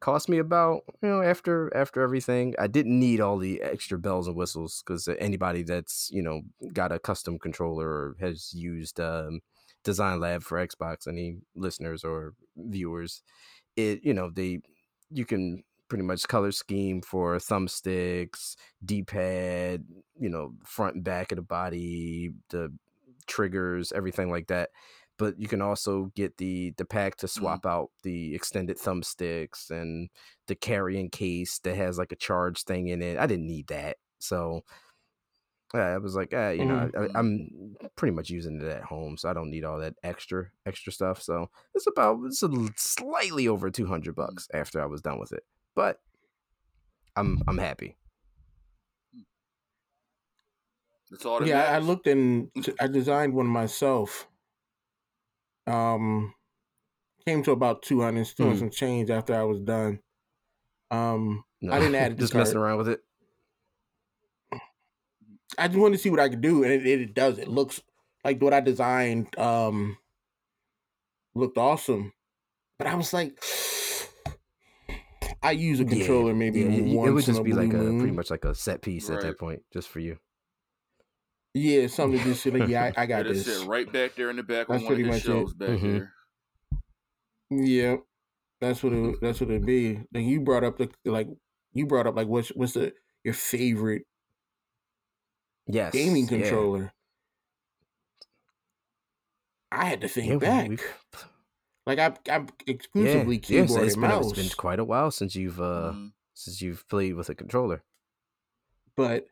cost 0.02 0.28
me 0.28 0.40
about 0.40 0.82
you 1.02 1.08
know 1.08 1.22
after 1.22 1.72
after 1.76 2.02
everything 2.02 2.54
i 2.60 2.68
didn't 2.68 3.00
need 3.00 3.22
all 3.22 3.38
the 3.38 3.62
extra 3.62 3.98
bells 3.98 4.28
and 4.28 4.36
whistles 4.36 4.84
because 4.86 5.08
anybody 5.20 5.64
that's 5.64 6.10
you 6.12 6.22
know 6.22 6.42
got 6.74 6.92
a 6.92 7.00
custom 7.00 7.38
controller 7.40 7.88
or 7.88 8.16
has 8.20 8.52
used 8.54 9.00
um 9.00 9.40
design 9.84 10.20
lab 10.20 10.44
for 10.44 10.66
xbox 10.68 11.08
any 11.08 11.38
listeners 11.56 12.04
or 12.04 12.34
viewers 12.58 13.22
it 13.78 14.00
you 14.04 14.14
know 14.14 14.30
they 14.30 14.60
you 15.12 15.26
can 15.26 15.64
pretty 15.88 16.04
much 16.04 16.28
color 16.28 16.52
scheme 16.52 17.02
for 17.02 17.38
thumbsticks 17.38 18.56
d-pad 18.84 19.84
you 20.20 20.30
know 20.30 20.54
front 20.66 20.96
and 20.96 21.04
back 21.04 21.32
of 21.32 21.36
the 21.36 21.42
body 21.42 22.32
the 22.50 22.72
triggers 23.28 23.92
everything 23.92 24.32
like 24.32 24.48
that 24.48 24.70
but 25.22 25.40
you 25.40 25.48
can 25.48 25.62
also 25.62 26.12
get 26.16 26.36
the 26.38 26.74
the 26.78 26.84
pack 26.84 27.16
to 27.16 27.28
swap 27.28 27.64
out 27.68 27.92
the 28.02 28.34
extended 28.34 28.80
thumbsticks 28.80 29.70
and 29.70 30.10
the 30.48 30.56
carrying 30.56 31.12
case 31.12 31.60
that 31.60 31.76
has 31.76 32.00
like 32.00 32.12
a 32.12 32.16
charge 32.16 32.64
thing 32.64 32.88
in 32.88 33.04
it. 33.04 33.20
I 33.20 33.28
didn't 33.28 33.46
need 33.46 33.68
that, 33.68 33.98
so 34.18 34.64
uh, 35.76 35.78
I 35.78 36.00
was 36.00 36.16
like, 36.16 36.34
uh, 36.34 36.50
you 36.50 36.66
know, 36.66 36.90
I, 36.98 37.08
I'm 37.14 37.76
pretty 37.96 38.16
much 38.16 38.32
using 38.32 38.60
it 38.60 38.68
at 38.68 38.82
home, 38.82 39.16
so 39.16 39.30
I 39.30 39.34
don't 39.34 39.52
need 39.52 39.64
all 39.64 39.78
that 39.78 39.94
extra 40.04 40.48
extra 40.66 40.92
stuff. 40.92 41.22
So 41.22 41.52
it's 41.76 41.86
about 41.86 42.18
it's 42.26 42.42
a 42.42 42.50
l- 42.52 42.70
slightly 42.78 43.48
over 43.48 43.70
two 43.70 43.86
hundred 43.86 44.16
bucks 44.16 44.48
after 44.56 44.82
I 44.82 44.88
was 44.88 45.02
done 45.02 45.20
with 45.20 45.34
it, 45.34 45.44
but 45.76 46.00
I'm 47.16 47.44
I'm 47.48 47.60
happy. 47.60 47.96
That's 51.12 51.26
all 51.28 51.48
yeah, 51.48 51.66
I 51.66 51.78
looked 51.78 52.08
and 52.08 52.50
I 52.80 52.88
designed 52.88 53.36
one 53.36 53.46
myself. 53.46 54.28
Um, 55.68 56.34
came 57.26 57.44
to 57.44 57.52
about 57.52 57.84
200, 57.84 58.26
still 58.26 58.52
Hmm. 58.52 58.58
some 58.58 58.70
change 58.72 59.10
after 59.10 59.36
I 59.36 59.44
was 59.44 59.60
done. 59.60 60.00
Um, 60.90 61.44
No, 61.62 61.72
I 61.74 61.80
didn't 61.80 61.96
add 61.96 62.14
it 62.14 62.16
to 62.16 62.22
just 62.22 62.34
messing 62.34 62.56
cart. 62.56 62.66
around 62.66 62.78
with 62.80 62.90
it. 62.90 63.02
I 65.58 65.68
just 65.68 65.80
wanted 65.80 65.98
to 65.98 66.04
see 66.04 66.10
what 66.10 66.20
I 66.20 66.30
could 66.30 66.42
do, 66.42 66.64
and 66.64 66.72
it, 66.72 66.86
it, 66.86 67.02
it 67.02 67.14
does. 67.14 67.38
It 67.38 67.48
looks 67.48 67.82
like 68.24 68.42
what 68.42 68.54
I 68.54 68.62
designed. 68.62 69.38
Um, 69.38 69.98
looked 71.36 71.58
awesome, 71.58 72.14
but 72.78 72.88
I 72.88 72.96
was 72.96 73.14
like, 73.14 73.38
I 75.44 75.52
use 75.52 75.80
a 75.80 75.86
controller 75.86 76.34
maybe 76.34 76.62
yeah, 76.62 76.68
it- 76.68 76.88
it, 76.88 76.98
would 77.12 77.16
just 77.26 77.30
in 77.30 77.36
a 77.38 77.44
be 77.44 77.52
blue 77.52 77.62
like 77.64 77.74
a 77.74 77.78
moon. 77.78 78.00
pretty 78.00 78.16
much 78.16 78.30
like 78.32 78.46
a 78.46 78.56
set 78.56 78.82
piece 78.82 79.10
at 79.10 79.22
that 79.22 79.40
point, 79.40 79.62
just 79.74 79.90
for 79.90 80.00
you. 80.00 80.18
Yeah, 81.54 81.88
something 81.88 82.20
to 82.24 82.26
just 82.26 82.46
like, 82.46 82.70
yeah, 82.70 82.92
I, 82.98 83.04
I 83.04 83.06
got 83.06 83.26
Let 83.26 83.34
this. 83.36 83.46
sit 83.46 83.68
right 83.68 83.92
back 83.92 84.16
there 84.16 84.30
in 84.30 84.38
the 84.38 84.44
back 84.44 84.68
That's 84.68 84.80
on 84.82 84.84
one 84.86 84.94
of 84.94 84.98
pretty 84.98 85.04
his 85.04 85.10
much 85.10 85.22
it. 85.24 85.26
shelves 85.26 85.54
back 85.54 85.70
Mhm. 85.70 85.82
there. 85.82 86.14
Yeah, 87.50 87.96
that's 88.62 88.82
what 88.84 88.94
it. 88.94 89.16
That's 89.22 89.42
what 89.42 89.50
it'd 89.50 89.66
be. 89.66 89.96
Like 90.14 90.24
you 90.24 90.40
brought 90.42 90.64
up 90.64 90.78
the 90.78 90.90
like 91.04 91.28
you 91.74 91.86
brought 91.86 92.08
up 92.08 92.16
like 92.16 92.28
what's 92.28 92.50
what's 92.50 92.74
the 92.74 92.94
your 93.24 93.34
favorite 93.34 94.04
Yes, 95.68 95.92
gaming 95.94 96.24
yeah. 96.24 96.30
controller? 96.40 96.94
I 99.72 99.86
had 99.86 100.02
to 100.02 100.08
think 100.08 100.28
Yeah, 100.30 100.38
back. 100.38 100.70
we've- 100.70 100.84
Like 101.86 102.00
I 102.00 102.14
I'm 102.32 102.48
exclusively 102.68 103.36
yeah, 103.38 103.42
keyboard 103.42 103.70
so 103.70 103.84
it's 103.84 103.94
and 103.96 104.02
been, 104.02 104.10
mouse, 104.10 104.32
it's 104.32 104.40
been 104.40 104.50
quite 104.58 104.80
a 104.80 104.84
while 104.84 105.12
since 105.12 105.36
you've 105.36 105.60
uh 105.60 105.92
Mhm. 105.94 106.14
since 106.34 106.62
you've 106.62 106.88
played 106.88 107.16
with 107.16 107.30
a 107.30 107.36
controller. 107.36 107.84
but 108.96 109.28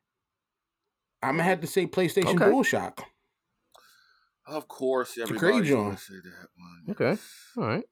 I'm 1.21 1.33
gonna 1.33 1.43
have 1.43 1.61
to 1.61 1.67
say 1.67 1.85
PlayStation 1.85 2.35
Okay. 2.35 2.45
DualShock. 2.45 2.99
Of 4.45 4.67
course, 4.67 5.17
everybody's 5.17 5.69
gonna 5.69 5.97
say 5.97 6.15
that 6.15 6.47
one. 6.55 6.95
Okay. 6.95 7.21
All 7.57 7.67
right. 7.67 7.83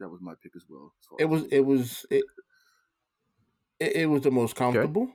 That 0.00 0.08
was 0.08 0.20
my 0.20 0.34
pick 0.42 0.52
as 0.56 0.64
well. 0.68 0.92
as 1.02 1.16
It 1.18 1.24
was 1.26 1.44
it 1.50 1.60
was 1.60 2.06
it, 2.10 2.24
it 3.80 3.96
it 3.96 4.06
was 4.06 4.22
the 4.22 4.30
most 4.30 4.54
comfortable. 4.56 5.10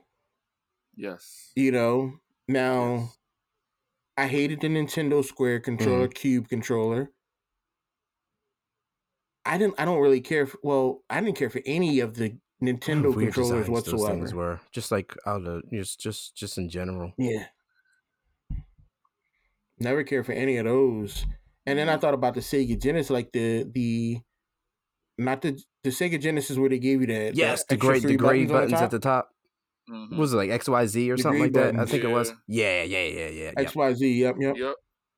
Yes. 0.94 1.52
You 1.56 1.72
know. 1.72 2.14
Now 2.46 2.96
Yes. 2.96 3.18
I 4.16 4.26
hated 4.28 4.60
the 4.60 4.68
Nintendo 4.68 5.24
Square 5.24 5.60
controller, 5.60 6.06
mm-hmm. 6.06 6.12
Cube 6.12 6.48
controller. 6.48 7.10
I 9.44 9.58
didn't. 9.58 9.74
I 9.78 9.84
don't 9.84 10.00
really 10.00 10.20
care. 10.20 10.46
For, 10.46 10.58
well, 10.62 11.02
I 11.10 11.20
didn't 11.20 11.36
care 11.36 11.50
for 11.50 11.62
any 11.66 12.00
of 12.00 12.14
the 12.14 12.36
Nintendo 12.66 13.14
Weird 13.14 13.34
controllers 13.34 13.66
designs 13.66 13.66
those 13.66 13.68
whatsoever. 13.92 14.14
things 14.14 14.34
were 14.34 14.60
just 14.72 14.90
like 14.90 15.14
out 15.26 15.46
of 15.46 15.62
just 15.72 16.00
just 16.00 16.36
just 16.36 16.58
in 16.58 16.68
general. 16.68 17.12
Yeah. 17.18 17.46
Never 19.78 20.04
cared 20.04 20.26
for 20.26 20.32
any 20.32 20.56
of 20.56 20.66
those. 20.66 21.26
And 21.66 21.78
then 21.78 21.88
I 21.88 21.96
thought 21.96 22.14
about 22.14 22.34
the 22.34 22.40
Sega 22.40 22.80
Genesis, 22.80 23.10
like 23.10 23.32
the 23.32 23.64
the 23.64 24.20
not 25.18 25.42
the 25.42 25.60
the 25.82 25.90
Sega 25.90 26.20
Genesis 26.20 26.56
where 26.58 26.68
they 26.70 26.78
gave 26.78 27.00
you 27.00 27.06
that 27.08 27.34
Yes, 27.34 27.64
the 27.64 27.74
extra 27.74 27.76
great 27.78 28.02
the 28.02 28.08
three 28.08 28.16
gray 28.16 28.44
buttons 28.46 28.52
buttons 28.52 28.72
top. 28.72 28.82
at 28.82 28.90
the 28.90 28.98
top. 28.98 29.30
Mhm. 29.90 30.16
Was 30.16 30.32
it 30.32 30.36
like 30.36 30.50
X 30.50 30.68
Y 30.68 30.86
Z 30.86 31.10
or 31.10 31.16
The 31.16 31.22
something 31.22 31.38
gray 31.40 31.46
like 31.48 31.52
that? 31.54 31.68
I 31.68 31.72
buttons. 31.72 31.90
think 31.90 32.04
it 32.04 32.08
was. 32.08 32.32
Yeah. 32.46 32.82
Yeah, 32.84 32.98
yeah, 32.98 33.04
yeah, 33.08 33.28
yeah. 33.28 33.44
Yep. 33.44 33.54
X 33.58 33.74
Y 33.74 33.94
Z. 33.94 34.12
Yep, 34.12 34.36
yep. 34.38 34.56
Yep. 34.56 34.74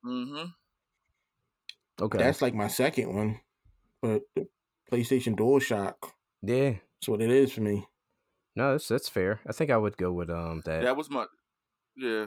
Mm-hmm. 0.06 0.44
Okay. 2.04 2.18
That's 2.18 2.42
like 2.42 2.54
my 2.54 2.68
second 2.68 3.14
one, 3.14 3.40
but 4.02 4.22
the 4.34 4.46
PlayStation 4.90 5.34
DualShock. 5.36 5.94
yeah. 6.42 6.74
That's 7.00 7.08
what 7.08 7.20
it 7.22 7.30
is 7.30 7.52
for 7.52 7.60
me. 7.60 7.86
No, 8.54 8.72
that's 8.72 8.88
that's 8.88 9.08
fair. 9.08 9.40
I 9.46 9.52
think 9.52 9.70
I 9.70 9.76
would 9.76 9.96
go 9.96 10.12
with 10.12 10.30
um 10.30 10.62
that. 10.64 10.82
That 10.82 10.96
was 10.96 11.10
my. 11.10 11.26
Yeah. 11.96 12.26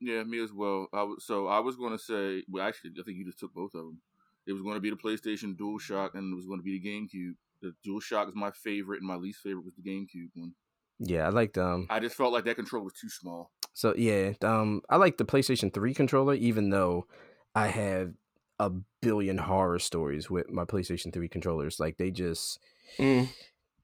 Yeah, 0.00 0.22
me 0.22 0.40
as 0.42 0.52
well. 0.52 0.86
I 0.92 1.02
was, 1.02 1.24
so 1.24 1.48
I 1.48 1.58
was 1.58 1.76
going 1.76 1.90
to 1.90 1.98
say, 1.98 2.44
well, 2.48 2.64
actually, 2.64 2.92
I 2.98 3.02
think 3.02 3.18
you 3.18 3.24
just 3.24 3.40
took 3.40 3.52
both 3.52 3.74
of 3.74 3.80
them. 3.80 4.00
It 4.46 4.52
was 4.52 4.62
going 4.62 4.76
to 4.76 4.80
be 4.80 4.90
the 4.90 4.96
PlayStation 4.96 5.56
DualShock, 5.56 6.10
and 6.14 6.32
it 6.32 6.36
was 6.36 6.46
going 6.46 6.60
to 6.60 6.64
be 6.64 6.78
the 6.78 6.88
GameCube. 6.88 7.32
The 7.62 7.74
DualShock 7.86 8.28
is 8.28 8.34
my 8.36 8.52
favorite, 8.52 8.98
and 8.98 9.08
my 9.08 9.16
least 9.16 9.40
favorite 9.40 9.64
was 9.64 9.74
the 9.74 9.82
GameCube 9.82 10.30
one. 10.34 10.52
yeah, 11.00 11.26
I 11.26 11.30
liked 11.30 11.58
um. 11.58 11.86
I 11.90 11.98
just 11.98 12.14
felt 12.16 12.32
like 12.32 12.44
that 12.44 12.54
controller 12.54 12.84
was 12.84 12.92
too 12.94 13.08
small. 13.08 13.50
So 13.74 13.94
yeah, 13.96 14.32
um, 14.42 14.82
I 14.88 14.96
like 14.96 15.16
the 15.16 15.24
PlayStation 15.24 15.74
Three 15.74 15.94
controller, 15.94 16.34
even 16.34 16.70
though 16.70 17.06
I 17.54 17.66
have 17.66 18.12
a 18.58 18.70
billion 19.02 19.38
horror 19.38 19.78
stories 19.78 20.28
with 20.30 20.50
my 20.50 20.64
PlayStation 20.64 21.12
Three 21.12 21.28
controllers. 21.28 21.78
Like 21.80 21.96
they 21.96 22.10
just, 22.10 22.58
Mm. 22.98 23.28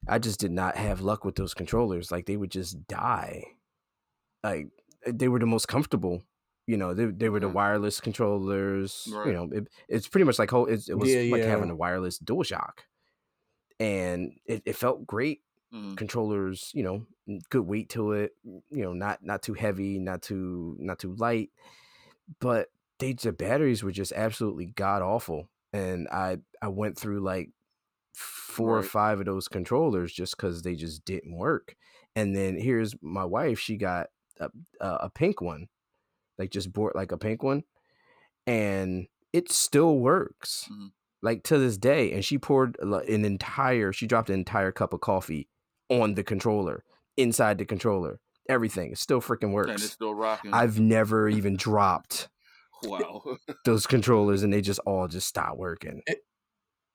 I 0.08 0.18
just 0.18 0.40
did 0.40 0.50
not 0.52 0.76
have 0.76 1.00
luck 1.00 1.24
with 1.24 1.36
those 1.36 1.54
controllers. 1.54 2.10
Like 2.10 2.26
they 2.26 2.36
would 2.36 2.50
just 2.50 2.86
die. 2.88 3.44
Like 4.42 4.68
they 5.06 5.28
were 5.28 5.38
the 5.38 5.46
most 5.46 5.66
comfortable. 5.68 6.22
You 6.66 6.76
know, 6.78 6.94
they 6.94 7.06
they 7.06 7.28
were 7.28 7.40
the 7.40 7.48
Mhm. 7.48 7.52
wireless 7.54 8.00
controllers. 8.00 9.06
Right. 9.12 9.26
You 9.28 9.32
know, 9.34 9.48
it, 9.52 9.68
it's 9.88 10.08
pretty 10.08 10.24
much 10.24 10.38
like 10.38 10.50
whole. 10.50 10.66
It, 10.66 10.88
it 10.88 10.94
was 10.94 11.10
Yeah, 11.12 11.30
like 11.32 11.42
yeah. 11.42 11.48
having 11.48 11.70
a 11.70 11.76
wireless 11.76 12.18
DualShock, 12.18 12.78
and 13.80 14.32
it, 14.46 14.62
it 14.64 14.76
felt 14.76 15.06
great. 15.06 15.42
Mm. 15.72 15.96
Controllers, 15.96 16.70
you 16.72 16.82
know, 16.84 17.06
good 17.50 17.66
weight 17.66 17.88
to 17.90 18.12
it. 18.12 18.32
You 18.44 18.62
know, 18.84 18.92
not 18.92 19.22
not 19.22 19.42
too 19.42 19.54
heavy, 19.54 19.98
not 19.98 20.22
too 20.22 20.76
not 20.78 20.98
too 21.00 21.14
light, 21.16 21.50
but 22.40 22.68
they 22.98 23.12
the 23.14 23.32
batteries 23.32 23.82
were 23.82 23.92
just 23.92 24.12
absolutely 24.12 24.66
god 24.66 25.02
awful. 25.02 25.48
And 25.72 26.08
I 26.08 26.38
I 26.62 26.68
went 26.68 26.98
through 26.98 27.20
like 27.20 27.50
four 28.14 28.78
or 28.78 28.82
five 28.82 29.20
of 29.20 29.26
those 29.26 29.48
controllers 29.48 30.12
just 30.12 30.36
because 30.36 30.62
they 30.62 30.76
just 30.76 31.04
didn't 31.04 31.36
work. 31.36 31.76
And 32.16 32.36
then 32.36 32.56
here's 32.58 32.94
my 33.02 33.24
wife; 33.24 33.58
she 33.58 33.76
got 33.76 34.08
a 34.40 34.50
a, 34.80 34.88
a 35.04 35.10
pink 35.10 35.40
one, 35.40 35.68
like 36.38 36.50
just 36.50 36.72
bought 36.72 36.96
like 36.96 37.12
a 37.12 37.18
pink 37.18 37.42
one, 37.42 37.64
and 38.46 39.06
it 39.32 39.50
still 39.50 39.98
works. 39.98 40.68
Mhm. 40.70 40.92
Like 41.22 41.42
to 41.44 41.58
this 41.58 41.78
day, 41.78 42.12
and 42.12 42.22
she 42.22 42.36
poured 42.36 42.76
an 42.80 43.24
entire, 43.24 43.92
she 43.94 44.06
dropped 44.06 44.28
an 44.28 44.34
entire 44.38 44.70
cup 44.72 44.92
of 44.92 45.00
coffee 45.00 45.48
on 45.88 46.14
the 46.14 46.22
controller, 46.22 46.84
inside 47.16 47.56
the 47.56 47.64
controller, 47.64 48.20
everything. 48.46 48.92
It 48.92 48.98
still 48.98 49.22
freaking 49.22 49.52
works. 49.52 49.70
And 49.70 49.80
it's 49.80 49.92
still 49.92 50.14
rocking. 50.14 50.52
I've 50.52 50.78
never 50.78 51.26
even 51.30 51.56
dropped 51.58 52.28
Wow. 52.86 53.22
those 53.64 53.86
controllers, 53.86 54.42
and 54.42 54.52
they 54.52 54.60
just 54.60 54.80
all 54.80 55.08
just 55.08 55.26
stop 55.28 55.56
working. 55.56 56.02
they 56.06 56.12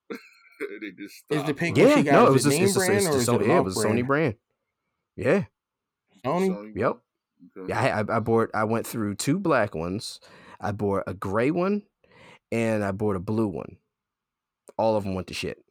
Is 0.08 0.96
the 0.98 1.10
stopped 1.10 1.62
working. 1.62 1.76
Yeah, 1.76 2.02
no, 2.12 2.28
it 2.28 2.32
was 2.32 2.44
just 2.44 2.56
name 2.56 2.66
it's, 2.66 2.74
just, 2.74 2.86
brand 2.86 2.98
it's 2.98 3.08
or 3.08 3.12
the 3.12 3.18
is 3.18 3.28
it 3.28 3.32
Sony. 3.32 3.46
a 3.46 3.48
Yeah, 3.48 3.58
it 3.60 3.64
was 3.64 3.78
a 3.78 3.82
brand? 3.82 4.00
Sony 4.00 4.08
brand. 4.08 4.36
Yeah, 5.16 5.44
Sony. 6.26 6.50
Sony? 6.50 6.72
Yep. 6.76 6.98
Okay. 7.58 7.70
yeah. 7.70 7.80
I, 7.80 8.00
I 8.02 8.18
I 8.18 8.20
bought. 8.20 8.50
I 8.54 8.64
went 8.66 8.86
through 8.86 9.16
two 9.16 9.40
black 9.40 9.76
ones. 9.76 10.20
I 10.60 10.72
bought 10.72 11.04
a 11.08 11.14
gray 11.14 11.52
one, 11.52 11.84
and 12.52 12.84
I 12.84 12.92
bought 12.92 13.16
a 13.16 13.20
blue 13.20 13.48
one. 13.48 13.78
All 14.78 14.96
of 14.96 15.04
them 15.04 15.14
went 15.14 15.28
to 15.28 15.34
shit. 15.34 15.64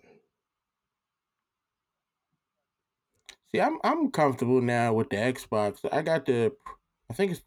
See, 3.53 3.61
I'm 3.61 3.79
I'm 3.83 4.11
comfortable 4.11 4.61
now 4.61 4.93
with 4.93 5.09
the 5.11 5.17
Xbox. 5.17 5.79
I 5.91 6.03
got 6.03 6.27
the, 6.27 6.53
I 7.11 7.15
think 7.15 7.33
it's, 7.33 7.43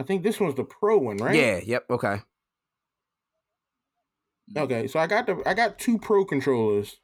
I 0.00 0.02
think 0.02 0.22
this 0.24 0.40
one's 0.40 0.54
the 0.56 0.64
Pro 0.64 0.98
one, 0.98 1.18
right? 1.18 1.52
Yeah. 1.52 1.60
Yep. 1.64 1.86
Okay. 1.90 2.20
Okay, 4.56 4.86
so 4.88 4.98
I 5.00 5.06
got 5.08 5.26
the 5.26 5.42
I 5.46 5.54
got 5.54 5.78
two 5.78 5.98
Pro 5.98 6.24
controllers. 6.24 7.00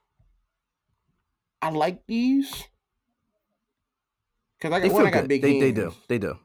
I 1.61 1.69
like 1.69 2.07
these 2.07 2.65
because 4.59 4.73
I 4.75 4.81
They 4.81 4.89
got 4.89 4.93
feel 4.93 4.95
one. 4.95 5.07
I 5.07 5.11
got 5.11 5.29
good. 5.29 5.29
big 5.29 5.43
They, 5.43 5.53
they 5.55 5.73
do. 5.73 5.93
They 6.09 6.19
do. 6.19 6.39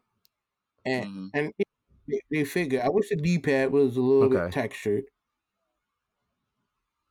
and 0.86 1.06
Mhm. 1.06 1.32
and 1.34 1.54
they, 2.08 2.20
they 2.30 2.44
figure. 2.44 2.82
I 2.84 2.90
wish 2.90 3.10
the 3.10 3.16
D 3.16 3.40
pad 3.40 3.72
was 3.72 3.98
a 3.98 4.02
little 4.02 4.26
Okay. 4.26 4.40
bit 4.40 4.52
textured. 4.52 5.06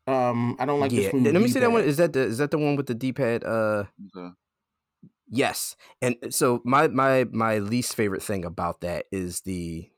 Um, 0.07 0.57
I 0.59 0.67
don't 0.67 0.81
like 0.81 0.95
the 0.95 1.03
yeah. 1.03 1.11
smooth 1.11 1.33
Let 1.33 1.43
me 1.43 1.49
see 1.49 1.61
that 1.61 1.71
one. 1.73 1.85
Is 1.85 1.97
that 1.99 2.13
the 2.13 2.21
is 2.21 2.39
that 2.39 2.51
the 2.51 2.59
one 2.59 2.77
with 2.77 2.87
the 2.87 2.95
D 2.95 3.13
pad? 3.13 3.45
Uh. 3.45 3.85
Okay. 3.99 4.31
Yes. 5.31 5.77
And 6.03 6.17
so 6.31 6.61
my 6.65 6.89
my 6.89 7.25
my 7.31 7.59
least 7.59 7.95
favorite 7.95 8.23
thing 8.23 8.45
about 8.45 8.81
that 8.81 9.07
is 9.13 9.43
the 9.43 9.89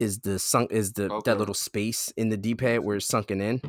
is 0.00 0.20
the 0.20 0.38
sunk 0.38 0.72
is 0.72 0.92
the 0.94 1.04
Okay. 1.12 1.30
that 1.30 1.38
little 1.38 1.54
space 1.54 2.12
in 2.16 2.28
the 2.28 2.36
D 2.36 2.54
pad 2.54 2.80
where 2.80 2.96
it's 2.96 3.06
sunken 3.06 3.40
in. 3.40 3.60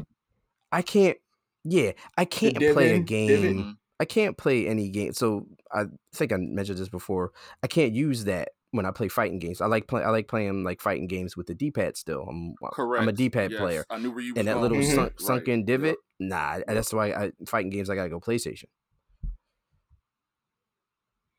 I 0.71 0.81
can't 0.81 1.17
yeah, 1.63 1.93
I 2.17 2.25
can't 2.25 2.57
play 2.73 2.95
a 2.95 2.99
game. 2.99 3.57
Mhm. 3.63 3.77
I 3.99 4.05
can't 4.05 4.37
play 4.37 4.67
any 4.67 4.89
game. 4.89 5.13
So 5.13 5.47
I 5.71 5.85
think 6.13 6.31
I 6.33 6.37
mentioned 6.37 6.77
this 6.77 6.89
before. 6.89 7.31
I 7.63 7.67
can't 7.67 7.93
use 7.93 8.25
that 8.25 8.49
when 8.71 8.85
I 8.85 8.91
play 8.91 9.07
fighting 9.07 9.39
games. 9.39 9.61
I 9.61 9.67
like 9.67 9.87
play 9.87 10.03
I 10.03 10.09
like 10.09 10.27
playing 10.27 10.63
like 10.63 10.81
fighting 10.81 11.07
games 11.07 11.37
with 11.37 11.47
the 11.47 11.55
D 11.55 11.71
pad 11.71 11.95
still. 11.97 12.23
I'm 12.29 12.55
Correct. 12.73 13.01
I'm 13.01 13.07
a 13.07 13.13
D 13.13 13.29
pad 13.29 13.51
Yes, 13.51 13.61
player. 13.61 13.85
I 13.89 13.97
knew 13.97 14.11
where 14.11 14.21
you 14.23 14.33
And 14.35 14.47
that 14.47 14.55
going 14.55 14.63
little 14.63 14.81
sunk, 14.83 15.19
sunken 15.19 15.59
Right. 15.61 15.65
divot, 15.65 15.97
Yep. 16.19 16.29
nah, 16.29 16.59
that's 16.67 16.93
why 16.93 17.11
I 17.13 17.31
fighting 17.47 17.69
games 17.71 17.89
I 17.89 17.95
gotta 17.95 18.09
go 18.09 18.19
PlayStation. 18.19 18.65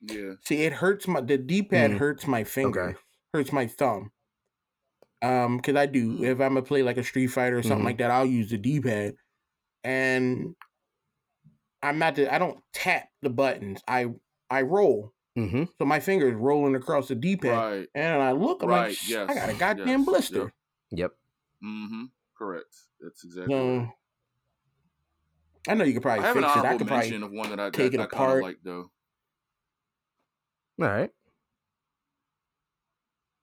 Yeah. 0.00 0.32
See, 0.44 0.62
it 0.62 0.72
hurts 0.74 1.08
my 1.08 1.20
the 1.20 1.38
D 1.38 1.62
pad 1.62 1.92
Mm. 1.92 1.98
hurts 1.98 2.26
my 2.26 2.44
finger, 2.44 2.96
hurts 3.32 3.52
my 3.52 3.66
thumb. 3.66 4.12
Um, 5.22 5.56
because 5.56 5.76
I 5.76 5.86
do 5.86 6.18
Mm. 6.18 6.24
if 6.24 6.40
I'm 6.40 6.50
gonna 6.54 6.62
play 6.62 6.82
like 6.82 6.98
a 6.98 7.02
Street 7.04 7.28
Fighter 7.28 7.58
or 7.58 7.62
something 7.62 7.80
Mhm. 7.82 7.84
like 7.84 7.98
that, 7.98 8.10
I'll 8.10 8.26
use 8.26 8.50
the 8.50 8.58
D 8.58 8.80
pad, 8.80 9.14
and 9.82 10.54
I'm 11.82 11.98
not 11.98 12.16
the 12.16 12.32
I 12.32 12.38
don't 12.38 12.62
tap 12.72 13.08
the 13.22 13.30
buttons. 13.30 13.80
I 13.88 14.08
I 14.50 14.62
roll, 14.62 15.12
Mm-hmm. 15.36 15.64
so 15.78 15.84
my 15.84 16.00
finger 16.00 16.28
is 16.28 16.34
rolling 16.34 16.74
across 16.76 17.08
the 17.08 17.14
D 17.14 17.36
pad, 17.36 17.50
Right. 17.56 17.88
and 17.94 18.22
I 18.22 18.32
look, 18.32 18.62
I'm 18.62 18.68
Right, 18.68 18.88
like, 18.90 19.08
yes, 19.08 19.28
I 19.30 19.34
got 19.34 19.48
a 19.48 19.54
goddamn 19.54 20.00
yes, 20.00 20.04
blister. 20.06 20.52
Yep. 20.90 21.12
Mm-hmm. 21.64 22.04
Correct. 22.36 22.74
That's 23.00 23.24
exactly 23.24 23.54
So 23.54 23.78
right. 23.78 23.92
I 25.68 25.74
know 25.74 25.84
you 25.84 25.94
could 25.94 26.02
I 26.02 26.20
probably 26.20 26.24
have 26.24 26.36
an 26.36 26.42
fix 26.44 26.56
it. 26.56 26.58
I 26.64 26.76
could 26.76 26.86
mention 26.86 27.20
probably 27.20 27.26
of 27.26 27.32
one 27.32 27.50
that 27.50 27.60
I, 27.60 27.70
take 27.70 27.92
that 27.92 28.00
it 28.00 28.02
I 28.04 28.06
kind 28.06 28.22
of 28.24 28.28
apart. 28.38 28.42
like 28.44 28.58
though. 28.62 28.90
All 30.80 30.88
right. 30.88 31.10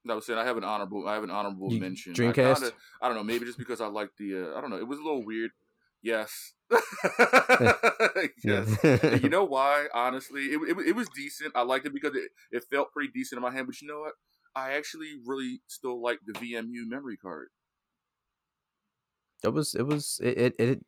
I 0.10 0.14
was 0.16 0.26
saying 0.26 0.38
I 0.38 0.44
have 0.46 0.58
an 0.58 0.64
honorable 0.66 1.08
I 1.08 1.14
have 1.14 1.24
an 1.24 1.30
honorable 1.32 1.72
You- 1.72 1.80
mention. 1.80 2.12
I, 2.12 2.16
Dreamcast? 2.16 2.56
kinda, 2.60 2.72
I 3.02 3.08
don't 3.08 3.16
know, 3.18 3.24
maybe 3.24 3.46
just 3.46 3.58
because 3.58 3.80
I 3.82 3.88
like 3.88 4.10
the 4.18 4.36
uh, 4.54 4.58
I 4.58 4.62
don't 4.62 4.70
know, 4.70 4.78
it 4.78 4.88
was 4.88 5.00
a 5.00 5.04
little 5.04 5.26
weird. 5.26 5.52
Yes. 6.02 6.54
yes. 8.44 8.78
You 9.24 9.30
know 9.30 9.46
why? 9.46 9.88
Honestly, 9.94 10.42
it, 10.48 10.60
it, 10.78 10.88
it 10.90 10.96
was 10.96 11.08
decent. 11.16 11.54
I 11.56 11.62
liked 11.62 11.86
it 11.86 11.94
because 11.94 12.14
it, 12.16 12.32
it 12.52 12.66
felt 12.70 12.92
pretty 12.92 13.10
decent 13.14 13.38
in 13.38 13.42
my 13.42 13.52
hand. 13.54 13.68
But 13.68 13.82
you 13.82 13.88
know 13.88 14.02
what? 14.02 14.14
I 14.54 14.74
actually 14.74 15.14
really 15.26 15.62
still 15.68 16.02
like 16.04 16.20
the 16.26 16.34
VMU 16.34 16.86
memory 16.88 17.16
card. 17.16 17.48
It 19.46 19.54
was 19.54 19.76
it 19.76 19.84
was 19.88 20.20
it 20.22 20.38
it 20.38 20.56
it, 20.60 20.82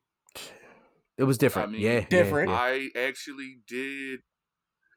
it 1.17 1.23
was 1.23 1.37
different. 1.37 1.71
mean, 1.71 1.81
yeah, 1.81 1.93
yeah, 1.99 2.05
Different. 2.09 2.49
yeah. 2.49 2.57
I 2.57 2.89
actually 2.97 3.59
did. 3.67 4.19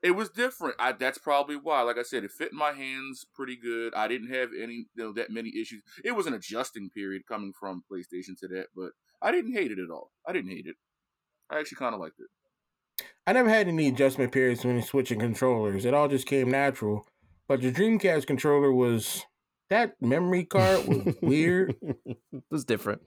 It 0.02 0.12
was 0.12 0.28
different. 0.30 0.76
I, 0.78 0.92
that's 0.92 1.18
probably 1.18 1.56
why. 1.56 1.82
Like 1.82 1.98
I 1.98 2.02
said, 2.02 2.22
it 2.24 2.30
fit 2.30 2.52
in 2.52 2.58
my 2.58 2.72
hands 2.72 3.26
pretty 3.34 3.56
good. 3.56 3.94
I 3.94 4.06
didn't 4.06 4.32
have 4.32 4.50
any 4.56 4.86
you 4.94 5.04
know, 5.04 5.12
that 5.14 5.30
many 5.30 5.50
issues. 5.60 5.82
It 6.04 6.12
was 6.14 6.26
an 6.26 6.34
adjusting 6.34 6.90
period 6.90 7.22
coming 7.28 7.52
from 7.58 7.82
PlayStation 7.90 8.38
to 8.40 8.48
that, 8.48 8.66
but 8.76 8.90
I 9.20 9.32
didn't 9.32 9.54
hate 9.54 9.72
it 9.72 9.78
at 9.78 9.90
all. 9.90 10.12
I 10.26 10.32
didn't 10.32 10.50
hate 10.50 10.66
it. 10.66 10.76
I 11.50 11.58
actually 11.58 11.76
kind 11.76 11.94
of 11.94 12.00
liked 12.00 12.20
it. 12.20 13.04
I 13.26 13.32
never 13.32 13.48
had 13.48 13.66
any 13.68 13.88
adjustment 13.88 14.32
periods 14.32 14.64
when 14.64 14.80
switching 14.82 15.18
controllers. 15.18 15.84
It 15.84 15.94
all 15.94 16.08
just 16.08 16.26
came 16.26 16.50
natural. 16.50 17.06
But 17.48 17.60
the 17.62 17.72
Dreamcast 17.72 18.26
controller 18.26 18.72
was 18.72 19.24
that 19.70 19.94
memory 20.00 20.44
card 20.44 20.86
was 20.86 21.14
weird. 21.22 21.74
it 22.06 22.18
was 22.50 22.64
different. 22.64 23.02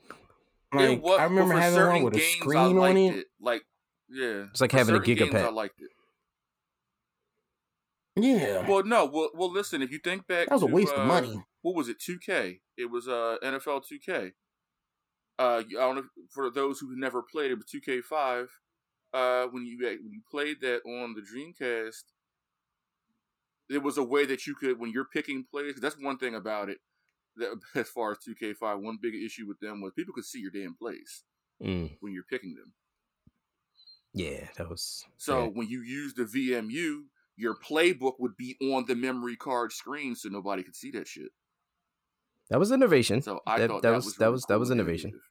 Like 0.74 0.90
it 0.90 1.02
was, 1.02 1.20
I 1.20 1.24
remember 1.24 1.54
having 1.56 1.76
certain 1.76 1.94
one 1.96 2.04
with 2.04 2.16
a 2.16 2.18
games, 2.18 2.36
I 2.36 2.40
screen 2.40 2.78
liked 2.78 2.92
on 2.92 2.98
it. 2.98 3.16
it. 3.16 3.26
Like, 3.40 3.62
yeah, 4.10 4.46
It's 4.52 4.62
like 4.62 4.72
For 4.72 4.78
having 4.78 4.96
a 4.96 4.98
certain 5.00 5.16
games, 5.16 5.36
I 5.36 5.50
liked 5.50 5.80
it. 5.82 5.90
Yeah, 8.16 8.68
Well, 8.68 8.84
no. 8.84 9.06
Well, 9.06 9.30
well, 9.34 9.52
listen. 9.52 9.82
If 9.82 9.92
you 9.92 10.00
think 10.00 10.28
back, 10.28 10.48
that 10.50 10.56
was 10.56 10.64
a 10.64 10.68
waste 10.68 10.94
uh, 10.94 11.02
of 11.02 11.08
money. 11.08 11.44
what 11.62 11.76
was 11.76 11.88
it? 11.90 11.98
2K. 12.00 12.60
It 12.78 12.92
was 12.92 13.08
uh 13.08 13.38
NFL 13.44 13.84
2K. 13.92 14.34
Uh, 15.40 15.64
I 15.70 15.74
don't 15.74 15.96
know 15.96 16.04
for 16.30 16.52
those 16.52 16.80
who 16.80 16.96
never 16.96 17.22
played 17.24 17.52
it, 17.52 17.58
but 17.58 17.68
2K5. 17.68 18.48
Uh, 19.14 19.48
when 19.48 19.66
you 19.66 19.78
when 19.82 20.12
you 20.12 20.22
played 20.30 20.62
that 20.62 20.82
on 20.86 21.16
the 21.16 21.22
Dreamcast, 21.22 22.04
it 23.70 23.82
was 23.82 23.98
a 23.98 24.04
way 24.04 24.26
that 24.26 24.46
you 24.46 24.56
could 24.56 24.80
when 24.80 24.92
you're 24.92 25.06
picking 25.06 25.46
plays. 25.50 25.76
that's 25.82 25.98
one 26.00 26.18
thing 26.18 26.36
about 26.36 26.70
it. 26.70 26.78
That, 27.38 27.60
as 27.76 27.90
far 27.90 28.12
as 28.12 28.18
2K5, 28.20 28.82
one 28.82 29.00
big 29.02 29.16
issue 29.16 29.48
with 29.48 29.60
them 29.62 29.82
was 29.82 29.94
people 29.94 30.14
could 30.14 30.26
see 30.26 30.40
your 30.40 30.52
damn 30.52 30.76
plays 30.76 31.24
Mm, 31.64 31.92
when 32.02 32.12
you're 32.12 32.24
picking 32.30 32.56
them. 32.56 32.74
yeah, 34.14 34.48
that 34.58 34.68
was 34.70 35.06
So 35.18 35.48
when 35.48 35.68
you 35.70 35.82
use 35.82 36.14
the 36.16 36.24
VMU, 36.24 37.04
your 37.38 37.56
playbook 37.56 38.14
would 38.20 38.36
be 38.38 38.58
on 38.62 38.86
the 38.86 38.96
memory 38.96 39.36
card 39.36 39.72
screen, 39.72 40.16
so 40.16 40.30
nobody 40.30 40.64
could 40.64 40.76
see 40.76 40.92
that 40.92 41.08
shit. 41.08 41.30
that 42.50 42.60
was 42.60 42.72
innovation. 42.72 43.22
So 43.22 43.40
I 43.48 43.60
that, 43.60 43.70
thought 43.70 43.82
that 43.82 43.90
that, 43.90 43.96
was 43.96 44.06
was 44.06 44.16
that 44.16 44.26
really 44.26 44.32
was 44.34 44.46
that 44.50 44.60
was 44.60 44.72
innovation. 44.72 45.10
innovative. 45.12 45.28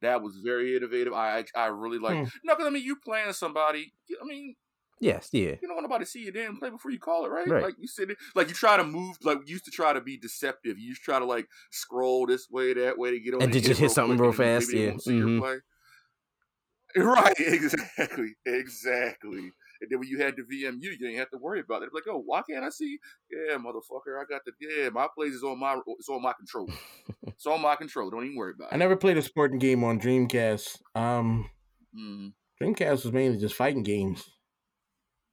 That 0.00 0.22
was 0.22 0.36
very 0.44 0.76
innovative. 0.76 1.12
I 1.12 1.38
I, 1.56 1.60
I 1.62 1.66
really 1.66 1.98
like. 1.98 2.16
Hmm. 2.18 2.24
No, 2.44 2.54
because 2.54 2.66
I 2.66 2.70
mean, 2.70 2.84
you 2.84 2.96
playing 3.04 3.32
somebody. 3.32 3.92
I 4.22 4.24
mean, 4.24 4.54
Yes, 5.00 5.28
yeah. 5.32 5.50
you 5.62 5.68
don't 5.68 5.76
want 5.76 5.84
nobody 5.84 6.04
to 6.04 6.10
see 6.10 6.24
you 6.24 6.32
damn 6.32 6.56
play 6.56 6.70
before 6.70 6.90
you 6.90 6.98
call 6.98 7.24
it, 7.24 7.28
right? 7.28 7.46
Right. 7.46 7.62
Like 7.62 7.74
you 7.78 7.86
said, 7.86 8.08
like 8.34 8.48
you 8.48 8.54
try 8.54 8.76
to 8.76 8.82
move, 8.82 9.16
like 9.22 9.38
you 9.46 9.52
used 9.52 9.64
to 9.66 9.70
try 9.70 9.92
to 9.92 10.00
be 10.00 10.16
deceptive. 10.16 10.76
You 10.76 10.88
used 10.88 11.02
to 11.02 11.04
try 11.04 11.20
to 11.20 11.24
like 11.24 11.46
scroll 11.70 12.26
this 12.26 12.48
way, 12.50 12.74
that 12.74 12.98
way 12.98 13.12
to 13.12 13.20
get 13.20 13.34
on. 13.34 13.42
And 13.42 13.54
it, 13.54 13.60
to 13.60 13.68
just 13.68 13.80
hit 13.80 13.92
something 13.92 14.18
real 14.18 14.32
fast, 14.32 14.72
yeah. 14.72 14.88
won't 14.90 15.02
see 15.02 15.16
your 15.16 15.26
Mhm. 15.28 15.38
play. 15.40 15.56
Right, 16.96 17.34
exactly, 17.38 18.34
exactly. 18.46 19.52
And 19.80 19.90
then 19.90 19.98
when 20.00 20.08
you 20.08 20.20
had 20.20 20.34
the 20.36 20.42
VMU, 20.42 20.82
you 20.82 20.98
didn't 20.98 21.18
have 21.18 21.30
to 21.30 21.38
worry 21.38 21.60
about 21.60 21.82
it. 21.82 21.90
Like, 21.92 22.04
oh, 22.08 22.22
why 22.24 22.42
can't 22.48 22.64
I 22.64 22.70
see? 22.70 22.98
Yeah, 23.30 23.56
motherfucker, 23.56 24.20
I 24.20 24.24
got 24.28 24.42
the 24.44 24.52
yeah. 24.60 24.88
My 24.88 25.06
place 25.14 25.32
is 25.32 25.42
on 25.42 25.58
my 25.58 25.80
it's 25.98 26.08
on 26.08 26.22
my 26.22 26.32
control. 26.32 26.68
it's 27.26 27.46
on 27.46 27.60
my 27.62 27.76
control. 27.76 28.10
Don't 28.10 28.24
even 28.24 28.36
worry 28.36 28.54
about 28.56 28.72
it. 28.72 28.74
I 28.74 28.78
never 28.78 28.96
played 28.96 29.16
a 29.16 29.22
sporting 29.22 29.58
game 29.58 29.84
on 29.84 30.00
Dreamcast. 30.00 30.78
Um, 30.94 31.48
Mm. 31.96 32.32
Dreamcast 32.60 33.04
was 33.04 33.12
mainly 33.12 33.38
just 33.38 33.54
fighting 33.54 33.82
games. 33.82 34.28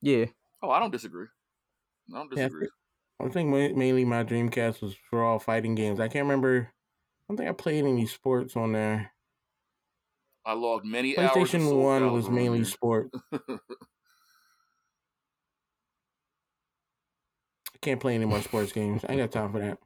Yeah. 0.01 0.25
Oh, 0.61 0.69
I 0.69 0.79
don't 0.79 0.91
disagree. 0.91 1.27
I 2.13 2.17
don't 2.17 2.31
Yeah, 2.35 2.45
I 2.45 2.47
disagree. 2.47 2.69
I 3.21 3.29
think 3.29 3.49
mainly 3.49 4.05
my 4.05 4.23
Dreamcast 4.23 4.81
was 4.81 4.95
for 5.09 5.23
all 5.23 5.39
fighting 5.39 5.75
games. 5.75 5.99
I 5.99 6.07
can't 6.07 6.25
remember. 6.25 6.69
I 6.71 7.23
don't 7.27 7.37
think 7.37 7.49
I 7.49 7.53
played 7.53 7.85
any 7.85 8.05
sports 8.05 8.55
on 8.55 8.73
there. 8.73 9.11
I 10.45 10.53
logged 10.53 10.85
many 10.85 11.17
hours. 11.17 11.31
PlayStation 11.31 11.81
One 11.81 12.11
was 12.11 12.29
mainly 12.29 12.59
there. 12.59 12.65
sport. 12.65 13.09
can't 17.85 17.99
play 17.99 18.15
any 18.15 18.25
more 18.25 18.41
sports 18.41 18.71
games. 18.71 19.05
I 19.07 19.11
ain't 19.11 19.21
got 19.21 19.31
time 19.31 19.51
for 19.51 19.59
that. 19.59 19.77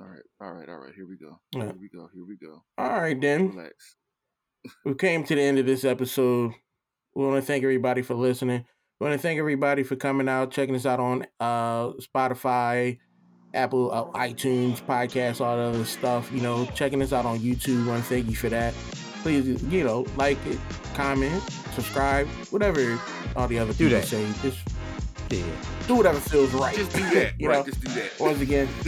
all 0.00 0.06
right, 0.06 0.22
all 0.40 0.52
right, 0.52 0.68
all 0.68 0.78
right. 0.78 0.92
Here 0.94 1.06
we 1.06 1.16
go. 1.16 1.38
Yeah. 1.52 1.64
Here 1.66 1.76
we 1.80 1.88
go. 1.88 2.10
Here 2.12 2.24
we 2.26 2.36
go. 2.36 2.64
All 2.76 3.00
right, 3.00 3.18
then. 3.18 3.50
Relax. 3.50 3.96
we 4.84 4.94
came 4.94 5.22
to 5.24 5.34
the 5.34 5.40
end 5.40 5.58
of 5.58 5.66
this 5.66 5.84
episode. 5.84 6.52
We 7.14 7.24
want 7.24 7.36
to 7.36 7.42
thank 7.46 7.62
everybody 7.62 8.02
for 8.02 8.14
listening. 8.14 8.64
We 9.00 9.06
want 9.06 9.16
to 9.16 9.22
thank 9.22 9.38
everybody 9.38 9.84
for 9.84 9.94
coming 9.94 10.28
out, 10.28 10.50
checking 10.50 10.74
us 10.74 10.86
out 10.86 10.98
on 10.98 11.24
uh, 11.38 11.92
Spotify, 11.92 12.98
Apple, 13.54 13.92
uh, 13.92 14.18
iTunes, 14.18 14.82
podcasts, 14.82 15.40
all 15.40 15.56
the 15.56 15.62
other 15.62 15.84
stuff. 15.84 16.32
You 16.32 16.40
know, 16.40 16.66
checking 16.74 17.00
us 17.00 17.12
out 17.12 17.26
on 17.26 17.38
YouTube. 17.38 17.84
We 17.84 17.88
want 17.90 18.02
to 18.02 18.08
thank 18.08 18.28
you 18.28 18.34
for 18.34 18.48
that. 18.48 18.74
Please, 19.22 19.62
you 19.62 19.84
know, 19.84 20.04
like 20.16 20.38
it, 20.46 20.58
comment, 20.94 21.42
subscribe, 21.74 22.26
whatever 22.50 23.00
all 23.36 23.46
the 23.46 23.58
other 23.60 23.72
Do 23.72 23.84
people 23.88 24.00
that. 24.00 24.06
say. 24.08 24.26
Just 24.42 24.58
Yeah. 25.30 25.44
do 25.86 25.96
whatever 25.96 26.20
feels 26.20 26.52
right. 26.52 26.74
Just 26.74 26.92
do 26.92 27.02
that. 27.10 27.32
you 27.38 27.48
right. 27.48 27.58
know, 27.58 27.64
Just 27.64 27.80
do 27.82 27.88
that. 27.92 28.10
once 28.18 28.40
again, 28.40 28.68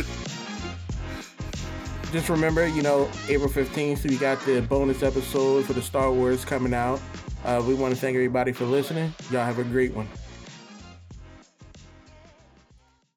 just 2.12 2.28
remember, 2.28 2.66
you 2.66 2.82
know, 2.82 3.08
April 3.28 3.48
15th, 3.50 3.98
so 3.98 4.08
we 4.08 4.16
got 4.16 4.40
the 4.44 4.60
bonus 4.62 5.02
episode 5.02 5.64
for 5.66 5.72
the 5.74 5.82
Star 5.82 6.10
Wars 6.10 6.44
coming 6.44 6.74
out. 6.74 7.00
Uh, 7.44 7.62
we 7.66 7.74
want 7.74 7.94
to 7.94 8.00
thank 8.00 8.14
everybody 8.14 8.52
for 8.52 8.64
listening. 8.64 9.12
Y'all 9.30 9.44
have 9.44 9.58
a 9.58 9.64
great 9.64 9.94
one. 9.94 10.08